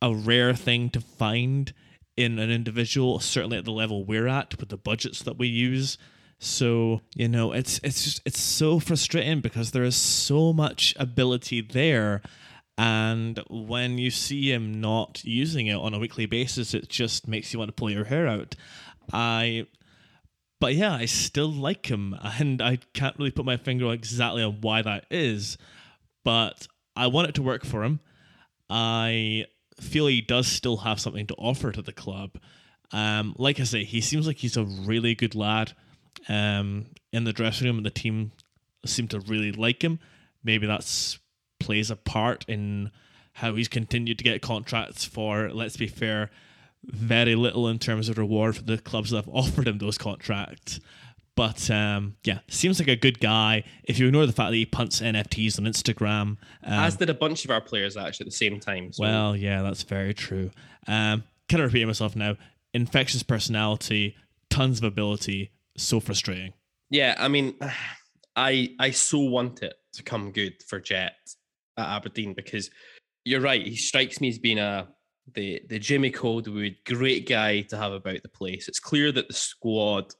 a 0.00 0.14
rare 0.14 0.54
thing 0.54 0.90
to 0.90 1.00
find 1.00 1.72
in 2.16 2.38
an 2.38 2.50
individual, 2.50 3.20
certainly 3.20 3.56
at 3.56 3.64
the 3.64 3.72
level 3.72 4.04
we're 4.04 4.28
at 4.28 4.58
with 4.60 4.68
the 4.68 4.76
budgets 4.76 5.22
that 5.22 5.38
we 5.38 5.48
use. 5.48 5.96
So, 6.38 7.00
you 7.14 7.28
know, 7.28 7.52
it's 7.52 7.80
it's 7.82 8.04
just 8.04 8.20
it's 8.26 8.40
so 8.40 8.80
frustrating 8.80 9.40
because 9.40 9.70
there 9.70 9.84
is 9.84 9.96
so 9.96 10.52
much 10.52 10.94
ability 10.98 11.60
there 11.62 12.20
and 12.78 13.40
when 13.48 13.98
you 13.98 14.10
see 14.10 14.50
him 14.50 14.80
not 14.80 15.24
using 15.24 15.66
it 15.66 15.76
on 15.76 15.94
a 15.94 15.98
weekly 15.98 16.26
basis, 16.26 16.74
it 16.74 16.88
just 16.88 17.28
makes 17.28 17.52
you 17.52 17.58
want 17.58 17.68
to 17.68 17.74
pull 17.74 17.90
your 17.90 18.04
hair 18.04 18.26
out. 18.26 18.56
I 19.12 19.66
but 20.62 20.76
yeah, 20.76 20.94
I 20.94 21.06
still 21.06 21.50
like 21.50 21.86
him, 21.86 22.16
and 22.22 22.62
I 22.62 22.78
can't 22.94 23.18
really 23.18 23.32
put 23.32 23.44
my 23.44 23.56
finger 23.56 23.92
exactly 23.92 24.44
on 24.44 24.60
why 24.60 24.80
that 24.82 25.06
is, 25.10 25.58
but 26.22 26.68
I 26.94 27.08
want 27.08 27.28
it 27.28 27.34
to 27.34 27.42
work 27.42 27.66
for 27.66 27.82
him. 27.82 27.98
I 28.70 29.46
feel 29.80 30.06
he 30.06 30.20
does 30.20 30.46
still 30.46 30.76
have 30.76 31.00
something 31.00 31.26
to 31.26 31.34
offer 31.34 31.72
to 31.72 31.82
the 31.82 31.92
club. 31.92 32.38
Um, 32.92 33.34
like 33.38 33.58
I 33.58 33.64
say, 33.64 33.82
he 33.82 34.00
seems 34.00 34.24
like 34.24 34.36
he's 34.36 34.56
a 34.56 34.62
really 34.62 35.16
good 35.16 35.34
lad. 35.34 35.72
Um, 36.28 36.86
in 37.12 37.24
the 37.24 37.32
dressing 37.32 37.66
room, 37.66 37.78
and 37.78 37.84
the 37.84 37.90
team 37.90 38.30
seem 38.86 39.08
to 39.08 39.18
really 39.18 39.50
like 39.50 39.82
him. 39.82 39.98
Maybe 40.44 40.68
that 40.68 41.18
plays 41.58 41.90
a 41.90 41.96
part 41.96 42.44
in 42.46 42.92
how 43.32 43.56
he's 43.56 43.66
continued 43.66 44.18
to 44.18 44.24
get 44.24 44.42
contracts 44.42 45.04
for. 45.04 45.50
Let's 45.50 45.76
be 45.76 45.88
fair, 45.88 46.30
very 46.84 47.34
little 47.34 47.68
in 47.68 47.78
terms 47.78 48.08
of 48.08 48.18
reward 48.18 48.56
for 48.56 48.62
the 48.62 48.78
clubs 48.78 49.10
that 49.10 49.24
have 49.24 49.28
offered 49.32 49.68
him 49.68 49.78
those 49.78 49.98
contracts. 49.98 50.80
But 51.34 51.70
um, 51.70 52.16
yeah, 52.24 52.40
seems 52.48 52.78
like 52.78 52.88
a 52.88 52.96
good 52.96 53.18
guy. 53.18 53.64
If 53.84 53.98
you 53.98 54.06
ignore 54.06 54.26
the 54.26 54.32
fact 54.32 54.50
that 54.50 54.56
he 54.56 54.66
punts 54.66 55.00
NFTs 55.00 55.58
on 55.58 55.64
Instagram, 55.64 56.20
um, 56.20 56.38
As 56.64 56.96
did 56.96 57.08
a 57.08 57.14
bunch 57.14 57.44
of 57.44 57.50
our 57.50 57.60
players 57.60 57.96
actually 57.96 58.24
at 58.24 58.30
the 58.30 58.36
same 58.36 58.60
time. 58.60 58.92
So. 58.92 59.02
well, 59.02 59.36
yeah, 59.36 59.62
that's 59.62 59.82
very 59.82 60.12
true. 60.12 60.50
Um, 60.86 61.24
kind 61.48 61.62
of 61.62 61.70
repeating 61.70 61.86
myself 61.86 62.14
now. 62.14 62.36
Infectious 62.74 63.22
personality, 63.22 64.14
tons 64.50 64.78
of 64.78 64.84
ability, 64.84 65.52
so 65.76 66.00
frustrating. 66.00 66.52
Yeah, 66.90 67.16
I 67.18 67.28
mean, 67.28 67.54
I 68.36 68.74
I 68.78 68.90
so 68.90 69.18
want 69.18 69.62
it 69.62 69.74
to 69.94 70.02
come 70.02 70.32
good 70.32 70.54
for 70.68 70.80
Jet 70.80 71.14
at 71.78 71.88
Aberdeen 71.96 72.34
because 72.34 72.70
you're 73.24 73.40
right. 73.40 73.66
He 73.66 73.76
strikes 73.76 74.20
me 74.20 74.28
as 74.28 74.38
being 74.38 74.58
a 74.58 74.88
the 75.34 75.62
the 75.68 75.78
Jimmy 75.78 76.10
Coldwood 76.10 76.76
great 76.84 77.28
guy 77.28 77.62
to 77.62 77.76
have 77.76 77.92
about 77.92 78.22
the 78.22 78.28
place. 78.28 78.68
It's 78.68 78.80
clear 78.80 79.12
that 79.12 79.28
the 79.28 79.34
squad 79.34 80.14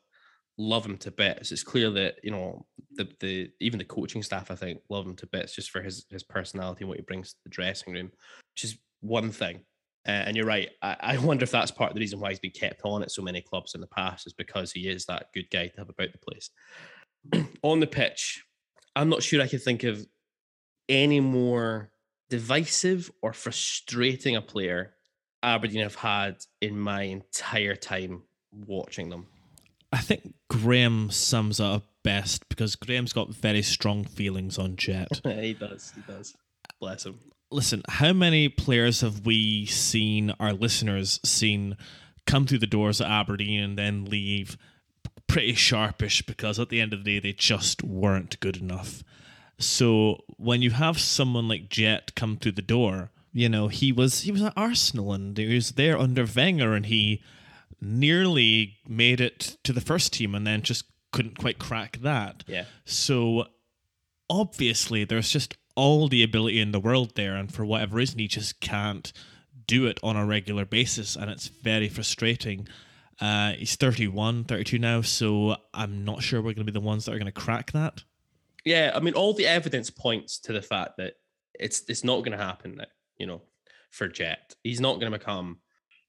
love 0.58 0.84
him 0.84 0.96
to 0.98 1.10
bits. 1.10 1.52
It's 1.52 1.64
clear 1.64 1.90
that 1.90 2.16
you 2.22 2.30
know 2.30 2.66
the 2.92 3.08
the 3.20 3.50
even 3.60 3.78
the 3.78 3.84
coaching 3.84 4.22
staff 4.22 4.50
I 4.50 4.54
think 4.54 4.80
love 4.88 5.06
him 5.06 5.16
to 5.16 5.26
bits 5.26 5.54
just 5.54 5.70
for 5.70 5.82
his 5.82 6.06
his 6.10 6.22
personality 6.22 6.82
and 6.82 6.88
what 6.88 6.98
he 6.98 7.02
brings 7.02 7.32
to 7.32 7.38
the 7.44 7.50
dressing 7.50 7.92
room, 7.92 8.10
which 8.54 8.64
is 8.64 8.78
one 9.00 9.30
thing. 9.30 9.64
Uh, 10.06 10.10
and 10.26 10.36
you're 10.36 10.46
right. 10.46 10.70
I, 10.82 10.96
I 11.00 11.18
wonder 11.18 11.44
if 11.44 11.52
that's 11.52 11.70
part 11.70 11.90
of 11.90 11.94
the 11.94 12.00
reason 12.00 12.18
why 12.18 12.30
he's 12.30 12.40
been 12.40 12.50
kept 12.50 12.80
on 12.84 13.02
at 13.02 13.12
so 13.12 13.22
many 13.22 13.40
clubs 13.40 13.76
in 13.76 13.80
the 13.80 13.86
past 13.86 14.26
is 14.26 14.32
because 14.32 14.72
he 14.72 14.88
is 14.88 15.06
that 15.06 15.26
good 15.32 15.48
guy 15.50 15.68
to 15.68 15.78
have 15.78 15.90
about 15.90 16.08
the 16.10 16.18
place. 16.18 16.50
on 17.62 17.78
the 17.78 17.86
pitch, 17.86 18.44
I'm 18.96 19.08
not 19.08 19.22
sure 19.22 19.40
I 19.40 19.46
could 19.46 19.62
think 19.62 19.84
of 19.84 20.04
any 20.88 21.20
more 21.20 21.91
divisive 22.32 23.12
or 23.20 23.34
frustrating 23.34 24.36
a 24.36 24.40
player 24.40 24.94
Aberdeen 25.42 25.82
have 25.82 25.96
had 25.96 26.36
in 26.62 26.80
my 26.80 27.02
entire 27.02 27.76
time 27.76 28.22
watching 28.66 29.10
them. 29.10 29.26
I 29.92 29.98
think 29.98 30.32
Graham 30.48 31.10
sums 31.10 31.60
it 31.60 31.66
up 31.66 31.84
best 32.02 32.48
because 32.48 32.74
Graham's 32.74 33.12
got 33.12 33.34
very 33.34 33.60
strong 33.60 34.06
feelings 34.06 34.58
on 34.58 34.76
Jet. 34.76 35.08
he 35.24 35.52
does. 35.52 35.92
He 35.94 36.00
does. 36.10 36.34
Bless 36.80 37.04
him. 37.04 37.18
Listen, 37.50 37.82
how 37.86 38.14
many 38.14 38.48
players 38.48 39.02
have 39.02 39.26
we 39.26 39.66
seen, 39.66 40.32
our 40.40 40.54
listeners 40.54 41.20
seen, 41.22 41.76
come 42.26 42.46
through 42.46 42.60
the 42.60 42.66
doors 42.66 43.02
at 43.02 43.10
Aberdeen 43.10 43.62
and 43.62 43.78
then 43.78 44.06
leave 44.06 44.56
pretty 45.26 45.52
sharpish 45.52 46.22
because 46.22 46.58
at 46.58 46.70
the 46.70 46.80
end 46.80 46.94
of 46.94 47.04
the 47.04 47.20
day 47.20 47.28
they 47.28 47.34
just 47.34 47.82
weren't 47.82 48.40
good 48.40 48.56
enough? 48.56 49.04
So 49.58 50.24
when 50.42 50.62
you 50.62 50.70
have 50.70 50.98
someone 50.98 51.48
like 51.48 51.68
Jet 51.68 52.14
come 52.14 52.36
through 52.36 52.52
the 52.52 52.62
door, 52.62 53.10
you 53.32 53.48
know 53.48 53.68
he 53.68 53.92
was 53.92 54.22
he 54.22 54.32
was 54.32 54.42
at 54.42 54.52
Arsenal 54.56 55.12
and 55.12 55.36
he 55.36 55.54
was 55.54 55.72
there 55.72 55.98
under 55.98 56.26
Wenger 56.26 56.74
and 56.74 56.86
he 56.86 57.22
nearly 57.80 58.76
made 58.86 59.20
it 59.20 59.56
to 59.64 59.72
the 59.72 59.80
first 59.80 60.12
team 60.12 60.34
and 60.34 60.46
then 60.46 60.62
just 60.62 60.84
couldn't 61.12 61.38
quite 61.38 61.58
crack 61.58 61.98
that. 62.02 62.44
Yeah. 62.46 62.64
So 62.84 63.46
obviously 64.30 65.04
there's 65.04 65.30
just 65.30 65.56
all 65.74 66.08
the 66.08 66.22
ability 66.22 66.60
in 66.60 66.72
the 66.72 66.80
world 66.80 67.14
there 67.16 67.34
and 67.34 67.52
for 67.52 67.64
whatever 67.64 67.96
reason 67.96 68.18
he 68.18 68.28
just 68.28 68.60
can't 68.60 69.12
do 69.66 69.86
it 69.86 69.98
on 70.02 70.16
a 70.16 70.26
regular 70.26 70.64
basis 70.64 71.16
and 71.16 71.30
it's 71.30 71.48
very 71.48 71.88
frustrating. 71.88 72.68
Uh, 73.20 73.52
he's 73.52 73.76
31, 73.76 74.44
32 74.44 74.78
now, 74.78 75.00
so 75.00 75.56
I'm 75.72 76.04
not 76.04 76.22
sure 76.22 76.40
we're 76.40 76.54
going 76.54 76.66
to 76.66 76.72
be 76.72 76.72
the 76.72 76.80
ones 76.80 77.04
that 77.04 77.12
are 77.12 77.18
going 77.18 77.26
to 77.26 77.32
crack 77.32 77.72
that. 77.72 78.02
Yeah, 78.64 78.92
I 78.94 79.00
mean, 79.00 79.14
all 79.14 79.34
the 79.34 79.46
evidence 79.46 79.90
points 79.90 80.38
to 80.40 80.52
the 80.52 80.62
fact 80.62 80.92
that 80.98 81.14
it's 81.58 81.82
it's 81.88 82.04
not 82.04 82.20
going 82.20 82.36
to 82.36 82.44
happen. 82.44 82.76
That 82.76 82.88
you 83.18 83.26
know, 83.26 83.42
for 83.90 84.08
Jet, 84.08 84.54
he's 84.62 84.80
not 84.80 85.00
going 85.00 85.12
to 85.12 85.18
become 85.18 85.58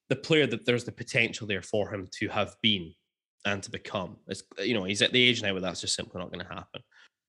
the 0.10 0.16
player 0.16 0.47
that 0.47 0.66
there's 0.66 0.84
the 0.84 0.91
potential 0.91 1.47
there 1.47 1.62
for 1.62 1.93
him 1.93 2.08
to 2.12 2.28
have 2.28 2.56
been 2.62 2.93
and 3.45 3.64
to 3.64 3.72
become. 3.72 4.18
It's, 4.28 4.43
you 4.60 4.74
know, 4.74 4.84
he's 4.84 5.01
at 5.01 5.12
the 5.12 5.24
age 5.24 5.41
now 5.41 5.54
where 5.54 5.62
that's 5.62 5.82
just 5.82 5.95
simply 5.95 6.20
not 6.20 6.32
going 6.32 6.45
to 6.45 6.54
happen. 6.54 6.82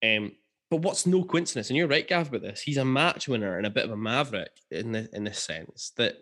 Um, 0.05 0.33
but 0.71 0.83
what's 0.83 1.07
no 1.07 1.23
coincidence, 1.25 1.71
and 1.71 1.77
you're 1.77 1.89
right, 1.89 2.07
Gav, 2.07 2.29
about 2.29 2.43
this. 2.43 2.61
He's 2.61 2.79
a 2.79 2.85
match 2.85 3.29
winner 3.29 3.59
and 3.59 3.67
a 3.67 3.71
bit 3.71 3.85
of 3.85 3.91
a 3.91 3.97
maverick 3.97 4.51
in 4.71 4.93
the 4.93 5.09
in 5.13 5.25
this 5.25 5.39
sense 5.39 5.93
that 5.97 6.17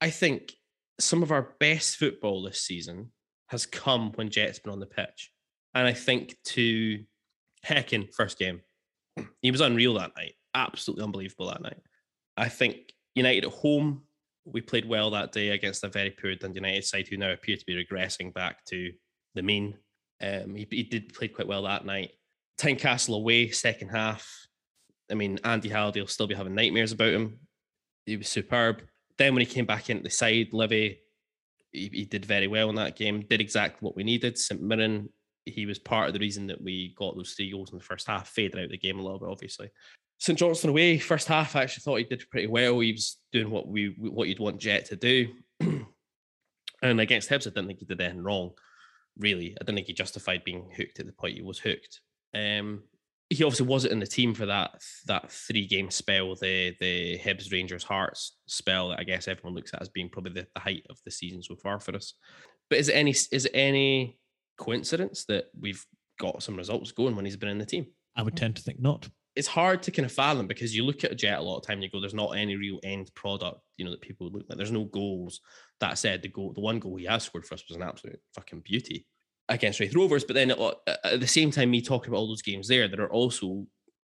I 0.00 0.10
think 0.10 0.52
some 1.00 1.22
of 1.22 1.32
our 1.32 1.54
best 1.58 1.96
football 1.96 2.42
this 2.42 2.60
season 2.60 3.12
has 3.48 3.66
come 3.66 4.12
when 4.14 4.30
Jet's 4.30 4.58
been 4.58 4.72
on 4.72 4.80
the 4.80 4.86
pitch, 4.86 5.30
and 5.74 5.86
I 5.86 5.92
think 5.92 6.36
to 6.46 7.04
Häcken 7.64 8.12
first 8.14 8.38
game, 8.38 8.60
he 9.40 9.50
was 9.50 9.60
unreal 9.60 9.94
that 9.94 10.16
night, 10.16 10.34
absolutely 10.54 11.04
unbelievable 11.04 11.48
that 11.48 11.62
night. 11.62 11.80
I 12.36 12.48
think 12.48 12.92
United 13.14 13.44
at 13.44 13.52
home 13.52 14.02
we 14.44 14.60
played 14.60 14.86
well 14.86 15.10
that 15.10 15.32
day 15.32 15.50
against 15.50 15.84
a 15.84 15.88
very 15.88 16.10
poor 16.10 16.34
Dundee 16.34 16.58
United 16.58 16.84
side 16.84 17.08
who 17.08 17.16
now 17.16 17.32
appear 17.32 17.56
to 17.56 17.64
be 17.64 17.82
regressing 17.82 18.32
back 18.32 18.64
to 18.66 18.92
the 19.34 19.42
mean. 19.42 19.76
Um, 20.22 20.54
he, 20.54 20.66
he 20.70 20.82
did 20.82 21.14
play 21.14 21.28
quite 21.28 21.48
well 21.48 21.62
that 21.62 21.86
night. 21.86 22.10
Tynecastle 22.58 23.16
away, 23.16 23.50
second 23.50 23.88
half. 23.88 24.46
I 25.10 25.14
mean, 25.14 25.38
Andy 25.44 25.68
Halliday 25.68 26.00
will 26.00 26.08
still 26.08 26.26
be 26.26 26.34
having 26.34 26.54
nightmares 26.54 26.92
about 26.92 27.12
him. 27.12 27.38
He 28.06 28.16
was 28.16 28.28
superb. 28.28 28.82
Then 29.18 29.34
when 29.34 29.40
he 29.40 29.52
came 29.52 29.66
back 29.66 29.90
into 29.90 30.02
the 30.02 30.10
side, 30.10 30.48
Livy, 30.52 31.00
he, 31.72 31.88
he 31.92 32.04
did 32.04 32.24
very 32.24 32.46
well 32.46 32.68
in 32.68 32.76
that 32.76 32.96
game. 32.96 33.24
Did 33.28 33.40
exactly 33.40 33.78
what 33.80 33.96
we 33.96 34.04
needed. 34.04 34.38
St 34.38 34.60
Mirren, 34.60 35.08
he 35.46 35.66
was 35.66 35.78
part 35.78 36.08
of 36.08 36.14
the 36.14 36.20
reason 36.20 36.46
that 36.46 36.62
we 36.62 36.94
got 36.96 37.16
those 37.16 37.32
three 37.32 37.50
goals 37.50 37.70
in 37.72 37.78
the 37.78 37.84
first 37.84 38.06
half. 38.06 38.28
Faded 38.28 38.58
out 38.58 38.70
the 38.70 38.78
game 38.78 38.98
a 38.98 39.02
little 39.02 39.18
bit, 39.18 39.28
obviously. 39.28 39.70
St 40.18 40.38
Johnstone 40.38 40.70
away, 40.70 40.98
first 40.98 41.28
half, 41.28 41.56
I 41.56 41.62
actually 41.62 41.82
thought 41.82 41.96
he 41.98 42.04
did 42.04 42.28
pretty 42.30 42.46
well. 42.46 42.80
He 42.80 42.92
was 42.92 43.18
doing 43.32 43.50
what 43.50 43.68
we 43.68 43.94
what 43.98 44.28
you'd 44.28 44.38
want 44.38 44.60
Jet 44.60 44.86
to 44.86 44.96
do. 44.96 45.28
and 45.60 47.00
against 47.00 47.28
Hibs, 47.28 47.46
I 47.46 47.50
didn't 47.50 47.66
think 47.66 47.80
he 47.80 47.84
did 47.84 48.00
anything 48.00 48.22
wrong. 48.22 48.52
Really, 49.18 49.56
I 49.60 49.64
didn't 49.64 49.76
think 49.76 49.86
he 49.86 49.92
justified 49.92 50.44
being 50.44 50.70
hooked 50.76 50.98
at 51.00 51.06
the 51.06 51.12
point 51.12 51.36
he 51.36 51.42
was 51.42 51.58
hooked. 51.58 52.00
Um, 52.34 52.84
he 53.30 53.42
obviously 53.42 53.66
wasn't 53.66 53.92
in 53.92 54.00
the 54.00 54.06
team 54.06 54.34
for 54.34 54.46
that 54.46 54.82
that 55.06 55.30
three 55.30 55.66
game 55.66 55.90
spell, 55.90 56.34
the 56.36 56.74
the 56.80 57.18
Hibs 57.18 57.52
Rangers 57.52 57.84
Hearts 57.84 58.36
spell 58.46 58.90
that 58.90 59.00
I 59.00 59.04
guess 59.04 59.28
everyone 59.28 59.54
looks 59.54 59.74
at 59.74 59.82
as 59.82 59.88
being 59.88 60.08
probably 60.08 60.32
the, 60.32 60.46
the 60.54 60.60
height 60.60 60.86
of 60.90 60.98
the 61.04 61.10
season 61.10 61.42
so 61.42 61.56
far 61.56 61.80
for 61.80 61.94
us. 61.94 62.14
But 62.70 62.78
is 62.78 62.88
it 62.88 62.94
any 62.94 63.10
is 63.10 63.44
it 63.46 63.52
any 63.52 64.18
coincidence 64.56 65.24
that 65.26 65.46
we've 65.58 65.84
got 66.18 66.42
some 66.42 66.56
results 66.56 66.92
going 66.92 67.16
when 67.16 67.24
he's 67.24 67.36
been 67.36 67.48
in 67.48 67.58
the 67.58 67.66
team? 67.66 67.86
I 68.16 68.22
would 68.22 68.36
tend 68.36 68.56
to 68.56 68.62
think 68.62 68.80
not. 68.80 69.08
it's 69.36 69.48
hard 69.48 69.82
to 69.82 69.90
kind 69.90 70.06
of 70.06 70.12
fathom 70.12 70.46
because 70.46 70.74
you 70.74 70.84
look 70.84 71.02
at 71.02 71.10
a 71.10 71.14
jet 71.16 71.38
a 71.38 71.42
lot 71.42 71.58
of 71.58 71.66
time 71.66 71.74
and 71.74 71.82
you 71.82 71.90
go, 71.90 72.00
there's 72.00 72.14
not 72.14 72.36
any 72.36 72.56
real 72.56 72.78
end 72.84 73.10
product, 73.14 73.60
you 73.76 73.84
know, 73.84 73.90
that 73.90 74.00
people 74.00 74.30
look 74.30 74.44
like. 74.48 74.56
There's 74.56 74.70
no 74.70 74.84
goals. 74.84 75.40
That 75.80 75.98
said, 75.98 76.22
the 76.22 76.28
goal, 76.28 76.52
the 76.52 76.60
one 76.60 76.78
goal 76.78 76.96
he 76.96 77.06
has 77.06 77.24
scored 77.24 77.44
for 77.44 77.54
us 77.54 77.64
was 77.68 77.76
an 77.76 77.82
absolute 77.82 78.20
fucking 78.34 78.60
beauty 78.60 79.06
against 79.48 79.80
Raith 79.80 79.94
Rovers. 79.94 80.24
But 80.24 80.34
then 80.34 80.52
at, 80.52 80.58
at 81.02 81.20
the 81.20 81.26
same 81.26 81.50
time, 81.50 81.70
me 81.70 81.82
talking 81.82 82.10
about 82.10 82.18
all 82.18 82.28
those 82.28 82.42
games 82.42 82.68
there, 82.68 82.86
there 82.86 83.02
are 83.02 83.12
also 83.12 83.66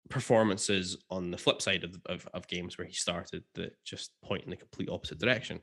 performances 0.09 0.97
on 1.11 1.30
the 1.30 1.39
flip 1.39 1.61
side 1.61 1.84
of, 1.84 1.97
of, 2.07 2.28
of 2.32 2.47
games 2.47 2.78
where 2.78 2.86
he 2.86 2.95
started 2.95 3.43
that 3.55 3.72
just 3.84 4.12
point 4.24 4.45
in 4.45 4.51
the 4.51 4.57
complete 4.57 4.89
opposite 4.89 5.18
direction. 5.18 5.61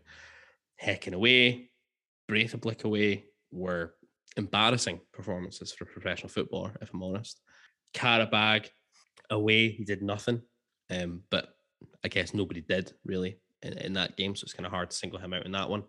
Häcken 0.84 1.13
away, 1.13 1.71
Breidablik 2.30 2.84
away 2.84 3.26
were 3.51 3.95
embarrassing 4.38 4.99
performances 5.13 5.71
for 5.71 5.86
a 5.86 5.88
professional 5.88 6.29
footballer, 6.29 6.75
if 6.81 6.93
I'm 6.93 7.03
honest. 7.03 7.41
Qarabag 7.93 8.67
away, 9.29 9.69
he 9.69 9.83
did 9.83 10.01
nothing. 10.01 10.41
Um, 10.89 11.21
but 11.31 11.49
I 12.03 12.07
guess 12.07 12.33
nobody 12.33 12.61
did 12.61 12.93
really. 13.05 13.39
in, 13.65 13.73
in 13.79 13.93
that 13.93 14.15
game, 14.15 14.36
so 14.36 14.43
it's 14.43 14.53
kind 14.53 14.65
of 14.65 14.71
hard 14.71 14.91
to 14.91 14.95
single 14.95 15.19
him 15.19 15.33
out 15.33 15.45
in 15.45 15.51
that 15.53 15.69
one. 15.69 15.83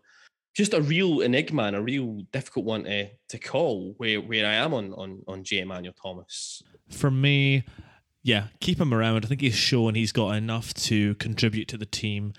Just 0.56 0.72
a 0.72 0.80
real 0.80 1.20
enigma 1.20 1.64
and 1.64 1.76
a 1.76 1.82
real 1.82 2.22
difficult 2.32 2.64
one 2.64 2.84
to, 2.84 3.08
to 3.28 3.38
call 3.38 3.94
where, 3.98 4.20
where 4.20 4.46
I 4.46 4.54
am 4.54 4.72
on 4.72 4.94
on 4.94 5.22
on 5.28 5.44
Jay 5.44 5.58
Emmanuel-Thomas. 5.58 6.62
For 6.88 7.10
me, 7.10 7.64
yeah, 8.22 8.46
keep 8.60 8.80
him 8.80 8.94
around. 8.94 9.24
I 9.24 9.28
think 9.28 9.42
he's 9.42 9.54
shown 9.54 9.94
he's 9.94 10.12
got 10.12 10.30
enough 10.30 10.72
to 10.74 11.14
contribute 11.16 11.68
to 11.68 11.76
the 11.76 11.86
team. 11.86 12.32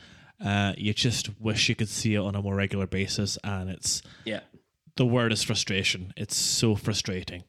Uh, 0.43 0.73
you 0.77 0.93
just 0.93 1.29
wish 1.39 1.69
you 1.69 1.75
could 1.75 1.89
see 1.89 2.15
it 2.15 2.19
on 2.19 2.35
a 2.35 2.41
more 2.41 2.55
regular 2.55 2.87
basis, 2.87 3.37
and 3.43 3.69
it's 3.69 4.01
Yeah. 4.25 4.41
The 4.97 5.05
word 5.05 5.31
is 5.31 5.43
frustration. 5.43 6.13
It's 6.17 6.35
so 6.35 6.75
frustrating. 6.75 7.43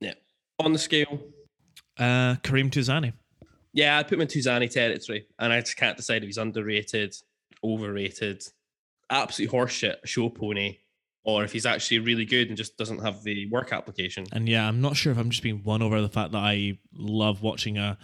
Yeah. 0.00 0.14
On 0.58 0.72
the 0.72 0.78
scale, 0.78 1.20
Uh, 1.98 2.36
Kareem 2.42 2.70
Tuzani. 2.70 3.12
yeah, 3.72 3.98
I'd 3.98 4.08
put 4.08 4.14
him 4.14 4.22
in 4.22 4.28
Tuzani 4.28 4.68
territory, 4.70 5.26
and 5.38 5.52
I 5.52 5.60
just 5.60 5.76
can't 5.76 5.96
decide 5.96 6.22
if 6.22 6.28
he's 6.28 6.38
underrated, 6.38 7.14
overrated, 7.62 8.42
absolute 9.10 9.50
horseshit, 9.50 9.96
show 10.04 10.28
pony, 10.28 10.78
or 11.24 11.44
if 11.44 11.52
he's 11.52 11.66
actually 11.66 11.98
really 12.00 12.24
good 12.24 12.48
and 12.48 12.56
just 12.56 12.76
doesn't 12.78 13.00
have 13.00 13.22
the 13.22 13.46
work 13.50 13.72
application. 13.72 14.24
And 14.32 14.48
yeah, 14.48 14.66
I'm 14.66 14.80
not 14.80 14.96
sure 14.96 15.12
if 15.12 15.18
I'm 15.18 15.30
just 15.30 15.42
being 15.42 15.62
won 15.62 15.82
over 15.82 16.00
the 16.00 16.08
fact 16.08 16.32
that 16.32 16.38
I 16.38 16.78
love 16.94 17.42
watching 17.42 17.76
a 17.78 17.98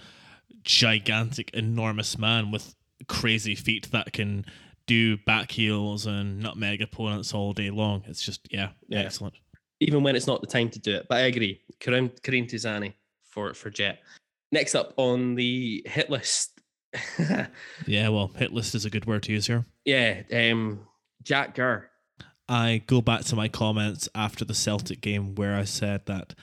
gigantic, 0.63 1.51
enormous 1.55 2.19
man 2.19 2.51
with 2.51 2.75
crazy 3.09 3.55
feet 3.55 3.91
that 3.93 4.13
can 4.13 4.45
do 4.87 5.17
back 5.19 5.51
heels 5.51 6.07
and 6.07 6.41
nutmeg 6.41 6.81
opponents 6.81 7.35
all 7.35 7.53
day 7.53 7.71
long. 7.71 8.03
It's 8.07 8.23
just, 8.23 8.49
yeah, 8.53 8.71
Yeah. 8.89 9.01
excellent. 9.01 9.35
even 9.81 10.03
when 10.03 10.17
it's 10.17 10.27
not 10.27 10.41
the 10.41 10.47
time 10.47 10.71
to 10.71 10.79
do 10.79 10.95
it. 10.97 11.07
But 11.09 11.19
I 11.19 11.23
agree. 11.23 11.61
Karim 11.81 12.09
Kareem 12.09 12.49
Tuzani 12.51 12.95
for 13.25 13.53
for 13.55 13.69
Jet. 13.71 14.01
Next 14.53 14.75
up 14.75 14.95
on 14.97 15.35
the 15.35 15.83
hit 15.87 16.09
list. 16.11 16.61
Yeah, 17.87 18.09
well, 18.09 18.29
hit 18.37 18.53
list 18.53 18.75
is 18.75 18.85
a 18.85 18.91
good 18.91 19.07
word 19.07 19.23
to 19.25 19.33
use 19.33 19.47
here. 19.47 19.67
yeah, 19.85 20.23
um, 20.33 20.81
Jack 21.23 21.55
Gurr. 21.55 21.91
I 22.49 22.83
go 22.87 23.01
back 23.01 23.23
to 23.25 23.37
my 23.37 23.49
comments 23.49 24.09
after 24.15 24.45
the 24.45 24.55
Celtic 24.55 25.01
game 25.01 25.35
where 25.35 25.57
I 25.57 25.65
said 25.65 26.07
that 26.07 26.35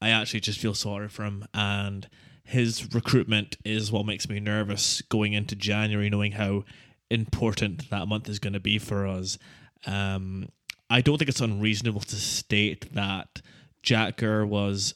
I 0.00 0.10
actually 0.10 0.40
just 0.40 0.60
feel 0.60 0.74
sorry 0.74 1.08
for 1.08 1.24
him 1.24 1.46
and 1.54 2.08
his 2.44 2.94
recruitment 2.94 3.56
is 3.64 3.90
what 3.90 4.06
makes 4.06 4.28
me 4.28 4.40
nervous 4.40 5.00
going 5.02 5.32
into 5.32 5.56
January, 5.56 6.08
knowing 6.10 6.32
how 6.32 6.64
important 7.10 7.90
that 7.90 8.08
month 8.08 8.28
is 8.28 8.38
going 8.38 8.52
to 8.52 8.60
be 8.60 8.78
for 8.78 9.06
us. 9.06 9.38
Um, 9.86 10.48
I 10.90 11.00
don't 11.00 11.18
think 11.18 11.28
it's 11.28 11.40
unreasonable 11.40 12.00
to 12.00 12.16
state 12.16 12.92
that 12.94 13.42
Jack 13.82 14.16
Gurr 14.16 14.44
was 14.44 14.94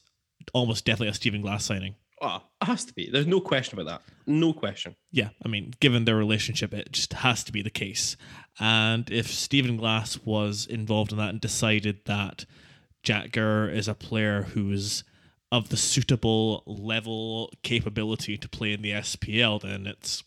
almost 0.53 0.85
definitely 0.85 1.09
a 1.09 1.15
Stephen 1.15 1.43
Glass 1.43 1.65
signing. 1.65 1.95
Oh, 2.21 2.41
it 2.61 2.67
has 2.67 2.85
to 2.85 2.95
be. 2.95 3.11
There's 3.11 3.27
no 3.27 3.41
question 3.41 3.79
about 3.79 3.91
that. 3.91 4.15
No 4.27 4.53
question. 4.53 4.95
Yeah, 5.11 5.31
I 5.45 5.49
mean, 5.49 5.73
given 5.81 6.05
their 6.05 6.17
relationship, 6.17 6.73
it 6.73 6.93
just 6.93 7.13
has 7.15 7.43
to 7.45 7.53
be 7.53 7.63
the 7.63 7.71
case. 7.71 8.17
And 8.61 9.11
if 9.11 9.27
Stephen 9.27 9.77
Glass 9.77 10.19
was 10.25 10.67
involved 10.67 11.11
in 11.11 11.19
that 11.19 11.31
and 11.31 11.41
decided 11.41 12.05
that 12.07 12.47
Jack 13.03 13.33
Gurr 13.33 13.69
is 13.69 13.89
a 13.89 13.95
player 13.95 14.43
who 14.43 14.71
is 14.71 15.03
of 15.51 15.69
the 15.69 15.77
suitable 15.77 16.63
level 16.65 17.53
capability 17.63 18.39
to 18.39 18.49
play 18.49 18.73
in 18.73 18.83
the 18.83 18.93
SPL, 18.93 19.61
then 19.61 19.87
it's 19.87 20.23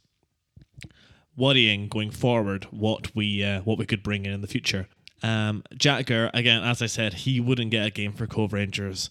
worrying 1.37 1.87
going 1.87 2.11
forward 2.11 2.65
what 2.71 3.15
we 3.15 3.43
uh, 3.43 3.61
what 3.61 3.77
we 3.77 3.85
could 3.85 4.03
bring 4.03 4.25
in 4.25 4.33
in 4.33 4.41
the 4.41 4.47
future. 4.47 4.87
Um, 5.23 5.63
Jack 5.75 6.07
Gurr, 6.07 6.29
again, 6.33 6.63
as 6.63 6.81
I 6.81 6.85
said, 6.87 7.13
he 7.13 7.39
wouldn't 7.39 7.71
get 7.71 7.85
a 7.85 7.89
game 7.89 8.13
for 8.13 8.27
Cove 8.27 8.53
Rangers. 8.53 9.09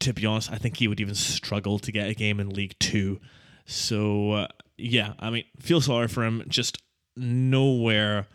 To 0.00 0.12
be 0.12 0.26
honest, 0.26 0.52
I 0.52 0.56
think 0.56 0.76
he 0.76 0.88
would 0.88 1.00
even 1.00 1.14
struggle 1.14 1.78
to 1.78 1.92
get 1.92 2.08
a 2.08 2.14
game 2.14 2.40
in 2.40 2.50
League 2.50 2.78
Two. 2.78 3.20
So 3.64 4.32
uh, 4.32 4.48
yeah, 4.76 5.14
I 5.18 5.30
mean, 5.30 5.44
feel 5.58 5.80
sorry 5.80 6.08
for 6.08 6.24
him. 6.24 6.44
Just 6.48 6.82
nowhere, 7.16 8.26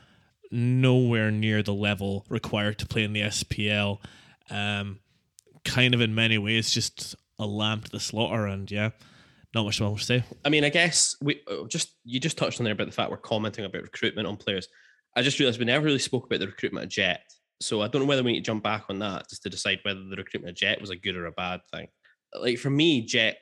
nowhere 0.50 1.32
near 1.32 1.62
the 1.62 1.74
level 1.74 2.26
required 2.30 2.80
to 2.80 2.88
play 2.88 3.04
in 3.04 3.14
the 3.14 3.22
SPL. 3.22 4.00
Um, 4.50 5.00
kind 5.64 5.94
of 5.94 6.02
in 6.02 6.16
many 6.16 6.38
ways, 6.38 6.72
just 6.72 7.16
a 7.38 7.46
lamb 7.46 7.82
to 7.82 7.92
the 7.92 8.00
slaughter, 8.00 8.46
and 8.46 8.70
yeah, 8.70 8.90
not 9.54 9.66
much 9.66 9.82
more 9.82 9.98
to 9.98 10.04
say. 10.04 10.24
I 10.46 10.50
mean, 10.50 10.64
I 10.64 10.70
guess 10.70 11.16
we 11.22 11.42
uh, 11.50 11.68
just 11.68 11.96
you 12.04 12.20
just 12.20 12.38
touched 12.38 12.60
on 12.60 12.64
there 12.64 12.74
about 12.74 12.88
the 12.88 12.94
fact 12.94 13.12
we're 13.12 13.18
commenting 13.18 13.66
about 13.66 13.84
recruitment 13.84 14.28
on 14.28 14.38
players. 14.38 14.68
I 15.16 15.22
just 15.22 15.40
realized 15.40 15.60
we 15.60 15.66
never 15.66 15.86
really 15.86 16.00
spoke 16.00 16.26
about 16.26 16.40
the 16.40 16.48
recruitment 16.48 16.86
of 16.86 16.90
Jet. 16.90 17.22
So 17.60 17.82
I 17.82 17.88
don't 17.88 18.02
know 18.02 18.08
whether 18.08 18.24
we 18.24 18.32
need 18.32 18.40
to 18.40 18.46
jump 18.46 18.64
back 18.64 18.86
on 18.90 19.00
that 19.00 19.30
just 19.30 19.44
to 19.44 19.50
decide 19.50 19.80
whether 19.84 20.04
the 20.04 20.16
recruitment 20.16 20.52
of 20.52 20.56
Jet 20.56 20.82
was 20.82 20.90
a 20.90 20.96
good 20.96 21.16
or 21.16 21.26
a 21.26 21.32
bad 21.32 21.60
thing. 21.72 21.88
Like 22.34 22.58
for 22.58 22.70
me, 22.70 23.02
Jet 23.02 23.38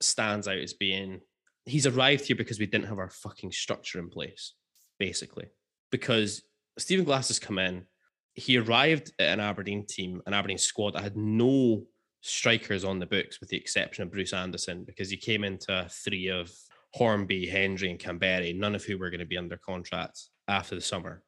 stands 0.00 0.48
out 0.48 0.58
as 0.58 0.72
being 0.72 1.20
he's 1.64 1.86
arrived 1.86 2.26
here 2.26 2.36
because 2.36 2.58
we 2.58 2.66
didn't 2.66 2.88
have 2.88 2.98
our 2.98 3.10
fucking 3.10 3.52
structure 3.52 3.98
in 3.98 4.08
place, 4.08 4.54
basically. 4.98 5.46
Because 5.90 6.42
Stephen 6.78 7.04
Glass 7.04 7.28
has 7.28 7.38
come 7.38 7.58
in, 7.58 7.84
he 8.34 8.56
arrived 8.58 9.12
at 9.18 9.28
an 9.28 9.40
Aberdeen 9.40 9.86
team, 9.86 10.22
an 10.26 10.34
Aberdeen 10.34 10.58
squad 10.58 10.94
that 10.94 11.02
had 11.02 11.16
no 11.16 11.84
strikers 12.22 12.84
on 12.84 12.98
the 12.98 13.06
books, 13.06 13.40
with 13.40 13.50
the 13.50 13.56
exception 13.56 14.02
of 14.02 14.10
Bruce 14.10 14.32
Anderson, 14.32 14.84
because 14.84 15.10
he 15.10 15.16
came 15.16 15.44
into 15.44 15.86
three 15.90 16.28
of 16.28 16.50
Hornby, 16.94 17.46
Hendry, 17.46 17.90
and 17.90 17.98
Kamberi, 17.98 18.56
none 18.56 18.74
of 18.74 18.84
who 18.84 18.96
were 18.96 19.10
going 19.10 19.20
to 19.20 19.26
be 19.26 19.36
under 19.36 19.56
contract 19.56 20.20
after 20.48 20.74
the 20.74 20.80
summer. 20.80 21.22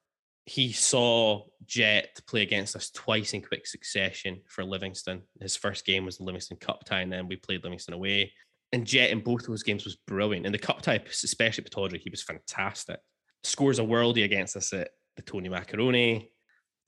He 0.47 0.72
saw 0.72 1.45
Jet 1.64 2.20
play 2.26 2.42
against 2.42 2.76
us 2.76 2.90
twice 2.90 3.32
in 3.32 3.42
quick 3.42 3.66
succession 3.66 4.42
for 4.47 4.62
Livingston. 4.62 5.22
His 5.40 5.57
first 5.57 5.86
game 5.86 6.05
was 6.05 6.18
the 6.18 6.24
Livingston 6.24 6.59
Cup 6.59 6.84
tie, 6.84 7.01
and 7.01 7.12
then 7.12 7.28
we 7.28 7.36
played 7.36 7.64
Livingston 7.64 7.95
away. 7.95 8.32
And 8.72 8.86
Jet 8.86 9.11
in 9.11 9.20
both 9.20 9.47
those 9.47 9.62
games 9.62 9.84
was 9.84 9.97
brilliant. 9.97 10.47
And 10.47 10.55
the 10.55 10.59
cup 10.59 10.82
tie, 10.82 11.01
especially 11.09 11.64
at 11.64 11.70
Pittodrie, 11.70 12.01
he 12.01 12.11
was 12.11 12.22
fantastic. 12.22 12.99
Scores 13.45 13.78
a 13.78 13.82
worldie 13.82 14.24
against 14.24 14.57
us 14.57 14.72
at 14.72 14.90
the 15.16 15.22
Tony 15.22 15.49
Macaroni. 15.49 16.28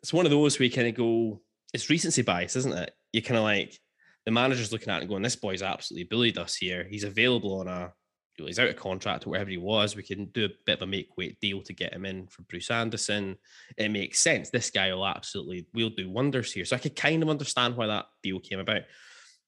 It's 0.02 0.12
one 0.12 0.26
of 0.26 0.30
those 0.30 0.58
where 0.58 0.66
you 0.66 0.72
kind 0.72 0.88
of 0.88 0.94
go, 0.94 1.40
it's 1.72 1.88
recency 1.88 2.22
bias, 2.22 2.56
isn't 2.56 2.76
it? 2.76 2.92
You 3.12 3.22
kind 3.22 3.38
of 3.38 3.44
like 3.44 3.78
the 4.26 4.32
manager's 4.32 4.72
looking 4.72 4.90
at 4.90 4.98
it 4.98 5.02
and 5.02 5.08
going, 5.08 5.22
this 5.22 5.36
boy's 5.36 5.62
absolutely 5.62 6.04
bullied 6.04 6.36
us 6.36 6.56
here. 6.56 6.86
He's 6.90 7.04
available 7.04 7.60
on 7.60 7.68
a, 7.68 7.92
he's 8.36 8.58
out 8.58 8.68
of 8.68 8.76
contract 8.76 9.26
or 9.26 9.30
wherever 9.30 9.48
he 9.48 9.56
was. 9.56 9.94
We 9.94 10.02
can 10.02 10.26
do 10.26 10.44
a 10.44 10.50
bit 10.66 10.78
of 10.78 10.82
a 10.82 10.86
make 10.86 11.16
weight 11.16 11.38
deal 11.40 11.62
to 11.62 11.72
get 11.72 11.94
him 11.94 12.04
in 12.04 12.26
for 12.26 12.42
Bruce 12.42 12.70
Anderson. 12.70 13.36
It 13.78 13.90
makes 13.90 14.18
sense. 14.18 14.50
This 14.50 14.68
guy 14.68 14.92
will 14.92 15.06
absolutely, 15.06 15.68
we'll 15.72 15.90
do 15.90 16.10
wonders 16.10 16.52
here. 16.52 16.64
So 16.64 16.74
I 16.74 16.80
could 16.80 16.96
kind 16.96 17.22
of 17.22 17.30
understand 17.30 17.76
why 17.76 17.86
that 17.86 18.06
deal 18.22 18.40
came 18.40 18.58
about. 18.58 18.82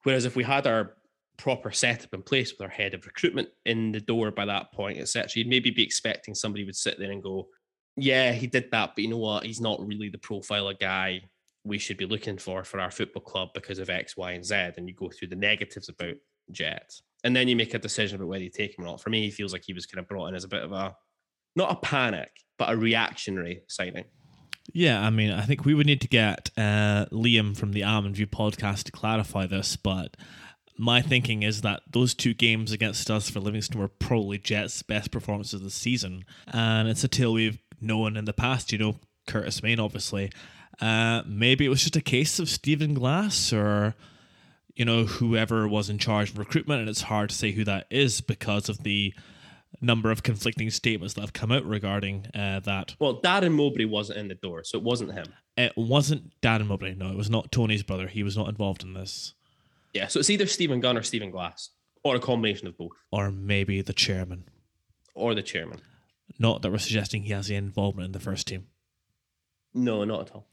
Whereas 0.05 0.25
if 0.25 0.37
we 0.37 0.45
had 0.45 0.69
our 0.69 0.95
proper 1.39 1.73
setup 1.73 2.15
in 2.15 2.23
place 2.23 2.53
with 2.53 2.63
our 2.63 2.69
head 2.69 2.95
of 2.95 3.05
recruitment 3.05 3.49
in 3.67 3.91
the 3.91 4.01
door 4.01 4.31
by 4.31 4.45
that 4.45 4.73
point, 4.73 4.99
etc., 4.99 5.29
you'd 5.35 5.49
maybe 5.49 5.71
be 5.71 5.83
expecting 5.83 6.37
somebody 6.37 6.65
would 6.65 6.77
sit 6.77 7.01
there 7.01 7.11
and 7.11 7.23
go, 7.23 7.49
yeah, 7.97 8.31
he 8.31 8.47
did 8.47 8.71
that, 8.71 8.93
but 8.95 9.03
you 9.03 9.11
know 9.11 9.19
what? 9.19 9.45
He's 9.45 9.61
not 9.61 9.85
really 9.85 10.09
the 10.09 10.19
profile 10.19 10.69
of 10.69 10.79
guy 10.79 11.23
we 11.69 11.79
should 11.79 11.97
be 11.97 12.07
looking 12.07 12.39
for 12.39 12.65
for 12.65 12.81
our 12.81 12.91
football 12.91 13.23
club 13.23 13.51
because 13.55 13.79
of 13.79 13.91
X, 13.91 14.17
Y, 14.17 14.33
and 14.33 14.45
Z. 14.45 14.55
And 14.77 14.89
you 14.89 14.95
go 14.95 15.11
through 15.11 15.29
the 15.29 15.37
negatives 15.37 15.89
about 15.89 16.15
Jet, 16.51 16.93
and 17.25 17.37
then 17.37 17.49
you 17.49 17.57
make 17.57 17.75
a 17.75 17.79
decision 17.79 18.17
about 18.17 18.29
whether 18.29 18.45
you 18.45 18.51
take 18.51 18.77
him 18.79 18.85
or 18.85 18.89
not. 18.89 19.01
For 19.01 19.11
me, 19.11 19.23
he 19.23 19.31
feels 19.31 19.53
like 19.53 19.65
he 19.65 19.73
was 19.73 19.87
kind 19.87 20.01
of 20.01 20.09
brought 20.09 20.29
in 20.29 20.35
as 20.35 20.45
a 20.45 20.49
bit 20.49 20.63
of 20.63 20.73
a 20.73 20.97
not 21.55 21.73
a 21.73 21.77
panic, 21.77 22.31
but 22.59 22.73
a 22.73 22.77
reactionary 22.77 23.63
signing. 23.69 24.05
Yeah, 24.73 25.01
I 25.01 25.11
mean, 25.11 25.31
I 25.31 25.43
think 25.43 25.65
we 25.65 25.75
would 25.75 25.87
need 25.87 26.03
to 26.03 26.09
get 26.09 26.51
uh, 26.57 27.07
Liam 27.07 27.57
from 27.57 27.73
the 27.73 27.85
Almond 27.85 28.17
View 28.17 28.27
podcast 28.27 28.85
to 28.85 28.93
clarify 28.93 29.47
this, 29.47 29.77
but 29.77 30.17
my 30.77 31.01
thinking 31.01 31.43
is 31.43 31.63
that 31.63 31.83
those 31.91 32.15
two 32.15 32.35
games 32.35 32.71
against 32.71 33.11
us 33.11 33.31
for 33.31 33.41
Livingston 33.41 33.81
were 33.81 33.89
probably 33.89 34.39
Jets' 34.39 34.83
best 34.83 35.11
performances 35.11 35.55
of 35.55 35.63
the 35.63 35.71
season, 35.71 36.25
and 36.47 36.89
it's 36.89 37.03
a 37.03 37.09
tale 37.09 37.33
we've 37.33 37.59
known 37.81 38.17
in 38.17 38.27
the 38.27 38.33
past. 38.33 38.71
You 38.71 38.79
know, 38.79 38.97
Curtis 39.27 39.63
Main, 39.63 39.81
obviously. 39.81 40.31
Uh, 40.81 41.23
maybe 41.27 41.65
it 41.65 41.69
was 41.69 41.83
just 41.83 41.97
a 41.97 42.01
case 42.01 42.39
of 42.39 42.49
Stephen 42.49 42.95
Glass 42.95 43.53
or 43.53 43.95
you 44.77 44.85
know 44.85 45.05
whoever 45.05 45.67
was 45.67 45.91
in 45.91 45.99
charge 45.99 46.31
of 46.31 46.39
recruitment, 46.39 46.81
and 46.81 46.89
it's 46.89 47.03
hard 47.03 47.31
to 47.31 47.35
say 47.35 47.51
who 47.53 47.65
that 47.65 47.87
is 47.91 48.21
because 48.21 48.69
of 48.69 48.85
the 48.85 49.13
number 49.81 50.11
of 50.11 50.23
conflicting 50.23 50.71
statements 50.71 51.15
that 51.15 51.21
have 51.21 51.33
come 51.33 51.51
out 51.53 51.65
regarding 51.65 52.27
uh, 52.35 52.61
that. 52.61 52.95
Well, 53.01 53.21
Darren 53.21 53.53
Mowbray 53.53 53.85
wasn't 53.87 54.19
in 54.21 54.29
the 54.29 54.35
door, 54.37 54.63
so 54.65 54.79
it 54.79 54.85
wasn't 54.85 55.13
him. 55.15 55.27
It 55.57 55.73
wasn't 55.77 56.41
Darren 56.41 56.67
Mowbray. 56.69 56.95
No, 56.95 57.11
it 57.11 57.17
was 57.17 57.29
not 57.29 57.51
Tony's 57.53 57.83
brother. 57.83 58.07
He 58.07 58.23
was 58.23 58.37
not 58.37 58.49
involved 58.49 58.83
in 58.85 58.95
this. 58.95 59.35
Yeah, 59.93 60.07
so 60.07 60.21
it's 60.21 60.31
either 60.31 60.47
Stephen 60.47 60.81
Gunn 60.81 60.97
or 60.97 61.03
Stephen 61.03 61.31
Glass, 61.31 61.71
or 62.05 62.15
a 62.15 62.21
combination 62.21 62.69
of 62.69 62.79
both, 62.79 62.93
Or 63.11 63.31
maybe 63.33 63.81
the 63.83 63.93
chairman. 63.93 64.45
or 65.15 65.35
the 65.35 65.43
chairman. 65.43 65.81
Not 66.39 66.63
that 66.63 66.71
we're 66.71 66.79
suggesting 66.79 67.23
he 67.23 67.33
has 67.33 67.49
any 67.51 67.57
involvement 67.57 68.07
in 68.07 68.13
the 68.13 68.21
first 68.21 68.47
team. 68.47 68.69
No, 69.75 70.05
not 70.05 70.29
at 70.29 70.35
all. 70.35 70.47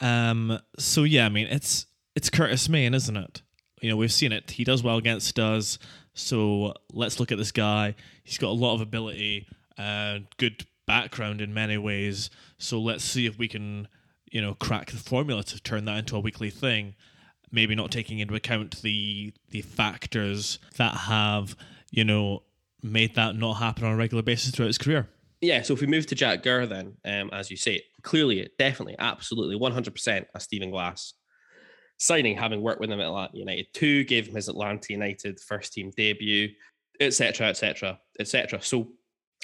Um. 0.00 0.58
So 0.78 1.04
yeah, 1.04 1.26
I 1.26 1.28
mean, 1.28 1.46
it's 1.48 1.86
it's 2.14 2.30
Curtis 2.30 2.68
Main, 2.68 2.94
isn't 2.94 3.16
it? 3.16 3.42
You 3.80 3.90
know, 3.90 3.96
we've 3.96 4.12
seen 4.12 4.32
it. 4.32 4.50
He 4.52 4.64
does 4.64 4.82
well 4.82 4.96
against 4.96 5.38
us. 5.38 5.78
So 6.14 6.74
let's 6.92 7.20
look 7.20 7.30
at 7.30 7.38
this 7.38 7.52
guy. 7.52 7.94
He's 8.24 8.38
got 8.38 8.48
a 8.48 8.52
lot 8.52 8.74
of 8.74 8.80
ability, 8.80 9.46
uh, 9.78 10.18
good 10.36 10.66
background 10.86 11.40
in 11.40 11.54
many 11.54 11.78
ways. 11.78 12.28
So 12.58 12.80
let's 12.80 13.04
see 13.04 13.26
if 13.26 13.38
we 13.38 13.46
can, 13.46 13.86
you 14.32 14.40
know, 14.40 14.54
crack 14.54 14.90
the 14.90 14.96
formula 14.96 15.44
to 15.44 15.62
turn 15.62 15.84
that 15.84 15.98
into 15.98 16.16
a 16.16 16.20
weekly 16.20 16.50
thing. 16.50 16.96
Maybe 17.52 17.74
not 17.74 17.92
taking 17.92 18.18
into 18.18 18.34
account 18.34 18.82
the 18.82 19.32
the 19.50 19.62
factors 19.62 20.58
that 20.76 20.94
have, 20.94 21.56
you 21.90 22.04
know, 22.04 22.42
made 22.82 23.14
that 23.14 23.36
not 23.36 23.54
happen 23.54 23.84
on 23.84 23.92
a 23.92 23.96
regular 23.96 24.22
basis 24.22 24.50
throughout 24.50 24.66
his 24.66 24.78
career. 24.78 25.08
Yeah, 25.40 25.62
so 25.62 25.74
if 25.74 25.80
we 25.80 25.86
move 25.86 26.06
to 26.06 26.14
Jack 26.14 26.42
Gurr, 26.42 26.66
then, 26.66 26.94
um, 27.04 27.30
as 27.32 27.50
you 27.50 27.56
say, 27.56 27.82
clearly, 28.02 28.48
definitely, 28.58 28.96
absolutely, 28.98 29.56
100% 29.56 30.24
a 30.34 30.40
Stephen 30.40 30.70
Glass 30.70 31.14
signing, 31.98 32.36
having 32.36 32.62
worked 32.62 32.80
with 32.80 32.90
him 32.90 33.00
at 33.00 33.06
Atlanta 33.06 33.36
United 33.36 33.66
2, 33.74 34.04
gave 34.04 34.28
him 34.28 34.34
his 34.34 34.48
Atlanta 34.48 34.92
United 34.92 35.38
first 35.40 35.72
team 35.72 35.92
debut, 35.96 36.48
etc., 37.00 37.48
etc., 37.48 37.98
etc. 38.18 38.60
So, 38.62 38.88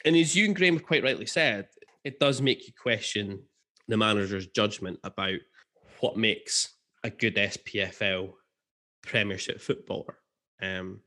and 0.05 0.17
as 0.17 0.35
you 0.35 0.47
and 0.47 0.57
Graham 0.57 0.75
have 0.75 0.87
quite 0.87 1.05
rightly 1.05 1.27
said, 1.27 1.69
it 2.05 2.19
does 2.19 2.43
make 2.43 2.67
you 2.67 2.73
question 2.81 3.43
the 3.89 3.97
manager's 3.97 4.47
judgment 4.49 4.99
about 5.05 5.39
what 6.01 6.17
makes 6.17 6.75
a 7.03 7.11
good 7.11 7.37
SPFL 7.37 8.33
Premiership 9.03 9.61
footballer. 9.61 10.19
Um, 10.63 11.01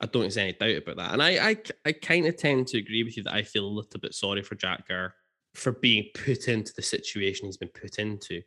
I 0.00 0.06
don't 0.06 0.22
there's 0.22 0.36
any 0.36 0.52
doubt 0.52 0.82
about 0.82 0.96
that. 0.96 1.12
And 1.12 1.22
I 1.22 1.50
I, 1.50 1.56
I 1.84 1.92
kind 1.92 2.26
of 2.26 2.36
tend 2.36 2.68
to 2.68 2.78
agree 2.78 3.02
with 3.02 3.16
you 3.16 3.22
that 3.24 3.34
I 3.34 3.42
feel 3.42 3.64
a 3.64 3.66
little 3.66 4.00
bit 4.00 4.14
sorry 4.14 4.42
for 4.42 4.54
Jack 4.54 4.88
Gurr 4.88 5.14
for 5.54 5.72
being 5.72 6.04
put 6.14 6.48
into 6.48 6.72
the 6.74 6.82
situation 6.82 7.46
he's 7.46 7.56
been 7.56 7.68
put 7.68 7.98
into 7.98 8.42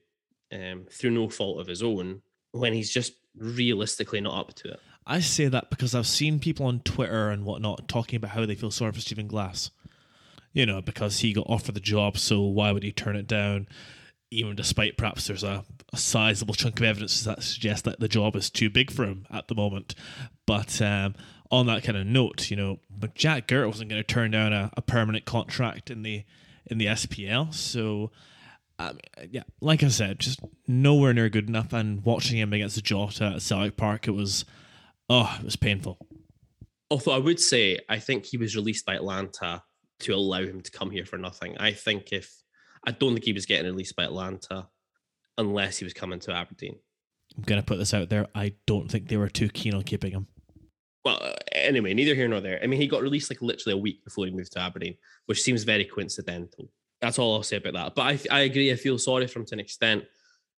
um, 0.53 0.85
through 0.91 1.11
no 1.11 1.29
fault 1.29 1.59
of 1.59 1.67
his 1.67 1.83
own 1.83 2.21
when 2.51 2.73
he's 2.73 2.91
just 2.91 3.13
realistically 3.37 4.21
not 4.21 4.39
up 4.39 4.53
to 4.55 4.69
it. 4.69 4.79
I 5.05 5.19
say 5.19 5.47
that 5.47 5.69
because 5.69 5.95
I've 5.95 6.07
seen 6.07 6.39
people 6.39 6.65
on 6.65 6.81
Twitter 6.81 7.29
and 7.29 7.43
whatnot 7.43 7.87
talking 7.87 8.17
about 8.17 8.31
how 8.31 8.45
they 8.45 8.55
feel 8.55 8.71
sorry 8.71 8.91
for 8.91 9.01
Stephen 9.01 9.27
Glass. 9.27 9.71
You 10.53 10.65
know, 10.65 10.81
because 10.81 11.19
he 11.19 11.31
got 11.31 11.47
offered 11.47 11.75
the 11.75 11.81
job, 11.81 12.17
so 12.17 12.41
why 12.41 12.73
would 12.73 12.83
he 12.83 12.91
turn 12.91 13.15
it 13.15 13.25
down? 13.25 13.67
Even 14.31 14.55
despite 14.55 14.97
perhaps 14.97 15.27
there's 15.27 15.43
a, 15.43 15.63
a 15.93 15.97
sizable 15.97 16.53
chunk 16.53 16.79
of 16.79 16.85
evidence 16.85 17.23
that 17.23 17.41
suggests 17.41 17.83
that 17.83 18.01
the 18.01 18.09
job 18.09 18.35
is 18.35 18.49
too 18.49 18.69
big 18.69 18.91
for 18.91 19.03
him 19.05 19.25
at 19.31 19.47
the 19.47 19.55
moment. 19.55 19.95
But 20.45 20.81
um, 20.81 21.15
on 21.51 21.67
that 21.67 21.83
kind 21.83 21.97
of 21.97 22.07
note, 22.07 22.49
you 22.49 22.55
know, 22.55 22.79
but 22.89 23.13
Jack 23.13 23.47
Gurr 23.47 23.67
wasn't 23.67 23.89
going 23.89 24.01
to 24.01 24.07
turn 24.07 24.31
down 24.31 24.53
a, 24.53 24.71
a, 24.77 24.81
permanent 24.81 25.25
contract 25.25 25.91
in 25.91 26.01
the 26.01 26.23
in 26.65 26.77
the 26.77 26.85
SPL. 26.85 27.53
So, 27.53 28.11
um, 28.79 28.97
yeah, 29.29 29.43
like 29.59 29.83
I 29.83 29.89
said, 29.89 30.19
just 30.19 30.39
nowhere 30.67 31.13
near 31.13 31.29
good 31.29 31.49
enough. 31.49 31.73
And 31.73 32.03
watching 32.05 32.37
him 32.37 32.53
against 32.53 32.75
the 32.75 32.81
Jota 32.81 33.33
at 33.35 33.41
Celtic 33.41 33.75
Park, 33.75 34.07
it 34.07 34.11
was, 34.11 34.45
oh, 35.09 35.35
it 35.39 35.43
was 35.43 35.57
painful. 35.57 35.97
Although 36.89 37.11
I 37.11 37.17
would 37.17 37.39
say, 37.39 37.79
I 37.89 37.99
think 37.99 38.25
he 38.25 38.37
was 38.37 38.55
released 38.55 38.85
by 38.85 38.95
Atlanta 38.95 39.63
to 39.99 40.13
allow 40.13 40.41
him 40.41 40.61
to 40.61 40.71
come 40.71 40.89
here 40.89 41.05
for 41.05 41.17
nothing. 41.17 41.57
I 41.57 41.73
think 41.73 42.13
if 42.13 42.33
I 42.87 42.91
don't 42.91 43.13
think 43.13 43.25
he 43.25 43.33
was 43.33 43.45
getting 43.45 43.65
released 43.65 43.95
by 43.95 44.03
Atlanta 44.05 44.69
unless 45.37 45.77
he 45.77 45.83
was 45.83 45.93
coming 45.93 46.19
to 46.21 46.33
Aberdeen. 46.33 46.77
I'm 47.37 47.43
going 47.43 47.61
to 47.61 47.65
put 47.65 47.77
this 47.77 47.93
out 47.93 48.09
there. 48.09 48.27
I 48.35 48.53
don't 48.65 48.89
think 48.89 49.07
they 49.07 49.17
were 49.17 49.29
too 49.29 49.49
keen 49.49 49.73
on 49.73 49.83
keeping 49.83 50.11
him 50.11 50.27
well, 51.03 51.19
uh, 51.21 51.33
anyway, 51.51 51.93
neither 51.93 52.15
here 52.15 52.27
nor 52.27 52.41
there. 52.41 52.59
I 52.61 52.67
mean, 52.67 52.79
he 52.79 52.87
got 52.87 53.01
released 53.01 53.31
like 53.31 53.41
literally 53.41 53.77
a 53.77 53.81
week 53.81 54.03
before 54.03 54.25
he 54.25 54.31
moved 54.31 54.51
to 54.53 54.59
Aberdeen, 54.59 54.95
which 55.25 55.41
seems 55.41 55.63
very 55.63 55.85
coincidental. 55.85 56.69
That's 57.01 57.17
all 57.17 57.35
I'll 57.35 57.43
say 57.43 57.57
about 57.57 57.73
that. 57.73 57.95
But 57.95 58.01
I, 58.31 58.37
I 58.37 58.39
agree. 58.41 58.71
I 58.71 58.75
feel 58.75 58.97
sorry 58.97 59.25
for 59.27 59.39
him 59.39 59.45
to 59.47 59.55
an 59.55 59.59
extent. 59.59 60.05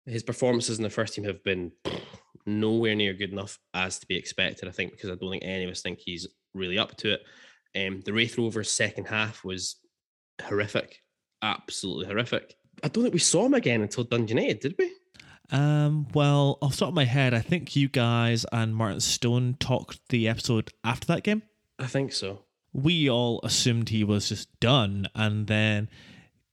His 0.05 0.23
performances 0.23 0.77
in 0.77 0.83
the 0.83 0.89
first 0.89 1.13
team 1.13 1.23
have 1.23 1.43
been 1.43 1.71
nowhere 2.45 2.95
near 2.95 3.13
good 3.13 3.31
enough 3.31 3.57
as 3.73 3.99
to 3.99 4.07
be 4.07 4.17
expected. 4.17 4.67
I 4.67 4.71
think 4.71 4.91
because 4.91 5.09
I 5.09 5.15
don't 5.15 5.31
think 5.31 5.43
any 5.45 5.63
of 5.63 5.71
us 5.71 5.81
think 5.81 5.99
he's 5.99 6.27
really 6.53 6.77
up 6.77 6.97
to 6.97 7.13
it. 7.13 7.21
Um, 7.75 8.01
the 8.01 8.13
Raith 8.13 8.37
Rovers' 8.37 8.69
second 8.69 9.05
half 9.05 9.43
was 9.43 9.77
horrific, 10.41 11.01
absolutely 11.41 12.05
horrific. 12.05 12.55
I 12.83 12.89
don't 12.89 13.03
think 13.03 13.13
we 13.13 13.19
saw 13.19 13.45
him 13.45 13.53
again 13.53 13.81
until 13.81 14.05
United, 14.11 14.59
did 14.59 14.75
we? 14.77 14.91
Um, 15.51 16.07
well, 16.13 16.57
off 16.61 16.73
the 16.73 16.77
top 16.79 16.89
of 16.89 16.93
my 16.93 17.05
head, 17.05 17.33
I 17.33 17.41
think 17.41 17.75
you 17.75 17.87
guys 17.87 18.45
and 18.51 18.75
Martin 18.75 18.99
Stone 18.99 19.57
talked 19.59 19.99
the 20.09 20.27
episode 20.27 20.71
after 20.83 21.07
that 21.07 21.23
game. 21.23 21.43
I 21.77 21.87
think 21.87 22.13
so. 22.13 22.45
We 22.71 23.09
all 23.09 23.39
assumed 23.43 23.89
he 23.89 24.03
was 24.03 24.29
just 24.29 24.59
done 24.59 25.07
and 25.13 25.47
then 25.47 25.89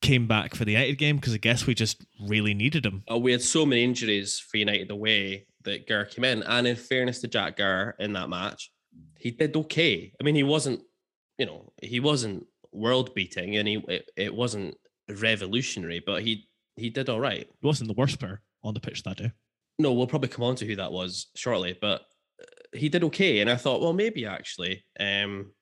came 0.03 0.27
back 0.27 0.55
for 0.55 0.65
the 0.65 0.73
United 0.73 0.97
game 0.97 1.17
because 1.17 1.35
I 1.35 1.39
guess 1.39 1.67
we 1.67 1.75
just 1.75 2.05
really 2.21 2.55
needed 2.55 2.85
him. 2.85 3.05
Oh, 3.09 3.19
we 3.19 3.33
had 3.33 3.43
so 3.43 3.65
many 3.65 3.85
injuries 3.85 4.39
for 4.39 4.57
United 4.57 4.91
away 4.91 5.47
that 5.65 5.87
Gurr 5.87 6.05
came 6.05 6.25
in. 6.25 6.43
And 6.43 6.67
in 6.67 6.77
fairness 6.77 7.21
to 7.21 7.29
Jack 7.29 7.57
Gurr 7.57 7.95
in 7.99 8.13
that 8.15 8.29
match, 8.29 8.71
he 9.17 9.31
did 9.31 9.57
okay. 9.57 10.13
I 10.21 10.25
mean, 10.25 10.35
he 10.35 10.43
wasn't, 10.43 10.81
you 11.39 11.47
know, 11.47 11.73
he 11.83 12.01
wasn't 12.01 12.47
world 12.73 13.15
beating 13.15 13.57
and 13.57 13.67
he 13.67 13.85
it, 13.89 14.11
it 14.17 14.35
wasn't 14.35 14.77
revolutionary, 15.09 16.03
but 16.05 16.23
he 16.23 16.49
he 16.77 16.89
did 16.89 17.09
all 17.09 17.21
right. 17.21 17.49
He 17.61 17.67
wasn't 17.67 17.89
the 17.89 17.95
worst 17.95 18.19
player 18.19 18.41
on 18.63 18.75
the 18.75 18.81
pitch 18.81 19.03
that 19.05 19.17
day. 19.17 19.33
No, 19.79 19.93
we'll 19.93 20.07
probably 20.07 20.29
come 20.29 20.45
on 20.45 20.57
to 20.57 20.67
who 20.67 20.77
that 20.77 20.93
was 20.93 21.29
shortly, 21.35 21.77
but 21.81 22.03
uh, 22.41 22.77
he 22.77 22.89
did 22.89 23.05
okay. 23.05 23.41
And 23.41 23.51
I 23.51 23.57
thought, 23.57 23.81
well, 23.81 23.93
maybe 23.93 24.27
actually, 24.27 24.85
um, 24.99 25.53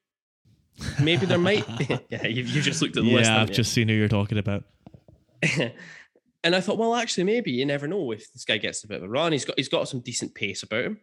maybe 1.00 1.26
there 1.26 1.38
might. 1.38 1.66
be. 1.78 1.86
yeah, 2.10 2.26
you, 2.26 2.42
you 2.42 2.60
just 2.60 2.82
looked 2.82 2.96
at 2.96 3.04
the 3.04 3.10
yeah, 3.10 3.16
list. 3.16 3.30
Yeah, 3.30 3.42
I've 3.42 3.52
just 3.52 3.72
seen 3.72 3.88
who 3.88 3.94
you're 3.94 4.08
talking 4.08 4.38
about. 4.38 4.64
and 6.42 6.54
I 6.56 6.60
thought, 6.60 6.78
well, 6.78 6.94
actually, 6.94 7.24
maybe 7.24 7.52
you 7.52 7.64
never 7.64 7.86
know 7.86 8.10
if 8.10 8.32
this 8.32 8.44
guy 8.44 8.58
gets 8.58 8.82
a 8.82 8.88
bit 8.88 8.98
of 8.98 9.04
a 9.04 9.08
run. 9.08 9.32
He's 9.32 9.44
got 9.44 9.56
he's 9.56 9.68
got 9.68 9.88
some 9.88 10.00
decent 10.00 10.34
pace 10.34 10.62
about 10.62 10.84
him. 10.84 11.00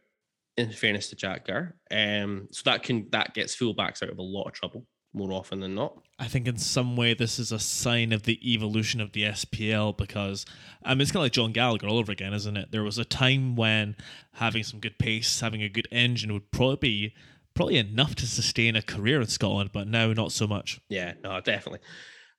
In 0.58 0.72
fairness 0.72 1.10
to 1.10 1.18
Jack 1.18 1.48
Gurr, 1.48 1.76
um, 1.92 2.48
so 2.50 2.62
that 2.64 2.82
can 2.82 3.10
that 3.12 3.34
gets 3.34 3.54
fullbacks 3.58 4.02
out 4.02 4.10
of 4.10 4.20
a 4.20 4.24
lot 4.24 4.48
of 4.48 4.54
trouble 4.54 4.86
more 5.16 5.32
often 5.32 5.60
than 5.60 5.76
not. 5.76 5.98
I 6.20 6.28
think 6.28 6.48
in 6.48 6.58
some 6.58 6.96
way 6.96 7.14
this 7.14 7.40
is 7.40 7.52
a 7.52 7.60
sign 7.60 8.12
of 8.12 8.24
the 8.24 8.40
evolution 8.54 9.02
of 9.02 9.12
the 9.12 9.24
SPL 9.24 9.98
because 9.98 10.46
I 10.84 10.94
mean 10.94 11.02
it's 11.02 11.12
kind 11.12 11.22
of 11.22 11.26
like 11.26 11.32
John 11.34 11.52
Gallagher 11.52 11.88
all 11.88 11.98
over 11.98 12.12
again, 12.12 12.34
isn't 12.34 12.56
it? 12.56 12.72
There 12.72 12.84
was 12.84 12.98
a 12.98 13.06
time 13.06 13.56
when 13.56 13.96
having 14.34 14.64
some 14.64 14.80
good 14.80 14.98
pace, 14.98 15.40
having 15.40 15.62
a 15.62 15.70
good 15.70 15.88
engine 15.92 16.32
would 16.34 16.52
probably 16.52 16.78
be 16.78 17.14
probably 17.54 17.78
enough 17.78 18.16
to 18.16 18.28
sustain 18.28 18.76
a 18.76 18.82
career 18.82 19.22
in 19.22 19.28
Scotland, 19.28 19.72
but 19.74 19.88
now 19.88 20.12
not 20.14 20.32
so 20.32 20.46
much. 20.46 20.80
Yeah, 20.90 21.14
no, 21.24 21.40
definitely. 21.42 21.80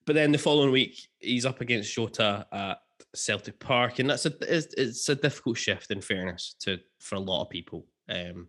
But 0.04 0.14
then 0.14 0.32
the 0.32 0.38
following 0.38 0.70
week 0.70 1.08
he's 1.18 1.46
up 1.46 1.60
against 1.60 1.94
Jota 1.94 2.46
at 2.52 2.78
Celtic 3.14 3.58
Park, 3.58 3.98
and 3.98 4.08
that's 4.08 4.26
a 4.26 4.32
it's, 4.42 4.72
it's 4.74 5.08
a 5.08 5.14
difficult 5.14 5.58
shift 5.58 5.90
in 5.90 6.00
fairness 6.00 6.54
to 6.60 6.78
for 7.00 7.16
a 7.16 7.20
lot 7.20 7.42
of 7.42 7.50
people. 7.50 7.86
Um, 8.08 8.48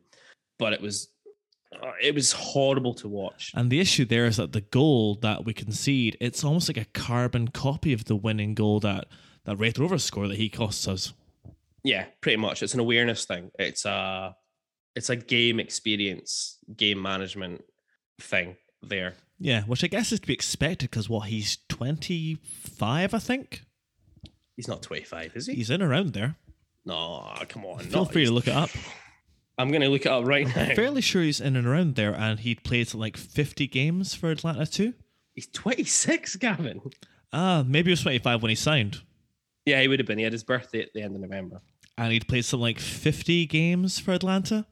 but 0.60 0.74
it 0.74 0.82
was 0.82 1.10
Uh, 1.82 1.92
it 2.02 2.16
was 2.16 2.32
horrible 2.32 2.94
to 2.96 3.08
watch. 3.08 3.52
And 3.56 3.70
the 3.70 3.80
issue 3.80 4.06
there 4.06 4.26
is 4.26 4.38
that 4.38 4.54
the 4.54 4.62
goal 4.62 5.16
that 5.22 5.46
we 5.46 5.54
concede, 5.54 6.18
it's 6.20 6.44
almost 6.44 6.70
like 6.70 6.78
a 6.78 6.86
carbon 6.86 7.50
copy 7.50 7.94
of 7.94 8.06
the 8.06 8.16
winning 8.16 8.54
goal 8.56 8.80
that 8.82 9.08
that 9.46 9.58
Raith 9.58 9.80
Rovers 9.80 10.04
score 10.04 10.28
that 10.28 10.38
he 10.38 10.50
costs 10.50 10.88
us. 10.88 11.14
Yeah, 11.84 12.06
pretty 12.22 12.38
much. 12.38 12.62
It's 12.62 12.74
an 12.74 12.80
awareness 12.80 13.26
thing. 13.26 13.52
It's 13.58 13.86
a 13.86 14.36
it's 14.96 15.10
a 15.10 15.16
game 15.16 15.60
experience, 15.60 16.58
game 16.76 17.02
management 17.02 17.64
thing 18.20 18.58
there. 18.82 19.14
Yeah, 19.40 19.62
which 19.64 19.84
I 19.84 19.88
guess 19.88 20.12
is 20.12 20.20
to 20.20 20.28
be 20.28 20.34
expected 20.34 20.90
because 20.90 21.08
what 21.10 21.28
he's 21.28 21.60
twenty 21.70 22.36
five, 22.36 23.14
I 23.14 23.20
think. 23.20 23.64
He's 24.56 24.68
not 24.68 24.82
twenty 24.82 25.04
five, 25.04 25.36
is 25.36 25.48
he? 25.48 25.54
He's 25.56 25.70
in 25.70 25.82
around 25.82 26.14
there. 26.14 26.36
No, 26.86 27.34
come 27.48 27.66
on. 27.66 27.80
Feel 27.80 28.06
free 28.06 28.26
to 28.26 28.32
look 28.32 28.48
it 28.48 28.56
up. 28.56 28.70
I'm 29.58 29.70
going 29.70 29.82
to 29.82 29.90
look 29.90 30.06
it 30.06 30.12
up 30.12 30.26
right 30.26 30.48
now. 30.48 30.62
I'm 30.62 30.76
fairly 30.76 31.02
sure 31.02 31.24
he's 31.24 31.42
in 31.42 31.56
and 31.56 31.66
around 31.66 31.96
there, 31.96 32.14
and 32.14 32.40
he'd 32.40 32.64
played 32.64 32.94
like 32.94 33.18
50 33.18 33.68
games 33.68 34.14
for 34.14 34.30
Atlanta 34.30 34.66
too. 34.66 34.94
He's 35.34 35.48
26, 35.48 36.36
Gavin. 36.38 36.82
Ah, 37.34 37.64
maybe 37.66 37.90
he 37.90 37.92
was 37.92 38.02
25 38.02 38.42
when 38.42 38.50
he 38.50 38.56
signed. 38.56 39.02
Yeah, 39.66 39.82
he 39.82 39.88
would 39.88 40.00
have 40.00 40.08
been. 40.08 40.18
He 40.18 40.24
had 40.24 40.34
his 40.34 40.44
birthday 40.44 40.82
at 40.82 40.94
the 40.94 41.02
end 41.02 41.16
of 41.16 41.22
November. 41.22 41.62
And 41.98 42.12
he'd 42.12 42.28
played 42.28 42.46
some 42.46 42.60
like 42.60 42.80
50 42.80 43.48
games 43.48 44.00
for 44.00 44.14
Atlanta. 44.14 44.66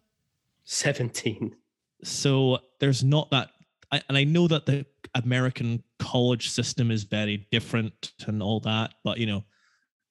17. 0.64 1.56
So 2.04 2.60
there's 2.80 3.04
not 3.04 3.32
that. 3.32 3.50
I, 3.92 4.02
and 4.08 4.18
I 4.18 4.24
know 4.24 4.48
that 4.48 4.66
the 4.66 4.86
American 5.16 5.84
college 6.00 6.50
system 6.50 6.92
is 6.92 7.04
very 7.04 7.48
different 7.52 8.14
and 8.28 8.42
all 8.42 8.60
that, 8.62 8.94
but 9.04 9.18
you 9.18 9.26
know, 9.26 9.44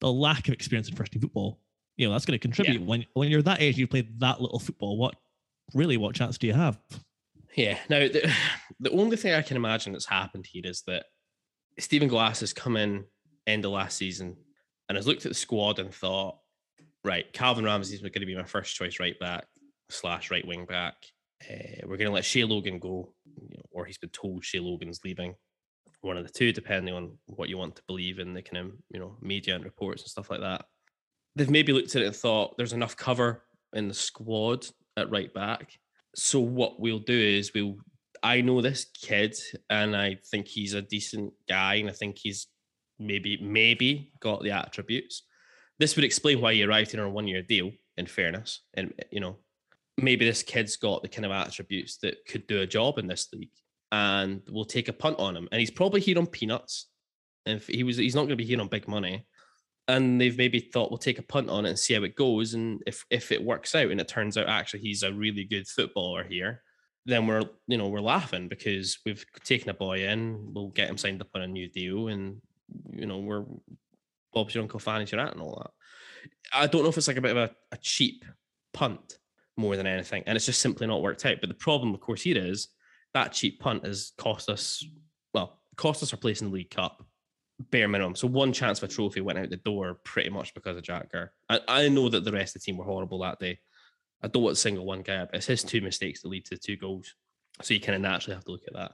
the 0.01 0.13
lack 0.13 0.49
of 0.49 0.55
experience 0.55 0.89
in 0.89 0.97
first 0.97 1.13
team 1.13 1.23
football 1.23 1.61
you 1.97 2.07
know 2.07 2.13
that's 2.13 2.27
going 2.27 2.39
to 2.39 2.43
contribute. 2.43 2.81
Yeah. 2.81 2.87
when 2.87 3.07
when 3.15 3.31
you're 3.31 3.43
that 3.43 3.61
age 3.61 3.79
you 3.79 3.87
play 3.87 4.09
that 4.19 4.41
little 4.41 4.59
football 4.59 4.97
what 4.97 5.17
really 5.75 5.97
what 5.97 6.15
chance 6.15 6.39
do 6.39 6.47
you 6.47 6.53
have? 6.53 6.79
Yeah. 7.57 7.79
Now 7.89 8.01
the, 8.01 8.33
the 8.81 8.91
only 8.91 9.17
thing 9.17 9.35
i 9.35 9.43
can 9.43 9.57
imagine 9.57 9.93
that's 9.93 10.07
happened 10.07 10.47
here 10.47 10.63
is 10.65 10.83
that 10.87 11.07
stephen 11.79 12.09
glass 12.09 12.41
has 12.41 12.53
come 12.53 12.77
in 12.77 13.05
end 13.47 13.65
of 13.65 13.73
last 13.73 13.97
season 13.97 14.37
and 14.89 14.97
has 14.97 15.07
looked 15.07 15.25
at 15.25 15.31
the 15.31 15.35
squad 15.35 15.79
and 15.79 15.95
thought 15.95 16.39
right 17.05 17.33
calvin 17.33 17.65
ramsey's 17.65 18.01
going 18.01 18.13
to 18.13 18.27
be 18.27 18.37
my 18.37 18.43
first 18.43 18.75
choice 18.75 18.99
right 18.99 19.19
back 19.21 19.45
slash 19.91 20.31
right 20.31 20.47
wing 20.47 20.67
back. 20.67 20.95
Uh, 21.49 21.83
we're 21.83 21.97
going 21.97 22.09
to 22.09 22.13
let 22.13 22.25
Shay 22.25 22.45
Logan 22.45 22.79
go 22.79 23.13
you 23.25 23.57
know, 23.57 23.63
or 23.71 23.85
he's 23.85 23.99
been 23.99 24.11
told 24.11 24.45
Shay 24.45 24.61
Logan's 24.61 25.01
leaving. 25.05 25.35
One 26.01 26.17
of 26.17 26.27
the 26.27 26.33
two 26.33 26.53
depending 26.53 26.95
on 26.95 27.17
what 27.27 27.49
you 27.49 27.57
want 27.57 27.77
to 27.77 27.83
believe 27.87 28.19
in 28.19 28.35
the 28.35 28.43
kind 28.43 28.67
of 28.67 28.73
you 28.91 29.01
know 29.01 29.17
media 29.23 29.55
and 29.55 29.65
reports 29.65 30.03
and 30.03 30.11
stuff 30.11 30.31
like 30.31 30.41
that 30.41 30.67
they've 31.37 31.51
maybe 31.51 31.73
looked 31.73 31.95
at 31.97 32.03
it 32.03 32.07
and 32.07 32.17
thought 32.17 32.57
there's 32.57 32.73
enough 32.73 32.97
cover 32.97 33.43
in 33.73 33.89
the 33.89 33.95
squad 33.95 34.67
at 34.97 35.11
right 35.11 35.33
back. 35.35 35.73
So 36.15 36.39
what 36.41 36.81
we'll 36.81 37.01
do 37.01 37.19
is 37.19 37.53
we'll 37.55 37.77
I 38.23 38.41
know 38.41 38.63
this 38.63 38.87
kid 39.03 39.37
and 39.69 39.95
I 39.97 40.19
think 40.31 40.47
he's 40.49 40.73
a 40.73 40.81
decent 40.81 41.35
guy 41.49 41.75
and 41.75 41.91
I 41.91 41.93
think 41.93 42.17
he's 42.19 42.47
maybe 42.99 43.39
maybe 43.43 44.13
got 44.21 44.43
the 44.43 44.53
attributes. 44.53 45.25
This 45.79 45.97
would 45.97 46.05
explain 46.05 46.41
why 46.41 46.55
he 46.55 46.63
arrived 46.63 46.95
in 46.95 47.01
a 47.01 47.09
one 47.09 47.27
year 47.29 47.43
deal, 47.43 47.73
in 47.97 48.07
fairness. 48.07 48.61
And 48.75 48.95
you 49.11 49.21
know, 49.21 49.37
maybe 49.99 50.25
this 50.25 50.43
kid's 50.43 50.77
got 50.77 51.03
the 51.03 51.09
kind 51.09 51.27
of 51.27 51.33
attributes 51.33 51.99
that 51.99 52.25
could 52.29 52.47
do 52.47 52.61
a 52.61 52.67
job 52.67 52.99
in 52.99 53.07
this 53.07 53.29
league. 53.33 53.51
and 53.93 54.43
we'll 54.51 54.65
take 54.65 54.89
a 54.89 54.93
punt 54.93 55.19
on 55.19 55.37
him. 55.37 55.49
And 55.53 55.61
he's 55.61 55.71
probably 55.71 56.01
here 56.01 56.19
on 56.19 56.27
peanuts. 56.27 56.89
If 57.47 57.67
he 57.67 57.85
was, 57.85 57.97
he's 57.97 58.15
not 58.15 58.23
going 58.23 58.31
to 58.31 58.37
be 58.37 58.45
here 58.45 58.61
on 58.61 58.69
big 58.69 58.89
money. 58.89 59.27
And 59.87 60.19
they've 60.21 60.37
maybe 60.37 60.61
thought 60.61 60.91
we'll 60.91 60.99
take 60.99 61.19
a 61.19 61.23
punt 61.23 61.51
on 61.51 61.67
it 61.67 61.71
and 61.71 61.79
see 61.79 61.95
how 61.95 62.03
it 62.05 62.17
goes. 62.17 62.55
And 62.55 62.83
if 62.87 63.05
if 63.11 63.31
it 63.31 63.45
works 63.45 63.75
out 63.75 63.91
and 63.91 64.01
it 64.01 64.09
turns 64.09 64.39
out 64.39 64.49
actually 64.49 64.81
he's 64.81 65.03
a 65.03 65.13
really 65.13 65.45
good 65.45 65.69
footballer 65.69 66.25
here, 66.25 66.63
then 67.07 67.27
we're 67.27 67.43
you 67.67 67.77
know 67.77 67.89
we're 67.89 68.01
laughing 68.01 68.49
because 68.49 68.99
we've 69.05 69.25
taken 69.45 69.69
a 69.69 69.75
boy 69.75 70.07
in. 70.07 70.53
We'll 70.55 70.69
get 70.69 70.89
him 70.89 70.97
signed 70.97 71.21
up 71.21 71.29
on 71.35 71.43
a 71.43 71.47
new 71.47 71.69
deal, 71.69 72.09
and 72.09 72.41
you 72.93 73.07
know 73.07 73.19
we're 73.19 73.45
Bob's 74.33 74.55
your 74.55 74.63
uncle, 74.63 74.81
Fanny's 74.81 75.13
your 75.13 75.21
aunt, 75.21 75.35
and 75.35 75.43
all 75.43 75.63
that. 75.63 75.71
I 76.53 76.67
don't 76.67 76.83
know 76.83 76.89
if 76.89 76.97
it's 76.97 77.09
like 77.09 77.17
a 77.17 77.23
bit 77.23 77.37
of 77.37 77.51
a, 77.51 77.51
a 77.73 77.77
cheap 77.77 78.25
punt 78.73 79.19
more 79.57 79.77
than 79.77 79.87
anything, 79.87 80.25
and 80.27 80.35
it's 80.35 80.47
just 80.47 80.61
simply 80.61 80.87
not 80.87 81.03
worked 81.03 81.27
out. 81.27 81.39
But 81.41 81.49
the 81.49 81.55
problem, 81.55 81.95
of 81.95 82.01
course, 82.01 82.23
here 82.23 82.39
is 82.39 82.69
that 83.13 83.33
cheap 83.33 83.61
punt 83.61 83.87
has 83.87 84.13
cost 84.19 84.49
us 84.49 84.85
well, 85.35 85.61
cost 85.77 86.03
us 86.03 86.13
our 86.13 86.19
place 86.19 86.41
in 86.41 86.49
the 86.49 86.55
League 86.55 86.71
Cup, 86.71 87.05
bare 87.71 87.89
minimum. 87.89 88.17
So 88.17 88.27
one 88.27 88.53
chance 88.53 88.83
of 88.83 88.91
a 88.91 88.93
trophy 88.93 89.21
went 89.21 89.39
out 89.39 89.51
the 89.51 89.57
door 89.57 89.99
pretty 90.05 90.31
much 90.31 90.55
because 90.55 90.77
of 90.77 90.83
Jack. 90.83 91.11
I, 91.49 91.61
I 91.69 91.89
know 91.89 92.09
that 92.09 92.25
the 92.25 92.33
rest 92.33 92.57
of 92.57 92.63
the 92.63 92.67
team 92.67 92.77
were 92.77 92.85
horrible 92.85 93.21
that 93.21 93.39
day. 93.39 93.59
I 94.23 94.29
don't 94.29 94.43
want 94.43 94.57
to 94.57 94.61
single 94.61 94.87
one 94.87 95.03
guy 95.03 95.17
up. 95.17 95.31
It's 95.33 95.47
his 95.47 95.63
two 95.63 95.81
mistakes 95.81 96.23
that 96.23 96.29
lead 96.29 96.47
to 96.47 96.55
the 96.55 96.61
two 96.61 96.77
goals. 96.77 97.15
So 97.63 97.75
you 97.75 97.81
kind 97.81 97.97
of 97.97 98.03
naturally 98.03 98.35
have 98.35 98.45
to 98.45 98.53
look 98.53 98.63
at 98.67 98.75
that. 98.75 98.93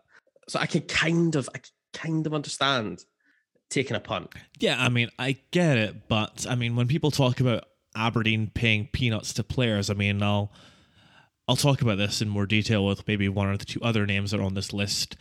So 0.48 0.58
I 0.58 0.66
can 0.66 0.82
kind 0.82 1.36
of, 1.36 1.48
I 1.54 1.60
kind 1.92 2.26
of 2.26 2.34
understand 2.34 3.04
taking 3.70 3.96
a 3.96 4.00
punt. 4.00 4.32
Yeah, 4.58 4.76
I 4.78 4.88
mean, 4.88 5.08
I 5.18 5.36
get 5.52 5.78
it, 5.78 6.08
but 6.08 6.46
I 6.48 6.56
mean, 6.56 6.76
when 6.76 6.88
people 6.88 7.10
talk 7.10 7.40
about 7.40 7.64
Aberdeen 7.94 8.50
paying 8.52 8.88
peanuts 8.92 9.32
to 9.34 9.44
players, 9.44 9.88
I 9.90 9.94
mean, 9.94 10.22
I'll 10.22 10.52
I'll 11.48 11.56
talk 11.56 11.82
about 11.82 11.98
this 11.98 12.22
in 12.22 12.28
more 12.28 12.46
detail 12.46 12.86
with 12.86 13.06
maybe 13.08 13.28
one 13.28 13.48
or 13.48 13.56
the 13.56 13.64
two 13.64 13.80
other 13.82 14.06
names 14.06 14.30
that 14.30 14.40
are 14.40 14.44
on 14.44 14.54
this 14.54 14.72
list. 14.72 15.16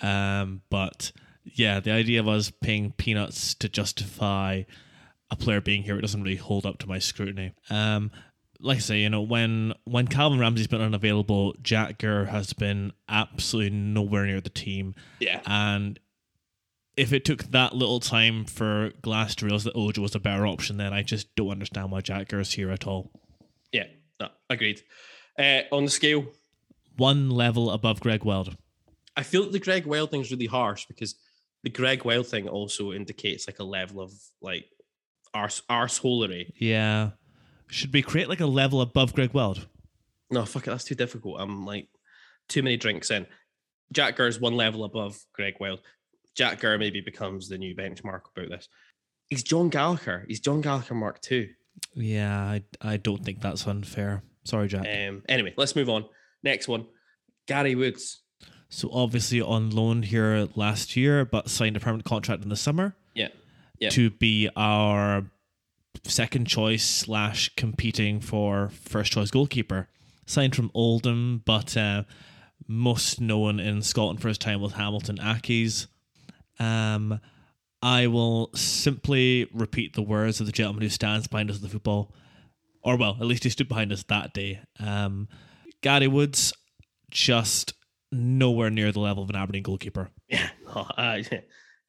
Um, 0.00 0.62
but 0.70 1.12
yeah, 1.44 1.80
the 1.80 1.90
idea 1.90 2.20
of 2.20 2.28
us 2.28 2.50
paying 2.50 2.92
peanuts 2.92 3.54
to 3.54 3.68
justify 3.68 4.62
a 5.30 5.36
player 5.36 5.60
being 5.60 5.82
here, 5.82 5.98
it 5.98 6.02
doesn't 6.02 6.22
really 6.22 6.36
hold 6.36 6.66
up 6.66 6.78
to 6.78 6.88
my 6.88 6.98
scrutiny. 6.98 7.52
Um, 7.70 8.10
like 8.60 8.78
I 8.78 8.80
say, 8.80 9.00
you 9.00 9.10
know, 9.10 9.20
when 9.20 9.74
when 9.84 10.06
Calvin 10.06 10.38
Ramsey's 10.38 10.66
been 10.66 10.80
unavailable, 10.80 11.54
Jack 11.62 11.98
Gurr 11.98 12.24
has 12.26 12.52
been 12.52 12.92
absolutely 13.08 13.76
nowhere 13.76 14.26
near 14.26 14.40
the 14.40 14.48
team. 14.50 14.94
Yeah. 15.20 15.40
And 15.44 15.98
if 16.96 17.12
it 17.12 17.24
took 17.24 17.44
that 17.50 17.74
little 17.74 18.00
time 18.00 18.44
for 18.44 18.92
Glass 19.02 19.34
to 19.36 19.46
realize 19.46 19.64
that 19.64 19.74
Ojo 19.74 20.00
was 20.00 20.14
a 20.14 20.20
better 20.20 20.46
option, 20.46 20.76
then 20.76 20.92
I 20.92 21.02
just 21.02 21.34
don't 21.34 21.50
understand 21.50 21.90
why 21.90 22.00
Jack 22.00 22.28
Gurr's 22.28 22.52
here 22.52 22.70
at 22.70 22.86
all. 22.86 23.10
Yeah, 23.72 23.86
no, 24.20 24.28
agreed. 24.48 24.80
Uh, 25.38 25.62
on 25.72 25.84
the 25.84 25.90
scale, 25.90 26.26
One 26.96 27.30
level 27.30 27.70
above 27.70 28.00
Greg 28.00 28.24
Weld. 28.24 28.56
I 29.16 29.24
feel 29.24 29.42
that 29.42 29.52
the 29.52 29.58
Greg 29.58 29.86
Wild 29.86 30.10
thing's 30.10 30.30
really 30.30 30.46
harsh 30.46 30.86
because 30.86 31.16
the 31.64 31.70
Greg 31.70 32.04
Wild 32.04 32.26
thing 32.26 32.46
also 32.46 32.92
indicates 32.92 33.48
like 33.48 33.58
a 33.58 33.64
level 33.64 34.00
of 34.00 34.12
like 34.40 34.66
arse 35.32 35.62
arseholery. 35.68 36.52
Yeah. 36.58 37.10
Should 37.68 37.92
we 37.92 38.02
create 38.02 38.28
like 38.28 38.40
a 38.40 38.46
level 38.46 38.82
above 38.82 39.14
Greg 39.14 39.32
Weld? 39.32 39.66
No, 40.30 40.44
fuck 40.44 40.66
it, 40.66 40.70
that's 40.70 40.84
too 40.84 40.94
difficult. 40.94 41.40
I'm 41.40 41.64
like 41.64 41.88
too 42.48 42.62
many 42.62 42.76
drinks 42.76 43.10
in. 43.10 43.26
Jack 43.92 44.16
Gurr's 44.16 44.38
one 44.38 44.54
level 44.54 44.84
above 44.84 45.18
Greg 45.32 45.54
Wild. 45.58 45.80
Jack 46.36 46.60
Gurr 46.60 46.78
maybe 46.78 47.00
becomes 47.00 47.48
the 47.48 47.58
new 47.58 47.74
benchmark 47.74 48.22
about 48.36 48.50
this. 48.50 48.68
He's 49.28 49.42
John 49.42 49.70
Gallagher. 49.70 50.26
He's 50.28 50.40
John 50.40 50.60
Gallagher 50.60 50.94
Mark 50.94 51.20
II. 51.30 51.50
Yeah, 51.94 52.38
I, 52.38 52.62
I 52.80 52.96
don't 52.98 53.24
think 53.24 53.40
that's 53.40 53.66
unfair. 53.66 54.22
Sorry, 54.44 54.68
Jack. 54.68 54.86
Um, 54.86 55.22
anyway, 55.28 55.54
let's 55.56 55.76
move 55.76 55.88
on. 55.88 56.04
Next 56.42 56.68
one, 56.68 56.86
Gary 57.46 57.74
Woods. 57.74 58.20
So 58.74 58.90
obviously 58.92 59.40
on 59.40 59.70
loan 59.70 60.02
here 60.02 60.48
last 60.56 60.96
year, 60.96 61.24
but 61.24 61.48
signed 61.48 61.76
a 61.76 61.80
permanent 61.80 62.04
contract 62.04 62.42
in 62.42 62.48
the 62.48 62.56
summer 62.56 62.96
Yeah, 63.14 63.28
yeah. 63.78 63.90
to 63.90 64.10
be 64.10 64.48
our 64.56 65.30
second 66.02 66.46
choice 66.46 66.84
slash 66.84 67.54
competing 67.54 68.20
for 68.20 68.70
first 68.70 69.12
choice 69.12 69.30
goalkeeper. 69.30 69.88
Signed 70.26 70.56
from 70.56 70.72
Oldham, 70.74 71.42
but 71.44 71.76
uh, 71.76 72.02
most 72.66 73.20
known 73.20 73.60
in 73.60 73.80
Scotland 73.80 74.20
for 74.20 74.26
his 74.26 74.38
time 74.38 74.60
with 74.60 74.72
Hamilton 74.72 75.18
Accies. 75.18 75.86
Um, 76.58 77.20
I 77.80 78.08
will 78.08 78.50
simply 78.56 79.48
repeat 79.54 79.94
the 79.94 80.02
words 80.02 80.40
of 80.40 80.46
the 80.46 80.52
gentleman 80.52 80.82
who 80.82 80.88
stands 80.88 81.28
behind 81.28 81.48
us 81.48 81.58
in 81.58 81.62
the 81.62 81.68
football, 81.68 82.12
or 82.82 82.96
well, 82.96 83.16
at 83.20 83.26
least 83.26 83.44
he 83.44 83.50
stood 83.50 83.68
behind 83.68 83.92
us 83.92 84.02
that 84.08 84.34
day. 84.34 84.58
Um, 84.80 85.28
Gary 85.80 86.08
Woods, 86.08 86.52
just 87.10 87.74
nowhere 88.14 88.70
near 88.70 88.92
the 88.92 89.00
level 89.00 89.22
of 89.22 89.30
an 89.30 89.36
Aberdeen 89.36 89.62
goalkeeper. 89.62 90.10
Yeah, 90.28 90.48
no, 90.66 90.86
I 90.96 91.24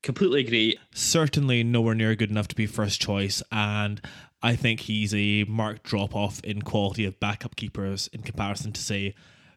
completely 0.04 0.42
agree. 0.42 0.78
Certainly 0.94 1.64
nowhere 1.64 1.96
near 1.96 2.16
good 2.16 2.32
enough 2.32 2.48
to 2.50 2.56
be 2.56 2.66
first 2.66 3.02
choice, 3.02 3.42
and 3.52 4.02
I 4.42 4.56
think 4.56 4.82
he's 4.82 5.14
a 5.14 5.44
marked 5.46 5.84
drop 5.84 6.16
off 6.16 6.40
in 6.44 6.62
quality 6.62 7.06
of 7.06 7.20
backup 7.20 7.56
keepers 7.56 8.10
in 8.14 8.22
comparison 8.22 8.72
to 8.74 8.82
say 8.82 9.16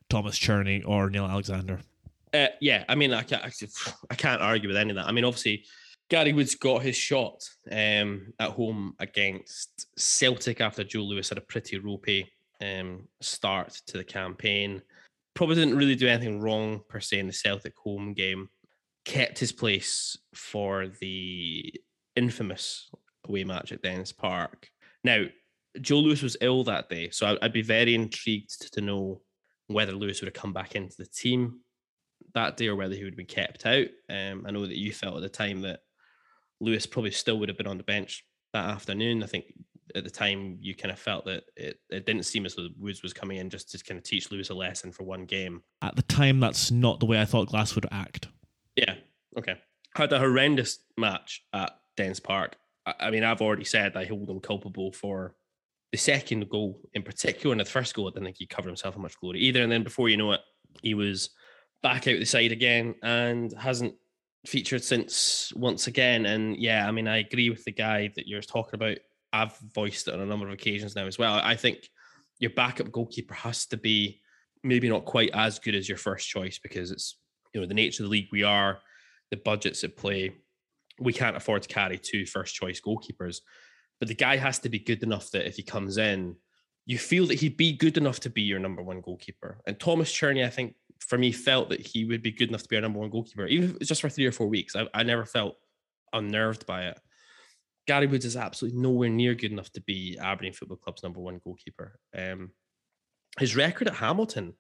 Thomas 0.09 0.39
Cherney 0.39 0.83
or 0.87 1.11
Neil 1.11 1.27
Alexander. 1.27 1.81
Uh, 2.33 2.49
yeah, 2.61 2.85
I 2.89 2.95
mean, 2.95 3.13
I 3.13 3.23
can't, 3.23 3.43
I 4.11 4.15
can't 4.15 4.43
argue 4.43 4.69
with 4.69 4.77
any 4.77 4.91
of 4.91 4.97
that. 4.97 5.07
I 5.07 5.13
mean, 5.13 5.25
obviously, 5.25 5.65
Gary 6.09 6.33
Woods 6.33 6.55
got 6.55 6.83
his 6.83 6.97
shot 6.97 7.43
um, 7.71 8.33
at 8.39 8.51
home 8.51 8.95
against 8.99 9.87
Celtic 9.97 10.61
after 10.61 10.85
Joe 10.85 11.03
Lewis 11.03 11.29
had 11.29 11.39
a 11.39 11.43
pretty 11.43 11.79
ropey 11.79 12.31
um, 12.61 13.07
start 13.21 13.81
to 13.87 13.99
the 13.99 14.05
campaign. 14.05 14.83
Probably 15.39 15.55
didn't 15.55 15.77
really 15.77 15.95
do 15.95 16.09
anything 16.09 16.41
wrong 16.41 16.81
per 16.89 16.99
se 16.99 17.21
in 17.21 17.29
the 17.29 17.33
Celtic 17.33 17.77
home 17.77 18.13
game. 18.13 18.49
Kept 19.05 19.39
his 19.39 19.53
place 19.53 20.19
for 20.35 20.89
the 20.89 21.73
infamous 22.17 22.91
away 23.25 23.45
match 23.45 23.71
at 23.71 23.81
Dens 23.81 24.11
Park. 24.11 24.69
Now, 25.05 25.27
Joe 25.81 26.01
Lewis 26.01 26.23
was 26.23 26.37
ill 26.41 26.65
that 26.65 26.89
day, 26.89 27.11
so 27.11 27.39
I'd 27.41 27.53
be 27.53 27.63
very 27.63 27.95
intrigued 27.95 28.73
to 28.73 28.81
know 28.81 29.21
whether 29.69 29.93
Lewis 29.93 30.21
would 30.21 30.27
have 30.27 30.35
come 30.35 30.53
back 30.53 30.75
into 30.75 30.97
the 30.99 31.07
team 31.07 31.61
that 32.35 32.57
day 32.57 32.67
or 32.67 32.75
whether 32.75 32.97
he 32.97 33.05
would 33.05 33.13
have 33.13 33.17
been 33.17 33.27
kept 33.27 33.65
out. 33.65 33.87
Um, 34.11 34.45
I 34.45 34.51
know 34.51 34.67
that 34.67 34.77
you 34.77 34.93
felt 34.93 35.19
at 35.19 35.23
the 35.23 35.29
time 35.29 35.61
that 35.61 35.79
Lewis 36.61 36.85
probably 36.85 37.13
still 37.13 37.39
would 37.39 37.49
have 37.49 37.59
been 37.59 37.69
on 37.69 37.79
the 37.79 37.85
bench 37.85 38.25
that 38.55 38.69
afternoon. 38.69 39.23
I 39.23 39.27
think 39.27 39.45
at 39.95 40.05
the 40.05 40.11
time 40.11 40.59
you 40.61 40.75
kind 40.75 40.93
of 40.93 40.99
felt 40.99 41.25
that 41.27 41.45
it, 41.57 41.79
it 41.91 42.07
didn't 42.07 42.25
seem 42.25 42.47
as 42.47 42.55
though 42.55 42.69
Woods 42.79 43.03
was 43.03 43.13
coming 43.13 43.39
in 43.39 43.51
just 43.51 43.71
to 43.71 43.85
kind 43.85 43.99
of 43.99 44.05
teach 44.05 44.31
Lewis 44.31 44.51
a 44.51 44.55
lesson 44.55 44.93
for 44.93 45.05
one 45.05 45.25
game. 45.25 45.63
At 45.83 45.97
the 45.97 46.03
time, 46.03 46.41
that's 46.41 46.71
not 46.71 47.01
the 47.01 47.07
way 47.07 47.21
I 47.21 47.25
thought 47.25 47.49
Glass 47.49 47.75
would 47.75 47.87
act. 47.91 48.29
Yeah, 48.77 48.95
okay. 49.39 49.57
Had 49.95 50.13
a 50.13 50.19
horrendous 50.19 50.79
match 50.97 51.45
at 51.53 51.73
Dens 51.97 52.21
Park. 52.21 52.57
I, 52.87 52.95
I 53.01 53.11
mean, 53.11 53.25
I've 53.25 53.43
already 53.43 53.65
said 53.65 53.97
I 53.97 54.05
hold 54.05 54.29
him 54.31 54.41
culpable 54.41 54.93
for 54.93 55.35
the 55.93 55.99
second 55.99 56.49
goal 56.49 56.81
in 56.95 57.03
particular. 57.03 57.53
And 57.53 57.61
the 57.61 57.65
first 57.65 57.95
goal, 57.95 58.09
I 58.09 58.11
didn't 58.11 58.25
think 58.25 58.37
he 58.39 58.47
covered 58.47 58.69
himself 58.69 58.97
in 58.97 59.03
much 59.03 59.19
glory 59.19 59.41
either. 59.41 59.63
And 59.63 59.73
then 59.73 59.83
before 59.83 60.09
you 60.09 60.17
know 60.17 60.33
it, 60.33 60.41
he 60.83 60.95
was 60.95 61.31
back 61.83 62.07
out 62.07 62.19
the 62.19 62.25
side 62.25 62.53
again 62.53 62.95
and 63.03 63.53
hasn't 63.59 63.95
featured 64.47 64.83
since 64.83 65.53
once 65.57 65.87
again. 65.87 66.27
And 66.27 66.57
yeah, 66.57 66.87
I 66.87 66.91
mean, 66.91 67.09
I 67.09 67.19
agree 67.19 67.51
with 67.51 67.65
the 67.65 67.73
guy 67.73 68.11
that 68.17 68.27
you're 68.27 68.43
talking 68.43 68.75
about. 68.75 68.99
I've 69.33 69.57
voiced 69.75 70.09
it 70.09 70.15
on 70.15 70.21
a 70.21 70.27
number 70.27 70.47
of 70.47 70.53
occasions 70.53 70.97
now 70.97 71.07
as 71.07 71.19
well. 71.19 71.35
I 71.35 71.57
think 71.57 71.89
your 72.39 72.51
backup 72.51 72.91
goalkeeper 72.91 73.35
has 73.35 73.67
to 73.67 73.77
be 73.77 74.21
maybe 74.63 74.89
not 74.89 75.05
quite 75.05 75.31
as 75.35 75.59
good 75.59 75.75
as 75.75 75.89
your 75.89 75.99
first 75.99 76.29
choice 76.29 76.59
because 76.59 76.91
it's 76.91 77.19
you 77.55 77.61
know 77.61 77.67
the 77.67 77.75
nature 77.75 78.03
of 78.03 78.09
the 78.09 78.13
league 78.13 78.29
we 78.33 78.43
are, 78.43 78.79
the 79.31 79.37
budgets 79.37 79.85
at 79.85 79.97
play. 79.97 80.35
We 81.01 81.13
can't 81.13 81.37
afford 81.37 81.63
to 81.63 81.69
carry 81.69 81.99
two 81.99 82.27
first 82.27 82.55
choice 82.55 82.81
goalkeepers, 82.81 83.41
but 83.99 84.09
the 84.09 84.15
guy 84.15 84.37
has 84.37 84.59
to 84.61 84.69
be 84.69 84.79
good 84.79 85.03
enough 85.03 85.31
that 85.31 85.47
if 85.47 85.57
he 85.57 85.63
comes 85.63 85.97
in, 85.97 86.37
you 86.87 86.99
feel 86.99 87.27
that 87.27 87.41
he'd 87.41 87.57
be 87.57 87.73
good 87.73 87.97
enough 87.97 88.19
to 88.21 88.31
be 88.31 88.43
your 88.43 88.59
number 88.59 88.83
one 88.83 89.01
goalkeeper. 89.01 89.59
And 89.67 89.79
Thomas 89.79 90.11
Cherney, 90.11 90.45
I 90.45 90.51
think 90.51 90.75
for 91.01 91.19
me, 91.19 91.33
felt 91.33 91.69
that 91.69 91.87
he 91.87 92.05
would 92.05 92.23
be 92.23 92.33
good 92.33 92.49
enough 92.49 92.63
to 92.63 92.69
be 92.69 92.77
our 92.77 92.83
number 92.83 92.99
one 92.99 93.11
goalkeeper, 93.11 93.47
even 93.47 93.77
if 93.81 93.87
just 93.87 94.01
for 94.01 94.09
three 94.09 94.27
or 94.27 94.33
four 94.33 94.49
weeks. 94.49 94.75
I, 94.75 94.89
I 94.95 95.03
never 95.03 95.25
felt 95.25 95.57
unnerved 96.13 96.67
by 96.67 96.87
it. 96.87 96.99
Gary 97.89 98.07
Woods 98.07 98.27
is 98.27 98.37
absolutely 98.37 98.79
nowhere 98.79 99.09
near 99.09 99.35
good 99.35 99.51
enough 99.51 99.73
to 99.73 99.81
be 99.81 100.19
Aberdeen 100.21 100.53
Football 100.53 100.77
Club's 100.77 101.03
number 101.03 101.21
one 101.21 101.41
goalkeeper. 101.43 101.99
Um, 102.15 102.51
his 103.39 103.57
record 103.57 103.89
at 103.89 103.95
Hamilton, 103.95 104.53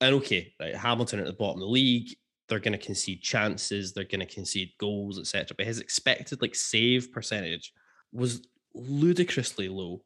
and 0.00 0.16
okay, 0.16 0.52
right, 0.60 0.74
Hamilton 0.74 1.20
at 1.20 1.26
the 1.26 1.32
bottom 1.32 1.62
of 1.62 1.68
the 1.68 1.72
league, 1.72 2.16
they're 2.48 2.58
going 2.58 2.76
to 2.76 2.84
concede 2.84 3.22
chances, 3.22 3.92
they're 3.92 4.02
going 4.02 4.26
to 4.26 4.34
concede 4.34 4.72
goals, 4.80 5.20
etc. 5.20 5.54
But 5.56 5.66
his 5.66 5.78
expected 5.78 6.42
like 6.42 6.56
save 6.56 7.12
percentage 7.12 7.72
was 8.12 8.44
ludicrously 8.74 9.68
low. 9.68 10.02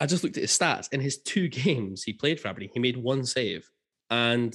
I 0.00 0.06
just 0.06 0.24
looked 0.24 0.36
at 0.36 0.42
his 0.42 0.58
stats. 0.58 0.92
In 0.92 1.00
his 1.00 1.18
two 1.18 1.46
games 1.48 2.02
he 2.02 2.12
played 2.12 2.40
for 2.40 2.48
Aberdeen, 2.48 2.70
he 2.74 2.80
made 2.80 2.96
one 2.96 3.24
save, 3.24 3.70
and 4.10 4.52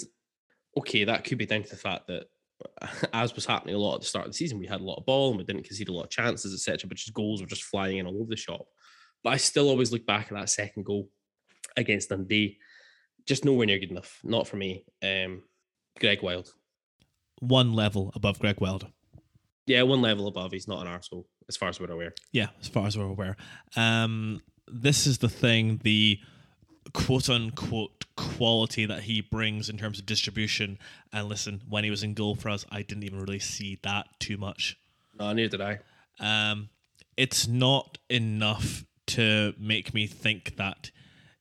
okay, 0.77 1.05
that 1.05 1.23
could 1.23 1.37
be 1.37 1.45
down 1.45 1.63
to 1.63 1.69
the 1.69 1.77
fact 1.77 2.07
that 2.07 2.25
as 3.13 3.35
was 3.35 3.45
happening 3.45 3.75
a 3.75 3.77
lot 3.77 3.95
at 3.95 4.01
the 4.01 4.07
start 4.07 4.25
of 4.25 4.31
the 4.31 4.37
season, 4.37 4.59
we 4.59 4.67
had 4.67 4.81
a 4.81 4.83
lot 4.83 4.97
of 4.97 5.05
ball 5.05 5.29
and 5.29 5.37
we 5.37 5.43
didn't 5.43 5.63
concede 5.63 5.89
a 5.89 5.93
lot 5.93 6.03
of 6.03 6.09
chances, 6.09 6.53
etc. 6.53 6.87
But 6.87 6.97
just 6.97 7.13
goals 7.13 7.41
were 7.41 7.47
just 7.47 7.63
flying 7.63 7.97
in 7.97 8.05
all 8.07 8.21
over 8.21 8.29
the 8.29 8.35
shop. 8.35 8.65
But 9.23 9.33
I 9.33 9.37
still 9.37 9.69
always 9.69 9.91
look 9.91 10.05
back 10.05 10.31
at 10.31 10.37
that 10.37 10.49
second 10.49 10.85
goal 10.85 11.09
against 11.77 12.09
Dundee, 12.09 12.57
just 13.27 13.45
nowhere 13.45 13.65
near 13.67 13.79
good 13.79 13.91
enough. 13.91 14.19
Not 14.23 14.47
for 14.47 14.57
me. 14.57 14.85
Um, 15.03 15.43
Greg 15.99 16.21
Wild. 16.23 16.51
one 17.39 17.73
level 17.73 18.11
above 18.15 18.39
Greg 18.39 18.59
Weld. 18.59 18.87
Yeah, 19.67 19.83
one 19.83 20.01
level 20.01 20.27
above. 20.27 20.51
He's 20.51 20.67
not 20.67 20.85
an 20.85 20.91
arsehole, 20.91 21.25
as 21.47 21.55
far 21.55 21.69
as 21.69 21.79
we're 21.79 21.91
aware. 21.91 22.13
Yeah, 22.31 22.47
as 22.59 22.67
far 22.67 22.87
as 22.87 22.97
we're 22.97 23.05
aware. 23.05 23.37
Um, 23.75 24.41
this 24.67 25.05
is 25.05 25.19
the 25.19 25.29
thing, 25.29 25.79
the 25.83 26.19
quote 26.93 27.29
unquote 27.29 28.05
quality 28.15 28.85
that 28.85 29.03
he 29.03 29.21
brings 29.21 29.69
in 29.69 29.77
terms 29.77 29.99
of 29.99 30.05
distribution. 30.05 30.77
And 31.13 31.27
listen, 31.27 31.61
when 31.69 31.83
he 31.83 31.89
was 31.89 32.03
in 32.03 32.13
goal 32.13 32.35
for 32.35 32.49
us, 32.49 32.65
I 32.71 32.81
didn't 32.81 33.03
even 33.03 33.19
really 33.19 33.39
see 33.39 33.79
that 33.83 34.07
too 34.19 34.37
much. 34.37 34.77
No, 35.17 35.31
neither 35.33 35.57
did 35.57 35.61
I. 35.61 35.79
Um, 36.19 36.69
it's 37.17 37.47
not 37.47 37.97
enough 38.09 38.85
to 39.07 39.53
make 39.59 39.93
me 39.93 40.07
think 40.07 40.55
that 40.57 40.91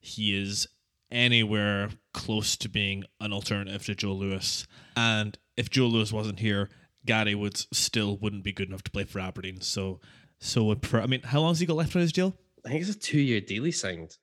he 0.00 0.40
is 0.40 0.66
anywhere 1.10 1.90
close 2.12 2.56
to 2.56 2.68
being 2.68 3.04
an 3.20 3.32
alternative 3.32 3.84
to 3.86 3.94
Joe 3.94 4.12
Lewis. 4.12 4.66
And 4.96 5.38
if 5.56 5.70
Joe 5.70 5.86
Lewis 5.86 6.12
wasn't 6.12 6.40
here, 6.40 6.70
Gary 7.06 7.34
would 7.34 7.56
still 7.74 8.16
wouldn't 8.18 8.44
be 8.44 8.52
good 8.52 8.68
enough 8.68 8.82
to 8.84 8.90
play 8.90 9.04
for 9.04 9.20
Aberdeen. 9.20 9.60
So, 9.60 10.00
so 10.38 10.64
would 10.64 10.82
prefer. 10.82 11.00
I 11.00 11.06
mean, 11.06 11.22
how 11.22 11.40
long 11.40 11.50
has 11.50 11.60
he 11.60 11.66
got 11.66 11.76
left 11.76 11.94
on 11.96 12.02
his 12.02 12.12
deal? 12.12 12.36
I 12.64 12.70
think 12.70 12.82
it's 12.82 12.90
a 12.94 12.98
two-year 12.98 13.40
deal 13.40 13.64
he 13.64 13.72
signed. 13.72 14.16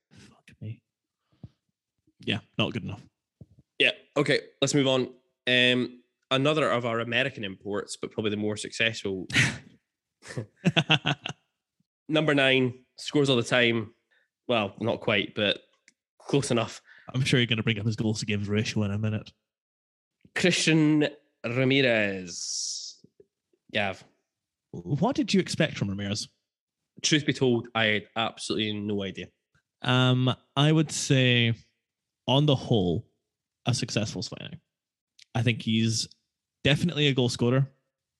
Yeah, 2.27 2.39
not 2.57 2.73
good 2.73 2.83
enough. 2.83 3.01
Yeah. 3.79 3.91
Okay, 4.15 4.41
let's 4.61 4.75
move 4.75 4.87
on. 4.87 5.09
Um, 5.47 6.01
another 6.29 6.69
of 6.69 6.85
our 6.85 6.99
American 6.99 7.45
imports, 7.45 7.97
but 7.99 8.11
probably 8.11 8.31
the 8.31 8.37
more 8.37 8.57
successful. 8.57 9.27
Number 12.09 12.35
nine 12.35 12.73
scores 12.97 13.29
all 13.29 13.37
the 13.37 13.43
time. 13.43 13.93
Well, 14.47 14.73
not 14.79 14.99
quite, 14.99 15.35
but 15.35 15.59
close 16.19 16.51
enough. 16.51 16.81
I'm 17.13 17.23
sure 17.23 17.39
you're 17.39 17.47
going 17.47 17.57
to 17.57 17.63
bring 17.63 17.79
up 17.79 17.85
his 17.85 17.95
goals 17.95 18.21
against 18.21 18.49
ratio 18.49 18.83
in 18.83 18.91
a 18.91 18.97
minute. 18.97 19.31
Christian 20.35 21.07
Ramirez. 21.45 22.97
Gav. 23.73 24.03
What 24.71 25.15
did 25.15 25.33
you 25.33 25.39
expect 25.39 25.77
from 25.77 25.89
Ramirez? 25.89 26.27
Truth 27.03 27.25
be 27.25 27.33
told, 27.33 27.69
I 27.73 27.85
had 27.85 28.03
absolutely 28.17 28.73
no 28.73 29.03
idea. 29.03 29.27
Um, 29.81 30.33
I 30.55 30.71
would 30.71 30.91
say, 30.91 31.53
on 32.27 32.45
the 32.45 32.55
whole, 32.55 33.07
a 33.65 33.73
successful 33.73 34.21
signing. 34.21 34.59
I 35.35 35.41
think 35.41 35.61
he's 35.61 36.07
definitely 36.63 37.07
a 37.07 37.13
goal 37.13 37.29
scorer. 37.29 37.69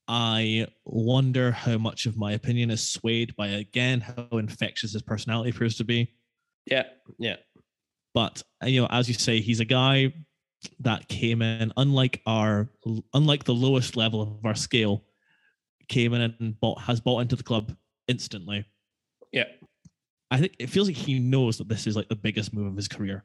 I 0.08 0.68
wonder 0.86 1.52
how 1.52 1.78
much 1.78 2.06
of 2.06 2.18
my 2.18 2.32
opinion 2.32 2.72
is 2.72 2.88
swayed 2.88 3.36
by 3.36 3.48
again 3.48 4.00
how 4.00 4.28
infectious 4.38 4.94
his 4.94 5.02
personality 5.02 5.50
appears 5.50 5.76
to 5.78 5.84
be. 5.84 6.14
Yeah, 6.66 6.84
yeah. 7.20 7.36
But 8.14 8.42
you 8.64 8.82
know, 8.82 8.88
as 8.90 9.08
you 9.08 9.14
say, 9.14 9.42
he's 9.42 9.60
a 9.60 9.66
guy 9.66 10.14
that 10.80 11.08
came 11.08 11.42
in 11.42 11.74
unlike 11.78 12.22
our 12.26 12.70
unlike 13.14 13.44
the 13.44 13.54
lowest 13.54 13.96
level 13.98 14.22
of 14.22 14.46
our 14.46 14.56
scale, 14.56 15.04
came 15.88 16.14
in 16.14 16.22
and 16.22 16.60
bought 16.60 16.82
has 16.82 17.02
bought 17.02 17.20
into 17.20 17.36
the 17.36 17.44
club 17.44 17.76
instantly. 18.08 18.66
Yeah. 19.32 19.46
I 20.30 20.40
think 20.40 20.56
it 20.60 20.70
feels 20.70 20.88
like 20.88 20.98
he 20.98 21.20
knows 21.20 21.58
that 21.58 21.70
this 21.70 21.88
is 21.88 21.96
like 21.96 22.10
the 22.10 22.16
biggest 22.16 22.54
move 22.54 22.68
of 22.68 22.76
his 22.76 22.88
career, 22.88 23.24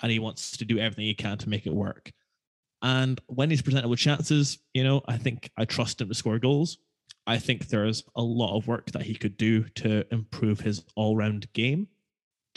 and 0.00 0.12
he 0.12 0.18
wants 0.18 0.56
to 0.56 0.64
do 0.64 0.78
everything 0.78 1.04
he 1.04 1.14
can 1.14 1.38
to 1.38 1.48
make 1.48 1.66
it 1.66 1.74
work. 1.74 2.12
And 2.82 3.20
when 3.26 3.50
he's 3.50 3.62
presented 3.62 3.88
with 3.88 3.98
chances, 3.98 4.58
you 4.74 4.84
know, 4.84 5.02
I 5.06 5.16
think 5.16 5.50
I 5.56 5.64
trust 5.64 6.00
him 6.00 6.08
to 6.08 6.14
score 6.14 6.38
goals. 6.38 6.78
I 7.26 7.38
think 7.38 7.68
there's 7.68 8.02
a 8.16 8.22
lot 8.22 8.56
of 8.56 8.66
work 8.66 8.90
that 8.92 9.02
he 9.02 9.14
could 9.14 9.36
do 9.36 9.64
to 9.76 10.04
improve 10.12 10.60
his 10.60 10.82
all-round 10.96 11.52
game, 11.52 11.86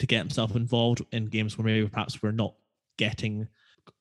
to 0.00 0.06
get 0.06 0.18
himself 0.18 0.56
involved 0.56 1.02
in 1.12 1.26
games 1.26 1.56
where 1.56 1.64
maybe 1.64 1.88
perhaps 1.88 2.22
we're 2.22 2.32
not 2.32 2.54
getting, 2.98 3.46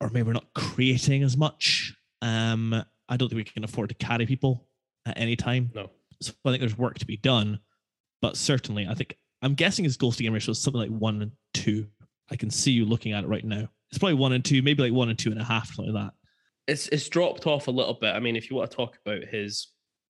or 0.01 0.09
maybe 0.09 0.23
we're 0.23 0.33
not 0.33 0.53
creating 0.55 1.21
as 1.21 1.37
much. 1.37 1.93
Um, 2.23 2.73
I 3.07 3.17
don't 3.17 3.29
think 3.29 3.37
we 3.37 3.43
can 3.43 3.63
afford 3.63 3.89
to 3.89 3.95
carry 3.95 4.25
people 4.25 4.67
at 5.05 5.19
any 5.19 5.35
time. 5.35 5.69
No. 5.75 5.91
So 6.21 6.33
I 6.43 6.49
think 6.49 6.61
there's 6.61 6.77
work 6.77 6.97
to 6.97 7.05
be 7.05 7.17
done, 7.17 7.59
but 8.21 8.35
certainly 8.35 8.87
I 8.87 8.95
think 8.95 9.17
I'm 9.43 9.53
guessing 9.53 9.85
his 9.85 9.97
goals 9.97 10.17
to 10.17 10.23
game 10.23 10.33
ratio 10.33 10.53
is 10.53 10.61
something 10.61 10.81
like 10.81 10.89
one 10.89 11.21
and 11.21 11.31
two. 11.53 11.87
I 12.31 12.35
can 12.35 12.49
see 12.49 12.71
you 12.71 12.85
looking 12.85 13.11
at 13.13 13.23
it 13.23 13.27
right 13.27 13.45
now. 13.45 13.67
It's 13.89 13.97
probably 13.99 14.15
one 14.15 14.33
and 14.33 14.43
two, 14.43 14.61
maybe 14.61 14.83
like 14.83 14.93
one 14.93 15.09
and 15.09 15.17
two 15.19 15.31
and 15.31 15.39
a 15.39 15.43
half, 15.43 15.73
something 15.73 15.93
like 15.93 16.05
that. 16.05 16.13
It's 16.67 16.87
it's 16.87 17.07
dropped 17.09 17.45
off 17.47 17.67
a 17.67 17.71
little 17.71 17.93
bit. 17.93 18.15
I 18.15 18.19
mean, 18.19 18.35
if 18.35 18.49
you 18.49 18.55
want 18.55 18.71
to 18.71 18.75
talk 18.75 18.97
about 19.05 19.23
his 19.25 19.67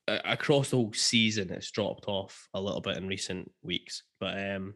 uh, 0.07 0.19
across 0.23 0.69
the 0.69 0.77
whole 0.77 0.93
season, 0.93 1.51
it's 1.51 1.71
dropped 1.71 2.05
off 2.07 2.47
a 2.53 2.61
little 2.61 2.81
bit 2.81 2.97
in 2.97 3.07
recent 3.07 3.51
weeks. 3.61 4.03
But 4.19 4.37
um, 4.51 4.75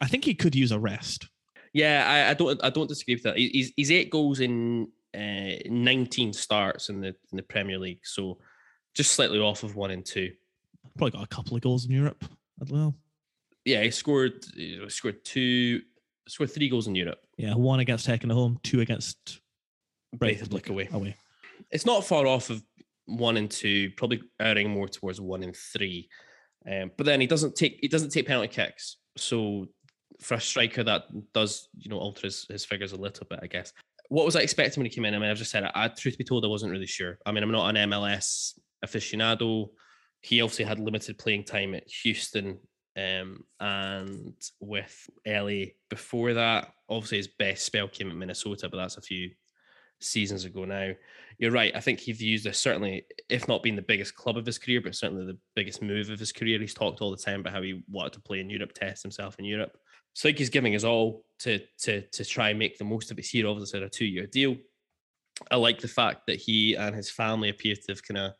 I 0.00 0.08
think 0.08 0.24
he 0.24 0.34
could 0.34 0.54
use 0.56 0.72
a 0.72 0.78
rest. 0.80 1.28
yeah, 1.72 2.04
I, 2.26 2.30
I 2.30 2.34
don't 2.34 2.62
I 2.64 2.70
don't 2.70 2.88
disagree 2.88 3.14
with 3.14 3.22
that. 3.24 3.36
He- 3.38 3.50
He's 3.50 3.72
he's 3.76 3.90
eight 3.92 4.10
goals 4.10 4.40
in 4.40 4.88
uh, 5.14 5.62
19 5.66 6.32
starts 6.32 6.88
in 6.88 7.00
the 7.00 7.08
in 7.30 7.36
the 7.36 7.42
Premier 7.42 7.78
League, 7.78 8.00
so 8.02 8.38
just 8.94 9.12
slightly 9.12 9.38
off 9.38 9.62
of 9.62 9.76
one 9.76 9.92
and 9.92 10.04
two. 10.04 10.32
Probably 10.98 11.12
got 11.12 11.24
a 11.24 11.28
couple 11.28 11.54
of 11.56 11.62
goals 11.62 11.84
in 11.86 11.92
Europe 11.92 12.24
as 12.60 12.70
well. 12.70 12.96
Yeah, 13.64 13.82
he 13.84 13.90
scored 13.92 14.44
he 14.56 14.80
scored 14.88 15.24
two 15.24 15.82
scored 16.32 16.50
three 16.50 16.68
goals 16.68 16.86
in 16.86 16.94
Europe. 16.94 17.18
Yeah, 17.36 17.54
one 17.54 17.80
against 17.80 18.08
Häcken 18.08 18.30
at 18.30 18.30
home, 18.30 18.58
two 18.62 18.80
against 18.80 19.40
Breidablik 20.16 20.70
away. 20.70 20.88
away. 20.92 21.16
It's 21.70 21.86
not 21.86 22.04
far 22.04 22.26
off 22.26 22.50
of 22.50 22.62
one 23.06 23.36
and 23.36 23.50
two, 23.50 23.90
probably 23.96 24.22
erring 24.40 24.70
more 24.70 24.88
towards 24.88 25.20
one 25.20 25.42
and 25.42 25.54
three. 25.54 26.08
Um, 26.70 26.90
but 26.96 27.06
then 27.06 27.20
he 27.20 27.26
doesn't 27.26 27.54
take 27.54 27.78
he 27.80 27.88
doesn't 27.88 28.10
take 28.10 28.26
penalty 28.26 28.48
kicks. 28.48 28.96
So 29.16 29.66
for 30.20 30.34
a 30.34 30.40
striker, 30.40 30.82
that 30.84 31.04
does 31.34 31.68
you 31.76 31.90
know 31.90 31.98
alter 31.98 32.22
his, 32.22 32.46
his 32.48 32.64
figures 32.64 32.92
a 32.92 33.00
little 33.00 33.26
bit, 33.28 33.40
I 33.42 33.46
guess. 33.46 33.72
What 34.08 34.24
was 34.24 34.36
I 34.36 34.40
expecting 34.40 34.80
when 34.80 34.90
he 34.90 34.94
came 34.94 35.04
in? 35.04 35.14
I 35.14 35.18
mean, 35.18 35.30
I've 35.30 35.38
just 35.38 35.50
said 35.50 35.64
it. 35.64 35.72
I, 35.74 35.88
truth 35.88 36.18
be 36.18 36.24
told, 36.24 36.44
I 36.44 36.48
wasn't 36.48 36.72
really 36.72 36.86
sure. 36.86 37.18
I 37.24 37.32
mean, 37.32 37.42
I'm 37.42 37.50
not 37.50 37.74
an 37.74 37.90
MLS 37.90 38.58
aficionado. 38.84 39.68
He 40.20 40.42
obviously 40.42 40.66
had 40.66 40.78
limited 40.78 41.18
playing 41.18 41.44
time 41.44 41.74
at 41.74 41.88
Houston 42.02 42.58
um, 42.96 43.44
and 43.60 44.34
with 44.60 45.08
LA 45.26 45.66
before 45.88 46.34
that. 46.34 46.72
Obviously, 46.88 47.18
his 47.18 47.28
best 47.28 47.64
spell 47.64 47.88
came 47.88 48.10
at 48.10 48.16
Minnesota, 48.16 48.68
but 48.68 48.76
that's 48.76 48.96
a 48.96 49.02
few 49.02 49.30
seasons 50.00 50.44
ago 50.44 50.64
now. 50.64 50.92
You're 51.38 51.50
right. 51.50 51.74
I 51.74 51.80
think 51.80 52.00
he 52.00 52.12
views 52.12 52.42
this 52.42 52.58
certainly, 52.58 53.06
if 53.28 53.48
not 53.48 53.62
being 53.62 53.76
the 53.76 53.82
biggest 53.82 54.14
club 54.14 54.36
of 54.36 54.46
his 54.46 54.58
career, 54.58 54.80
but 54.80 54.94
certainly 54.94 55.24
the 55.24 55.38
biggest 55.54 55.82
move 55.82 56.10
of 56.10 56.18
his 56.18 56.32
career. 56.32 56.58
He's 56.60 56.74
talked 56.74 57.00
all 57.00 57.10
the 57.10 57.16
time 57.16 57.40
about 57.40 57.54
how 57.54 57.62
he 57.62 57.82
wanted 57.88 58.12
to 58.14 58.20
play 58.20 58.40
in 58.40 58.50
Europe, 58.50 58.72
test 58.74 59.02
himself 59.02 59.36
in 59.38 59.44
Europe. 59.44 59.76
So 60.14 60.28
I 60.28 60.30
think 60.30 60.38
he's 60.38 60.50
giving 60.50 60.74
his 60.74 60.84
all 60.84 61.24
to 61.40 61.60
to 61.80 62.02
to 62.02 62.24
try 62.24 62.50
and 62.50 62.58
make 62.58 62.76
the 62.76 62.84
most 62.84 63.10
of 63.10 63.18
it. 63.18 63.24
Here, 63.24 63.46
obviously, 63.46 63.82
a 63.82 63.88
two 63.88 64.04
year 64.04 64.26
deal. 64.26 64.56
I 65.50 65.56
like 65.56 65.80
the 65.80 65.88
fact 65.88 66.26
that 66.26 66.36
he 66.36 66.74
and 66.74 66.94
his 66.94 67.10
family 67.10 67.48
appear 67.48 67.74
to 67.74 67.82
have 67.88 68.06
kind 68.06 68.18
of 68.18 68.32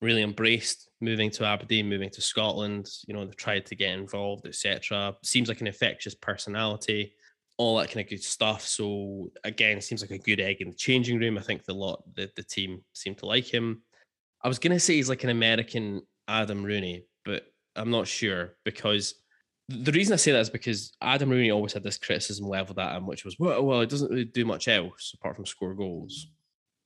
really 0.00 0.22
embraced 0.22 0.90
moving 1.02 1.30
to 1.32 1.44
Aberdeen, 1.44 1.88
moving 1.88 2.10
to 2.10 2.22
Scotland. 2.22 2.88
You 3.06 3.14
know, 3.14 3.24
they've 3.24 3.36
tried 3.36 3.66
to 3.66 3.74
get 3.74 3.90
involved, 3.90 4.46
etc. 4.46 5.14
Seems 5.22 5.48
like 5.48 5.60
an 5.60 5.66
infectious 5.66 6.14
personality, 6.14 7.14
all 7.58 7.76
that 7.78 7.88
kind 7.88 8.04
of 8.04 8.08
good 8.08 8.22
stuff. 8.22 8.62
So 8.62 9.30
again, 9.44 9.80
seems 9.80 10.00
like 10.00 10.12
a 10.12 10.18
good 10.18 10.40
egg 10.40 10.60
in 10.60 10.70
the 10.70 10.76
changing 10.76 11.18
room. 11.18 11.36
I 11.36 11.42
think 11.42 11.64
the 11.64 11.74
lot 11.74 12.02
the, 12.14 12.30
the 12.36 12.42
team 12.42 12.82
seem 12.94 13.14
to 13.16 13.26
like 13.26 13.52
him. 13.52 13.82
I 14.42 14.48
was 14.48 14.58
gonna 14.58 14.80
say 14.80 14.94
he's 14.94 15.08
like 15.08 15.24
an 15.24 15.30
American 15.30 16.02
Adam 16.28 16.64
Rooney, 16.64 17.04
but 17.24 17.44
I'm 17.76 17.90
not 17.90 18.08
sure 18.08 18.54
because 18.64 19.14
the 19.68 19.92
reason 19.92 20.12
I 20.12 20.16
say 20.16 20.32
that 20.32 20.40
is 20.40 20.50
because 20.50 20.92
Adam 21.00 21.30
Rooney 21.30 21.50
always 21.50 21.72
had 21.72 21.82
this 21.82 21.98
criticism 21.98 22.46
leveled 22.46 22.78
at 22.78 22.96
him, 22.96 23.06
which 23.06 23.24
was, 23.24 23.38
well, 23.38 23.62
well, 23.62 23.80
it 23.80 23.88
doesn't 23.88 24.10
really 24.10 24.24
do 24.24 24.44
much 24.44 24.68
else 24.68 25.12
apart 25.14 25.36
from 25.36 25.46
score 25.46 25.74
goals, 25.74 26.28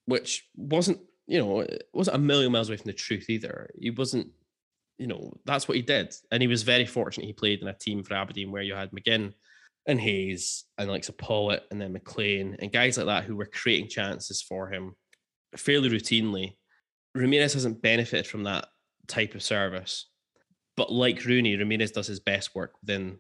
which 0.05 0.49
wasn't, 0.55 1.01
you 1.27 1.39
know, 1.39 1.61
it 1.61 1.89
wasn't 1.93 2.17
a 2.17 2.21
million 2.21 2.53
miles 2.53 2.69
away 2.69 2.77
from 2.77 2.87
the 2.87 2.93
truth 2.93 3.29
either. 3.29 3.71
He 3.79 3.91
wasn't, 3.91 4.29
you 4.99 5.07
know, 5.07 5.33
that's 5.45 5.67
what 5.67 5.77
he 5.77 5.83
did. 5.83 6.15
And 6.31 6.41
he 6.41 6.47
was 6.47 6.63
very 6.63 6.87
fortunate 6.87 7.27
he 7.27 7.33
played 7.33 7.61
in 7.61 7.69
a 7.69 7.75
team 7.75 8.03
for 8.03 8.15
Aberdeen 8.15 8.53
where 8.53 8.63
you 8.63 8.75
had 8.75 8.91
McGinn 8.93 9.33
and 9.87 10.01
Hayes 10.01 10.65
and 10.79 10.89
like 10.91 11.07
Pawlett 11.19 11.65
and 11.71 11.81
then 11.81 11.93
McLean 11.93 12.57
and 12.61 12.73
guys 12.73 12.97
like 12.97 13.07
that 13.07 13.25
who 13.25 13.37
were 13.37 13.47
creating 13.47 13.89
chances 13.89 14.43
for 14.43 14.69
him 14.69 14.95
fairly 15.57 15.91
routinely. 15.91 16.57
Ramirez 17.15 17.55
hasn't 17.55 17.83
benefited 17.83 18.27
from 18.27 18.45
that 18.45 18.69
type 19.09 19.35
of 19.35 19.43
service. 19.43 20.07
But 20.77 20.93
like 20.93 21.25
Rooney, 21.25 21.57
Ramirez 21.57 21.93
does 21.93 22.07
his 22.07 22.21
best 22.21 22.55
work 22.55 22.73
within 22.81 23.19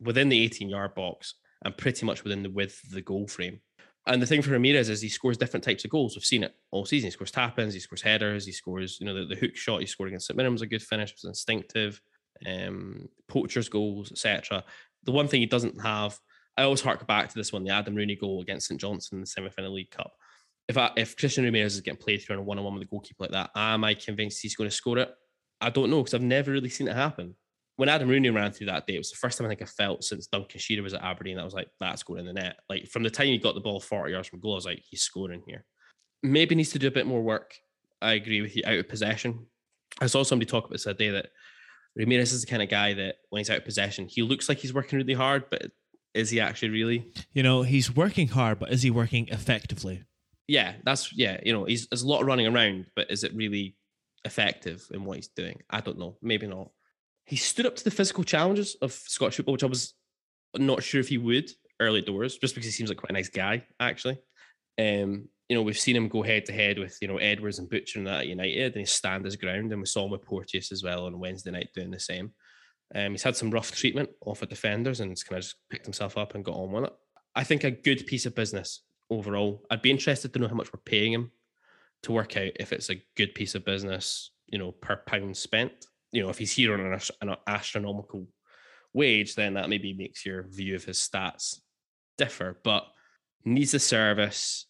within 0.00 0.28
the 0.28 0.42
18 0.44 0.68
yard 0.68 0.94
box 0.94 1.34
and 1.64 1.76
pretty 1.76 2.06
much 2.06 2.24
within 2.24 2.42
the 2.42 2.50
width 2.50 2.82
of 2.84 2.90
the 2.90 3.02
goal 3.02 3.26
frame. 3.26 3.60
And 4.06 4.20
the 4.20 4.26
thing 4.26 4.42
for 4.42 4.50
Ramirez 4.50 4.88
is 4.88 5.02
he 5.02 5.08
scores 5.08 5.36
different 5.36 5.62
types 5.62 5.84
of 5.84 5.90
goals. 5.90 6.16
We've 6.16 6.24
seen 6.24 6.42
it 6.42 6.54
all 6.70 6.86
season. 6.86 7.08
He 7.08 7.12
scores 7.12 7.30
tap 7.30 7.58
ins, 7.58 7.74
he 7.74 7.80
scores 7.80 8.02
headers, 8.02 8.46
he 8.46 8.52
scores, 8.52 8.98
you 8.98 9.06
know, 9.06 9.14
the, 9.14 9.26
the 9.26 9.40
hook 9.40 9.56
shot 9.56 9.80
he 9.80 9.86
scored 9.86 10.08
against 10.08 10.26
St. 10.26 10.36
Mirren 10.36 10.52
was 10.52 10.62
a 10.62 10.66
good 10.66 10.82
finish, 10.82 11.12
was 11.12 11.24
instinctive, 11.24 12.00
um, 12.46 13.08
poachers 13.28 13.68
goals, 13.68 14.10
etc. 14.10 14.64
The 15.04 15.12
one 15.12 15.28
thing 15.28 15.40
he 15.40 15.46
doesn't 15.46 15.80
have, 15.82 16.18
I 16.56 16.62
always 16.62 16.80
hark 16.80 17.06
back 17.06 17.28
to 17.28 17.34
this 17.34 17.52
one, 17.52 17.62
the 17.62 17.72
Adam 17.72 17.94
Rooney 17.94 18.16
goal 18.16 18.40
against 18.40 18.68
St. 18.68 18.80
Johnstone 18.80 19.18
in 19.18 19.20
the 19.20 19.26
semi 19.26 19.50
final 19.50 19.74
League 19.74 19.90
Cup. 19.90 20.12
If 20.68 20.78
I, 20.78 20.90
if 20.96 21.16
Christian 21.16 21.44
Ramirez 21.44 21.74
is 21.74 21.80
getting 21.80 22.00
played 22.00 22.22
through 22.22 22.36
on 22.36 22.40
a 22.40 22.44
one 22.44 22.58
on 22.58 22.64
one 22.64 22.74
with 22.74 22.84
a 22.84 22.86
goalkeeper 22.86 23.24
like 23.24 23.32
that, 23.32 23.50
am 23.54 23.84
I 23.84 23.94
convinced 23.94 24.40
he's 24.40 24.56
going 24.56 24.70
to 24.70 24.74
score 24.74 24.98
it? 24.98 25.10
I 25.60 25.68
don't 25.68 25.90
know 25.90 25.98
because 25.98 26.14
I've 26.14 26.22
never 26.22 26.52
really 26.52 26.70
seen 26.70 26.88
it 26.88 26.96
happen. 26.96 27.34
When 27.80 27.88
Adam 27.88 28.10
Rooney 28.10 28.28
ran 28.28 28.52
through 28.52 28.66
that 28.66 28.86
day, 28.86 28.96
it 28.96 28.98
was 28.98 29.10
the 29.10 29.16
first 29.16 29.38
time 29.38 29.46
I 29.46 29.48
think 29.48 29.62
I 29.62 29.64
felt 29.64 30.04
since 30.04 30.26
Duncan 30.26 30.60
Shearer 30.60 30.82
was 30.82 30.92
at 30.92 31.02
Aberdeen. 31.02 31.38
I 31.38 31.44
was 31.44 31.54
like, 31.54 31.68
that's 31.80 32.02
going 32.02 32.20
in 32.20 32.26
the 32.26 32.34
net. 32.34 32.56
Like 32.68 32.86
from 32.88 33.02
the 33.02 33.08
time 33.08 33.28
he 33.28 33.38
got 33.38 33.54
the 33.54 33.62
ball 33.62 33.80
40 33.80 34.12
yards 34.12 34.28
from 34.28 34.40
goal, 34.40 34.52
I 34.52 34.56
was 34.56 34.66
like, 34.66 34.82
he's 34.86 35.00
scoring 35.00 35.42
here. 35.46 35.64
Maybe 36.22 36.54
needs 36.54 36.72
to 36.72 36.78
do 36.78 36.88
a 36.88 36.90
bit 36.90 37.06
more 37.06 37.22
work. 37.22 37.54
I 38.02 38.12
agree 38.12 38.42
with 38.42 38.54
you. 38.54 38.64
Out 38.66 38.74
of 38.74 38.86
possession. 38.86 39.46
I 39.98 40.08
saw 40.08 40.24
somebody 40.24 40.44
talk 40.44 40.64
about 40.64 40.72
this 40.72 40.84
the 40.84 40.90
other 40.90 40.98
day 40.98 41.08
that 41.08 41.28
Ramirez 41.96 42.34
is 42.34 42.42
the 42.42 42.50
kind 42.50 42.62
of 42.62 42.68
guy 42.68 42.92
that 42.92 43.16
when 43.30 43.40
he's 43.40 43.48
out 43.48 43.56
of 43.56 43.64
possession, 43.64 44.08
he 44.08 44.20
looks 44.20 44.50
like 44.50 44.58
he's 44.58 44.74
working 44.74 44.98
really 44.98 45.14
hard, 45.14 45.44
but 45.50 45.70
is 46.12 46.28
he 46.28 46.38
actually 46.38 46.68
really? 46.68 47.10
You 47.32 47.42
know, 47.42 47.62
he's 47.62 47.96
working 47.96 48.28
hard, 48.28 48.58
but 48.58 48.74
is 48.74 48.82
he 48.82 48.90
working 48.90 49.28
effectively? 49.28 50.04
Yeah, 50.48 50.74
that's 50.84 51.16
yeah. 51.16 51.40
You 51.42 51.54
know, 51.54 51.64
he's 51.64 51.88
there's 51.88 52.02
a 52.02 52.06
lot 52.06 52.20
of 52.20 52.26
running 52.26 52.46
around, 52.46 52.88
but 52.94 53.10
is 53.10 53.24
it 53.24 53.32
really 53.34 53.78
effective 54.26 54.86
in 54.92 55.06
what 55.06 55.16
he's 55.16 55.28
doing? 55.28 55.62
I 55.70 55.80
don't 55.80 55.98
know. 55.98 56.18
Maybe 56.20 56.46
not. 56.46 56.72
He 57.30 57.36
stood 57.36 57.64
up 57.64 57.76
to 57.76 57.84
the 57.84 57.92
physical 57.92 58.24
challenges 58.24 58.76
of 58.82 58.92
Scottish 58.92 59.36
football, 59.36 59.52
which 59.52 59.62
I 59.62 59.68
was 59.68 59.94
not 60.58 60.82
sure 60.82 61.00
if 61.00 61.08
he 61.08 61.16
would 61.16 61.48
early 61.78 62.02
doors, 62.02 62.36
just 62.36 62.56
because 62.56 62.66
he 62.66 62.72
seems 62.72 62.90
like 62.90 62.98
quite 62.98 63.10
a 63.10 63.14
nice 63.14 63.28
guy, 63.28 63.64
actually. 63.78 64.18
Um, 64.76 65.28
you 65.48 65.56
know, 65.56 65.62
we've 65.62 65.78
seen 65.78 65.94
him 65.94 66.08
go 66.08 66.22
head 66.22 66.44
to 66.46 66.52
head 66.52 66.80
with, 66.80 66.98
you 67.00 67.06
know, 67.06 67.18
Edwards 67.18 67.60
and 67.60 67.70
Butcher 67.70 68.00
and 68.00 68.08
that 68.08 68.22
at 68.22 68.26
United, 68.26 68.72
and 68.72 68.80
he 68.80 68.84
stand 68.84 69.24
his 69.24 69.36
ground. 69.36 69.70
And 69.70 69.80
we 69.80 69.86
saw 69.86 70.06
him 70.06 70.10
with 70.10 70.24
Porteous 70.24 70.72
as 70.72 70.82
well 70.82 71.06
on 71.06 71.20
Wednesday 71.20 71.52
night 71.52 71.70
doing 71.72 71.92
the 71.92 72.00
same. 72.00 72.32
Um, 72.94 73.12
he's 73.12 73.22
had 73.22 73.36
some 73.36 73.52
rough 73.52 73.70
treatment 73.70 74.10
off 74.26 74.42
of 74.42 74.48
defenders 74.48 74.98
and 74.98 75.12
he's 75.12 75.22
kind 75.22 75.38
of 75.38 75.44
just 75.44 75.56
picked 75.70 75.86
himself 75.86 76.18
up 76.18 76.34
and 76.34 76.44
got 76.44 76.56
on 76.56 76.72
with 76.72 76.84
it. 76.84 76.92
I 77.36 77.44
think 77.44 77.62
a 77.62 77.70
good 77.70 78.06
piece 78.06 78.26
of 78.26 78.34
business 78.34 78.82
overall. 79.08 79.64
I'd 79.70 79.82
be 79.82 79.92
interested 79.92 80.32
to 80.32 80.38
know 80.40 80.48
how 80.48 80.56
much 80.56 80.72
we're 80.72 80.80
paying 80.84 81.12
him 81.12 81.30
to 82.02 82.12
work 82.12 82.36
out 82.36 82.50
if 82.58 82.72
it's 82.72 82.90
a 82.90 83.02
good 83.16 83.34
piece 83.34 83.54
of 83.54 83.64
business, 83.64 84.32
you 84.48 84.58
know, 84.58 84.72
per 84.72 84.96
pound 84.96 85.36
spent. 85.36 85.86
You 86.12 86.22
know, 86.22 86.28
if 86.28 86.38
he's 86.38 86.52
here 86.52 86.74
on 86.74 86.98
an, 87.20 87.36
astronomical 87.46 88.26
wage, 88.92 89.34
then 89.34 89.54
that 89.54 89.68
maybe 89.68 89.92
makes 89.92 90.26
your 90.26 90.48
view 90.48 90.74
of 90.74 90.84
his 90.84 90.98
stats 90.98 91.60
differ. 92.18 92.58
But 92.64 92.84
needs 93.44 93.72
the 93.72 93.78
service, 93.78 94.66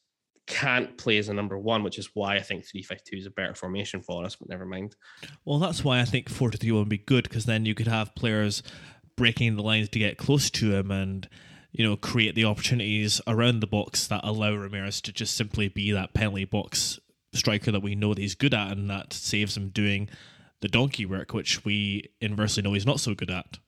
can't 0.46 0.98
play 0.98 1.18
as 1.18 1.28
a 1.28 1.34
number 1.34 1.58
one, 1.58 1.82
which 1.82 1.98
is 1.98 2.10
why 2.14 2.36
I 2.36 2.40
think 2.40 2.66
352 2.66 3.16
is 3.16 3.26
a 3.26 3.30
better 3.30 3.54
formation 3.54 4.02
for 4.02 4.24
us, 4.24 4.36
but 4.36 4.48
never 4.48 4.66
mind. 4.66 4.96
Well, 5.44 5.58
that's 5.58 5.84
why 5.84 6.00
I 6.00 6.04
think 6.04 6.28
4 6.28 6.50
3 6.52 6.72
would 6.72 6.88
be 6.88 6.98
good 6.98 7.24
because 7.24 7.46
then 7.46 7.64
you 7.64 7.74
could 7.74 7.88
have 7.88 8.14
players 8.14 8.62
breaking 9.16 9.56
the 9.56 9.62
lines 9.62 9.88
to 9.90 9.98
get 9.98 10.18
close 10.18 10.50
to 10.50 10.74
him 10.74 10.90
and, 10.90 11.28
you 11.72 11.84
know, 11.86 11.96
create 11.96 12.34
the 12.34 12.44
opportunities 12.44 13.20
around 13.26 13.60
the 13.60 13.66
box 13.66 14.06
that 14.08 14.22
allow 14.24 14.54
Ramirez 14.54 15.00
to 15.02 15.12
just 15.12 15.36
simply 15.36 15.68
be 15.68 15.92
that 15.92 16.14
penalty 16.14 16.44
box 16.44 16.98
striker 17.32 17.70
that 17.70 17.82
we 17.82 17.94
know 17.94 18.12
that 18.12 18.20
he's 18.20 18.34
good 18.34 18.54
at 18.54 18.72
and 18.72 18.90
that 18.90 19.12
saves 19.12 19.56
him 19.56 19.68
doing 19.68 20.08
the 20.60 20.68
donkey 20.68 21.06
work, 21.06 21.32
which 21.32 21.64
we 21.64 22.10
inversely 22.20 22.62
know 22.62 22.72
he's 22.72 22.86
not 22.86 23.00
so 23.00 23.14
good 23.14 23.30
at. 23.30 23.58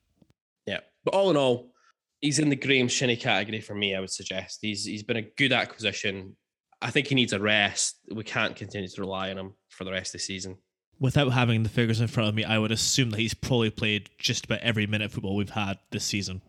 Yeah. 0.66 0.80
But 1.04 1.14
all 1.14 1.30
in 1.30 1.36
all, 1.36 1.72
he's 2.20 2.38
in 2.38 2.48
the 2.48 2.56
Graeme 2.56 2.88
Shinnie 2.88 3.16
category 3.16 3.60
for 3.60 3.74
me, 3.74 3.94
I 3.94 4.00
would 4.00 4.10
suggest. 4.10 4.58
He's 4.62 4.84
he's 4.84 5.02
been 5.02 5.16
a 5.16 5.22
good 5.22 5.52
acquisition. 5.52 6.36
I 6.80 6.90
think 6.90 7.06
he 7.06 7.14
needs 7.14 7.32
a 7.32 7.40
rest. 7.40 7.98
We 8.12 8.24
can't 8.24 8.56
continue 8.56 8.88
to 8.88 9.00
rely 9.00 9.30
on 9.30 9.38
him 9.38 9.54
for 9.68 9.84
the 9.84 9.92
rest 9.92 10.08
of 10.08 10.20
the 10.20 10.24
season. 10.24 10.58
Without 10.98 11.30
having 11.30 11.62
the 11.62 11.68
figures 11.68 12.00
in 12.00 12.08
front 12.08 12.28
of 12.28 12.34
me, 12.34 12.44
I 12.44 12.58
would 12.58 12.70
assume 12.70 13.10
that 13.10 13.20
he's 13.20 13.34
probably 13.34 13.70
played 13.70 14.10
just 14.18 14.44
about 14.44 14.60
every 14.60 14.86
minute 14.86 15.06
of 15.06 15.12
football 15.12 15.36
we've 15.36 15.50
had 15.50 15.78
this 15.90 16.04
season. 16.04 16.42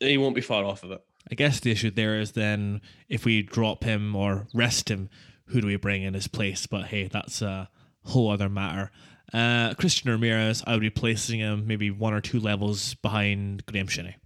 He 0.00 0.18
won't 0.18 0.34
be 0.34 0.40
far 0.40 0.64
off 0.64 0.84
of 0.84 0.92
it. 0.92 1.02
I 1.30 1.34
guess 1.34 1.58
the 1.58 1.72
issue 1.72 1.90
there 1.90 2.20
is 2.20 2.32
then 2.32 2.82
if 3.08 3.24
we 3.24 3.42
drop 3.42 3.82
him 3.82 4.14
or 4.14 4.46
rest 4.54 4.90
him, 4.90 5.08
who 5.46 5.60
do 5.60 5.66
we 5.66 5.76
bring 5.76 6.02
in 6.02 6.14
his 6.14 6.28
place? 6.28 6.66
But 6.66 6.86
hey, 6.86 7.08
that's 7.08 7.42
a 7.42 7.68
whole 8.04 8.30
other 8.30 8.48
matter. 8.48 8.90
Uh, 9.32 9.74
Christian 9.74 10.10
Ramirez, 10.10 10.62
I 10.66 10.72
would 10.72 10.80
be 10.80 10.90
placing 10.90 11.40
him 11.40 11.66
maybe 11.66 11.90
one 11.90 12.14
or 12.14 12.20
two 12.20 12.40
levels 12.40 12.94
behind 12.94 13.66
Graeme 13.66 13.88
Shinnie. 13.88 14.16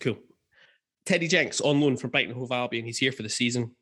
Cool. 0.00 0.18
Teddy 1.06 1.28
Jenks 1.28 1.60
on 1.60 1.80
loan 1.80 1.96
from 1.96 2.10
Brighton 2.10 2.34
Hove 2.34 2.50
Albion. 2.52 2.84
He's 2.84 2.98
here 2.98 3.12
for 3.12 3.22
the 3.22 3.28
season. 3.28 3.72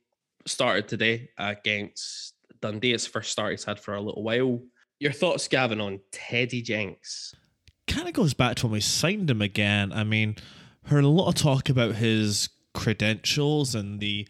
Started 0.45 0.89
today 0.89 1.31
against 1.39 2.35
Dundee. 2.61 2.93
It's 2.93 3.05
the 3.05 3.11
first 3.11 3.31
start 3.31 3.53
he's 3.53 3.65
had 3.65 3.79
for 3.79 3.95
a 3.95 4.01
little 4.01 4.23
while. 4.23 4.61
Your 4.99 5.13
thoughts, 5.13 5.49
Gavin, 5.49 5.81
on 5.81 6.01
Teddy 6.13 6.63
Jenks? 6.63 7.35
Kind 7.87 8.09
of 8.09 8.15
goes 8.15 8.35
back 8.35 8.57
to 8.57 8.67
when 8.67 8.75
we 8.75 8.81
signed 8.81 9.31
him 9.31 9.43
again. 9.43 9.93
I 9.93 10.05
mean, 10.05 10.37
heard 10.87 11.05
a 11.05 11.09
lot 11.09 11.29
of 11.29 11.35
talk 11.35 11.69
about 11.69 11.97
his 11.97 12.49
credentials 12.75 13.75
and 13.75 14.01
the 14.01 14.29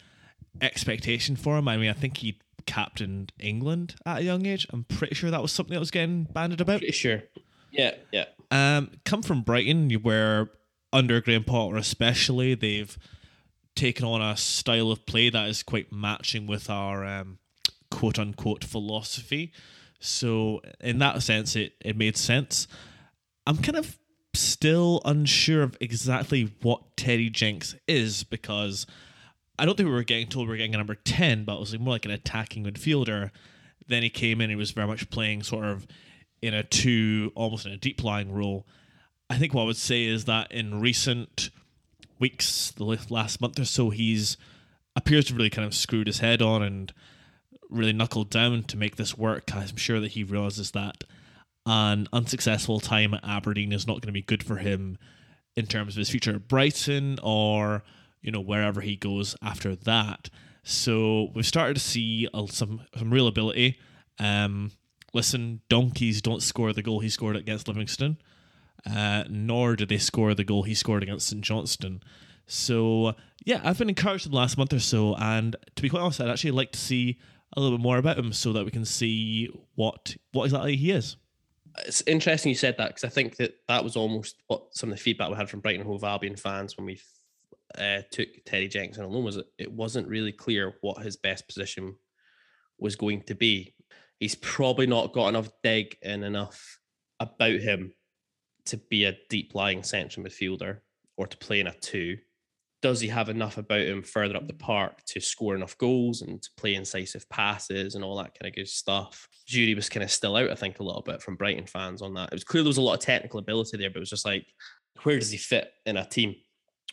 expectation 0.60 1.36
for 1.36 1.58
him. 1.58 1.68
I 1.68 1.76
mean, 1.76 1.90
I 1.90 1.94
think 1.94 2.18
he 2.18 2.38
captained 2.66 3.32
England 3.38 3.94
at 4.06 4.18
a 4.18 4.22
young 4.22 4.46
age. 4.46 4.66
I'm 4.70 4.84
pretty 4.84 5.14
sure 5.14 5.30
that 5.30 5.42
was 5.42 5.52
something 5.52 5.74
that 5.74 5.80
was 5.80 5.90
getting 5.90 6.24
banded 6.24 6.60
about. 6.60 6.78
Pretty 6.78 6.92
sure. 6.92 7.22
Yeah, 7.70 7.94
yeah. 8.12 8.26
Um, 8.50 8.90
come 9.04 9.22
from 9.22 9.42
Brighton, 9.42 9.90
where 10.02 10.50
under 10.92 11.20
Graham 11.20 11.44
Potter 11.44 11.76
especially, 11.76 12.54
they've 12.54 12.96
taken 13.74 14.04
on 14.04 14.20
a 14.20 14.36
style 14.36 14.90
of 14.90 15.06
play 15.06 15.30
that 15.30 15.48
is 15.48 15.62
quite 15.62 15.92
matching 15.92 16.46
with 16.46 16.68
our 16.68 17.04
um, 17.04 17.38
quote 17.90 18.18
unquote 18.18 18.64
philosophy. 18.64 19.52
So 20.00 20.60
in 20.80 20.98
that 20.98 21.22
sense, 21.22 21.56
it 21.56 21.74
it 21.84 21.96
made 21.96 22.16
sense. 22.16 22.68
I'm 23.46 23.58
kind 23.58 23.76
of 23.76 23.98
still 24.34 25.00
unsure 25.04 25.62
of 25.62 25.76
exactly 25.80 26.52
what 26.62 26.96
Teddy 26.96 27.30
Jenks 27.30 27.74
is 27.86 28.24
because 28.24 28.86
I 29.58 29.64
don't 29.64 29.76
think 29.76 29.86
we 29.88 29.94
were 29.94 30.02
getting 30.02 30.28
told 30.28 30.46
we 30.46 30.52
were 30.52 30.56
getting 30.56 30.74
a 30.74 30.78
number 30.78 30.94
10, 30.94 31.44
but 31.44 31.56
it 31.56 31.60
was 31.60 31.78
more 31.78 31.94
like 31.94 32.04
an 32.04 32.10
attacking 32.10 32.64
midfielder. 32.64 33.30
Then 33.86 34.02
he 34.02 34.10
came 34.10 34.40
in 34.40 34.44
and 34.44 34.52
he 34.52 34.56
was 34.56 34.70
very 34.70 34.86
much 34.86 35.10
playing 35.10 35.42
sort 35.42 35.64
of 35.64 35.86
in 36.40 36.54
a 36.54 36.62
two, 36.62 37.32
almost 37.34 37.66
in 37.66 37.72
a 37.72 37.76
deep 37.76 38.02
lying 38.02 38.32
role. 38.32 38.66
I 39.28 39.36
think 39.38 39.54
what 39.54 39.62
I 39.62 39.66
would 39.66 39.76
say 39.76 40.04
is 40.04 40.24
that 40.24 40.50
in 40.50 40.80
recent 40.80 41.50
weeks, 42.18 42.72
the 42.72 42.84
last 42.84 43.40
month 43.40 43.58
or 43.58 43.64
so, 43.64 43.90
he's 43.90 44.36
appears 44.94 45.26
to 45.26 45.34
really 45.34 45.50
kind 45.50 45.66
of 45.66 45.74
screwed 45.74 46.06
his 46.06 46.18
head 46.18 46.42
on 46.42 46.62
and 46.62 46.92
really 47.70 47.92
knuckled 47.92 48.30
down 48.30 48.62
to 48.64 48.76
make 48.76 48.96
this 48.96 49.16
work. 49.16 49.54
I'm 49.54 49.76
sure 49.76 50.00
that 50.00 50.12
he 50.12 50.22
realizes 50.22 50.72
that 50.72 51.04
an 51.64 52.08
unsuccessful 52.12 52.80
time 52.80 53.14
at 53.14 53.24
Aberdeen 53.24 53.72
is 53.72 53.86
not 53.86 53.94
going 53.94 54.08
to 54.08 54.12
be 54.12 54.22
good 54.22 54.42
for 54.42 54.56
him 54.56 54.98
in 55.56 55.66
terms 55.66 55.94
of 55.94 55.98
his 55.98 56.10
future 56.10 56.34
at 56.34 56.48
Brighton 56.48 57.18
or 57.22 57.82
you 58.22 58.30
know 58.30 58.40
wherever 58.40 58.80
he 58.80 58.96
goes 58.96 59.36
after 59.42 59.74
that. 59.74 60.30
So 60.64 61.30
we've 61.34 61.46
started 61.46 61.74
to 61.74 61.80
see 61.80 62.28
some 62.48 62.82
some 62.96 63.12
real 63.12 63.26
ability. 63.26 63.78
Um, 64.18 64.72
listen, 65.12 65.60
donkeys 65.68 66.22
don't 66.22 66.42
score 66.42 66.72
the 66.72 66.82
goal 66.82 67.00
he 67.00 67.08
scored 67.08 67.36
against 67.36 67.68
Livingston, 67.68 68.18
uh, 68.88 69.24
nor 69.28 69.76
did 69.76 69.88
they 69.88 69.98
score 69.98 70.34
the 70.34 70.44
goal 70.44 70.62
he 70.62 70.74
scored 70.74 71.02
against 71.02 71.28
St 71.28 71.42
Johnstone. 71.42 72.00
So 72.46 73.14
yeah, 73.44 73.60
I've 73.64 73.78
been 73.78 73.88
encouraged 73.88 74.26
in 74.26 74.32
the 74.32 74.38
last 74.38 74.56
month 74.56 74.72
or 74.72 74.78
so, 74.78 75.16
and 75.16 75.56
to 75.74 75.82
be 75.82 75.88
quite 75.88 76.00
honest, 76.00 76.20
I'd 76.20 76.30
actually 76.30 76.52
like 76.52 76.72
to 76.72 76.78
see 76.78 77.18
a 77.56 77.60
little 77.60 77.76
bit 77.76 77.82
more 77.82 77.98
about 77.98 78.18
him 78.18 78.32
so 78.32 78.52
that 78.52 78.64
we 78.64 78.70
can 78.70 78.84
see 78.84 79.50
what 79.74 80.16
what 80.32 80.44
exactly 80.44 80.76
he 80.76 80.92
is. 80.92 81.16
It's 81.86 82.02
interesting 82.06 82.50
you 82.50 82.54
said 82.54 82.76
that 82.78 82.88
because 82.88 83.04
I 83.04 83.08
think 83.08 83.36
that 83.36 83.54
that 83.66 83.82
was 83.82 83.96
almost 83.96 84.36
what 84.46 84.66
some 84.72 84.90
of 84.90 84.96
the 84.96 85.02
feedback 85.02 85.30
we 85.30 85.36
had 85.36 85.48
from 85.48 85.60
Brighton 85.60 85.86
Hove 85.86 86.04
Albion 86.04 86.36
fans 86.36 86.76
when 86.76 86.86
we 86.86 87.00
uh, 87.78 88.02
took 88.10 88.28
Teddy 88.44 88.68
Jenks 88.68 88.98
on 88.98 89.10
loan 89.10 89.24
was 89.24 89.36
it, 89.36 89.46
it 89.58 89.72
wasn't 89.72 90.08
really 90.08 90.32
clear 90.32 90.74
what 90.80 91.02
his 91.02 91.16
best 91.16 91.46
position 91.46 91.96
was 92.78 92.96
going 92.96 93.22
to 93.22 93.34
be. 93.34 93.74
He's 94.18 94.34
probably 94.34 94.86
not 94.86 95.12
got 95.12 95.28
enough 95.28 95.50
dig 95.62 95.96
and 96.02 96.24
enough 96.24 96.78
about 97.20 97.60
him 97.60 97.92
to 98.66 98.76
be 98.76 99.04
a 99.04 99.16
deep 99.28 99.54
lying 99.54 99.82
central 99.82 100.24
midfielder 100.24 100.78
or 101.16 101.26
to 101.26 101.36
play 101.36 101.60
in 101.60 101.66
a 101.66 101.74
two. 101.74 102.18
Does 102.80 103.00
he 103.00 103.08
have 103.08 103.28
enough 103.28 103.58
about 103.58 103.82
him 103.82 104.02
further 104.02 104.36
up 104.36 104.48
the 104.48 104.54
park 104.54 105.04
to 105.06 105.20
score 105.20 105.54
enough 105.54 105.78
goals 105.78 106.22
and 106.22 106.42
to 106.42 106.50
play 106.56 106.74
incisive 106.74 107.28
passes 107.28 107.94
and 107.94 108.02
all 108.02 108.16
that 108.16 108.36
kind 108.38 108.48
of 108.48 108.56
good 108.56 108.68
stuff? 108.68 109.28
Judy 109.46 109.74
was 109.74 109.88
kind 109.88 110.02
of 110.02 110.10
still 110.10 110.36
out, 110.36 110.50
I 110.50 110.56
think, 110.56 110.80
a 110.80 110.82
little 110.82 111.02
bit 111.02 111.22
from 111.22 111.36
Brighton 111.36 111.66
fans 111.66 112.02
on 112.02 112.14
that. 112.14 112.30
It 112.32 112.34
was 112.34 112.44
clear 112.44 112.64
there 112.64 112.68
was 112.68 112.78
a 112.78 112.82
lot 112.82 112.94
of 112.94 113.00
technical 113.00 113.38
ability 113.38 113.76
there, 113.76 113.90
but 113.90 113.98
it 113.98 114.00
was 114.00 114.10
just 114.10 114.24
like, 114.24 114.46
where 115.04 115.18
does 115.18 115.30
he 115.30 115.36
fit 115.36 115.70
in 115.86 115.96
a 115.96 116.04
team? 116.04 116.34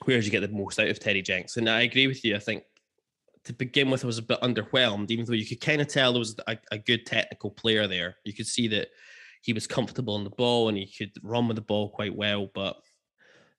Where 0.06 0.18
did 0.18 0.26
you 0.26 0.32
get 0.32 0.42
the 0.42 0.48
most 0.50 0.80
out 0.80 0.88
of 0.88 1.00
Teddy 1.00 1.22
Jenks? 1.22 1.58
And 1.58 1.70
I 1.70 1.82
agree 1.82 2.08
with 2.08 2.24
you. 2.24 2.36
I 2.36 2.40
think 2.40 2.64
to 3.46 3.54
begin 3.54 3.90
with, 3.90 4.04
I 4.04 4.08
was 4.08 4.18
a 4.18 4.24
bit 4.24 4.42
underwhelmed, 4.42 5.12
even 5.12 5.26
though 5.26 5.34
you 5.34 5.46
could 5.46 5.62
kind 5.62 5.82
of 5.82 5.88
tell 5.88 6.12
there 6.12 6.20
was 6.20 6.36
a, 6.48 6.58
a, 6.72 6.78
good 6.78 7.06
technical 7.06 7.52
player 7.52 7.88
there. 7.88 8.18
You 8.24 8.34
could 8.34 8.48
see 8.48 8.68
that 8.70 8.90
he 9.42 9.54
was 9.54 9.68
comfortable 9.68 10.16
on 10.16 10.24
the 10.24 10.30
ball 10.30 10.70
and 10.70 10.78
he 10.78 10.86
could 10.86 11.12
run 11.24 11.48
with 11.48 11.56
the 11.56 11.62
ball 11.62 11.90
quite 11.90 12.16
well, 12.16 12.50
but 12.54 12.78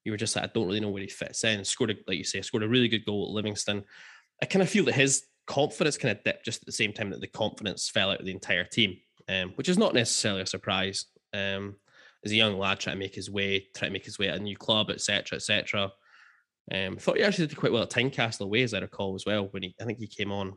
you 0.04 0.12
were 0.12 0.18
just 0.18 0.36
like, 0.36 0.44
I 0.44 0.50
don't 0.52 0.66
really 0.66 0.80
know 0.80 0.90
where 0.90 1.02
he 1.02 1.08
fits 1.08 1.44
in. 1.44 1.64
Scored, 1.64 1.90
a, 1.90 1.96
like 2.06 2.18
you 2.18 2.24
say, 2.24 2.42
scored 2.42 2.62
a 2.62 2.68
really 2.68 2.88
good 2.88 3.04
goal 3.04 3.26
at 3.26 3.34
Livingston. 3.34 3.84
I 4.42 4.46
kind 4.46 4.62
of 4.62 4.70
feel 4.70 4.84
that 4.86 4.94
his 4.94 5.24
confidence 5.46 5.98
kind 5.98 6.16
of 6.16 6.24
dipped 6.24 6.44
just 6.44 6.62
at 6.62 6.66
the 6.66 6.72
same 6.72 6.92
time 6.92 7.10
that 7.10 7.20
the 7.20 7.26
confidence 7.26 7.88
fell 7.88 8.10
out 8.10 8.20
of 8.20 8.26
the 8.26 8.32
entire 8.32 8.64
team, 8.64 8.96
um, 9.28 9.52
which 9.56 9.68
is 9.68 9.78
not 9.78 9.94
necessarily 9.94 10.42
a 10.42 10.46
surprise. 10.46 11.06
Um, 11.32 11.76
as 12.24 12.32
a 12.32 12.36
young 12.36 12.58
lad 12.58 12.78
trying 12.78 12.96
to 12.96 13.00
make 13.00 13.14
his 13.14 13.30
way, 13.30 13.66
trying 13.74 13.90
to 13.90 13.92
make 13.92 14.04
his 14.04 14.18
way 14.18 14.28
at 14.28 14.36
a 14.36 14.42
new 14.42 14.56
club, 14.56 14.90
etc., 14.90 15.36
etc. 15.36 15.90
Um, 16.72 16.96
thought 16.96 17.16
he 17.16 17.22
actually 17.22 17.48
did 17.48 17.56
quite 17.56 17.72
well 17.72 17.82
at 17.82 17.90
Tynecastle 17.90 18.42
away, 18.42 18.62
as 18.62 18.74
I 18.74 18.78
recall, 18.78 19.14
as 19.14 19.26
well. 19.26 19.48
When 19.50 19.62
he, 19.64 19.74
I 19.80 19.84
think 19.84 19.98
he 19.98 20.06
came 20.06 20.30
on 20.30 20.54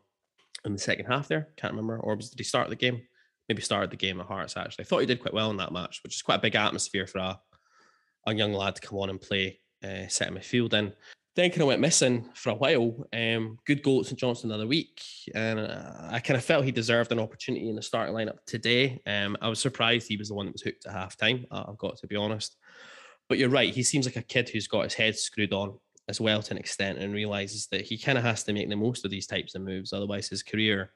in 0.65 0.73
the 0.73 0.79
second 0.79 1.05
half 1.05 1.27
there. 1.27 1.49
Can't 1.57 1.73
remember, 1.73 1.99
or 1.99 2.15
was 2.15 2.29
did 2.29 2.39
he 2.39 2.43
start 2.43 2.69
the 2.69 2.75
game? 2.75 3.01
Maybe 3.49 3.61
started 3.61 3.91
the 3.91 3.97
game 3.97 4.19
at 4.21 4.27
Hearts. 4.27 4.55
Actually, 4.55 4.85
I 4.85 4.87
thought 4.87 4.99
he 4.99 5.05
did 5.05 5.21
quite 5.21 5.33
well 5.33 5.51
in 5.51 5.57
that 5.57 5.73
match, 5.73 6.01
which 6.03 6.15
is 6.15 6.21
quite 6.21 6.35
a 6.35 6.41
big 6.41 6.55
atmosphere 6.55 7.07
for 7.07 7.17
a, 7.17 7.39
a 8.27 8.33
young 8.33 8.53
lad 8.53 8.75
to 8.75 8.81
come 8.81 8.99
on 8.99 9.09
and 9.09 9.19
play 9.19 9.59
uh, 9.83 10.07
set 10.07 10.31
midfield 10.31 10.73
in. 10.73 10.93
then 11.35 11.49
kind 11.49 11.61
of 11.61 11.67
went 11.67 11.81
missing 11.81 12.29
for 12.35 12.51
a 12.51 12.55
while. 12.55 13.05
Um, 13.11 13.57
good 13.65 13.83
goal 13.83 13.99
at 13.99 14.05
St 14.05 14.17
Johnstone 14.17 14.49
the 14.49 14.55
other 14.55 14.67
week, 14.67 15.01
and 15.35 15.59
uh, 15.59 16.09
I 16.09 16.19
kind 16.19 16.37
of 16.37 16.45
felt 16.45 16.63
he 16.63 16.71
deserved 16.71 17.11
an 17.11 17.19
opportunity 17.19 17.69
in 17.69 17.75
the 17.75 17.81
starting 17.81 18.15
lineup 18.15 18.37
today. 18.45 19.01
Um, 19.05 19.35
I 19.41 19.49
was 19.49 19.59
surprised 19.59 20.07
he 20.07 20.17
was 20.17 20.29
the 20.29 20.35
one 20.35 20.45
that 20.45 20.53
was 20.53 20.61
hooked 20.61 20.85
at 20.85 20.93
half 20.93 21.17
time. 21.17 21.45
I've 21.51 21.77
got 21.77 21.97
to 21.97 22.07
be 22.07 22.15
honest. 22.15 22.55
But 23.27 23.39
you're 23.39 23.49
right. 23.49 23.73
He 23.73 23.83
seems 23.83 24.05
like 24.05 24.17
a 24.17 24.21
kid 24.21 24.49
who's 24.49 24.67
got 24.67 24.83
his 24.83 24.93
head 24.93 25.17
screwed 25.17 25.53
on 25.53 25.79
as 26.07 26.19
well 26.19 26.41
to 26.41 26.51
an 26.51 26.57
extent, 26.57 26.97
and 26.99 27.13
realizes 27.13 27.67
that 27.67 27.81
he 27.81 27.97
kind 27.97 28.17
of 28.17 28.23
has 28.23 28.43
to 28.43 28.53
make 28.53 28.69
the 28.69 28.75
most 28.75 29.05
of 29.05 29.11
these 29.11 29.27
types 29.27 29.55
of 29.55 29.61
moves. 29.61 29.93
Otherwise, 29.93 30.27
his 30.27 30.43
career 30.43 30.91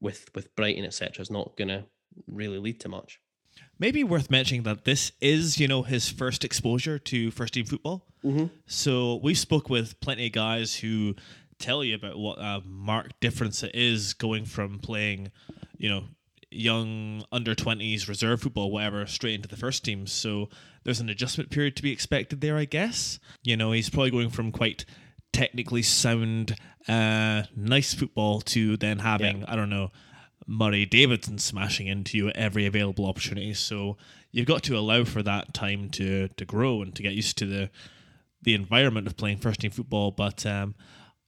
with 0.00 0.28
with 0.34 0.54
Brighton 0.56 0.84
etc. 0.84 1.22
is 1.22 1.30
not 1.30 1.56
going 1.56 1.68
to 1.68 1.84
really 2.26 2.58
lead 2.58 2.80
to 2.80 2.88
much. 2.88 3.20
Maybe 3.78 4.04
worth 4.04 4.30
mentioning 4.30 4.62
that 4.64 4.84
this 4.84 5.12
is, 5.20 5.58
you 5.58 5.68
know, 5.68 5.82
his 5.82 6.08
first 6.08 6.44
exposure 6.44 6.98
to 6.98 7.30
first 7.30 7.54
team 7.54 7.64
football. 7.64 8.06
Mm-hmm. 8.24 8.46
So 8.66 9.16
we 9.22 9.34
spoke 9.34 9.68
with 9.68 10.00
plenty 10.00 10.26
of 10.26 10.32
guys 10.32 10.76
who 10.76 11.14
tell 11.58 11.84
you 11.84 11.94
about 11.94 12.18
what 12.18 12.38
a 12.38 12.62
marked 12.64 13.20
difference 13.20 13.62
it 13.62 13.72
is 13.74 14.14
going 14.14 14.44
from 14.44 14.78
playing, 14.78 15.30
you 15.76 15.88
know, 15.88 16.04
young 16.54 17.24
under 17.32 17.54
20s 17.54 18.08
reserve 18.08 18.42
football, 18.42 18.70
whatever, 18.70 19.06
straight 19.06 19.34
into 19.34 19.48
the 19.48 19.56
first 19.56 19.84
team. 19.84 20.06
So 20.06 20.48
there's 20.84 21.00
an 21.00 21.08
adjustment 21.08 21.50
period 21.50 21.76
to 21.76 21.82
be 21.82 21.92
expected 21.92 22.40
there, 22.40 22.56
I 22.56 22.64
guess. 22.64 23.18
You 23.42 23.56
know, 23.56 23.72
he's 23.72 23.90
probably 23.90 24.10
going 24.10 24.30
from 24.30 24.52
quite 24.52 24.84
technically 25.32 25.82
sound, 25.82 26.56
uh, 26.88 27.42
nice 27.56 27.94
football 27.94 28.40
to 28.42 28.76
then 28.76 29.00
having, 29.00 29.40
Yeah. 29.40 29.46
I 29.48 29.56
don't 29.56 29.70
know, 29.70 29.90
Murray 30.46 30.84
Davidson 30.84 31.38
smashing 31.38 31.86
into 31.86 32.18
you 32.18 32.28
at 32.28 32.36
every 32.36 32.66
available 32.66 33.06
opportunity. 33.06 33.54
So 33.54 33.96
you've 34.30 34.46
got 34.46 34.62
to 34.64 34.76
allow 34.76 35.04
for 35.04 35.22
that 35.22 35.54
time 35.54 35.88
to 35.90 36.28
to 36.28 36.44
grow 36.44 36.82
and 36.82 36.94
to 36.94 37.02
get 37.02 37.14
used 37.14 37.38
to 37.38 37.46
the 37.46 37.70
the 38.42 38.54
environment 38.54 39.06
of 39.06 39.16
playing 39.16 39.38
first 39.38 39.60
team 39.60 39.70
football. 39.70 40.10
But 40.10 40.44
um, 40.44 40.74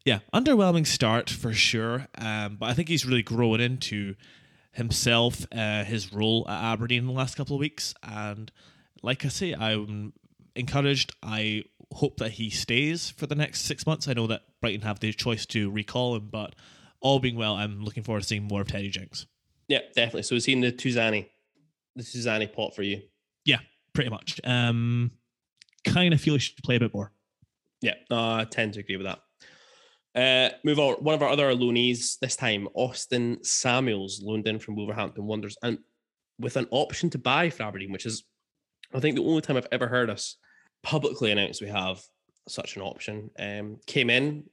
yeah, 0.05 0.19
underwhelming 0.35 0.86
start 0.86 1.31
for 1.31 1.55
sure. 1.55 2.09
Um, 2.19 2.57
but 2.57 2.69
I 2.69 2.74
think 2.74 2.89
he's 2.89 3.07
really 3.07 3.23
growing 3.23 3.61
into 3.61 4.16
himself, 4.77 5.47
uh, 5.53 5.85
his 5.85 6.12
role 6.12 6.47
at 6.48 6.73
Aberdeen 6.73 7.01
in 7.01 7.07
the 7.07 7.12
last 7.12 7.35
couple 7.35 7.57
of 7.57 7.61
weeks. 7.61 7.94
And 8.03 8.53
like 9.03 9.24
I 9.24 9.28
say, 9.28 9.55
I'm 9.55 10.12
encouraged. 10.55 11.15
I 11.23 11.65
hope 11.93 12.19
that 12.19 12.32
he 12.32 12.51
stays 12.51 13.11
for 13.11 13.27
the 13.27 13.35
next 13.35 13.62
six 13.62 13.86
months. 13.86 14.07
I 14.07 14.12
know 14.12 14.27
that 14.27 14.43
Brighton 14.61 14.82
have 14.82 15.01
the 15.01 15.12
choice 15.12 15.47
to 15.47 15.70
recall 15.70 16.16
him, 16.16 16.28
but 16.31 16.55
all 17.01 17.19
being 17.19 17.36
well, 17.36 17.55
I'm 17.55 17.82
looking 17.82 18.03
forward 18.03 18.20
to 18.20 18.27
seeing 18.27 18.44
more 18.44 18.61
of 18.61 18.69
Teddy 18.69 18.90
Jenks. 18.90 19.27
Yeah, 19.69 19.81
definitely. 19.94 20.23
So 20.23 20.35
is 20.35 20.44
he 20.44 20.53
in 20.53 20.61
the 20.61 20.73
Tuzani, 20.73 21.27
the 21.94 22.03
Tuzani 22.03 22.53
pot 22.53 22.74
for 22.74 22.82
you? 22.82 23.01
Yeah, 23.44 23.61
pretty 23.94 24.11
much. 24.11 24.40
Um, 24.44 25.11
kind 25.86 26.12
of 26.12 26.20
feel 26.20 26.35
he 26.35 26.40
should 26.40 26.57
play 26.62 26.77
a 26.77 26.81
bit 26.81 26.93
more. 26.93 27.12
Yeah, 27.81 27.94
no, 28.11 28.16
I 28.19 28.44
tend 28.44 28.74
to 28.74 28.81
agree 28.81 28.97
with 28.97 29.07
that. 29.07 29.20
Uh, 30.16 30.48
move 30.64 30.78
on. 30.78 30.94
One 30.94 31.14
of 31.14 31.22
our 31.22 31.28
other 31.28 31.52
loanees 31.52 32.18
this 32.18 32.36
time, 32.36 32.68
Austin 32.74 33.38
Samuels, 33.43 34.22
loaned 34.22 34.48
in 34.48 34.59
from 34.59 34.74
Wolverhampton 34.74 35.26
Wanderers, 35.26 35.59
and 35.62 35.78
with 36.38 36.56
an 36.56 36.66
option 36.70 37.10
to 37.10 37.18
buy 37.18 37.51
for 37.51 37.64
Aberdeen, 37.64 37.93
which 37.93 38.06
is, 38.06 38.24
I 38.94 39.01
think, 39.01 39.16
the 39.16 39.24
only 39.24 39.43
time 39.43 39.56
I've 39.56 39.68
ever 39.72 39.88
heard 39.88 40.09
us 40.09 40.36
publicly 40.82 41.32
announce 41.32 41.60
we 41.60 41.68
have 41.68 42.02
such 42.48 42.76
an 42.76 42.82
option. 42.82 43.30
Um, 43.38 43.78
came 43.86 44.09
in, 44.09 44.44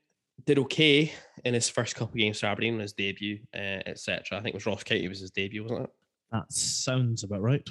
did 0.46 0.60
okay 0.60 1.14
in 1.46 1.54
his 1.54 1.70
first 1.70 1.96
couple 1.96 2.14
of 2.14 2.20
games 2.20 2.40
for 2.40 2.48
Aberdeen, 2.48 2.80
his 2.80 2.94
debut, 2.94 3.40
uh, 3.54 3.82
etc. 3.86 4.38
I 4.38 4.42
think 4.42 4.54
it 4.54 4.56
was 4.56 4.66
Ross 4.66 4.84
County 4.84 5.08
was 5.08 5.22
his 5.22 5.32
debut, 5.32 5.64
wasn't 5.64 5.84
it? 5.84 5.90
That 6.32 6.52
sounds 6.52 7.24
about 7.24 7.42
right. 7.42 7.68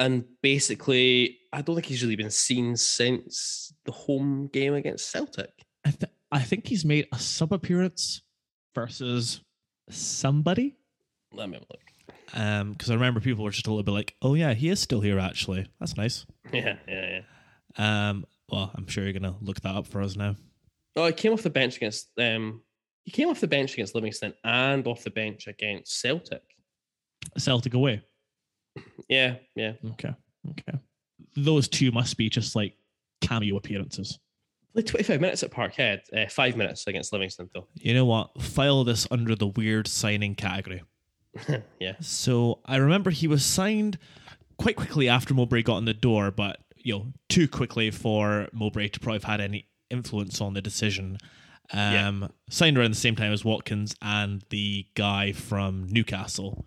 And 0.00 0.24
basically, 0.42 1.38
I 1.52 1.62
don't 1.62 1.76
think 1.76 1.86
he's 1.86 2.02
really 2.02 2.16
been 2.16 2.30
seen 2.30 2.76
since 2.76 3.72
the 3.84 3.92
home 3.92 4.48
game 4.52 4.74
against 4.74 5.10
Celtic. 5.10 5.50
I, 6.34 6.40
think 6.40 6.66
he's 6.66 6.84
made 6.84 7.06
a 7.12 7.18
sub 7.18 7.52
appearance 7.52 8.22
versus 8.74 9.40
somebody. 9.90 10.76
Let 11.32 11.48
me 11.48 11.58
look. 11.58 11.80
Um, 12.34 12.72
because 12.72 12.90
I 12.90 12.94
remember 12.94 13.20
people 13.20 13.44
were 13.44 13.50
just 13.50 13.66
a 13.66 13.70
little 13.70 13.82
bit 13.82 13.92
like, 13.92 14.14
"Oh 14.22 14.34
yeah, 14.34 14.54
he 14.54 14.68
is 14.68 14.80
still 14.80 15.00
here. 15.00 15.18
Actually, 15.18 15.66
that's 15.80 15.96
nice." 15.96 16.26
Yeah, 16.52 16.76
yeah, 16.86 17.20
yeah. 17.78 18.08
Um, 18.08 18.26
well, 18.50 18.70
I'm 18.74 18.86
sure 18.86 19.02
you're 19.02 19.12
gonna 19.12 19.36
look 19.40 19.60
that 19.62 19.74
up 19.74 19.86
for 19.86 20.02
us 20.02 20.16
now. 20.16 20.36
Oh, 20.94 21.06
he 21.06 21.12
came 21.12 21.32
off 21.32 21.42
the 21.42 21.50
bench 21.50 21.76
against 21.76 22.10
um 22.18 22.62
he 23.04 23.10
came 23.10 23.28
off 23.28 23.40
the 23.40 23.48
bench 23.48 23.74
against 23.74 23.94
Livingston 23.94 24.34
and 24.44 24.86
off 24.86 25.04
the 25.04 25.10
bench 25.10 25.46
against 25.46 26.00
Celtic. 26.00 26.42
Celtic 27.38 27.74
away. 27.74 28.02
Yeah, 29.08 29.36
yeah. 29.54 29.72
Okay, 29.92 30.14
okay. 30.50 30.78
Those 31.36 31.68
two 31.68 31.92
must 31.92 32.16
be 32.16 32.28
just 32.28 32.56
like 32.56 32.74
cameo 33.20 33.56
appearances. 33.56 34.18
Played 34.74 34.86
25 34.88 35.20
minutes 35.20 35.42
at 35.44 35.50
Parkhead, 35.50 36.00
uh, 36.12 36.28
five 36.28 36.56
minutes 36.56 36.86
against 36.86 37.12
Livingston 37.12 37.48
though. 37.54 37.68
You 37.74 37.94
know 37.94 38.04
what? 38.04 38.42
File 38.42 38.82
this 38.82 39.06
under 39.10 39.36
the 39.36 39.46
weird 39.46 39.86
signing 39.86 40.34
category. 40.34 40.82
yeah. 41.80 41.94
So 42.00 42.60
I 42.66 42.76
remember 42.76 43.10
he 43.10 43.28
was 43.28 43.44
signed 43.44 43.98
quite 44.58 44.76
quickly 44.76 45.08
after 45.08 45.32
Mowbray 45.32 45.62
got 45.62 45.78
in 45.78 45.84
the 45.84 45.94
door, 45.94 46.30
but 46.30 46.58
you 46.76 46.92
know, 46.92 47.06
too 47.28 47.48
quickly 47.48 47.90
for 47.90 48.48
Mowbray 48.52 48.88
to 48.88 49.00
probably 49.00 49.16
have 49.16 49.24
had 49.24 49.40
any 49.40 49.68
influence 49.90 50.40
on 50.40 50.54
the 50.54 50.60
decision. 50.60 51.18
Yeah. 51.72 52.08
Um, 52.08 52.30
Signed 52.50 52.76
around 52.76 52.90
the 52.90 52.96
same 52.96 53.16
time 53.16 53.32
as 53.32 53.44
Watkins 53.44 53.94
and 54.02 54.44
the 54.50 54.86
guy 54.94 55.32
from 55.32 55.86
Newcastle. 55.88 56.66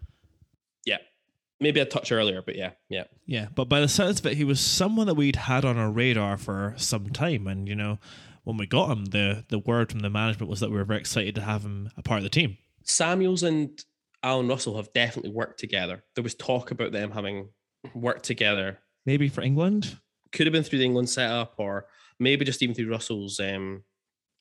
Maybe 1.60 1.80
a 1.80 1.86
touch 1.86 2.12
earlier, 2.12 2.42
but 2.42 2.56
yeah, 2.56 2.72
yeah. 2.88 3.06
Yeah, 3.26 3.48
but 3.54 3.68
by 3.68 3.80
the 3.80 3.88
sounds 3.88 4.20
of 4.20 4.26
it, 4.28 4.38
he 4.38 4.44
was 4.44 4.60
someone 4.60 5.08
that 5.08 5.16
we'd 5.16 5.36
had 5.36 5.66
on 5.66 5.78
our 5.78 5.90
radar 5.90 6.38
for 6.38 6.74
some 6.78 7.10
time, 7.10 7.48
and 7.48 7.68
you 7.68 7.76
know, 7.76 8.00
when 8.44 8.58
we 8.58 8.68
got 8.68 8.92
him, 8.92 9.06
the 9.06 9.44
the 9.50 9.60
word 9.60 9.92
from 9.92 10.00
the 10.00 10.10
management 10.10 10.50
was 10.50 10.60
that 10.60 10.70
we 10.70 10.78
were 10.78 10.86
very 10.86 11.00
excited 11.00 11.36
to 11.36 11.42
have 11.42 11.64
him 11.64 11.90
a 11.98 12.04
part 12.04 12.20
of 12.20 12.24
the 12.24 12.30
team. 12.30 12.58
Samuels 12.84 13.44
and 13.44 13.84
Allan 14.24 14.48
Russell 14.48 14.78
have 14.78 14.94
definitely 14.94 15.32
worked 15.32 15.60
together. 15.60 16.04
There 16.16 16.24
was 16.24 16.36
talk 16.36 16.72
about 16.72 16.92
them 16.92 17.12
having 17.12 17.50
worked 17.94 18.24
together. 18.24 18.80
Maybe 19.06 19.30
for 19.30 19.42
England. 19.42 19.98
Could 20.32 20.48
have 20.48 20.54
been 20.54 20.64
through 20.64 20.80
the 20.80 20.86
England 20.86 21.10
setup 21.10 21.56
or 21.58 21.88
maybe 22.20 22.46
just 22.46 22.62
even 22.62 22.76
through 22.76 22.92
Russell's 22.92 23.40
um, 23.40 23.84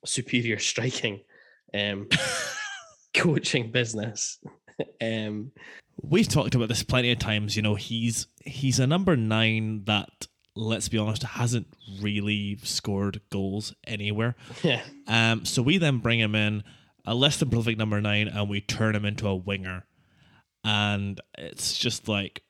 superior 0.04 0.58
striking 0.58 1.20
um, 1.74 2.08
coaching 3.14 3.70
business. 3.70 4.38
um, 5.00 5.52
We've 6.02 6.28
talked 6.28 6.54
about 6.54 6.68
this 6.68 6.82
plenty 6.82 7.10
of 7.12 7.18
times. 7.18 7.56
You 7.56 7.62
know, 7.62 7.74
he's 7.74 8.26
he's 8.44 8.78
a 8.78 8.86
number 8.86 9.16
nine 9.16 9.84
that, 9.86 10.26
let's 10.54 10.88
be 10.88 10.98
honest, 10.98 11.22
hasn't 11.22 11.66
really 12.00 12.58
scored 12.62 13.20
goals 13.30 13.74
anywhere. 13.86 14.36
yeah. 14.62 14.82
Um, 15.08 15.44
so 15.44 15.62
we 15.62 15.78
then 15.78 15.98
bring 15.98 16.20
him 16.20 16.34
in 16.34 16.62
a 17.06 17.14
less 17.14 17.38
than 17.38 17.48
prolific 17.50 17.78
number 17.78 18.00
nine, 18.00 18.28
and 18.28 18.48
we 18.48 18.60
turn 18.60 18.94
him 18.94 19.04
into 19.04 19.26
a 19.28 19.34
winger, 19.34 19.86
and 20.64 21.20
it's 21.38 21.76
just 21.78 22.08
like 22.08 22.42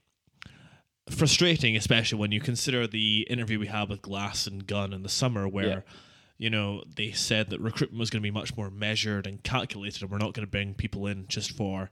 frustrating, 1.08 1.76
especially 1.76 2.18
when 2.18 2.32
you 2.32 2.40
consider 2.40 2.86
the 2.86 3.26
interview 3.30 3.58
we 3.58 3.66
had 3.68 3.88
with 3.88 4.02
Glass 4.02 4.46
and 4.46 4.66
Gunn 4.66 4.92
in 4.92 5.02
the 5.02 5.08
summer, 5.08 5.46
where 5.46 5.66
Yeah. 5.68 5.80
you 6.38 6.50
know 6.50 6.82
they 6.96 7.12
said 7.12 7.50
that 7.50 7.60
recruitment 7.60 8.00
was 8.00 8.10
going 8.10 8.22
to 8.22 8.26
be 8.26 8.30
much 8.32 8.56
more 8.56 8.70
measured 8.70 9.26
and 9.26 9.42
calculated, 9.42 10.02
and 10.02 10.10
we're 10.10 10.18
not 10.18 10.34
going 10.34 10.46
to 10.46 10.50
bring 10.50 10.74
people 10.74 11.06
in 11.06 11.26
just 11.28 11.52
for 11.52 11.90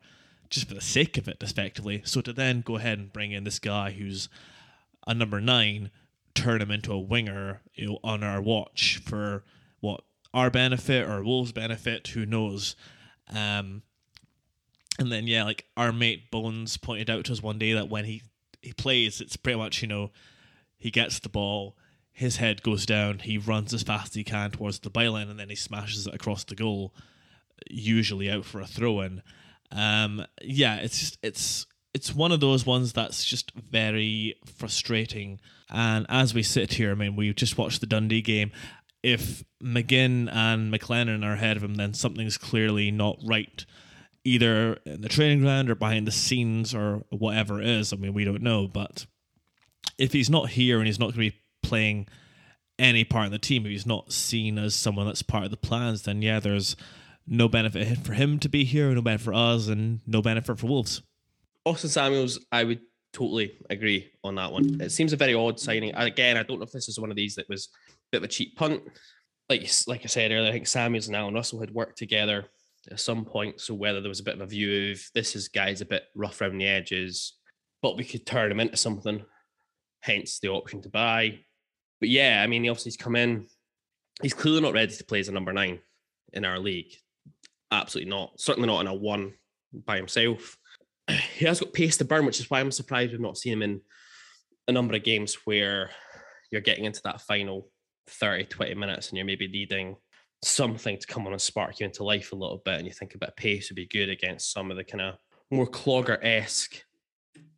just 0.50 0.68
for 0.68 0.74
the 0.74 0.80
sake 0.80 1.18
of 1.18 1.28
it, 1.28 1.38
effectively. 1.40 2.02
So 2.04 2.20
to 2.20 2.32
then 2.32 2.60
go 2.60 2.76
ahead 2.76 2.98
and 2.98 3.12
bring 3.12 3.32
in 3.32 3.44
this 3.44 3.58
guy 3.58 3.92
who's 3.92 4.28
a 5.06 5.14
number 5.14 5.40
nine, 5.40 5.90
turn 6.34 6.60
him 6.60 6.70
into 6.70 6.92
a 6.92 6.98
winger, 6.98 7.60
you 7.74 7.86
know, 7.86 7.98
on 8.02 8.22
our 8.22 8.40
watch 8.40 9.00
for 9.04 9.44
what 9.80 10.02
our 10.32 10.50
benefit 10.50 11.08
or 11.08 11.22
Wolves' 11.22 11.52
benefit, 11.52 12.08
who 12.08 12.26
knows? 12.26 12.76
Um, 13.28 13.82
and 14.98 15.10
then 15.10 15.26
yeah, 15.26 15.44
like 15.44 15.66
our 15.76 15.92
mate 15.92 16.30
Bones 16.30 16.76
pointed 16.76 17.10
out 17.10 17.24
to 17.26 17.32
us 17.32 17.42
one 17.42 17.58
day 17.58 17.72
that 17.72 17.88
when 17.88 18.04
he 18.04 18.22
he 18.62 18.72
plays, 18.72 19.20
it's 19.20 19.36
pretty 19.36 19.58
much 19.58 19.82
you 19.82 19.88
know 19.88 20.10
he 20.76 20.90
gets 20.90 21.18
the 21.18 21.28
ball, 21.28 21.76
his 22.12 22.36
head 22.36 22.62
goes 22.62 22.86
down, 22.86 23.20
he 23.20 23.38
runs 23.38 23.74
as 23.74 23.82
fast 23.82 24.12
as 24.12 24.14
he 24.14 24.24
can 24.24 24.50
towards 24.50 24.78
the 24.80 24.90
byline, 24.90 25.30
and 25.30 25.38
then 25.38 25.48
he 25.48 25.56
smashes 25.56 26.06
it 26.06 26.14
across 26.14 26.44
the 26.44 26.54
goal, 26.54 26.94
usually 27.70 28.30
out 28.30 28.44
for 28.44 28.60
a 28.60 28.66
throw 28.66 29.00
in. 29.00 29.22
Um, 29.72 30.24
yeah, 30.42 30.76
it's 30.76 30.98
just 30.98 31.18
it's 31.22 31.66
it's 31.94 32.14
one 32.14 32.32
of 32.32 32.40
those 32.40 32.66
ones 32.66 32.92
that's 32.92 33.24
just 33.24 33.52
very 33.52 34.34
frustrating. 34.58 35.40
And 35.70 36.06
as 36.08 36.34
we 36.34 36.42
sit 36.42 36.74
here, 36.74 36.90
I 36.90 36.94
mean, 36.94 37.16
we 37.16 37.32
just 37.32 37.56
watched 37.56 37.80
the 37.80 37.86
Dundee 37.86 38.20
game. 38.20 38.50
If 39.02 39.44
McGinn 39.62 40.32
and 40.32 40.72
McLennan 40.72 41.24
are 41.24 41.34
ahead 41.34 41.56
of 41.56 41.62
him, 41.62 41.76
then 41.76 41.94
something's 41.94 42.36
clearly 42.36 42.90
not 42.90 43.18
right, 43.24 43.64
either 44.24 44.78
in 44.84 45.02
the 45.02 45.08
training 45.08 45.40
ground 45.40 45.70
or 45.70 45.74
behind 45.74 46.06
the 46.06 46.12
scenes 46.12 46.74
or 46.74 47.04
whatever 47.10 47.60
it 47.60 47.68
is. 47.68 47.92
I 47.92 47.96
mean, 47.96 48.14
we 48.14 48.24
don't 48.24 48.42
know. 48.42 48.66
But 48.66 49.06
if 49.98 50.12
he's 50.12 50.30
not 50.30 50.50
here 50.50 50.78
and 50.78 50.86
he's 50.86 50.98
not 50.98 51.06
going 51.06 51.30
to 51.30 51.30
be 51.30 51.40
playing 51.62 52.08
any 52.78 53.04
part 53.04 53.26
in 53.26 53.32
the 53.32 53.38
team, 53.38 53.66
if 53.66 53.70
he's 53.70 53.86
not 53.86 54.12
seen 54.12 54.58
as 54.58 54.74
someone 54.74 55.06
that's 55.06 55.22
part 55.22 55.44
of 55.44 55.50
the 55.50 55.56
plans, 55.56 56.02
then 56.02 56.22
yeah, 56.22 56.40
there's 56.40 56.74
no 57.26 57.48
benefit 57.48 57.98
for 57.98 58.12
him 58.12 58.38
to 58.40 58.48
be 58.48 58.64
here, 58.64 58.94
no 58.94 59.02
benefit 59.02 59.24
for 59.24 59.34
us, 59.34 59.68
and 59.68 60.00
no 60.06 60.22
benefit 60.22 60.58
for 60.58 60.66
Wolves. 60.66 61.02
Austin 61.64 61.90
Samuels, 61.90 62.44
I 62.52 62.64
would 62.64 62.80
totally 63.12 63.56
agree 63.70 64.10
on 64.22 64.34
that 64.34 64.52
one. 64.52 64.80
It 64.80 64.92
seems 64.92 65.12
a 65.12 65.16
very 65.16 65.34
odd 65.34 65.58
signing. 65.58 65.94
Again, 65.94 66.36
I 66.36 66.42
don't 66.42 66.58
know 66.58 66.64
if 66.64 66.72
this 66.72 66.88
is 66.88 66.98
one 66.98 67.10
of 67.10 67.16
these 67.16 67.34
that 67.36 67.48
was 67.48 67.68
a 67.88 67.92
bit 68.12 68.18
of 68.18 68.24
a 68.24 68.28
cheap 68.28 68.56
punt. 68.56 68.82
like 69.48 69.68
like 69.86 70.02
I 70.04 70.06
said 70.06 70.32
earlier, 70.32 70.48
I 70.48 70.52
think 70.52 70.66
Samuels 70.66 71.06
and 71.06 71.16
Allan 71.16 71.34
Russell 71.34 71.60
had 71.60 71.70
worked 71.70 71.96
together 71.96 72.46
at 72.90 73.00
some 73.00 73.24
point. 73.24 73.60
So 73.60 73.72
whether 73.74 74.00
there 74.00 74.08
was 74.08 74.20
a 74.20 74.24
bit 74.24 74.34
of 74.34 74.42
a 74.42 74.46
view 74.46 74.92
of 74.92 75.00
this 75.14 75.36
is 75.36 75.48
guy's 75.48 75.80
a 75.80 75.86
bit 75.86 76.04
rough 76.14 76.40
around 76.40 76.58
the 76.58 76.66
edges, 76.66 77.34
but 77.80 77.96
we 77.96 78.04
could 78.04 78.26
turn 78.26 78.50
him 78.50 78.60
into 78.60 78.76
something, 78.76 79.24
hence 80.00 80.38
the 80.40 80.48
option 80.48 80.82
to 80.82 80.90
buy. 80.90 81.38
But 82.00 82.10
yeah, 82.10 82.42
I 82.42 82.46
mean, 82.46 82.64
he 82.64 82.68
obviously 82.68 82.90
he's 82.90 82.96
come 82.96 83.16
in. 83.16 83.46
He's 84.22 84.34
clearly 84.34 84.60
not 84.60 84.74
ready 84.74 84.94
to 84.94 85.04
play 85.04 85.20
as 85.20 85.28
a 85.28 85.32
number 85.32 85.52
nine 85.52 85.80
in 86.32 86.44
our 86.44 86.58
league. 86.58 86.92
Absolutely 87.74 88.10
not. 88.10 88.38
Certainly 88.40 88.68
not 88.68 88.80
in 88.80 88.86
a 88.86 88.94
one 88.94 89.34
by 89.72 89.96
himself. 89.96 90.56
He 91.36 91.44
has 91.44 91.60
got 91.60 91.74
pace 91.74 91.98
to 91.98 92.04
burn, 92.04 92.24
which 92.24 92.40
is 92.40 92.48
why 92.48 92.60
I'm 92.60 92.70
surprised 92.70 93.12
we've 93.12 93.20
not 93.20 93.36
seen 93.36 93.52
him 93.52 93.62
in 93.62 93.80
a 94.68 94.72
number 94.72 94.94
of 94.94 95.04
games 95.04 95.36
where 95.44 95.90
you're 96.50 96.62
getting 96.62 96.86
into 96.86 97.02
that 97.04 97.20
final 97.20 97.68
30, 98.06 98.44
20 98.44 98.74
minutes 98.74 99.08
and 99.08 99.18
you're 99.18 99.26
maybe 99.26 99.48
needing 99.48 99.96
something 100.42 100.98
to 100.98 101.06
come 101.06 101.26
on 101.26 101.32
and 101.32 101.42
spark 101.42 101.80
you 101.80 101.84
into 101.84 102.04
life 102.04 102.32
a 102.32 102.36
little 102.36 102.62
bit. 102.64 102.76
And 102.76 102.86
you 102.86 102.92
think 102.92 103.14
a 103.14 103.18
bit 103.18 103.30
of 103.30 103.36
pace 103.36 103.68
would 103.68 103.76
be 103.76 103.86
good 103.86 104.08
against 104.08 104.52
some 104.52 104.70
of 104.70 104.78
the 104.78 104.84
kind 104.84 105.02
of 105.02 105.16
more 105.50 105.66
clogger 105.66 106.18
esque, 106.22 106.82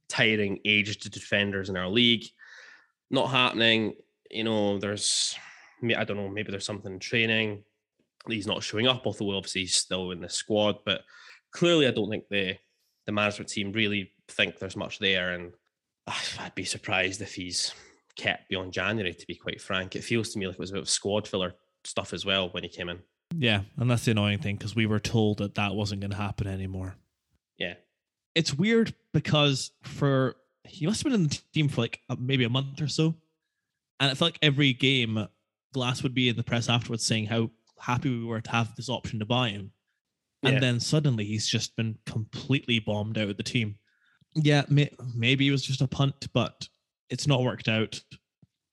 tiring, 0.08 0.58
aged 0.64 1.08
defenders 1.12 1.68
in 1.68 1.76
our 1.76 1.88
league. 1.88 2.24
Not 3.10 3.30
happening. 3.30 3.94
You 4.30 4.44
know, 4.44 4.78
there's, 4.78 5.36
I 5.84 6.02
don't 6.02 6.16
know, 6.16 6.28
maybe 6.28 6.50
there's 6.50 6.66
something 6.66 6.94
in 6.94 6.98
training. 6.98 7.62
He's 8.28 8.46
not 8.46 8.62
showing 8.62 8.86
up, 8.86 9.02
although 9.06 9.36
obviously 9.36 9.62
he's 9.62 9.74
still 9.74 10.10
in 10.10 10.20
the 10.20 10.28
squad. 10.28 10.76
But 10.84 11.02
clearly, 11.52 11.86
I 11.86 11.90
don't 11.90 12.10
think 12.10 12.24
the 12.28 12.56
the 13.06 13.12
management 13.12 13.50
team 13.50 13.72
really 13.72 14.12
think 14.28 14.58
there's 14.58 14.76
much 14.76 14.98
there. 14.98 15.32
And 15.32 15.52
I'd 16.38 16.54
be 16.54 16.64
surprised 16.64 17.20
if 17.20 17.34
he's 17.34 17.72
kept 18.16 18.48
beyond 18.48 18.72
January, 18.72 19.14
to 19.14 19.26
be 19.26 19.34
quite 19.34 19.60
frank. 19.60 19.94
It 19.94 20.04
feels 20.04 20.30
to 20.30 20.38
me 20.38 20.46
like 20.46 20.54
it 20.54 20.60
was 20.60 20.70
a 20.70 20.74
bit 20.74 20.82
of 20.82 20.88
squad 20.88 21.28
filler 21.28 21.54
stuff 21.84 22.12
as 22.12 22.24
well 22.24 22.48
when 22.50 22.62
he 22.62 22.68
came 22.68 22.88
in. 22.88 23.00
Yeah, 23.34 23.62
and 23.76 23.90
that's 23.90 24.04
the 24.04 24.12
annoying 24.12 24.38
thing 24.38 24.56
because 24.56 24.76
we 24.76 24.86
were 24.86 25.00
told 25.00 25.38
that 25.38 25.56
that 25.56 25.74
wasn't 25.74 26.00
going 26.00 26.10
to 26.10 26.16
happen 26.16 26.46
anymore. 26.46 26.96
Yeah. 27.58 27.74
It's 28.34 28.54
weird 28.54 28.94
because 29.12 29.70
for 29.82 30.36
he 30.64 30.86
must 30.86 31.02
have 31.02 31.12
been 31.12 31.20
in 31.20 31.28
the 31.28 31.38
team 31.52 31.68
for 31.68 31.82
like 31.82 32.00
maybe 32.18 32.44
a 32.44 32.50
month 32.50 32.80
or 32.80 32.88
so, 32.88 33.14
and 34.00 34.10
it 34.10 34.16
felt 34.16 34.32
like 34.32 34.38
every 34.42 34.72
game 34.72 35.28
Glass 35.72 36.02
would 36.02 36.14
be 36.14 36.28
in 36.28 36.36
the 36.36 36.42
press 36.42 36.68
afterwards 36.68 37.04
saying 37.04 37.26
how 37.26 37.50
happy 37.78 38.10
we 38.10 38.24
were 38.24 38.40
to 38.40 38.50
have 38.50 38.74
this 38.76 38.88
option 38.88 39.18
to 39.18 39.26
buy 39.26 39.50
him, 39.50 39.72
and 40.42 40.54
Yeah. 40.54 40.60
then 40.60 40.80
suddenly 40.80 41.24
he's 41.24 41.46
just 41.46 41.76
been 41.76 41.98
completely 42.06 42.78
bombed 42.78 43.18
out 43.18 43.28
of 43.30 43.36
the 43.36 43.42
team. 43.42 43.78
Yeah, 44.34 44.64
may, 44.68 44.90
maybe 45.14 45.48
it 45.48 45.50
was 45.50 45.64
just 45.64 45.80
a 45.80 45.86
punt, 45.88 46.28
but 46.34 46.68
it's 47.08 47.26
not 47.26 47.42
worked 47.42 47.68
out. 47.68 48.00
I 48.12 48.16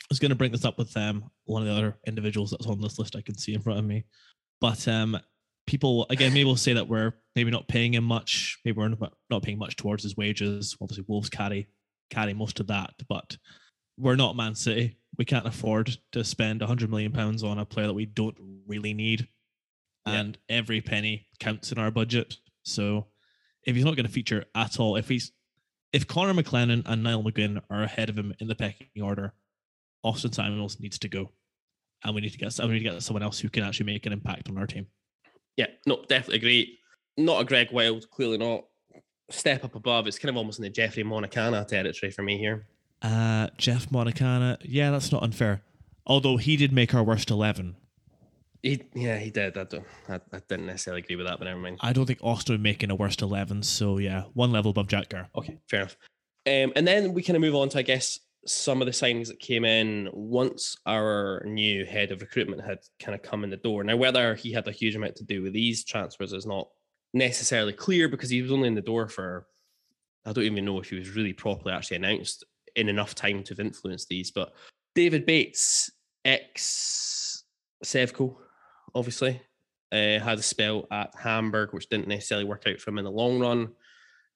was 0.10 0.20
going 0.20 0.30
to 0.30 0.36
bring 0.36 0.52
this 0.52 0.66
up 0.66 0.78
with 0.78 0.96
um, 0.98 1.30
one 1.46 1.62
of 1.62 1.68
the 1.68 1.74
other 1.74 1.98
individuals 2.06 2.52
that's 2.52 2.66
on 2.68 2.82
this 2.82 3.00
list 3.00 3.16
I 3.16 3.22
can 3.22 3.38
see 3.38 3.54
in 3.54 3.62
front 3.62 3.80
of 3.80 3.86
me. 3.86 4.04
But 4.60 4.86
um, 4.88 5.18
people, 5.66 6.06
again, 6.10 6.34
maybe 6.34 6.44
will 6.46 6.58
say 6.58 6.74
that 6.74 6.88
we're 6.88 7.14
maybe 7.36 7.52
not 7.52 7.68
paying 7.70 7.94
him 7.94 8.04
much. 8.04 8.60
Maybe 8.66 8.78
we're 8.78 8.90
not 8.90 9.14
not 9.30 9.44
paying 9.44 9.58
much 9.58 9.76
towards 9.78 10.04
his 10.04 10.18
wages. 10.18 10.76
Obviously, 10.82 11.06
Wolves 11.08 11.30
carry 11.30 11.68
carry 12.10 12.34
most 12.34 12.60
of 12.60 12.68
that, 12.68 12.94
but 13.08 13.38
we're 13.98 14.15
not 14.15 14.36
Man 14.36 14.56
City. 14.56 14.98
We 15.18 15.26
can't 15.26 15.48
afford 15.48 15.95
to 16.11 16.24
spend 16.24 16.61
100 16.61 16.90
million 16.90 17.11
pounds 17.11 17.44
on 17.44 17.60
a 17.60 17.65
player 17.65 17.88
that 17.88 17.94
we 17.94 18.06
don't 18.06 18.38
really 18.68 18.94
need. 18.94 19.28
Yeah. 20.06 20.14
And 20.14 20.38
every 20.49 20.82
penny 20.82 21.28
counts 21.40 21.72
in 21.72 21.78
our 21.78 21.91
budget. 21.91 22.36
So 22.64 23.07
if 23.64 23.76
he's 23.76 23.86
not 23.86 23.95
going 23.95 24.06
to 24.06 24.11
feature 24.11 24.45
at 24.56 24.80
all, 24.80 24.95
if 24.95 25.07
he's 25.07 25.32
if 25.94 26.07
Connor 26.07 26.34
McLennan 26.34 26.82
and 26.86 27.03
Niall 27.03 27.24
McGinn 27.24 27.61
are 27.70 27.84
ahead 27.84 28.10
of 28.10 28.18
him 28.18 28.34
in 28.40 28.48
the 28.48 28.56
pecking 28.56 29.02
order, 29.02 29.34
Austin 30.03 30.34
Samuels 30.34 30.80
needs 30.80 30.98
to 30.99 31.07
go, 31.07 31.32
and 32.03 32.14
we 32.15 32.22
need 32.22 32.32
to 32.32 32.38
get 32.38 32.57
we 32.60 32.68
need 32.70 32.80
to 32.80 32.90
get 32.90 33.03
someone 33.03 33.24
else 33.24 33.40
who 33.40 33.49
can 33.49 33.64
actually 33.64 33.86
make 33.86 34.06
an 34.06 34.11
impact 34.11 34.49
on 34.49 34.57
our 34.57 34.68
team. 34.68 34.88
Yeah, 35.56 35.68
no, 35.86 36.03
definitely 36.10 36.38
agree. 36.38 36.80
Not 37.15 37.41
a 37.41 37.45
Greg 37.45 37.72
Wild, 37.72 38.10
clearly 38.10 38.40
not. 38.40 38.65
Step 39.30 39.64
up 39.64 39.76
above. 39.76 40.07
It's 40.07 40.20
kind 40.20 40.32
of 40.32 40.38
almost 40.38 40.60
in 40.60 40.64
the 40.64 40.70
Jeffrey 40.70 41.03
Monakana 41.03 41.65
territory 41.65 42.11
for 42.11 42.24
me 42.24 42.38
here. 42.38 42.68
Uh, 43.04 43.50
Jeff 43.58 43.90
Monakana, 43.90 44.58
yeah, 44.62 44.90
that's 44.90 45.12
not 45.12 45.22
unfair. 45.22 45.62
Although 46.08 46.38
he 46.38 46.56
did 46.56 46.72
make 46.72 46.96
our 46.96 47.04
worst 47.04 47.30
eleven, 47.30 47.76
He, 48.62 48.82
yeah, 48.96 49.18
he 49.18 49.30
did. 49.30 49.58
I, 49.58 49.66
don't, 49.66 49.86
I, 50.08 50.16
I 50.32 50.42
didn't 50.48 50.68
necessarily 50.68 51.02
agree 51.02 51.18
with 51.18 51.28
that, 51.28 51.38
but 51.38 51.46
never 51.46 51.60
mind. 51.60 51.80
I 51.82 51.92
don't 51.92 52.06
think 52.06 52.20
Austin 52.22 52.54
would 52.54 52.62
make 52.62 52.82
in 52.82 52.90
a 52.90 52.96
worst 52.96 53.22
eleven. 53.22 53.62
So 53.62 53.98
yeah, 53.98 54.24
one 54.34 54.54
level 54.54 54.72
above 54.72 54.88
Jack 54.88 55.10
Gar. 55.10 55.30
Okay, 55.36 55.58
fair 55.70 55.82
enough. 55.82 55.98
Um, 56.48 56.72
and 56.76 56.88
then 56.88 57.14
we 57.14 57.24
kind 57.24 57.36
of 57.36 57.42
move 57.42 57.56
on 57.56 57.70
to, 57.70 57.80
I 57.80 57.82
guess, 57.82 58.20
some 58.46 58.82
of 58.82 58.86
the 58.86 58.92
signings 58.92 59.28
that 59.28 59.40
came 59.40 59.64
in 59.66 60.10
once 60.14 60.78
our 60.86 61.42
new 61.46 61.86
head 61.86 62.12
of 62.12 62.22
recruitment 62.22 62.62
had 62.62 62.80
kind 63.02 63.16
of 63.16 63.22
come 63.22 63.44
in 63.44 63.50
the 63.50 63.58
door. 63.58 63.84
Now, 63.84 63.96
whether 63.96 64.36
he 64.36 64.52
had 64.52 64.68
a 64.68 64.72
huge 64.72 64.96
amount 64.96 65.16
to 65.18 65.24
do 65.24 65.42
with 65.42 65.54
these 65.54 65.86
transfers 65.86 66.34
is 66.34 66.46
not 66.46 66.68
necessarily 67.14 67.74
clear 67.74 68.10
because 68.10 68.30
he 68.30 68.42
was 68.42 68.52
only 68.52 68.68
in 68.68 68.76
the 68.76 68.82
door 68.82 69.08
for, 69.08 69.48
I 70.26 70.34
don't 70.34 70.44
even 70.44 70.66
know 70.66 70.80
if 70.80 70.90
he 70.90 70.98
was 70.98 71.16
really 71.16 71.32
properly 71.32 71.74
actually 71.74 71.98
announced 71.98 72.44
in 72.76 72.90
enough 72.90 73.16
time 73.16 73.44
to 73.44 73.52
have 73.52 73.60
influenced 73.60 74.08
these. 74.08 74.32
But 74.32 74.54
David 74.95 75.26
Bates, 75.26 75.91
ex 76.26 77.44
Sevco, 77.84 78.36
obviously, 78.95 79.41
uh, 79.91 80.20
had 80.20 80.40
a 80.40 80.44
spell 80.44 80.88
at 80.91 81.14
Hamburg, 81.16 81.74
which 81.74 81.90
didn't 81.90 82.08
necessarily 82.08 82.45
work 82.45 82.64
out 82.68 82.80
for 82.80 82.90
him 82.90 82.98
in 82.98 83.06
the 83.06 83.12
long 83.12 83.40
run. 83.40 83.70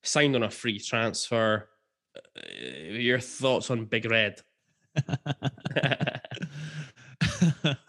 Signed 0.03 0.35
on 0.35 0.43
a 0.43 0.49
free 0.49 0.79
transfer. 0.79 1.69
Uh, 2.15 2.91
your 2.91 3.19
thoughts 3.19 3.71
on 3.71 3.85
Big 3.85 4.05
Red? 4.05 4.41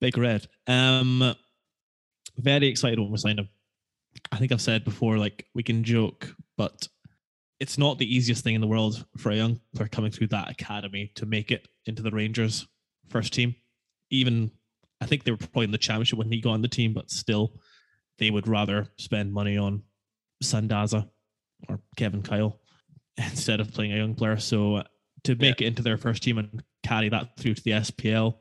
Big 0.00 0.16
Red. 0.16 0.46
Um, 0.66 1.34
very 2.38 2.68
excited 2.68 2.98
when 2.98 3.10
we 3.10 3.18
signed 3.18 3.38
him. 3.38 3.48
I 4.32 4.38
think 4.38 4.52
I've 4.52 4.60
said 4.60 4.84
before, 4.84 5.18
like 5.18 5.46
we 5.54 5.62
can 5.62 5.84
joke, 5.84 6.34
but 6.56 6.88
it's 7.64 7.78
not 7.78 7.96
the 7.96 8.14
easiest 8.14 8.44
thing 8.44 8.54
in 8.54 8.60
the 8.60 8.66
world 8.66 9.06
for 9.16 9.30
a 9.30 9.36
young 9.36 9.58
player 9.74 9.88
coming 9.88 10.10
through 10.10 10.26
that 10.26 10.50
academy 10.50 11.10
to 11.14 11.24
make 11.24 11.50
it 11.50 11.66
into 11.86 12.02
the 12.02 12.10
Rangers 12.10 12.68
first 13.08 13.32
team. 13.32 13.54
Even 14.10 14.50
I 15.00 15.06
think 15.06 15.24
they 15.24 15.30
were 15.30 15.38
probably 15.38 15.64
in 15.64 15.70
the 15.70 15.78
championship 15.78 16.18
when 16.18 16.30
he 16.30 16.42
got 16.42 16.50
on 16.50 16.60
the 16.60 16.68
team, 16.68 16.92
but 16.92 17.10
still, 17.10 17.54
they 18.18 18.30
would 18.30 18.46
rather 18.46 18.88
spend 18.98 19.32
money 19.32 19.56
on 19.56 19.82
Sandaza 20.42 21.08
or 21.66 21.80
Kevin 21.96 22.20
Kyle 22.20 22.60
instead 23.16 23.60
of 23.60 23.72
playing 23.72 23.94
a 23.94 23.96
young 23.96 24.14
player. 24.14 24.36
So 24.36 24.76
uh, 24.76 24.82
to 25.22 25.34
make 25.34 25.62
it 25.62 25.66
into 25.66 25.82
their 25.82 25.96
first 25.96 26.22
team 26.22 26.36
and 26.36 26.62
carry 26.82 27.08
that 27.08 27.38
through 27.38 27.54
to 27.54 27.64
the 27.64 27.70
SPL 27.70 28.34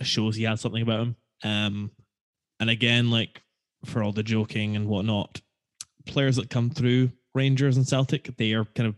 shows 0.00 0.36
he 0.36 0.44
had 0.44 0.58
something 0.58 0.80
about 0.80 1.00
him. 1.00 1.16
Um, 1.44 1.90
and 2.58 2.70
again, 2.70 3.10
like 3.10 3.42
for 3.84 4.02
all 4.02 4.12
the 4.12 4.22
joking 4.22 4.74
and 4.74 4.88
whatnot, 4.88 5.42
players 6.06 6.36
that 6.36 6.48
come 6.48 6.70
through 6.70 7.10
Rangers 7.34 7.76
and 7.76 7.86
Celtic, 7.86 8.36
they 8.36 8.52
are 8.52 8.64
kind 8.64 8.88
of 8.88 8.94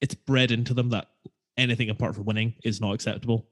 it's 0.00 0.14
bred 0.14 0.50
into 0.50 0.74
them 0.74 0.90
that 0.90 1.08
anything 1.56 1.90
apart 1.90 2.14
from 2.14 2.24
winning 2.24 2.54
is 2.64 2.80
not 2.80 2.94
acceptable, 2.94 3.46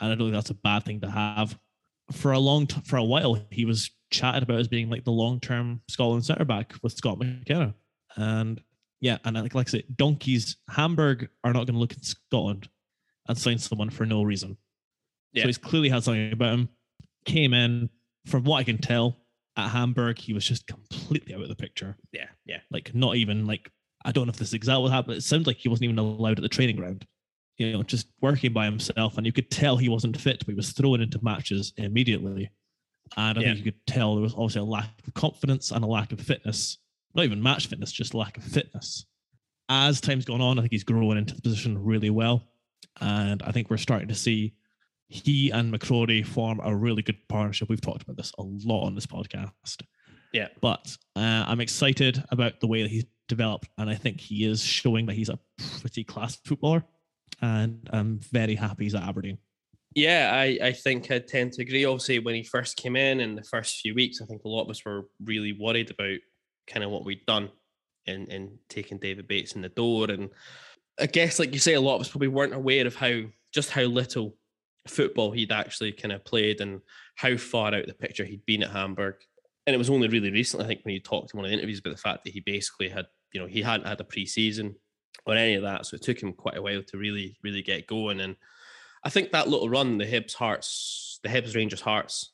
and 0.00 0.10
I 0.10 0.14
don't 0.14 0.26
think 0.26 0.34
that's 0.34 0.50
a 0.50 0.54
bad 0.54 0.84
thing 0.84 1.00
to 1.00 1.10
have. 1.10 1.58
For 2.12 2.32
a 2.32 2.38
long 2.38 2.66
t- 2.66 2.80
for 2.84 2.96
a 2.96 3.04
while, 3.04 3.38
he 3.50 3.64
was 3.64 3.90
chatted 4.10 4.44
about 4.44 4.60
as 4.60 4.68
being 4.68 4.88
like 4.88 5.04
the 5.04 5.10
long 5.10 5.40
term 5.40 5.82
Scotland 5.88 6.24
centre 6.24 6.44
back 6.44 6.74
with 6.82 6.92
Scott 6.92 7.18
McKenna, 7.18 7.74
and 8.16 8.60
yeah, 9.00 9.18
and 9.24 9.36
like 9.36 9.54
like 9.54 9.68
I 9.68 9.70
say, 9.70 9.84
donkeys 9.94 10.56
Hamburg 10.70 11.28
are 11.44 11.52
not 11.52 11.66
going 11.66 11.74
to 11.74 11.80
look 11.80 11.92
at 11.92 12.04
Scotland 12.04 12.68
and 13.28 13.36
sign 13.36 13.58
someone 13.58 13.90
for 13.90 14.06
no 14.06 14.22
reason. 14.22 14.56
Yeah. 15.32 15.42
So 15.42 15.48
he's 15.48 15.58
clearly 15.58 15.88
had 15.88 16.04
something 16.04 16.32
about 16.32 16.54
him. 16.54 16.68
Came 17.24 17.52
in, 17.52 17.90
from 18.26 18.44
what 18.44 18.58
I 18.58 18.64
can 18.64 18.78
tell, 18.78 19.18
at 19.56 19.68
Hamburg, 19.70 20.18
he 20.18 20.32
was 20.32 20.44
just 20.46 20.66
completely 20.66 21.34
out 21.34 21.42
of 21.42 21.48
the 21.48 21.56
picture. 21.56 21.96
Yeah, 22.12 22.28
yeah, 22.44 22.60
Like 22.70 22.94
not 22.94 23.16
even 23.16 23.46
like 23.46 23.70
I 24.04 24.12
don't 24.12 24.26
know 24.26 24.30
if 24.30 24.36
this 24.36 24.48
is 24.48 24.54
exactly 24.54 24.82
what 24.84 24.92
happened. 24.92 25.16
It 25.16 25.22
sounds 25.22 25.46
like 25.46 25.56
he 25.56 25.68
wasn't 25.68 25.84
even 25.84 25.98
allowed 25.98 26.38
at 26.38 26.42
the 26.42 26.48
training 26.48 26.76
ground. 26.76 27.06
You 27.58 27.72
know, 27.72 27.82
just 27.82 28.08
working 28.20 28.52
by 28.52 28.66
himself, 28.66 29.16
and 29.16 29.24
you 29.26 29.32
could 29.32 29.50
tell 29.50 29.76
he 29.76 29.88
wasn't 29.88 30.20
fit. 30.20 30.40
But 30.40 30.48
he 30.52 30.54
was 30.54 30.72
thrown 30.72 31.00
into 31.00 31.18
matches 31.22 31.72
immediately, 31.78 32.50
and 33.16 33.38
I 33.38 33.40
Yeah. 33.40 33.46
think 33.54 33.58
you 33.64 33.72
could 33.72 33.86
tell 33.86 34.14
there 34.14 34.22
was 34.22 34.34
obviously 34.34 34.60
a 34.60 34.64
lack 34.64 34.90
of 35.06 35.14
confidence 35.14 35.70
and 35.72 35.82
a 35.82 35.86
lack 35.88 36.12
of 36.12 36.20
fitness. 36.20 36.78
Not 37.14 37.24
even 37.24 37.42
match 37.42 37.66
fitness, 37.68 37.90
just 37.92 38.12
lack 38.14 38.36
of 38.36 38.44
fitness. 38.44 39.06
As 39.70 40.00
time's 40.00 40.26
gone 40.26 40.42
on, 40.42 40.58
I 40.58 40.62
think 40.62 40.72
he's 40.72 40.84
growing 40.84 41.16
into 41.18 41.34
the 41.34 41.40
position 41.42 41.82
really 41.82 42.10
well, 42.10 42.46
and 43.00 43.42
I 43.42 43.52
think 43.52 43.70
we're 43.70 43.78
starting 43.78 44.08
to 44.08 44.14
see 44.14 44.52
he 45.08 45.50
and 45.50 45.72
McCrorie 45.72 46.26
form 46.26 46.60
a 46.62 46.74
really 46.74 47.02
good 47.02 47.18
partnership. 47.28 47.68
We've 47.68 47.80
talked 47.80 48.02
about 48.02 48.16
this 48.16 48.32
a 48.38 48.42
lot 48.42 48.86
on 48.86 48.94
this 48.94 49.06
podcast. 49.06 49.82
Yeah. 50.32 50.48
But 50.60 50.96
uh, 51.14 51.44
I'm 51.46 51.60
excited 51.60 52.22
about 52.30 52.60
the 52.60 52.66
way 52.66 52.82
that 52.82 52.90
he's 52.90 53.06
developed, 53.28 53.68
and 53.78 53.88
I 53.88 53.94
think 53.94 54.20
he 54.20 54.44
is 54.44 54.62
showing 54.62 55.06
that 55.06 55.14
he's 55.14 55.28
a 55.28 55.38
pretty 55.80 56.04
class 56.04 56.36
footballer. 56.44 56.84
And 57.40 57.88
I'm 57.92 58.18
very 58.18 58.54
happy 58.54 58.84
he's 58.84 58.94
at 58.94 59.02
Aberdeen. 59.02 59.38
yeah. 59.94 60.30
I 60.34 60.58
I 60.62 60.72
think 60.72 61.10
I 61.10 61.18
tend 61.20 61.52
to 61.54 61.62
agree. 61.62 61.84
Obviously, 61.84 62.18
when 62.18 62.34
he 62.34 62.42
first 62.42 62.76
came 62.76 62.96
in 62.96 63.20
in 63.20 63.34
the 63.36 63.42
first 63.42 63.80
few 63.80 63.94
weeks, 63.94 64.20
I 64.20 64.26
think 64.26 64.42
a 64.44 64.48
lot 64.48 64.64
of 64.64 64.70
us 64.70 64.84
were 64.84 65.08
really 65.24 65.52
worried 65.52 65.90
about 65.90 66.18
kind 66.66 66.82
of 66.84 66.90
what 66.90 67.04
we'd 67.04 67.26
done 67.26 67.50
in 68.06 68.26
in 68.30 68.58
taking 68.68 68.98
David 68.98 69.28
Bates 69.28 69.52
in 69.52 69.62
the 69.62 69.68
door, 69.68 70.10
and 70.10 70.30
I 71.00 71.06
guess 71.06 71.38
like 71.38 71.52
you 71.52 71.60
say, 71.60 71.74
a 71.74 71.80
lot 71.80 71.96
of 71.96 72.02
us 72.02 72.08
probably 72.08 72.28
weren't 72.28 72.54
aware 72.54 72.86
of 72.86 72.96
how 72.96 73.20
just 73.52 73.70
how 73.70 73.82
little 73.82 74.36
football 74.90 75.30
he'd 75.32 75.52
actually 75.52 75.92
kind 75.92 76.12
of 76.12 76.24
played 76.24 76.60
and 76.60 76.80
how 77.16 77.36
far 77.36 77.74
out 77.74 77.86
the 77.86 77.94
picture 77.94 78.24
he'd 78.24 78.44
been 78.46 78.62
at 78.62 78.70
Hamburg. 78.70 79.16
And 79.66 79.74
it 79.74 79.78
was 79.78 79.90
only 79.90 80.08
really 80.08 80.30
recently, 80.30 80.64
I 80.64 80.68
think, 80.68 80.84
when 80.84 80.94
he 80.94 81.00
talked 81.00 81.34
in 81.34 81.38
one 81.38 81.44
of 81.44 81.50
the 81.50 81.56
interviews 81.56 81.80
about 81.80 81.90
the 81.90 82.00
fact 82.00 82.24
that 82.24 82.32
he 82.32 82.40
basically 82.40 82.88
had, 82.88 83.06
you 83.32 83.40
know, 83.40 83.46
he 83.46 83.62
hadn't 83.62 83.86
had 83.86 84.00
a 84.00 84.04
pre-season 84.04 84.76
or 85.26 85.34
any 85.34 85.54
of 85.54 85.62
that. 85.62 85.86
So 85.86 85.96
it 85.96 86.02
took 86.02 86.22
him 86.22 86.32
quite 86.32 86.56
a 86.56 86.62
while 86.62 86.82
to 86.82 86.98
really, 86.98 87.36
really 87.42 87.62
get 87.62 87.86
going. 87.86 88.20
And 88.20 88.36
I 89.04 89.10
think 89.10 89.32
that 89.32 89.48
little 89.48 89.68
run, 89.68 89.98
the 89.98 90.04
Hibs 90.04 90.34
Hearts, 90.34 91.18
the 91.22 91.28
Hibs 91.28 91.56
Rangers 91.56 91.80
Hearts 91.80 92.32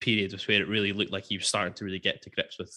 period 0.00 0.32
was 0.32 0.46
where 0.46 0.60
it 0.60 0.68
really 0.68 0.92
looked 0.92 1.12
like 1.12 1.24
he 1.24 1.38
was 1.38 1.46
starting 1.46 1.74
to 1.74 1.84
really 1.84 1.98
get 1.98 2.22
to 2.22 2.30
grips 2.30 2.58
with 2.58 2.74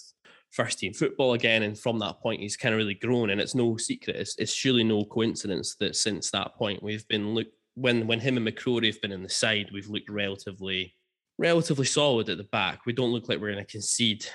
first 0.51 0.79
team 0.79 0.93
football 0.93 1.33
again. 1.33 1.63
And 1.63 1.77
from 1.77 1.99
that 1.99 2.19
point, 2.21 2.41
he's 2.41 2.57
kind 2.57 2.73
of 2.73 2.79
really 2.79 2.93
grown. 2.93 3.29
And 3.29 3.41
it's 3.41 3.55
no 3.55 3.77
secret, 3.77 4.15
it's, 4.15 4.35
it's 4.38 4.53
surely 4.53 4.83
no 4.83 5.03
coincidence 5.05 5.75
that 5.75 5.95
since 5.95 6.31
that 6.31 6.55
point, 6.55 6.83
we've 6.83 7.07
been 7.07 7.33
look 7.33 7.47
when 7.76 8.07
when 8.07 8.19
him 8.19 8.38
and 8.38 8.48
McCrorie 8.48 8.88
have 8.88 9.02
been 9.02 9.11
in 9.11 9.23
the 9.23 9.30
side, 9.30 9.69
we've 9.72 9.89
looked 9.89 10.10
relatively 10.10 10.95
relatively 11.38 11.85
solid 11.85 12.30
at 12.30 12.38
the 12.38 12.43
back. 12.45 12.85
We 12.85 12.93
don't 12.93 13.11
look 13.11 13.27
like 13.27 13.39
we're 13.39 13.53
going 13.53 13.65
to 13.65 13.72
concede 13.72 14.26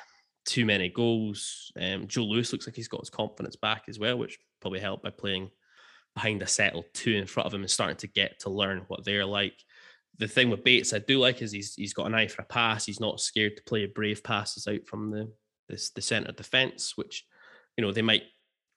too 0.45 0.65
many 0.65 0.89
goals. 0.89 1.71
Um, 1.81 2.07
Joe 2.09 2.25
Lewis 2.25 2.53
looks 2.53 2.67
like 2.67 2.77
he's 2.77 2.89
got 2.89 3.01
his 3.01 3.11
confidence 3.11 3.57
back 3.57 3.85
as 3.89 3.99
well, 3.99 4.19
which 4.19 4.39
probably 4.61 4.81
helped 4.81 5.05
by 5.05 5.11
playing 5.11 5.51
behind 6.15 6.43
a 6.43 6.47
settled 6.47 6.87
two 6.95 7.13
in 7.13 7.27
front 7.27 7.47
of 7.47 7.55
him 7.55 7.61
and 7.61 7.71
starting 7.71 7.97
to 7.99 8.09
get 8.09 8.41
to 8.41 8.51
learn 8.51 8.85
what 8.89 9.05
they're 9.05 9.27
like. 9.27 9.55
The 10.19 10.27
thing 10.27 10.49
with 10.49 10.65
Bates 10.65 10.95
I 10.95 10.99
do 10.99 11.19
like 11.19 11.43
is 11.43 11.53
he's 11.53 11.75
he's 11.75 11.93
got 11.93 12.07
an 12.07 12.15
eye 12.15 12.27
for 12.27 12.43
a 12.43 12.47
pass. 12.47 12.87
He's 12.87 13.01
not 13.01 13.21
scared 13.21 13.57
to 13.57 13.63
play 13.65 13.87
brave 13.87 14.25
passes 14.25 14.67
out 14.67 14.87
from 14.87 15.11
the 15.11 15.31
this 15.69 15.91
the 15.91 16.01
centre 16.01 16.33
defence, 16.33 16.97
which 16.97 17.25
you 17.77 17.85
know 17.85 17.93
they 17.93 18.03
might 18.03 18.23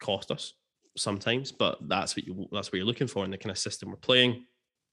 cost 0.01 0.31
us 0.31 0.53
sometimes, 0.97 1.51
but 1.51 1.77
that's 1.87 2.15
what 2.15 2.25
you 2.25 2.47
that's 2.51 2.71
what 2.71 2.77
you're 2.77 2.85
looking 2.85 3.07
for 3.07 3.25
in 3.25 3.31
the 3.31 3.37
kind 3.37 3.51
of 3.51 3.57
system 3.57 3.89
we're 3.89 3.97
playing. 3.97 4.45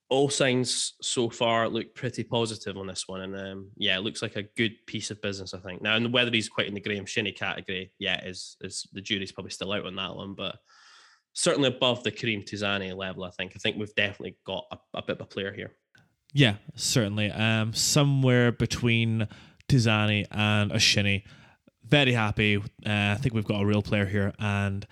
All 0.09 0.29
signs 0.29 0.95
so 1.03 1.29
far 1.29 1.69
look 1.69 1.95
pretty 1.95 2.23
positive 2.23 2.77
on 2.77 2.87
this 2.87 3.09
one, 3.09 3.23
and 3.23 3.37
um, 3.37 3.71
yeah, 3.77 3.97
it 3.97 4.03
looks 4.03 4.23
like 4.23 4.37
a 4.37 4.45
good 4.57 4.75
piece 4.87 5.11
of 5.11 5.21
business. 5.21 5.53
I 5.53 5.59
think 5.59 5.83
now, 5.83 5.97
and 5.97 6.13
whether 6.13 6.31
he's 6.31 6.49
quite 6.49 6.69
in 6.69 6.75
the 6.75 6.81
Graeme 6.81 7.07
Shinnie 7.07 7.33
category, 7.33 7.93
yeah, 7.99 8.25
is 8.25 8.57
is 8.61 8.87
the 8.93 9.01
jury's 9.01 9.33
probably 9.33 9.51
still 9.51 9.73
out 9.73 9.87
on 9.87 9.97
that 9.97 10.15
one, 10.15 10.35
but 10.35 10.57
certainly 11.33 11.69
above 11.69 12.05
the 12.05 12.13
Kareem 12.13 12.49
Tuzani 12.49 12.97
level. 12.97 13.25
I 13.25 13.31
think. 13.31 13.53
I 13.57 13.59
think 13.59 13.77
we've 13.77 13.95
definitely 13.95 14.37
got 14.47 14.65
a, 14.71 14.79
a 14.95 15.03
bit 15.03 15.17
of 15.17 15.23
a 15.23 15.27
player 15.27 15.53
here. 15.53 15.73
Yeah, 16.33 16.57
certainly. 16.75 17.31
Um, 17.31 17.73
somewhere 17.73 18.53
between 18.53 19.27
Tuzani 19.69 20.27
and 20.31 20.71
a 20.71 20.79
Shinnie. 20.79 21.25
Very 21.83 22.13
happy. 22.13 22.57
Uh, 22.59 22.63
I 22.85 23.19
think 23.21 23.35
we've 23.35 23.45
got 23.45 23.63
a 23.63 23.67
real 23.67 23.83
player 23.83 24.07
here, 24.07 24.33
and 24.39 24.87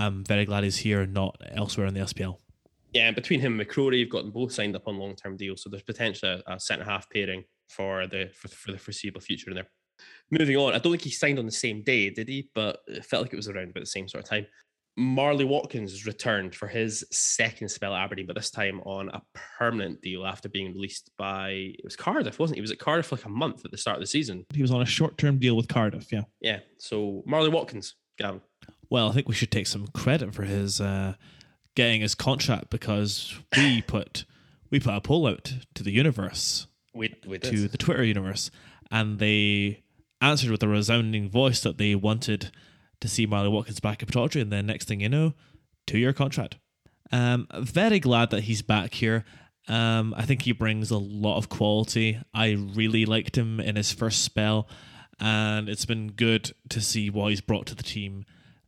Um, 0.00 0.18
I'm 0.18 0.24
very 0.24 0.46
glad 0.46 0.64
he's 0.64 0.78
here, 0.78 1.02
and 1.02 1.12
not 1.12 1.36
elsewhere 1.52 1.86
in 1.86 1.94
the 1.94 2.00
SPL. 2.00 2.38
Yeah, 2.92 3.06
and 3.06 3.14
between 3.14 3.40
him 3.40 3.60
and 3.60 3.68
McCrorie, 3.68 3.98
you've 3.98 4.08
got 4.08 4.22
them 4.22 4.32
both 4.32 4.52
signed 4.52 4.74
up 4.74 4.88
on 4.88 4.96
long 4.96 5.14
term 5.14 5.36
deals, 5.36 5.62
so 5.62 5.70
there's 5.70 5.82
potentially 5.82 6.42
a, 6.46 6.54
a 6.54 6.58
centre 6.58 6.84
half 6.84 7.08
pairing 7.10 7.44
for 7.68 8.06
the 8.06 8.30
for, 8.34 8.48
for 8.48 8.72
the 8.72 8.78
foreseeable 8.78 9.20
future 9.20 9.50
in 9.50 9.56
there. 9.56 9.68
Moving 10.30 10.56
on, 10.56 10.74
I 10.74 10.78
don't 10.78 10.92
think 10.92 11.02
he 11.02 11.10
signed 11.10 11.38
on 11.38 11.46
the 11.46 11.52
same 11.52 11.82
day, 11.82 12.08
did 12.08 12.28
he? 12.28 12.48
But 12.54 12.78
it 12.86 13.04
felt 13.04 13.24
like 13.24 13.32
it 13.32 13.36
was 13.36 13.48
around 13.48 13.70
about 13.70 13.80
the 13.80 13.86
same 13.86 14.08
sort 14.08 14.24
of 14.24 14.30
time. 14.30 14.46
Marley 14.96 15.44
Watkins 15.44 16.04
returned 16.04 16.54
for 16.54 16.66
his 16.66 17.04
second 17.12 17.68
spell 17.70 17.94
at 17.94 18.02
Aberdeen, 18.02 18.26
but 18.26 18.36
this 18.36 18.50
time 18.50 18.80
on 18.80 19.08
a 19.10 19.22
permanent 19.58 20.00
deal 20.02 20.26
after 20.26 20.48
being 20.48 20.72
released 20.72 21.10
by 21.16 21.50
it 21.50 21.84
was 21.84 21.96
Cardiff, 21.96 22.38
wasn't 22.38 22.56
he? 22.56 22.58
He 22.58 22.62
was 22.62 22.72
at 22.72 22.78
Cardiff 22.78 23.06
for 23.06 23.16
like 23.16 23.24
a 23.26 23.30
month 23.30 23.64
at 23.64 23.70
the 23.70 23.78
start 23.78 23.96
of 23.96 24.00
the 24.00 24.06
season. 24.06 24.44
He 24.52 24.62
was 24.62 24.70
on 24.70 24.82
a 24.82 24.86
short 24.86 25.16
term 25.18 25.38
deal 25.38 25.56
with 25.56 25.68
Cardiff, 25.68 26.10
yeah. 26.10 26.22
Yeah. 26.40 26.60
So 26.78 27.22
Marley 27.26 27.50
Watkins, 27.50 27.94
Gavin. 28.18 28.40
Well, 28.90 29.08
I 29.08 29.12
think 29.12 29.28
we 29.28 29.34
should 29.34 29.52
take 29.52 29.68
some 29.68 29.86
credit 29.88 30.34
for 30.34 30.42
his 30.42 30.80
uh, 30.80 31.14
getting 31.76 32.00
his 32.00 32.14
contract 32.14 32.70
because 32.70 33.38
we 33.56 33.82
put 33.82 34.24
we 34.70 34.80
put 34.80 34.94
a 34.94 35.00
poll 35.00 35.26
out 35.26 35.54
to 35.74 35.82
the 35.82 35.92
universe, 35.92 36.66
We, 36.94 37.14
we 37.26 37.38
did. 37.38 37.50
to 37.52 37.68
the 37.68 37.78
Twitter 37.78 38.04
universe, 38.04 38.50
and 38.90 39.18
they 39.18 39.82
answered 40.20 40.50
with 40.50 40.62
a 40.62 40.68
resounding 40.68 41.30
voice 41.30 41.60
that 41.62 41.78
they 41.78 41.94
wanted 41.94 42.50
to 43.00 43.08
see 43.08 43.26
Marley 43.26 43.48
Watkins 43.48 43.80
back 43.80 44.02
at 44.02 44.08
Pittodrie, 44.08 44.42
and 44.42 44.52
then 44.52 44.66
next 44.66 44.86
thing 44.88 45.00
you 45.00 45.08
know, 45.08 45.34
two 45.86 45.98
year 45.98 46.12
contract. 46.12 46.56
Um, 47.12 47.46
very 47.58 47.98
glad 47.98 48.30
that 48.30 48.42
he's 48.42 48.62
back 48.62 48.94
here. 48.94 49.24
Um, 49.68 50.14
I 50.16 50.24
think 50.24 50.42
he 50.42 50.52
brings 50.52 50.90
a 50.90 50.98
lot 50.98 51.36
of 51.38 51.48
quality. 51.48 52.18
I 52.34 52.52
really 52.74 53.04
liked 53.06 53.36
him 53.36 53.60
in 53.60 53.76
his 53.76 53.92
first 53.92 54.22
spell, 54.22 54.68
and 55.20 55.68
it's 55.68 55.86
been 55.86 56.12
good 56.12 56.52
to 56.70 56.80
see 56.80 57.08
what 57.10 57.30
he's 57.30 57.40
brought 57.40 57.66
to 57.66 57.74
the 57.74 57.82
team 57.82 58.24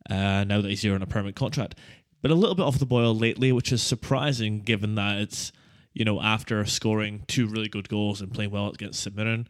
uh, 0.09 0.43
now 0.43 0.61
that 0.61 0.69
he's 0.69 0.81
here 0.81 0.95
on 0.95 1.01
a 1.01 1.07
permanent 1.07 1.35
contract. 1.35 1.75
But 2.21 2.31
a 2.31 2.35
little 2.35 2.55
bit 2.55 2.63
off 2.63 2.79
the 2.79 2.85
boil 2.85 3.13
lately, 3.15 3.51
which 3.51 3.71
is 3.71 3.81
surprising 3.81 4.61
given 4.61 4.95
that 4.95 5.19
it's 5.19 5.51
you 5.93 6.05
know 6.05 6.21
after 6.21 6.65
scoring 6.65 7.23
two 7.27 7.47
really 7.47 7.67
good 7.67 7.89
goals 7.89 8.21
and 8.21 8.33
playing 8.33 8.51
well 8.51 8.69
against 8.69 9.01
St 9.01 9.15
Mirren. 9.15 9.47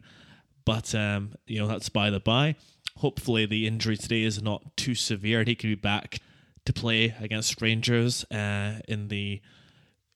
But 0.64 0.94
um, 0.94 1.34
you 1.46 1.58
know 1.58 1.68
that's 1.68 1.88
by 1.88 2.10
the 2.10 2.20
by. 2.20 2.56
Hopefully 2.98 3.46
the 3.46 3.66
injury 3.66 3.96
today 3.96 4.22
is 4.22 4.42
not 4.42 4.76
too 4.76 4.94
severe 4.94 5.40
and 5.40 5.48
he 5.48 5.54
can 5.54 5.70
be 5.70 5.74
back 5.74 6.18
to 6.64 6.72
play 6.72 7.14
against 7.20 7.60
Rangers 7.60 8.24
uh, 8.30 8.80
in 8.88 9.08
the 9.08 9.40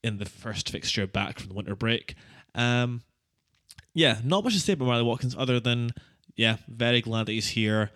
in 0.02 0.18
the 0.18 0.24
first 0.24 0.70
fixture 0.70 1.06
back 1.06 1.38
from 1.38 1.48
the 1.48 1.54
winter 1.54 1.74
break. 1.74 2.14
Um, 2.54 3.02
yeah, 3.94 4.18
not 4.24 4.44
much 4.44 4.54
to 4.54 4.60
say 4.60 4.74
about 4.74 4.88
Riley 4.88 5.02
Watkins 5.02 5.34
other 5.36 5.60
than 5.60 5.92
yeah, 6.36 6.56
very 6.68 7.00
glad 7.00 7.26
that 7.26 7.32
he's 7.32 7.48
here. 7.48 7.90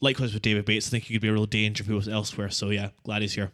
Likewise 0.00 0.32
with 0.32 0.42
David 0.42 0.64
Bates, 0.64 0.88
I 0.88 0.90
think 0.90 1.04
he 1.04 1.14
could 1.14 1.22
be 1.22 1.28
a 1.28 1.32
real 1.32 1.46
danger 1.46 1.82
if 1.82 1.88
he 1.88 1.94
was 1.94 2.08
elsewhere. 2.08 2.50
So 2.50 2.70
yeah, 2.70 2.90
glad 3.04 3.22
he's 3.22 3.34
here. 3.34 3.52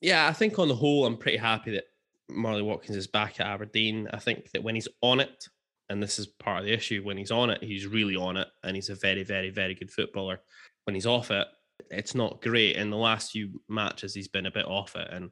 Yeah, 0.00 0.26
I 0.26 0.32
think 0.32 0.58
on 0.58 0.68
the 0.68 0.74
whole, 0.74 1.04
I'm 1.04 1.16
pretty 1.16 1.38
happy 1.38 1.72
that 1.72 1.84
Marley 2.28 2.62
Watkins 2.62 2.96
is 2.96 3.06
back 3.06 3.40
at 3.40 3.46
Aberdeen. 3.46 4.08
I 4.12 4.18
think 4.18 4.50
that 4.52 4.62
when 4.62 4.74
he's 4.74 4.88
on 5.02 5.20
it, 5.20 5.48
and 5.88 6.02
this 6.02 6.18
is 6.18 6.26
part 6.26 6.60
of 6.60 6.64
the 6.64 6.72
issue, 6.72 7.02
when 7.04 7.16
he's 7.16 7.30
on 7.30 7.50
it, 7.50 7.62
he's 7.62 7.86
really 7.86 8.16
on 8.16 8.36
it, 8.36 8.48
and 8.64 8.74
he's 8.74 8.88
a 8.88 8.94
very, 8.94 9.22
very, 9.22 9.50
very 9.50 9.74
good 9.74 9.90
footballer. 9.90 10.40
When 10.84 10.94
he's 10.94 11.06
off 11.06 11.30
it, 11.30 11.46
it's 11.90 12.14
not 12.14 12.42
great. 12.42 12.76
In 12.76 12.90
the 12.90 12.96
last 12.96 13.32
few 13.32 13.60
matches, 13.68 14.14
he's 14.14 14.28
been 14.28 14.46
a 14.46 14.50
bit 14.50 14.66
off 14.66 14.96
it, 14.96 15.08
and 15.10 15.30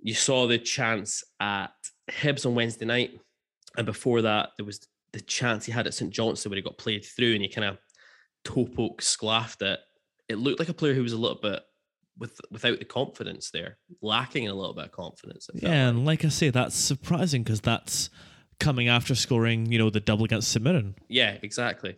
you 0.00 0.14
saw 0.14 0.46
the 0.46 0.58
chance 0.58 1.22
at 1.40 1.72
Hibs 2.10 2.46
on 2.46 2.54
Wednesday 2.54 2.86
night, 2.86 3.20
and 3.76 3.86
before 3.86 4.22
that, 4.22 4.50
there 4.56 4.66
was 4.66 4.86
the 5.12 5.20
chance 5.20 5.66
he 5.66 5.72
had 5.72 5.86
at 5.86 5.94
St 5.94 6.10
Johnstone 6.10 6.50
where 6.50 6.56
he 6.56 6.62
got 6.62 6.78
played 6.78 7.04
through, 7.04 7.34
and 7.34 7.42
he 7.42 7.48
kind 7.48 7.68
of 7.68 7.78
toe 8.44 8.66
poke 8.66 9.02
sclaffed 9.02 9.62
it. 9.62 9.80
It 10.28 10.38
looked 10.38 10.58
like 10.58 10.68
a 10.68 10.74
player 10.74 10.94
who 10.94 11.02
was 11.02 11.12
a 11.12 11.18
little 11.18 11.38
bit 11.40 11.62
with 12.18 12.40
without 12.50 12.78
the 12.78 12.84
confidence 12.84 13.50
there, 13.50 13.78
lacking 14.00 14.48
a 14.48 14.54
little 14.54 14.74
bit 14.74 14.86
of 14.86 14.92
confidence. 14.92 15.48
Yeah, 15.54 15.68
like. 15.68 15.76
and 15.76 16.04
like 16.06 16.24
I 16.24 16.28
say, 16.28 16.50
that's 16.50 16.76
surprising 16.76 17.42
because 17.42 17.60
that's 17.60 18.10
coming 18.60 18.88
after 18.88 19.14
scoring, 19.14 19.70
you 19.70 19.78
know, 19.78 19.90
the 19.90 20.00
double 20.00 20.24
against 20.24 20.50
St 20.50 20.62
Mirren. 20.62 20.94
Yeah, 21.08 21.36
exactly. 21.42 21.96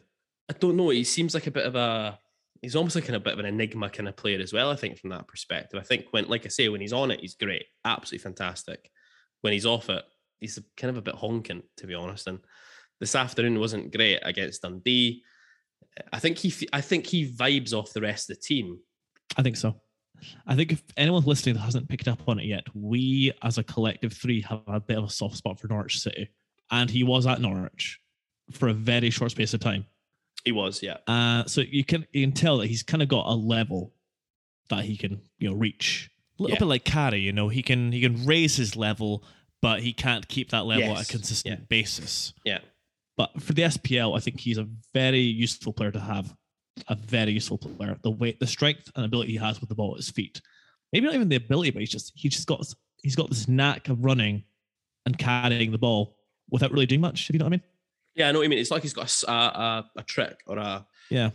I 0.48 0.54
don't 0.54 0.76
know. 0.76 0.90
He 0.90 1.04
seems 1.04 1.34
like 1.34 1.46
a 1.46 1.52
bit 1.52 1.66
of 1.66 1.74
a. 1.74 2.18
He's 2.62 2.76
almost 2.76 2.94
like 2.94 3.08
a 3.10 3.20
bit 3.20 3.34
of 3.34 3.38
an 3.38 3.46
enigma 3.46 3.90
kind 3.90 4.08
of 4.08 4.16
player 4.16 4.40
as 4.40 4.52
well. 4.52 4.70
I 4.70 4.76
think 4.76 4.98
from 4.98 5.10
that 5.10 5.28
perspective. 5.28 5.78
I 5.78 5.82
think 5.82 6.06
when, 6.12 6.28
like 6.28 6.46
I 6.46 6.48
say, 6.48 6.68
when 6.70 6.80
he's 6.80 6.94
on 6.94 7.10
it, 7.10 7.20
he's 7.20 7.34
great, 7.34 7.66
absolutely 7.84 8.22
fantastic. 8.22 8.90
When 9.42 9.52
he's 9.52 9.66
off 9.66 9.90
it, 9.90 10.02
he's 10.40 10.58
kind 10.76 10.90
of 10.90 10.96
a 10.96 11.02
bit 11.02 11.14
honking, 11.14 11.62
to 11.76 11.86
be 11.86 11.94
honest. 11.94 12.26
And 12.26 12.38
this 13.00 13.14
afternoon 13.14 13.60
wasn't 13.60 13.94
great 13.94 14.20
against 14.22 14.62
Dundee. 14.62 15.22
I 16.12 16.18
think 16.18 16.38
he. 16.38 16.52
I 16.72 16.80
think 16.80 17.06
he 17.06 17.30
vibes 17.30 17.72
off 17.72 17.92
the 17.92 18.00
rest 18.00 18.28
of 18.30 18.36
the 18.36 18.42
team. 18.42 18.78
I 19.36 19.42
think 19.42 19.56
so. 19.56 19.80
I 20.46 20.54
think 20.56 20.72
if 20.72 20.82
anyone 20.96 21.22
listening 21.24 21.56
that 21.56 21.60
hasn't 21.62 21.88
picked 21.88 22.08
up 22.08 22.28
on 22.28 22.38
it 22.38 22.46
yet, 22.46 22.64
we 22.74 23.32
as 23.42 23.58
a 23.58 23.64
collective 23.64 24.12
three 24.12 24.40
have 24.42 24.62
a 24.66 24.80
bit 24.80 24.96
of 24.96 25.04
a 25.04 25.10
soft 25.10 25.36
spot 25.36 25.58
for 25.60 25.68
Norwich 25.68 26.00
City. 26.00 26.30
And 26.70 26.88
he 26.88 27.04
was 27.04 27.26
at 27.26 27.40
Norwich 27.40 28.00
for 28.52 28.68
a 28.68 28.72
very 28.72 29.10
short 29.10 29.32
space 29.32 29.52
of 29.54 29.60
time. 29.60 29.84
He 30.44 30.52
was, 30.52 30.82
yeah. 30.82 30.96
Uh, 31.06 31.44
so 31.46 31.60
you 31.60 31.84
can 31.84 32.06
you 32.12 32.24
can 32.26 32.32
tell 32.32 32.58
that 32.58 32.66
he's 32.68 32.82
kind 32.82 33.02
of 33.02 33.08
got 33.08 33.26
a 33.26 33.34
level 33.34 33.92
that 34.70 34.84
he 34.84 34.96
can 34.96 35.20
you 35.38 35.50
know 35.50 35.54
reach. 35.56 36.10
A 36.38 36.42
little 36.42 36.54
Yeah. 36.54 36.58
bit 36.60 36.66
like 36.66 36.84
Carey, 36.84 37.20
you 37.20 37.32
know, 37.32 37.48
he 37.48 37.62
can 37.62 37.92
he 37.92 38.00
can 38.00 38.24
raise 38.24 38.56
his 38.56 38.76
level, 38.76 39.24
but 39.60 39.82
he 39.82 39.92
can't 39.92 40.26
keep 40.26 40.50
that 40.50 40.64
level 40.64 40.96
at 40.96 41.08
a 41.08 41.12
consistent 41.12 41.60
Yeah. 41.60 41.64
basis. 41.68 42.32
Yeah. 42.44 42.58
But 43.16 43.40
for 43.40 43.52
the 43.52 43.62
SPL, 43.62 44.16
I 44.16 44.20
think 44.20 44.40
he's 44.40 44.58
a 44.58 44.68
very 44.92 45.20
useful 45.20 45.72
player 45.72 45.92
to 45.92 46.00
have. 46.00 46.34
A 46.88 46.96
very 46.96 47.32
useful 47.32 47.58
player. 47.58 47.96
The 48.02 48.10
weight, 48.10 48.40
the 48.40 48.46
strength 48.46 48.90
and 48.96 49.04
ability 49.04 49.32
he 49.32 49.38
has 49.38 49.60
with 49.60 49.68
the 49.68 49.76
ball 49.76 49.92
at 49.92 49.98
his 49.98 50.10
feet. 50.10 50.40
Maybe 50.92 51.06
not 51.06 51.14
even 51.14 51.28
the 51.28 51.36
ability, 51.36 51.70
but 51.70 51.80
he's 51.80 51.90
just 51.90 52.12
he's 52.16 52.32
just 52.32 52.48
got 52.48 52.64
he's 53.02 53.14
got 53.14 53.28
this 53.28 53.46
knack 53.46 53.88
of 53.88 54.04
running 54.04 54.42
and 55.06 55.16
carrying 55.16 55.70
the 55.70 55.78
ball 55.78 56.16
without 56.50 56.72
really 56.72 56.86
doing 56.86 57.00
much. 57.00 57.28
If 57.28 57.34
you 57.34 57.38
know 57.38 57.44
what 57.44 57.50
I 57.50 57.56
mean? 57.56 57.62
Yeah, 58.16 58.28
I 58.28 58.32
know 58.32 58.38
what 58.38 58.44
you 58.44 58.48
mean. 58.48 58.58
It's 58.58 58.70
like 58.70 58.82
he's 58.82 58.92
got 58.92 59.12
a 59.28 60.02
trick 60.04 60.38
or 60.46 60.58
a. 60.58 60.86
Yeah. 61.10 61.30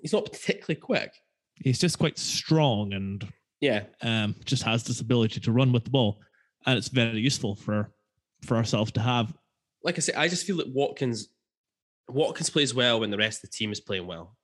He's 0.00 0.12
not 0.12 0.24
particularly 0.24 0.80
quick. 0.80 1.12
He's 1.56 1.78
just 1.78 1.98
quite 1.98 2.18
strong 2.18 2.92
and 2.94 3.26
Yeah, 3.60 3.84
um, 4.02 4.34
just 4.44 4.62
has 4.62 4.84
this 4.84 5.00
ability 5.00 5.40
to 5.40 5.52
run 5.52 5.72
with 5.72 5.84
the 5.84 5.90
ball, 5.90 6.20
and 6.66 6.76
it's 6.78 6.88
very 6.88 7.20
useful 7.20 7.54
for 7.54 7.92
for 8.42 8.56
ourselves 8.56 8.92
to 8.92 9.00
have. 9.00 9.32
Like 9.84 9.98
I 9.98 10.00
said, 10.00 10.16
I 10.16 10.28
just 10.28 10.46
feel 10.46 10.56
that 10.56 10.72
Watkins, 10.72 11.28
Watkins 12.08 12.50
plays 12.50 12.74
well 12.74 13.00
when 13.00 13.10
the 13.10 13.18
rest 13.18 13.44
of 13.44 13.50
the 13.50 13.56
team 13.56 13.70
is 13.70 13.80
playing 13.80 14.06
well. 14.06 14.36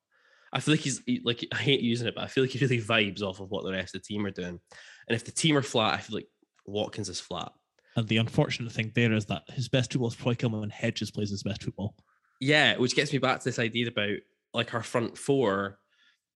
I 0.52 0.60
feel 0.60 0.74
like 0.74 0.80
he's 0.80 1.00
he, 1.06 1.20
like 1.24 1.46
I 1.52 1.56
hate 1.56 1.80
using 1.80 2.06
it, 2.06 2.14
but 2.14 2.24
I 2.24 2.26
feel 2.26 2.44
like 2.44 2.50
he 2.50 2.58
really 2.58 2.82
vibes 2.82 3.22
off 3.22 3.40
of 3.40 3.50
what 3.50 3.64
the 3.64 3.72
rest 3.72 3.94
of 3.94 4.02
the 4.02 4.06
team 4.06 4.26
are 4.26 4.30
doing. 4.30 4.60
And 5.08 5.16
if 5.16 5.24
the 5.24 5.30
team 5.30 5.56
are 5.56 5.62
flat, 5.62 5.94
I 5.94 5.98
feel 5.98 6.16
like 6.16 6.28
Watkins 6.66 7.08
is 7.08 7.20
flat. 7.20 7.52
And 7.96 8.06
the 8.06 8.18
unfortunate 8.18 8.72
thing 8.72 8.92
there 8.94 9.12
is 9.12 9.26
that 9.26 9.42
his 9.48 9.68
best 9.68 9.92
football 9.92 10.08
is 10.08 10.14
probably 10.14 10.36
coming 10.36 10.60
when 10.60 10.70
Hedges 10.70 11.10
plays 11.10 11.30
his 11.30 11.42
best 11.42 11.62
football. 11.62 11.94
Yeah, 12.40 12.76
which 12.76 12.96
gets 12.96 13.12
me 13.12 13.18
back 13.18 13.38
to 13.38 13.44
this 13.44 13.58
idea 13.58 13.88
about 13.88 14.16
like 14.52 14.74
our 14.74 14.82
front 14.82 15.16
four. 15.16 15.78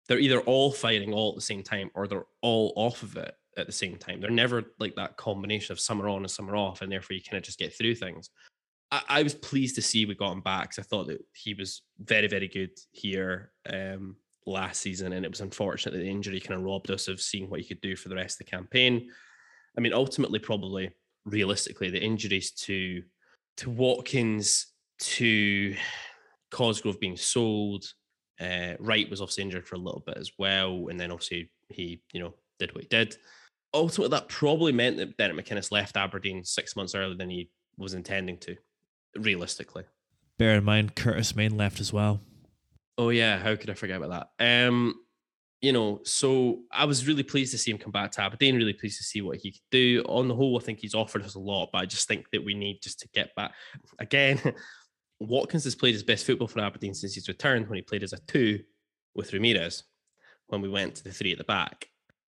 They're 0.09 0.19
either 0.19 0.41
all 0.41 0.71
firing 0.71 1.13
all 1.13 1.31
at 1.31 1.37
the 1.37 1.41
same 1.41 1.63
time 1.63 1.91
or 1.95 2.07
they're 2.07 2.27
all 2.43 2.73
off 2.77 3.03
of 3.03 3.17
it 3.17 3.35
at 3.57 3.67
the 3.67 3.73
same 3.73 3.97
time. 3.97 4.21
They're 4.21 4.31
never 4.31 4.65
like 4.79 4.95
that 4.97 5.17
combination 5.17 5.73
of 5.73 5.81
some 5.81 6.01
are 6.03 6.09
on 6.09 6.23
and 6.23 6.31
some 6.31 6.49
are 6.51 6.57
off, 6.57 6.83
and 6.83 6.91
therefore 6.91 7.17
you 7.17 7.23
kind 7.23 7.39
of 7.39 7.45
just 7.45 7.59
get 7.59 7.77
through 7.77 7.95
things. 7.97 8.31
I, 8.95 9.03
I 9.21 9.23
was 9.23 9.35
pleased 9.35 9.75
to 9.77 9.83
see 9.83 10.07
we 10.07 10.15
got 10.15 10.33
him 10.33 10.41
back 10.41 10.71
because 10.71 10.79
I 10.79 10.87
thought 10.89 11.09
that 11.09 11.25
he 11.35 11.55
was 11.55 11.83
very, 11.99 12.29
very 12.29 12.49
good 12.49 12.71
here 12.93 13.51
um, 13.69 14.17
last 14.47 14.81
season, 14.81 15.13
and 15.13 15.25
it 15.25 15.31
was 15.31 15.41
unfortunate 15.41 15.93
that 15.93 15.99
the 15.99 16.11
injury 16.11 16.41
kind 16.41 16.59
of 16.59 16.65
robbed 16.65 16.91
us 16.91 17.09
of 17.09 17.21
seeing 17.21 17.51
what 17.51 17.61
he 17.61 17.67
could 17.67 17.81
do 17.81 17.97
for 17.97 18.09
the 18.09 18.15
rest 18.15 18.41
of 18.41 18.47
the 18.47 18.51
campaign. 18.51 19.11
I 19.77 19.81
mean, 19.81 19.93
ultimately, 19.93 20.39
probably 20.39 20.93
realistically, 21.25 21.91
the 21.91 22.03
injuries 22.03 22.53
to 22.53 23.03
to 23.57 23.71
Watkins, 23.71 24.67
to 24.99 25.77
Cosgrove 26.51 27.01
being 27.01 27.17
sold, 27.17 27.85
uh, 28.41 28.75
Wright 28.79 29.09
was 29.09 29.21
obviously 29.21 29.45
injured 29.45 29.67
for 29.67 29.77
a 29.77 29.79
little 29.79 30.03
bit 30.07 30.19
as 30.19 30.33
well, 30.39 30.87
and 30.89 30.99
then 30.99 31.11
obviously 31.11 31.51
he, 31.69 32.01
you 32.13 32.21
know, 32.21 32.35
did 32.59 32.75
what 32.75 32.85
he 32.85 32.89
did. 32.89 33.17
Ultimately, 33.73 34.17
that 34.17 34.29
probably 34.29 34.73
meant 34.73 34.97
that 34.99 35.17
Derek 35.17 35.37
McInnes 35.37 35.73
left 35.73 35.97
Aberdeen 35.97 36.45
six 36.45 36.77
months 36.77 36.95
earlier 36.95 37.17
than 37.17 37.31
he 37.31 37.51
was 37.77 37.95
intending 37.95 38.39
to, 38.39 38.57
realistically. 39.17 39.85
Bear 40.39 40.55
in 40.55 40.65
mind, 40.65 40.95
Curtis 40.95 41.37
Main 41.37 41.57
left 41.57 41.81
as 41.81 41.93
well. 41.93 42.21
Oh 42.99 43.11
yeah, 43.11 43.39
how 43.39 43.57
could 43.57 43.71
I 43.71 43.75
forget 43.75 44.01
about 44.01 44.31
that? 44.39 44.69
Um, 44.69 44.95
you 45.61 45.73
know, 45.73 46.01
so 46.05 46.61
I 46.71 46.85
was 46.85 47.07
really 47.07 47.23
pleased 47.23 47.53
to 47.53 47.59
see 47.59 47.71
him 47.71 47.79
come 47.79 47.93
back 47.93 48.13
to 48.13 48.23
Aberdeen. 48.23 48.57
Really 48.57 48.73
pleased 48.73 48.99
to 48.99 49.05
see 49.05 49.23
what 49.23 49.39
he 49.39 49.53
could 49.53 49.61
do. 49.71 50.05
On 50.07 50.29
the 50.29 50.35
whole, 50.35 50.59
I 50.59 50.63
think 50.63 50.81
he's 50.81 50.95
offered 50.95 51.23
us 51.23 51.35
a 51.35 51.41
lot, 51.41 51.71
but 51.73 51.79
I 51.79 51.87
just 51.87 52.07
think 52.07 52.27
that 52.33 52.45
we 52.45 52.55
need 52.55 52.81
just 52.83 53.01
to 53.01 53.09
get 53.15 53.35
back 53.35 53.53
again. 53.99 54.41
Watkins 55.21 55.65
has 55.65 55.75
played 55.75 55.95
his 55.95 56.03
best 56.03 56.27
football 56.27 56.49
for 56.49 56.61
Aberdeen 56.61 56.95
since 56.95 57.15
he's 57.15 57.29
returned 57.29 57.69
when 57.69 57.77
he 57.77 57.83
played 57.83 58.03
as 58.03 58.13
a 58.13 58.19
two 58.27 58.61
with 59.15 59.33
Ramirez 59.33 59.85
when 60.49 60.61
we 60.61 60.69
went 60.69 60.97
to 60.97 61.05
the 61.05 61.13
three 61.13 61.33
at 61.33 61.39
the 61.39 61.45
back. 61.45 61.87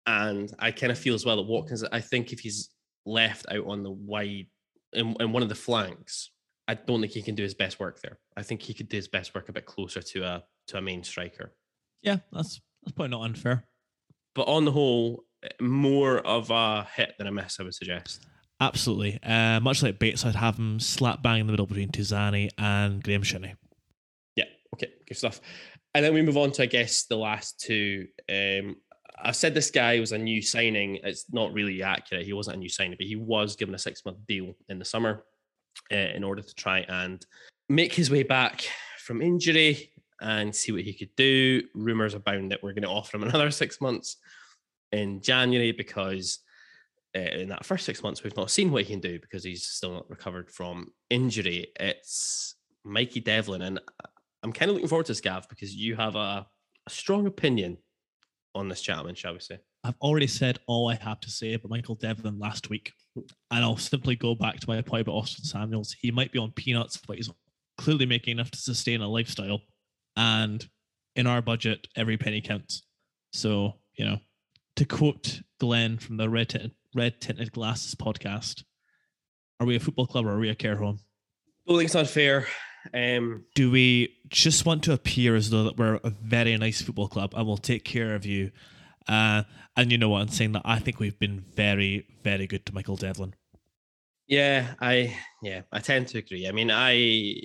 And 0.06 0.50
I 0.58 0.70
kind 0.70 0.90
of 0.90 0.98
feel 0.98 1.14
as 1.14 1.26
well 1.26 1.36
that 1.36 1.42
Watkins, 1.42 1.84
I 1.84 2.00
think 2.00 2.32
if 2.32 2.40
he's 2.40 2.70
left 3.04 3.46
out 3.50 3.66
on 3.66 3.82
the 3.82 3.90
wide 3.90 4.46
in, 4.92 5.14
in 5.20 5.32
one 5.32 5.42
of 5.42 5.48
the 5.48 5.54
flanks, 5.54 6.30
I 6.68 6.74
don't 6.74 7.00
think 7.00 7.12
he 7.12 7.22
can 7.22 7.34
do 7.34 7.42
his 7.42 7.54
best 7.54 7.80
work 7.80 8.00
there. 8.02 8.18
I 8.36 8.42
think 8.42 8.60
he 8.60 8.74
could 8.74 8.90
do 8.90 8.96
his 8.96 9.08
best 9.08 9.34
work 9.34 9.48
a 9.48 9.52
bit 9.52 9.64
closer 9.64 10.02
to 10.02 10.22
a 10.22 10.44
to 10.68 10.76
a 10.76 10.82
main 10.82 11.02
striker. 11.02 11.54
Yeah, 12.02 12.18
that's 12.30 12.60
that's 12.82 12.94
probably 12.94 13.08
not 13.08 13.22
unfair. 13.22 13.64
But 14.34 14.48
on 14.48 14.66
the 14.66 14.70
whole, 14.70 15.24
more 15.60 16.18
of 16.18 16.50
a 16.50 16.86
hit 16.94 17.14
than 17.18 17.26
a 17.26 17.32
miss, 17.32 17.58
I 17.58 17.62
would 17.62 17.74
suggest. 17.74 18.26
Absolutely. 18.60 19.18
Uh, 19.22 19.60
much 19.60 19.82
like 19.82 19.98
Bates, 19.98 20.24
I'd 20.24 20.34
have 20.34 20.58
him 20.58 20.78
slap 20.78 21.22
bang 21.22 21.40
in 21.40 21.46
the 21.46 21.52
middle 21.52 21.66
between 21.66 21.90
Tuzani 21.90 22.50
and 22.58 23.02
Graeme 23.02 23.22
Shinnie. 23.22 23.54
Yeah, 24.36 24.44
okay, 24.74 24.88
good 25.06 25.16
stuff. 25.16 25.40
And 25.94 26.04
then 26.04 26.12
we 26.12 26.22
move 26.22 26.36
on 26.36 26.52
to, 26.52 26.64
I 26.64 26.66
guess, 26.66 27.06
the 27.06 27.16
last 27.16 27.60
two. 27.60 28.08
Um, 28.28 28.76
I 29.20 29.32
said 29.32 29.54
this 29.54 29.70
guy 29.70 29.98
was 30.00 30.12
a 30.12 30.18
new 30.18 30.42
signing. 30.42 30.98
It's 31.02 31.32
not 31.32 31.52
really 31.52 31.82
accurate. 31.82 32.26
He 32.26 32.32
wasn't 32.32 32.56
a 32.56 32.60
new 32.60 32.68
signing, 32.68 32.96
but 32.98 33.06
he 33.06 33.16
was 33.16 33.56
given 33.56 33.74
a 33.74 33.78
six 33.78 34.04
month 34.04 34.18
deal 34.26 34.54
in 34.68 34.78
the 34.78 34.84
summer 34.84 35.24
uh, 35.92 35.96
in 35.96 36.24
order 36.24 36.42
to 36.42 36.54
try 36.54 36.80
and 36.88 37.24
make 37.68 37.92
his 37.92 38.10
way 38.10 38.22
back 38.22 38.66
from 38.98 39.22
injury 39.22 39.90
and 40.20 40.54
see 40.54 40.72
what 40.72 40.82
he 40.82 40.92
could 40.92 41.14
do. 41.16 41.62
Rumors 41.74 42.14
abound 42.14 42.50
that 42.50 42.62
we're 42.62 42.72
going 42.72 42.82
to 42.82 42.88
offer 42.88 43.16
him 43.16 43.22
another 43.28 43.50
six 43.50 43.80
months 43.80 44.16
in 44.92 45.20
January 45.20 45.72
because 45.72 46.40
uh, 47.16 47.20
in 47.20 47.48
that 47.48 47.64
first 47.64 47.84
six 47.84 48.02
months 48.02 48.22
we've 48.22 48.36
not 48.36 48.50
seen 48.50 48.70
what 48.70 48.84
he 48.84 48.92
can 48.92 49.00
do 49.00 49.18
because 49.18 49.44
he's 49.44 49.66
still 49.66 49.92
not 49.92 50.10
recovered 50.10 50.50
from 50.50 50.88
injury. 51.10 51.68
It's 51.78 52.54
Mikey 52.84 53.20
Devlin, 53.20 53.62
and 53.62 53.80
I'm 54.42 54.52
kind 54.52 54.70
of 54.70 54.74
looking 54.74 54.88
forward 54.88 55.06
to 55.06 55.12
this, 55.12 55.20
Gav, 55.20 55.48
because 55.48 55.74
you 55.74 55.96
have 55.96 56.16
a, 56.16 56.46
a 56.86 56.90
strong 56.90 57.26
opinion 57.26 57.78
on 58.54 58.68
this 58.68 58.82
gentleman, 58.82 59.14
shall 59.14 59.34
we 59.34 59.40
say? 59.40 59.58
I've 59.84 59.98
already 60.00 60.26
said 60.26 60.58
all 60.66 60.88
I 60.88 60.94
have 60.96 61.20
to 61.20 61.30
say 61.30 61.54
about 61.54 61.70
Michael 61.70 61.94
Devlin 61.94 62.38
last 62.38 62.70
week, 62.70 62.92
and 63.50 63.64
I'll 63.64 63.76
simply 63.76 64.16
go 64.16 64.34
back 64.34 64.60
to 64.60 64.68
my 64.68 64.80
point 64.82 65.02
about 65.02 65.14
Austin 65.14 65.44
Samuels. 65.44 65.94
He 66.00 66.10
might 66.10 66.32
be 66.32 66.38
on 66.38 66.52
peanuts, 66.52 66.96
but 67.06 67.16
he's 67.16 67.30
clearly 67.76 68.06
making 68.06 68.32
enough 68.32 68.50
to 68.50 68.58
sustain 68.58 69.00
a 69.00 69.08
lifestyle. 69.08 69.60
And 70.16 70.66
in 71.16 71.26
our 71.26 71.42
budget, 71.42 71.88
every 71.96 72.16
penny 72.16 72.40
counts. 72.40 72.82
So, 73.32 73.74
you 73.94 74.04
know, 74.04 74.18
to 74.76 74.84
quote 74.84 75.40
Glenn 75.60 75.98
from 75.98 76.16
the 76.16 76.28
Red 76.28 76.50
Tinted, 76.50 76.72
Red 76.94 77.20
Tinted 77.20 77.52
Glasses 77.52 77.94
podcast, 77.94 78.64
are 79.60 79.66
we 79.66 79.76
a 79.76 79.80
football 79.80 80.06
club 80.06 80.26
or 80.26 80.30
are 80.30 80.38
we 80.38 80.50
a 80.50 80.54
care 80.54 80.76
home? 80.76 81.00
It's 81.66 81.94
unfair. 81.94 82.46
Um, 82.94 83.44
Do 83.54 83.70
we 83.70 84.14
just 84.28 84.64
want 84.64 84.84
to 84.84 84.92
appear 84.92 85.34
as 85.36 85.50
though 85.50 85.64
that 85.64 85.76
we're 85.76 86.00
a 86.02 86.10
very 86.10 86.56
nice 86.56 86.80
football 86.80 87.08
club 87.08 87.34
and 87.36 87.46
we'll 87.46 87.56
take 87.56 87.84
care 87.84 88.14
of 88.14 88.24
you? 88.24 88.50
Uh, 89.08 89.42
and 89.76 89.90
you 89.90 89.98
know 89.98 90.10
what? 90.10 90.20
I'm 90.20 90.28
saying 90.28 90.52
that 90.52 90.62
I 90.64 90.78
think 90.78 91.00
we've 91.00 91.18
been 91.18 91.40
very, 91.54 92.06
very 92.22 92.46
good 92.46 92.66
to 92.66 92.74
Michael 92.74 92.96
Devlin. 92.96 93.34
Yeah, 94.26 94.74
I 94.80 95.16
yeah, 95.42 95.62
I 95.72 95.80
tend 95.80 96.08
to 96.08 96.18
agree. 96.18 96.46
I 96.46 96.52
mean, 96.52 96.70
I 96.70 97.40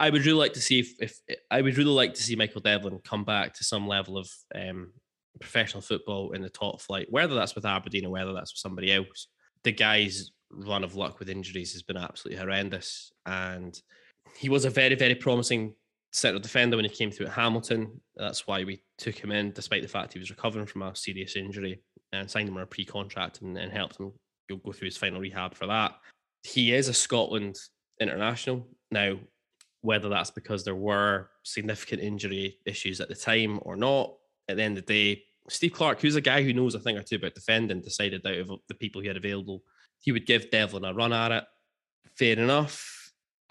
I 0.00 0.10
would 0.10 0.26
really 0.26 0.38
like 0.38 0.54
to 0.54 0.60
see 0.60 0.80
if, 0.80 0.94
if 0.98 1.20
I 1.50 1.62
would 1.62 1.78
really 1.78 1.92
like 1.92 2.14
to 2.14 2.22
see 2.22 2.34
Michael 2.34 2.60
Devlin 2.60 2.98
come 3.04 3.24
back 3.24 3.54
to 3.54 3.64
some 3.64 3.86
level 3.86 4.18
of 4.18 4.28
um, 4.52 4.92
professional 5.40 5.80
football 5.80 6.32
in 6.32 6.42
the 6.42 6.50
top 6.50 6.80
flight, 6.80 7.06
whether 7.10 7.36
that's 7.36 7.54
with 7.54 7.64
Aberdeen 7.64 8.06
or 8.06 8.10
whether 8.10 8.32
that's 8.32 8.52
with 8.52 8.58
somebody 8.58 8.92
else. 8.92 9.28
The 9.62 9.70
guy's 9.70 10.32
run 10.50 10.82
of 10.82 10.96
luck 10.96 11.20
with 11.20 11.30
injuries 11.30 11.72
has 11.72 11.84
been 11.84 11.96
absolutely 11.96 12.40
horrendous, 12.40 13.12
and 13.24 13.80
he 14.36 14.48
was 14.48 14.64
a 14.64 14.70
very 14.70 14.96
very 14.96 15.14
promising 15.14 15.76
centre 16.12 16.38
defender 16.38 16.76
when 16.76 16.84
he 16.84 16.90
came 16.90 17.10
through 17.10 17.26
at 17.26 17.32
Hamilton. 17.32 18.00
That's 18.16 18.46
why 18.46 18.64
we 18.64 18.82
took 18.98 19.16
him 19.16 19.32
in, 19.32 19.52
despite 19.52 19.82
the 19.82 19.88
fact 19.88 20.12
he 20.12 20.18
was 20.18 20.30
recovering 20.30 20.66
from 20.66 20.82
a 20.82 20.94
serious 20.94 21.36
injury, 21.36 21.82
and 22.12 22.30
signed 22.30 22.48
him 22.48 22.56
on 22.56 22.62
a 22.62 22.66
pre-contract 22.66 23.40
and, 23.42 23.56
and 23.58 23.72
helped 23.72 23.98
him 23.98 24.12
go, 24.48 24.56
go 24.56 24.72
through 24.72 24.86
his 24.86 24.96
final 24.96 25.20
rehab 25.20 25.54
for 25.54 25.66
that. 25.66 25.94
He 26.42 26.72
is 26.72 26.88
a 26.88 26.94
Scotland 26.94 27.56
international 28.00 28.68
now. 28.90 29.16
Whether 29.84 30.08
that's 30.08 30.30
because 30.30 30.62
there 30.62 30.76
were 30.76 31.30
significant 31.42 32.02
injury 32.02 32.58
issues 32.66 33.00
at 33.00 33.08
the 33.08 33.16
time 33.16 33.58
or 33.62 33.74
not, 33.74 34.14
at 34.48 34.56
the 34.56 34.62
end 34.62 34.78
of 34.78 34.86
the 34.86 34.94
day, 34.94 35.24
Steve 35.48 35.72
Clarke, 35.72 36.00
who's 36.00 36.14
a 36.14 36.20
guy 36.20 36.40
who 36.40 36.52
knows 36.52 36.76
a 36.76 36.78
thing 36.78 36.96
or 36.96 37.02
two 37.02 37.16
about 37.16 37.34
defending, 37.34 37.80
decided 37.80 38.24
out 38.24 38.36
of 38.36 38.52
the 38.68 38.76
people 38.76 39.00
he 39.00 39.08
had 39.08 39.16
available, 39.16 39.64
he 39.98 40.12
would 40.12 40.24
give 40.24 40.52
Devlin 40.52 40.84
a 40.84 40.94
run 40.94 41.12
at 41.12 41.32
it. 41.32 41.44
Fair 42.16 42.38
enough. 42.38 43.01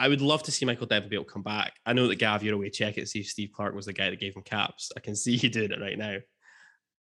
I 0.02 0.08
would 0.08 0.22
love 0.22 0.42
to 0.44 0.52
see 0.52 0.66
Michael 0.66 0.88
Devlin 0.88 1.10
be 1.10 1.16
able 1.16 1.26
to 1.26 1.32
come 1.32 1.44
back. 1.44 1.74
I 1.86 1.94
know 1.94 2.08
that 2.08 2.16
Gav, 2.16 2.42
you're 2.42 2.56
away 2.56 2.72
check 2.72 2.98
it, 2.98 3.08
see 3.08 3.20
if 3.20 3.28
Steve 3.28 3.52
Clarke 3.54 3.76
was 3.76 3.86
the 3.86 3.94
guy 3.94 4.10
that 4.10 4.20
gave 4.20 4.36
him 4.36 4.42
caps. 4.42 4.92
I 4.98 5.00
can 5.00 5.16
see 5.16 5.36
you 5.36 5.48
doing 5.48 5.72
it 5.72 5.80
right 5.80 5.98
now. 5.98 6.18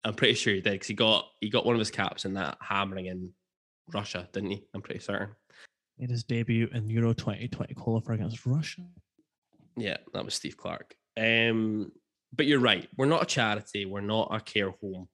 I'm 0.05 0.15
pretty 0.15 0.35
sure 0.35 0.55
he 0.55 0.61
did 0.61 0.75
because 0.75 0.87
he 0.87 0.95
got 0.95 1.27
he 1.41 1.51
got 1.51 1.67
one 1.67 1.75
of 1.75 1.81
his 1.81 1.91
caps 1.91 2.25
in 2.25 2.35
that 2.35 2.57
hammering 2.61 3.07
in 3.07 3.33
Russia, 3.93 4.29
didn't 4.33 4.51
he? 4.51 4.65
I'm 4.73 4.81
pretty 4.81 5.01
certain. 5.01 5.31
Made 5.99 6.11
his 6.11 6.23
debut 6.23 6.69
in 6.73 6.89
Euro 6.89 7.15
2020 7.15 7.75
qualifier 7.75 8.15
against 8.15 8.47
Russia. 8.47 8.83
Yeah, 9.77 9.97
that 10.13 10.25
was 10.25 10.35
Steve 10.35 10.57
Clarke. 10.57 10.95
Um, 11.17 11.91
but 12.33 12.47
you're 12.47 12.61
right. 12.61 12.89
We're 12.97 13.07
not 13.07 13.23
a 13.23 13.27
charity. 13.27 13.87
We're 13.87 14.03
not 14.03 14.29
a 14.31 14.41
care 14.41 14.71
home. 14.71 15.09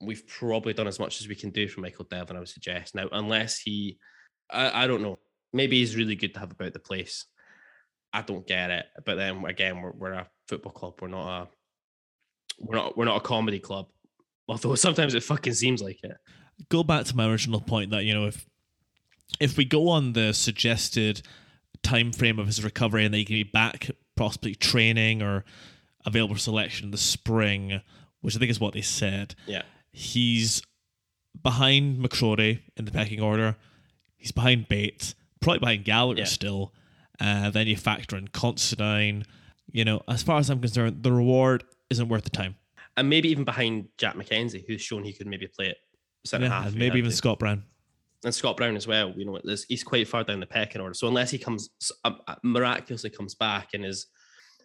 We've 0.00 0.26
probably 0.26 0.72
done 0.72 0.88
as 0.88 0.98
much 0.98 1.20
as 1.20 1.28
we 1.28 1.36
can 1.36 1.50
do 1.50 1.68
for 1.68 1.80
Michael 1.82 2.06
Devlin, 2.10 2.36
I 2.36 2.40
would 2.40 2.48
suggest. 2.48 2.94
Now, 2.96 3.08
unless 3.12 3.58
he, 3.58 3.98
I, 4.50 4.84
I 4.84 4.86
don't 4.86 5.02
know, 5.02 5.18
maybe 5.56 5.78
he's 5.78 5.96
really 5.96 6.16
good 6.16 6.34
to 6.34 6.40
have 6.40 6.52
about 6.52 6.72
the 6.72 6.78
place. 6.78 7.24
I 8.12 8.22
don't 8.22 8.46
get 8.46 8.70
it. 8.70 8.86
But 9.04 9.16
then 9.16 9.44
again, 9.44 9.82
we're, 9.82 9.92
we're 9.92 10.12
a 10.12 10.28
football 10.48 10.72
club. 10.72 10.94
We're 11.00 11.08
not 11.08 11.42
a, 11.42 11.48
we're 12.58 12.76
not, 12.76 12.96
we're 12.96 13.04
not 13.04 13.16
a 13.18 13.20
comedy 13.20 13.58
club. 13.58 13.88
Although 14.48 14.76
sometimes 14.76 15.14
it 15.14 15.24
fucking 15.24 15.54
seems 15.54 15.82
like 15.82 15.98
it. 16.04 16.16
Go 16.68 16.84
back 16.84 17.04
to 17.06 17.16
my 17.16 17.28
original 17.28 17.60
point 17.60 17.90
that 17.90 18.04
you 18.04 18.14
know 18.14 18.26
if 18.26 18.46
if 19.40 19.56
we 19.56 19.64
go 19.64 19.88
on 19.88 20.12
the 20.12 20.32
suggested 20.32 21.22
time 21.82 22.12
frame 22.12 22.38
of 22.38 22.46
his 22.46 22.64
recovery 22.64 23.04
and 23.04 23.12
that 23.12 23.18
he 23.18 23.24
can 23.24 23.34
be 23.34 23.42
back 23.42 23.90
possibly 24.16 24.54
training 24.54 25.22
or 25.22 25.44
available 26.04 26.34
for 26.34 26.40
selection 26.40 26.86
in 26.86 26.90
the 26.90 26.98
spring, 26.98 27.80
which 28.20 28.36
I 28.36 28.38
think 28.38 28.50
is 28.50 28.60
what 28.60 28.72
they 28.72 28.80
said. 28.80 29.34
Yeah. 29.46 29.62
He's 29.92 30.62
behind 31.42 32.02
McCrorie 32.02 32.60
in 32.76 32.84
the 32.84 32.92
pecking 32.92 33.20
order. 33.20 33.56
He's 34.16 34.32
behind 34.32 34.68
Bates, 34.68 35.14
probably 35.46 35.60
behind 35.60 35.84
Gallagher 35.84 36.20
Yeah. 36.20 36.24
still. 36.26 36.74
Uh, 37.20 37.48
then 37.50 37.66
you 37.66 37.76
factor 37.76 38.16
in 38.16 38.28
Considine. 38.28 39.24
You 39.72 39.84
know, 39.84 40.02
as 40.08 40.22
far 40.22 40.38
as 40.38 40.50
I'm 40.50 40.60
concerned, 40.60 41.02
the 41.02 41.12
reward 41.12 41.64
isn't 41.90 42.08
worth 42.08 42.24
the 42.24 42.30
time. 42.30 42.56
And 42.96 43.08
maybe 43.08 43.28
even 43.30 43.44
behind 43.44 43.88
Jack 43.98 44.14
MacKenzie, 44.16 44.64
who's 44.66 44.80
shown 44.82 45.04
he 45.04 45.12
could 45.12 45.26
maybe 45.26 45.46
play 45.46 45.66
it 45.68 45.76
centre 46.24 46.46
Yeah, 46.46 46.52
half. 46.62 46.66
and 46.68 46.76
maybe 46.76 46.98
even 46.98 47.10
to. 47.10 47.16
Scott 47.16 47.38
Brown. 47.38 47.64
and 48.24 48.34
Scott 48.34 48.56
Brown 48.56 48.76
as 48.76 48.86
well. 48.86 49.12
You 49.16 49.24
know, 49.26 49.38
he's 49.68 49.84
quite 49.84 50.08
far 50.08 50.24
down 50.24 50.40
the 50.40 50.46
pecking 50.46 50.80
order. 50.80 50.94
So 50.94 51.06
unless 51.08 51.30
he 51.30 51.38
comes 51.38 51.68
um, 52.04 52.20
uh, 52.26 52.34
miraculously 52.42 53.10
comes 53.10 53.34
back 53.34 53.74
in 53.74 53.82
his 53.82 54.06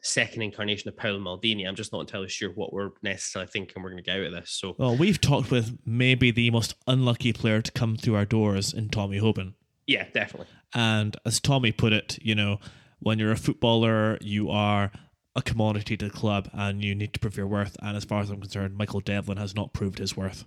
second 0.04 0.42
incarnation 0.42 0.88
of 0.90 0.98
Paolo 0.98 1.20
Maldini, 1.20 1.68
I'm 1.68 1.76
just 1.76 1.92
not 1.94 2.00
entirely 2.02 2.30
sure 2.30 2.50
what 2.52 2.74
we're 2.74 2.90
necessarily 3.04 3.50
thinking 3.52 3.84
we're 3.84 3.90
going 3.92 4.04
to 4.04 4.10
get 4.10 4.20
out 4.20 4.26
of 4.28 4.32
this. 4.34 4.52
So 4.52 4.76
Well, 4.80 4.96
we've 4.98 5.22
talked 5.22 5.52
with 5.52 5.78
maybe 5.86 6.32
the 6.32 6.50
most 6.52 6.74
unlucky 6.88 7.34
player 7.34 7.62
to 7.62 7.72
come 7.72 7.96
through 7.98 8.16
our 8.16 8.26
doors 8.26 8.74
in 8.74 8.90
Tommy 8.90 9.20
Hoban. 9.20 9.54
Yeah, 9.88 10.06
definitely. 10.14 10.48
And 10.74 11.18
as 11.26 11.40
Tommy 11.40 11.72
put 11.72 11.94
it, 11.94 12.18
you 12.22 12.36
know, 12.36 12.60
when 13.00 13.20
you're 13.20 13.32
a 13.32 13.38
footballer, 13.38 14.18
you 14.22 14.50
are 14.50 14.92
a 15.36 15.42
commodity 15.42 15.98
to 15.98 16.06
the 16.06 16.12
club 16.12 16.50
and 16.54 16.84
you 16.84 16.94
need 16.94 17.14
to 17.14 17.20
prove 17.20 17.38
your 17.38 17.48
worth. 17.48 17.76
And 17.82 17.98
as 17.98 18.06
far 18.06 18.22
as 18.22 18.30
I'm 18.30 18.42
concerned, 18.42 18.78
Michael 18.78 19.00
Devlin 19.00 19.38
has 19.38 19.56
not 19.56 19.74
proved 19.74 20.00
his 20.00 20.16
worth. 20.16 20.46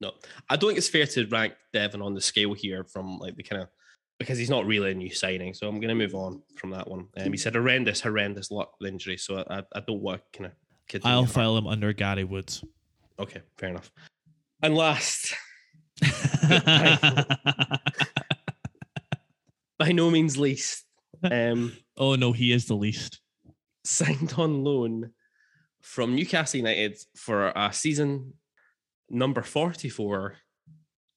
No, 0.00 0.12
I 0.50 0.56
don't 0.56 0.70
think 0.70 0.78
it's 0.78 0.88
fair 0.88 1.06
to 1.06 1.26
rank 1.28 1.54
Devlin 1.72 2.02
on 2.02 2.14
the 2.14 2.20
scale 2.20 2.52
here 2.52 2.84
from 2.84 3.18
like 3.18 3.36
the 3.36 3.42
kind 3.42 3.62
of 3.62 3.68
because 4.18 4.38
he's 4.38 4.50
not 4.50 4.66
really 4.66 4.90
a 4.90 4.94
new 4.94 5.12
signing. 5.12 5.54
So 5.54 5.68
I'm 5.68 5.76
going 5.80 5.88
to 5.88 5.94
move 5.94 6.14
on 6.14 6.42
from 6.56 6.70
that 6.70 6.88
one. 6.88 7.08
Um, 7.16 7.32
he 7.32 7.36
said 7.38 7.54
horrendous, 7.54 8.00
horrendous 8.00 8.50
luck 8.50 8.74
with 8.78 8.90
injury. 8.90 9.16
So 9.16 9.44
I, 9.48 9.62
I 9.74 9.80
don't 9.80 10.00
want 10.00 10.20
to 10.32 10.38
kind 10.38 10.52
of. 10.52 11.02
I'll 11.04 11.26
file 11.26 11.56
him 11.56 11.66
under 11.66 11.92
Gary 11.92 12.24
Woods. 12.24 12.64
Okay, 13.18 13.42
fair 13.58 13.70
enough. 13.70 13.90
And 14.62 14.74
last, 14.74 15.34
by 19.78 19.92
no 19.92 20.10
means 20.10 20.38
least, 20.38 20.84
um, 21.30 21.76
oh 21.96 22.14
no, 22.14 22.32
he 22.32 22.52
is 22.52 22.66
the 22.66 22.74
least. 22.74 23.20
signed 23.84 24.34
on 24.36 24.64
loan 24.64 25.12
from 25.80 26.16
Newcastle 26.16 26.58
United 26.58 26.98
for 27.14 27.52
a 27.54 27.72
season 27.72 28.34
number 29.08 29.42
44, 29.42 30.36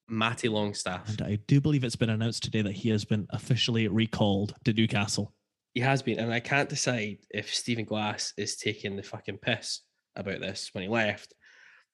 Matty 0.08 0.50
Longstaff. 0.50 1.10
And 1.10 1.22
I 1.22 1.40
do 1.48 1.60
believe 1.60 1.84
it's 1.84 1.96
been 1.96 2.10
announced 2.10 2.44
today 2.44 2.62
that 2.62 2.76
he 2.76 2.90
has 2.90 3.06
been 3.06 3.28
officially 3.32 3.88
recalled 3.88 4.54
to 4.66 4.74
Newcastle. 4.74 5.34
He 5.74 5.82
has 5.82 6.02
been, 6.02 6.20
and 6.20 6.34
I 6.34 6.40
can't 6.40 6.70
decide 6.70 7.18
if 7.30 7.54
Stephen 7.54 7.86
Glass 7.86 8.34
is 8.38 8.58
taking 8.58 8.96
the 8.96 9.04
fucking 9.04 9.38
piss 9.38 9.82
about 10.16 10.40
this 10.40 10.70
when 10.74 10.84
he 10.84 10.90
left, 10.90 11.34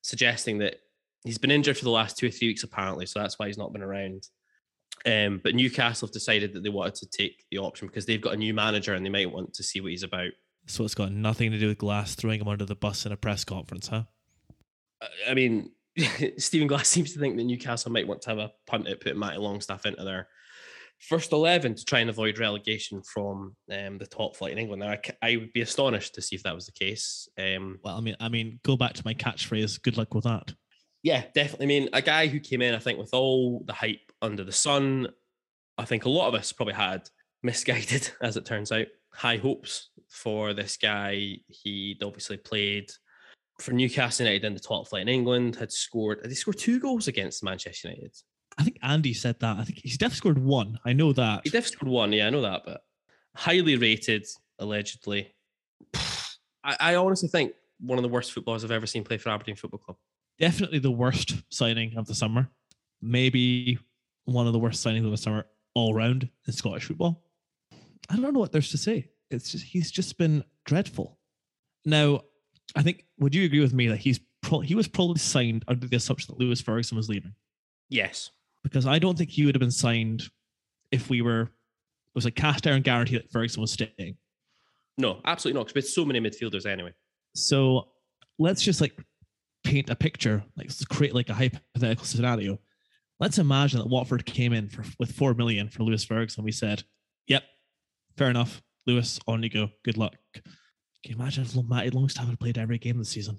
suggesting 0.01 0.59
that 0.59 0.77
he's 1.23 1.37
been 1.37 1.51
injured 1.51 1.77
for 1.77 1.83
the 1.83 1.91
last 1.91 2.17
two 2.17 2.27
or 2.27 2.31
three 2.31 2.49
weeks, 2.49 2.63
apparently, 2.63 3.05
so 3.05 3.19
that's 3.19 3.37
why 3.37 3.47
he's 3.47 3.57
not 3.57 3.73
been 3.73 3.83
around. 3.83 4.27
Um, 5.05 5.39
but 5.43 5.55
Newcastle 5.55 6.07
have 6.07 6.13
decided 6.13 6.53
that 6.53 6.63
they 6.63 6.69
wanted 6.69 6.95
to 6.95 7.07
take 7.07 7.43
the 7.51 7.59
option 7.59 7.88
because 7.88 8.05
they've 8.05 8.22
got 8.22 8.34
a 8.34 8.38
new 8.38 8.53
manager 8.53 8.93
and 8.93 9.05
they 9.05 9.09
might 9.09 9.31
want 9.31 9.53
to 9.53 9.63
see 9.63 9.81
what 9.81 9.91
he's 9.91 10.03
about. 10.03 10.31
So 10.67 10.84
it's 10.84 10.95
got 10.95 11.11
nothing 11.11 11.51
to 11.51 11.59
do 11.59 11.67
with 11.67 11.77
Glass 11.77 12.15
throwing 12.15 12.41
him 12.41 12.47
under 12.47 12.65
the 12.65 12.76
bus 12.76 13.05
in 13.05 13.11
a 13.11 13.17
press 13.17 13.43
conference, 13.43 13.88
huh? 13.88 14.03
I- 15.01 15.07
I 15.31 15.34
mean, 15.35 15.72
Stephen 16.38 16.67
Glass 16.67 16.88
seems 16.88 17.13
to 17.13 17.19
think 17.19 17.38
that 17.38 17.43
Newcastle 17.43 17.91
might 17.91 18.07
want 18.07 18.22
to 18.23 18.30
have 18.30 18.39
a 18.39 18.51
punt 18.67 18.88
at 18.88 18.99
putting 18.99 19.19
Matty 19.19 19.38
Longstaff 19.38 19.85
into 19.85 20.03
their 20.03 20.27
first 20.99 21.31
11 21.34 21.76
to 21.76 21.85
try 21.85 21.99
and 21.99 22.09
avoid 22.09 22.39
relegation 22.39 23.01
from 23.03 23.55
um, 23.72 23.97
the 23.99 24.07
top 24.07 24.35
flight 24.35 24.53
in 24.53 24.57
England. 24.57 24.81
Now, 24.81 24.91
I, 24.91 24.99
I 25.22 25.35
would 25.35 25.53
be 25.53 25.61
astonished 25.61 26.15
to 26.15 26.22
see 26.22 26.35
if 26.35 26.43
that 26.43 26.55
was 26.55 26.65
the 26.65 26.72
case. 26.72 27.27
Um, 27.38 27.80
Well, 27.84 27.97
I 27.97 28.01
mean, 28.01 28.15
I 28.19 28.30
mean, 28.30 28.59
go 28.63 28.76
back 28.76 28.93
to 28.93 29.03
my 29.05 29.13
catchphrase. 29.13 29.81
Good 29.84 29.97
luck 29.97 30.13
with 30.15 30.23
that. 30.23 30.53
Yeah, 31.06 31.26
definitely. 31.36 31.65
I 31.65 31.68
mean, 31.68 31.90
a 31.94 32.02
guy 32.02 32.26
who 32.26 32.40
came 32.40 32.64
in, 32.64 32.73
I 32.73 32.80
think, 32.80 32.98
with 32.98 33.14
all 33.14 33.61
the 33.68 33.73
hype 33.73 34.11
under 34.23 34.44
the 34.44 34.52
sun, 34.52 35.07
I 35.77 35.86
think 35.86 36.06
a 36.06 36.10
lot 36.10 36.27
of 36.27 36.34
us 36.34 36.52
probably 36.52 36.73
had 36.73 37.07
misguided, 37.44 38.10
as 38.23 38.38
it 38.38 38.45
turns 38.45 38.72
out, 38.72 38.88
high 39.14 39.38
hopes 39.38 39.91
for 40.10 40.56
this 40.56 40.77
guy. 40.77 41.38
He'd 41.48 42.02
obviously 42.02 42.38
played 42.38 42.90
for 43.60 43.72
Newcastle 43.72 44.26
United 44.26 44.48
in 44.48 44.56
the 44.56 44.60
top 44.60 44.88
flight 44.88 45.03
in 45.03 45.07
England, 45.07 45.56
had 45.57 45.72
scored, 45.72 46.22
had 46.23 46.32
he 46.32 46.36
scored 46.36 46.57
two 46.57 46.80
goals 46.80 47.07
against 47.07 47.44
Manchester 47.44 47.90
United? 47.90 48.15
I 48.57 48.64
think 48.64 48.80
Andy 48.82 49.14
said 49.14 49.40
that. 49.41 49.57
I 49.57 49.64
think 49.64 49.82
he's 49.84 49.99
definitely 49.99 50.18
scored 50.18 50.40
one. 50.40 50.80
I 50.86 50.94
know 50.94 51.14
that. 51.14 51.41
He 51.44 51.52
definitely 51.52 51.76
scored 51.76 51.91
one, 51.91 52.14
yeah, 52.14 52.26
I 52.26 52.30
know 52.32 52.41
that, 52.41 52.64
but 52.65 52.82
highly 53.36 53.77
rated, 53.77 54.26
allegedly. 54.57 55.36
I, 56.64 56.77
I 56.80 56.95
honestly 56.95 57.30
think 57.30 57.52
one 57.80 57.99
of 57.99 58.03
the 58.03 58.10
worst 58.10 58.32
footballers 58.32 58.64
I've 58.64 58.72
ever 58.72 58.88
seen 58.88 59.03
play 59.03 59.19
for 59.19 59.30
Aberdeen 59.30 59.56
Football 59.56 59.82
Club. 59.82 59.98
Definitely 60.39 60.79
the 60.79 60.91
worst 60.91 61.35
signing 61.49 61.97
of 61.97 62.07
the 62.07 62.15
summer. 62.15 62.49
Maybe 63.01 63.77
one 64.25 64.47
of 64.47 64.53
the 64.53 64.59
worst 64.59 64.85
signings 64.85 65.05
of 65.05 65.11
the 65.11 65.17
summer 65.17 65.45
all 65.73 65.93
round 65.93 66.29
in 66.47 66.53
Scottish 66.53 66.85
football. 66.85 67.23
I 68.09 68.17
don't 68.17 68.33
know 68.33 68.39
what 68.39 68.51
there's 68.51 68.71
to 68.71 68.77
say. 68.77 69.09
It's 69.31 69.51
just 69.51 69.65
he's 69.65 69.91
just 69.91 70.17
been 70.17 70.43
dreadful. 70.65 71.19
Now, 71.85 72.21
I 72.75 72.81
think 72.81 73.05
would 73.19 73.35
you 73.35 73.45
agree 73.45 73.59
with 73.59 73.73
me 73.73 73.87
that 73.87 73.97
he's 73.97 74.19
pro- 74.41 74.59
he 74.59 74.75
was 74.75 74.87
probably 74.87 75.19
signed 75.19 75.63
under 75.67 75.87
the 75.87 75.95
assumption 75.95 76.33
that 76.33 76.39
Lewis 76.43 76.61
Ferguson 76.61 76.97
was 76.97 77.09
leaving? 77.09 77.33
Yes. 77.89 78.31
Because 78.63 78.85
I 78.85 78.99
don't 78.99 79.17
think 79.17 79.29
he 79.29 79.45
would 79.45 79.55
have 79.55 79.59
been 79.59 79.71
signed 79.71 80.29
if 80.91 81.09
we 81.09 81.21
were 81.21 81.41
it 81.41 82.15
was 82.15 82.25
a 82.25 82.31
cast 82.31 82.65
iron 82.65 82.81
guarantee 82.81 83.17
that 83.17 83.31
Ferguson 83.31 83.61
was 83.61 83.71
staying. 83.71 84.17
No, 84.97 85.19
absolutely 85.25 85.59
not. 85.59 85.67
Because 85.67 85.75
we 85.75 85.81
had 85.81 85.87
so 85.87 86.05
many 86.05 86.19
midfielders 86.21 86.65
anyway. 86.65 86.93
So 87.35 87.89
let's 88.39 88.61
just 88.61 88.79
like 88.79 88.97
paint 89.65 89.89
a 89.89 89.95
picture, 89.95 90.43
like 90.55 90.69
create 90.89 91.13
like 91.13 91.29
a 91.29 91.33
hypothetical 91.33 92.05
scenario. 92.05 92.59
Let's 93.19 93.39
imagine 93.39 93.79
that 93.79 93.89
Watford 93.89 94.25
came 94.25 94.53
in 94.53 94.69
for 94.69 94.85
with 94.99 95.11
four 95.11 95.33
million 95.33 95.69
for 95.69 95.83
Lewis 95.83 96.05
Ferguson. 96.05 96.43
We 96.43 96.51
said, 96.51 96.83
"Yep, 97.27 97.43
fair 98.17 98.29
enough, 98.29 98.61
Lewis, 98.85 99.19
on 99.27 99.43
you 99.43 99.49
go. 99.49 99.69
Good 99.83 99.97
luck." 99.97 100.15
Can 100.33 100.43
you 101.03 101.15
imagine 101.15 101.43
if 101.43 101.55
Matty 101.67 101.91
Longstaff 101.91 102.27
had 102.27 102.39
played 102.39 102.57
every 102.57 102.79
game 102.79 102.97
this 102.97 103.09
season? 103.09 103.37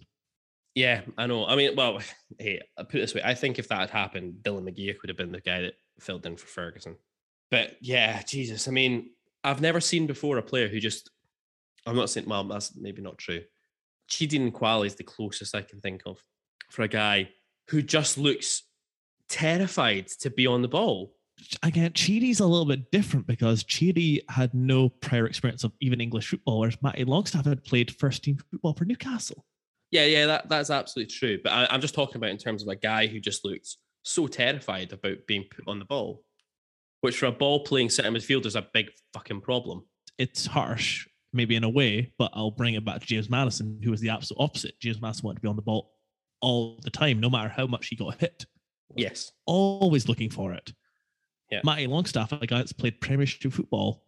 Yeah, 0.76 1.00
I 1.16 1.26
know. 1.26 1.46
I 1.46 1.56
mean, 1.56 1.74
well, 1.74 2.00
hey, 2.38 2.60
I 2.78 2.82
put 2.82 2.96
it 2.96 3.00
this 3.00 3.14
way. 3.14 3.22
I 3.24 3.34
think 3.34 3.58
if 3.58 3.68
that 3.68 3.80
had 3.80 3.90
happened, 3.90 4.36
Dylan 4.42 4.68
McGeouch 4.68 5.00
would 5.02 5.08
have 5.08 5.16
been 5.16 5.32
the 5.32 5.40
guy 5.40 5.62
that 5.62 5.74
filled 5.98 6.26
in 6.26 6.36
for 6.36 6.46
Ferguson. 6.46 6.96
But 7.50 7.76
yeah, 7.80 8.22
Jesus. 8.22 8.68
I 8.68 8.70
mean, 8.70 9.10
I've 9.42 9.60
never 9.60 9.80
seen 9.80 10.06
before 10.06 10.38
a 10.38 10.42
player 10.42 10.68
who 10.68 10.78
just, 10.80 11.10
I'm 11.86 11.96
not 11.96 12.10
saying, 12.10 12.28
well, 12.28 12.44
that's 12.44 12.76
maybe 12.76 13.02
not 13.02 13.18
true. 13.18 13.42
Chidi 14.08 14.38
Nwakali 14.38 14.86
is 14.86 14.94
the 14.94 15.04
closest 15.04 15.54
I 15.54 15.62
can 15.62 15.80
think 15.80 16.02
of 16.06 16.22
for 16.70 16.82
a 16.82 16.88
guy 16.88 17.30
who 17.68 17.82
just 17.82 18.18
looks 18.18 18.62
terrified 19.28 20.08
to 20.20 20.30
be 20.30 20.46
on 20.46 20.62
the 20.62 20.68
ball. 20.68 21.12
Again, 21.62 21.92
Chidi's 21.92 22.40
a 22.40 22.46
little 22.46 22.64
bit 22.64 22.90
different 22.90 23.26
because 23.26 23.62
Cheaty 23.62 24.20
had 24.30 24.54
no 24.54 24.88
prior 24.88 25.26
experience 25.26 25.64
of 25.64 25.72
even 25.80 26.00
English 26.00 26.28
football, 26.30 26.60
whereas 26.60 26.80
Matty 26.80 27.04
Longstaff 27.04 27.44
had 27.44 27.64
played 27.64 27.94
first 27.94 28.24
team 28.24 28.38
football 28.50 28.72
for 28.72 28.84
Newcastle. 28.84 29.44
Yeah, 29.90 30.06
yeah, 30.06 30.26
that, 30.26 30.48
that's 30.48 30.70
absolutely 30.70 31.12
true. 31.12 31.38
But 31.42 31.52
I, 31.52 31.66
I'm 31.70 31.80
just 31.80 31.94
talking 31.94 32.16
about 32.16 32.30
in 32.30 32.38
terms 32.38 32.62
of 32.62 32.68
a 32.68 32.76
guy 32.76 33.06
who 33.06 33.20
just 33.20 33.44
looks 33.44 33.76
so 34.02 34.26
terrified 34.26 34.92
about 34.92 35.26
being 35.26 35.44
put 35.50 35.68
on 35.68 35.78
the 35.78 35.84
ball, 35.84 36.22
which 37.02 37.18
for 37.18 37.26
a 37.26 37.32
ball 37.32 37.64
playing 37.64 37.90
centre 37.90 38.10
midfielder 38.10 38.46
is 38.46 38.56
a 38.56 38.66
big 38.72 38.90
fucking 39.12 39.42
problem. 39.42 39.84
it's 40.18 40.46
harsh, 40.46 41.06
maybe 41.36 41.54
in 41.56 41.64
a 41.64 41.68
way, 41.68 42.12
but 42.18 42.30
I'll 42.34 42.50
bring 42.50 42.74
it 42.74 42.84
back 42.84 43.00
to 43.00 43.06
James 43.06 43.30
Maddison, 43.30 43.80
who 43.82 43.90
was 43.90 44.00
the 44.00 44.08
absolute 44.10 44.42
opposite. 44.42 44.78
James 44.80 45.00
Maddison 45.00 45.24
wanted 45.24 45.36
to 45.36 45.42
be 45.42 45.48
on 45.48 45.56
the 45.56 45.62
ball 45.62 45.92
all 46.40 46.78
the 46.82 46.90
time, 46.90 47.20
no 47.20 47.30
matter 47.30 47.48
how 47.48 47.66
much 47.66 47.88
he 47.88 47.96
got 47.96 48.16
hit, 48.20 48.46
Yes. 48.96 49.32
always 49.46 50.08
looking 50.08 50.30
for 50.30 50.52
it. 50.52 50.72
Yeah. 51.50 51.60
Matty 51.64 51.86
Longstaff, 51.86 52.32
a 52.32 52.46
guy 52.46 52.58
that's 52.58 52.72
played 52.72 53.00
Premiership 53.00 53.52
football, 53.52 54.04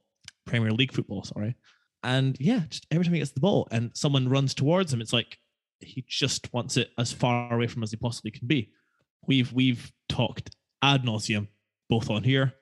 Premier 0.47 0.73
League 0.73 0.93
football, 0.93 1.23
sorry. 1.23 1.55
And 2.03 2.37
yeah, 2.41 2.61
just 2.69 2.87
every 2.91 3.05
time 3.05 3.15
he 3.15 3.21
gets 3.21 3.33
the 3.33 3.41
ball 3.41 3.69
and 3.71 3.91
someone 3.95 4.29
runs 4.29 4.55
towards 4.55 4.93
him, 4.93 5.01
it's 5.01 5.13
like 5.13 5.39
he 5.81 6.05
just 6.09 6.53
wants 6.53 6.77
it 6.77 6.91
as 6.99 7.13
far 7.13 7.53
away 7.53 7.67
from 7.67 7.83
as 7.83 7.91
he 7.91 7.97
possibly 7.97 8.31
can 8.31 8.47
be. 8.49 8.71
We've 9.27 9.53
we've 9.53 9.93
talked 10.09 10.55
ad 10.83 11.03
nauseum, 11.05 11.49
both 11.89 12.09
on 12.11 12.23
here, 12.25 12.55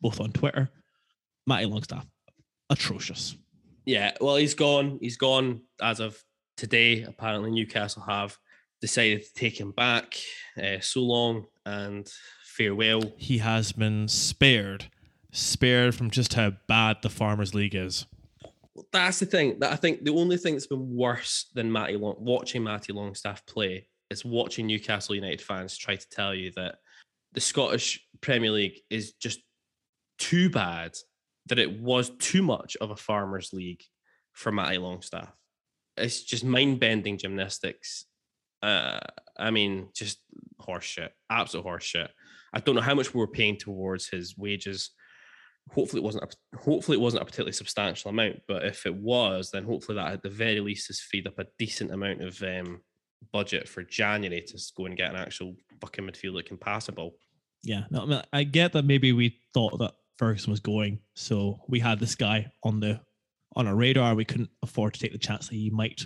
both 0.00 0.20
on 0.20 0.32
Twitter. 0.32 0.70
Matty 1.46 1.66
Longstaff, 1.66 2.06
atrocious. 2.70 3.36
Yeah. 3.86 4.12
Well, 4.20 4.36
he's 4.36 4.54
gone. 4.54 4.98
He's 5.00 5.16
gone 5.16 5.62
as 5.80 6.00
of 6.00 6.22
today. 6.56 7.02
Apparently, 7.02 7.50
Newcastle 7.50 8.02
have 8.02 8.36
decided 8.80 9.24
to 9.24 9.32
take 9.34 9.58
him 9.58 9.72
back. 9.72 10.14
Uh, 10.62 10.80
so 10.80 11.00
long 11.00 11.46
and 11.64 12.10
farewell. 12.44 13.02
he 13.16 13.38
has 13.38 13.72
been 13.72 14.08
spared, 14.08 14.86
spared 15.32 15.94
from 15.94 16.10
just 16.10 16.34
how 16.34 16.52
bad 16.66 16.98
the 17.02 17.10
Farmers 17.10 17.54
League 17.54 17.74
is. 17.74 18.06
That's 18.92 19.20
the 19.20 19.26
thing. 19.26 19.58
That 19.60 19.72
I 19.72 19.76
think 19.76 20.04
the 20.04 20.14
only 20.14 20.36
thing 20.36 20.54
that's 20.54 20.66
been 20.66 20.94
worse 20.94 21.46
than 21.54 21.72
Matty 21.72 21.96
Long, 21.96 22.16
watching 22.18 22.62
Matty 22.62 22.92
Longstaff 22.92 23.44
play 23.46 23.88
is 24.10 24.24
watching 24.24 24.66
Newcastle 24.66 25.14
United 25.14 25.40
fans 25.40 25.76
try 25.76 25.96
to 25.96 26.08
tell 26.08 26.34
you 26.34 26.52
that 26.56 26.76
the 27.32 27.40
Scottish 27.40 28.06
Premier 28.20 28.50
League 28.50 28.80
is 28.90 29.12
just 29.12 29.40
too 30.18 30.50
bad, 30.50 30.94
that 31.46 31.58
it 31.58 31.80
was 31.80 32.10
too 32.18 32.42
much 32.42 32.76
of 32.80 32.90
a 32.90 32.96
farmers 32.96 33.52
league 33.52 33.82
for 34.32 34.52
Matty 34.52 34.78
Longstaff. 34.78 35.32
It's 35.96 36.22
just 36.22 36.44
mind 36.44 36.80
bending 36.80 37.18
gymnastics. 37.18 38.06
Uh, 38.62 39.00
I 39.38 39.50
mean, 39.50 39.88
just 39.94 40.18
horseshit, 40.60 41.10
absolute 41.30 41.66
horseshit. 41.66 42.08
I 42.52 42.60
don't 42.60 42.74
know 42.74 42.80
how 42.80 42.94
much 42.94 43.14
we 43.14 43.20
were 43.20 43.26
paying 43.26 43.56
towards 43.56 44.08
his 44.08 44.36
wages 44.36 44.90
hopefully 45.72 46.00
it 46.00 46.04
wasn't 46.04 46.24
a, 46.24 46.58
hopefully 46.58 46.96
it 46.96 47.00
wasn't 47.00 47.22
a 47.22 47.24
particularly 47.24 47.52
substantial 47.52 48.10
amount 48.10 48.40
but 48.46 48.64
if 48.64 48.86
it 48.86 48.94
was 48.94 49.50
then 49.50 49.64
hopefully 49.64 49.96
that 49.96 50.12
at 50.12 50.22
the 50.22 50.30
very 50.30 50.60
least 50.60 50.86
has 50.88 51.00
freed 51.00 51.26
up 51.26 51.38
a 51.38 51.46
decent 51.58 51.92
amount 51.92 52.22
of 52.22 52.40
um, 52.42 52.80
budget 53.32 53.68
for 53.68 53.82
january 53.82 54.40
to 54.40 54.58
go 54.76 54.86
and 54.86 54.96
get 54.96 55.10
an 55.10 55.16
actual 55.16 55.54
fucking 55.80 56.04
midfield 56.04 56.36
that 56.36 56.46
can 56.46 56.56
pass 56.56 56.88
a 56.88 56.92
ball 56.92 57.16
Yeah, 57.62 57.84
no, 57.90 58.02
I, 58.02 58.06
mean, 58.06 58.22
I 58.32 58.44
get 58.44 58.72
that 58.74 58.84
maybe 58.84 59.12
we 59.12 59.40
thought 59.52 59.78
that 59.78 59.94
Ferguson 60.18 60.50
was 60.50 60.60
going, 60.60 61.00
so 61.14 61.58
we 61.68 61.80
had 61.80 61.98
this 62.00 62.14
guy 62.14 62.50
on 62.62 62.80
the 62.80 63.00
on 63.54 63.66
our 63.66 63.74
radar. 63.74 64.14
We 64.14 64.24
couldn't 64.24 64.50
afford 64.62 64.94
to 64.94 65.00
take 65.00 65.12
the 65.12 65.18
chance 65.18 65.48
that 65.48 65.54
he 65.54 65.70
might 65.70 66.02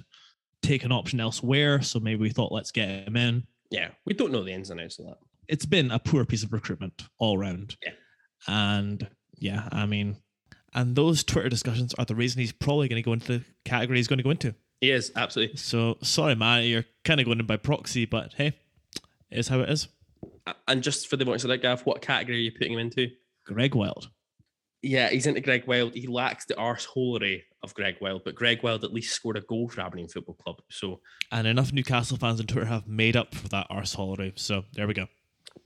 take 0.63 0.85
an 0.85 0.93
option 0.93 1.21
elsewhere, 1.21 1.83
so 1.83 1.99
maybe 2.01 2.21
we 2.21 2.31
thought 2.31 2.53
let's 2.53 2.71
get 2.71 3.07
him 3.09 3.17
in. 3.17 3.45
yeah 3.71 3.89
we 4.05 4.15
don't 4.15 4.33
know 4.33 4.43
the 4.45 4.53
ins 4.53 4.71
and 4.71 4.81
outs 4.81 4.99
of 4.99 5.07
that 5.07 5.19
It's 5.49 5.67
been 5.67 5.91
a 5.91 5.99
poor 5.99 6.25
piece 6.25 6.43
of 6.43 6.53
recruitment 6.53 7.03
all 7.19 7.39
round. 7.39 7.77
Yeah. 7.85 7.93
And 8.47 9.09
yeah, 9.39 9.69
I 9.73 9.87
mean, 9.87 10.17
and 10.75 10.95
those 10.95 11.25
Twitter 11.25 11.49
discussions 11.49 11.95
are 11.99 12.05
the 12.05 12.15
reason 12.15 12.41
he's 12.41 12.53
probably 12.53 12.89
going 12.89 13.03
to 13.03 13.07
go 13.07 13.13
into 13.13 13.39
the 13.39 13.45
category 13.65 13.99
he's 13.99 14.09
going 14.09 14.19
to 14.19 14.23
go 14.25 14.31
into. 14.31 14.55
He 14.81 14.91
is 14.91 15.13
absolutely. 15.17 15.57
So 15.57 15.99
sorry, 16.03 16.35
man, 16.35 16.65
you're 16.65 16.85
kind 17.05 17.21
of 17.21 17.27
going 17.27 17.41
in 17.41 17.47
by 17.47 17.57
proxy, 17.57 18.07
but 18.07 18.33
hey, 18.35 18.49
it 19.31 19.39
is 19.39 19.49
how 19.49 19.61
it 19.61 19.69
is. 19.71 19.89
And 20.69 20.83
just 20.83 21.09
for 21.09 21.17
the 21.17 21.25
voice 21.25 21.45
of 21.45 21.49
that, 21.49 21.59
Gav, 21.59 21.83
what 21.83 22.03
category 22.03 22.37
are 22.37 22.41
you 22.41 22.53
putting 22.53 22.73
him 22.73 22.79
into? 22.79 23.09
Greg 23.47 23.75
Wild. 23.75 24.11
Yeah, 24.83 25.11
he's 25.11 25.27
into 25.27 25.41
Greg 25.43 25.67
Wild. 25.67 25.95
He 25.95 26.07
lacks 26.07 26.47
the 26.47 26.55
arseholery 26.55 27.43
of 27.63 27.75
Greg 27.75 27.97
Wild, 28.01 28.23
but 28.25 28.35
Greg 28.35 28.63
Wild 28.63 28.83
at 28.85 28.93
least 28.95 29.15
scored 29.15 29.37
a 29.37 29.43
goal 29.43 29.69
for 29.69 29.83
Aberdeen 29.83 30.09
Football 30.09 30.37
Club. 30.37 30.57
So 30.71 31.01
And 31.31 31.47
enough 31.47 31.73
Newcastle 31.73 32.17
fans 32.17 32.41
on 32.41 32.47
Twitter 32.47 32.67
have 32.67 32.87
made 32.89 33.17
up 33.17 33.35
for 33.35 33.49
that 33.49 33.67
arseholery. 33.71 34.39
So 34.39 34.65
there 34.73 34.87
we 34.87 34.95
go. 34.95 35.07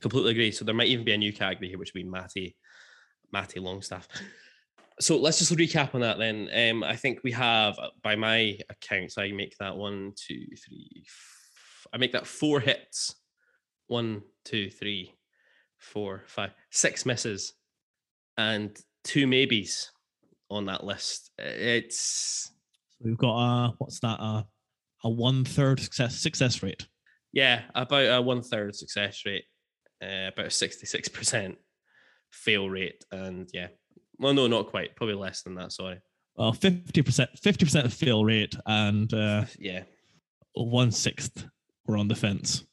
completely 0.01 0.31
agree. 0.31 0.51
So 0.51 0.65
there 0.65 0.75
might 0.75 0.89
even 0.89 1.05
be 1.05 1.13
a 1.13 1.17
new 1.17 1.31
category 1.31 1.69
here, 1.69 1.77
which 1.77 1.93
would 1.93 2.03
be 2.03 2.09
Matty, 2.09 2.57
Matty 3.31 3.61
Longstaff. 3.61 4.07
So 4.99 5.17
let's 5.17 5.39
just 5.39 5.51
recap 5.53 5.95
on 5.95 6.01
that 6.01 6.17
then. 6.17 6.49
Um, 6.53 6.83
I 6.83 6.95
think 6.97 7.19
we 7.23 7.31
have, 7.33 7.77
uh, 7.79 7.89
by 8.03 8.15
my 8.15 8.57
accounts, 8.69 9.17
I 9.17 9.31
make 9.31 9.55
that 9.59 9.75
one, 9.77 10.11
two, 10.15 10.45
three, 10.65 11.03
f- 11.05 11.87
I 11.93 11.97
make 11.97 12.11
that 12.13 12.27
four 12.27 12.59
hits. 12.59 13.15
One, 13.87 14.23
two, 14.43 14.69
three, 14.69 15.13
four, 15.77 16.23
five, 16.27 16.51
six 16.71 17.05
misses, 17.05 17.53
and 18.37 18.77
two 19.03 19.27
maybes 19.27 19.91
on 20.49 20.65
that 20.65 20.83
list. 20.83 21.31
It's 21.37 22.51
So 22.99 23.05
we've 23.05 23.17
got 23.17 23.37
a 23.37 23.73
what's 23.77 23.99
that? 24.01 24.19
Uh, 24.19 24.43
a 25.03 25.09
one 25.09 25.45
third 25.45 25.79
success 25.79 26.17
success 26.17 26.63
rate. 26.63 26.87
Yeah, 27.33 27.63
about 27.73 28.17
a 28.17 28.21
one 28.21 28.41
third 28.41 28.75
success 28.75 29.21
rate, 29.25 29.43
uh, 30.01 30.29
about 30.33 30.47
a 30.47 30.51
sixty 30.51 30.85
six 30.85 31.07
percent 31.07 31.57
fail 32.31 32.69
rate, 32.69 33.03
and 33.11 33.49
yeah, 33.53 33.67
well, 34.17 34.33
no, 34.33 34.47
not 34.47 34.67
quite, 34.67 34.95
probably 34.95 35.15
less 35.15 35.41
than 35.43 35.55
that. 35.55 35.71
Sorry. 35.71 35.99
Well, 36.35 36.53
fifty 36.53 37.01
percent, 37.01 37.29
fifty 37.41 37.65
percent 37.65 37.85
of 37.85 37.93
fail 37.93 38.23
rate, 38.25 38.55
and 38.65 39.13
uh, 39.13 39.45
Yeah, 39.59 39.83
one 40.53 40.91
sixth 40.91 41.45
were 41.85 41.97
on 41.97 42.07
the 42.07 42.15
fence. 42.15 42.63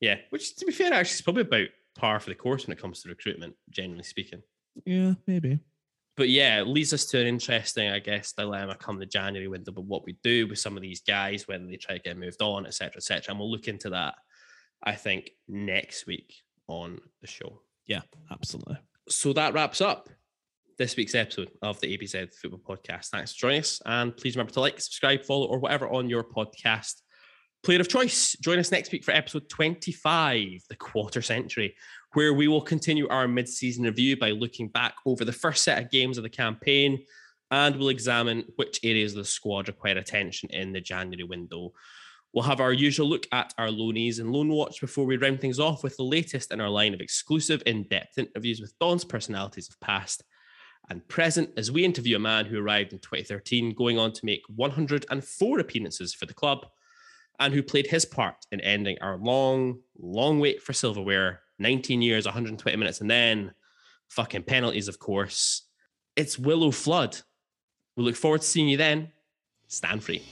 yeah. 0.00 0.16
Which, 0.30 0.56
to 0.56 0.66
be 0.66 0.72
fair, 0.72 0.92
actually, 0.92 1.14
is 1.14 1.22
probably 1.22 1.42
about 1.42 1.68
par 1.96 2.20
for 2.20 2.30
the 2.30 2.36
course 2.36 2.66
when 2.66 2.76
it 2.76 2.80
comes 2.80 3.02
to 3.02 3.08
recruitment, 3.08 3.54
generally 3.70 4.02
speaking. 4.02 4.42
Yeah, 4.84 5.14
maybe. 5.26 5.60
But 6.16 6.28
yeah, 6.28 6.60
it 6.60 6.66
leads 6.66 6.92
us 6.92 7.06
to 7.06 7.20
an 7.20 7.26
interesting, 7.26 7.88
I 7.88 7.98
guess, 7.98 8.32
dilemma 8.32 8.76
come 8.76 8.98
the 8.98 9.06
January 9.06 9.48
window. 9.48 9.72
But 9.72 9.84
what 9.84 10.04
we 10.04 10.18
do 10.22 10.46
with 10.46 10.58
some 10.58 10.76
of 10.76 10.82
these 10.82 11.00
guys, 11.00 11.48
whether 11.48 11.66
they 11.66 11.76
try 11.76 11.96
to 11.96 12.02
get 12.02 12.18
moved 12.18 12.42
on, 12.42 12.66
etc., 12.66 12.96
etc., 12.96 13.30
and 13.30 13.38
we'll 13.38 13.50
look 13.50 13.68
into 13.68 13.90
that. 13.90 14.14
I 14.82 14.94
think 14.94 15.30
next 15.48 16.06
week 16.06 16.34
on 16.68 17.00
the 17.20 17.26
show. 17.26 17.62
Yeah, 17.86 18.02
absolutely. 18.30 18.78
so 19.08 19.32
that 19.32 19.54
wraps 19.54 19.80
up 19.80 20.08
this 20.78 20.96
week's 20.96 21.14
episode 21.14 21.50
of 21.62 21.80
the 21.80 21.96
ABZ 21.96 22.34
Football 22.34 22.76
Podcast. 22.76 23.06
Thanks 23.06 23.32
for 23.32 23.40
joining 23.40 23.60
us, 23.60 23.80
and 23.86 24.16
please 24.16 24.36
remember 24.36 24.52
to 24.52 24.60
like, 24.60 24.80
subscribe, 24.80 25.24
follow, 25.24 25.46
or 25.46 25.58
whatever 25.58 25.88
on 25.88 26.10
your 26.10 26.24
podcast 26.24 27.00
player 27.62 27.80
of 27.80 27.88
choice. 27.88 28.36
Join 28.40 28.58
us 28.58 28.72
next 28.72 28.92
week 28.92 29.04
for 29.04 29.12
episode 29.12 29.48
25, 29.48 30.48
the 30.68 30.76
quarter 30.76 31.22
century, 31.22 31.74
where 32.14 32.34
we 32.34 32.48
will 32.48 32.60
continue 32.60 33.08
our 33.08 33.26
mid-season 33.26 33.84
review 33.84 34.16
by 34.16 34.30
looking 34.30 34.68
back 34.68 34.94
over 35.06 35.24
the 35.24 35.32
first 35.32 35.64
set 35.64 35.82
of 35.82 35.90
games 35.90 36.18
of 36.18 36.22
the 36.22 36.30
campaign, 36.30 37.04
and 37.50 37.76
we'll 37.76 37.88
examine 37.88 38.44
which 38.56 38.80
areas 38.82 39.12
of 39.12 39.18
the 39.18 39.24
squad 39.24 39.68
require 39.68 39.98
attention 39.98 40.48
in 40.50 40.72
the 40.72 40.80
January 40.80 41.24
window. 41.24 41.72
We'll 42.32 42.44
have 42.44 42.60
our 42.60 42.72
usual 42.72 43.08
look 43.08 43.26
at 43.32 43.52
our 43.58 43.68
loanees 43.68 44.18
and 44.18 44.30
loan 44.30 44.48
watch 44.48 44.80
before 44.80 45.04
we 45.04 45.18
round 45.18 45.40
things 45.40 45.60
off 45.60 45.82
with 45.82 45.96
the 45.96 46.02
latest 46.02 46.50
in 46.50 46.60
our 46.62 46.70
line 46.70 46.94
of 46.94 47.00
exclusive 47.00 47.62
in-depth 47.66 48.16
interviews 48.16 48.60
with 48.60 48.78
Don's 48.78 49.04
personalities 49.04 49.68
of 49.68 49.78
past 49.80 50.24
and 50.88 51.06
present 51.08 51.50
as 51.56 51.70
we 51.70 51.84
interview 51.84 52.16
a 52.16 52.18
man 52.18 52.46
who 52.46 52.58
arrived 52.58 52.92
in 52.92 52.98
2013, 53.00 53.74
going 53.74 53.98
on 53.98 54.12
to 54.12 54.24
make 54.24 54.42
104 54.56 55.58
appearances 55.58 56.14
for 56.14 56.26
the 56.26 56.34
club 56.34 56.66
and 57.38 57.52
who 57.52 57.62
played 57.62 57.86
his 57.86 58.04
part 58.04 58.36
in 58.50 58.60
ending 58.60 58.96
our 59.00 59.18
long, 59.18 59.80
long 59.98 60.40
wait 60.40 60.62
for 60.62 60.72
silverware 60.72 61.40
19 61.62 62.02
years, 62.02 62.26
120 62.26 62.76
minutes, 62.76 63.00
and 63.00 63.10
then 63.10 63.52
fucking 64.10 64.42
penalties, 64.42 64.88
of 64.88 64.98
course. 64.98 65.62
It's 66.16 66.38
Willow 66.38 66.70
Flood. 66.70 67.18
We 67.96 68.04
look 68.04 68.16
forward 68.16 68.42
to 68.42 68.46
seeing 68.46 68.68
you 68.68 68.76
then. 68.76 69.12
Stand 69.68 70.04
free. 70.04 70.22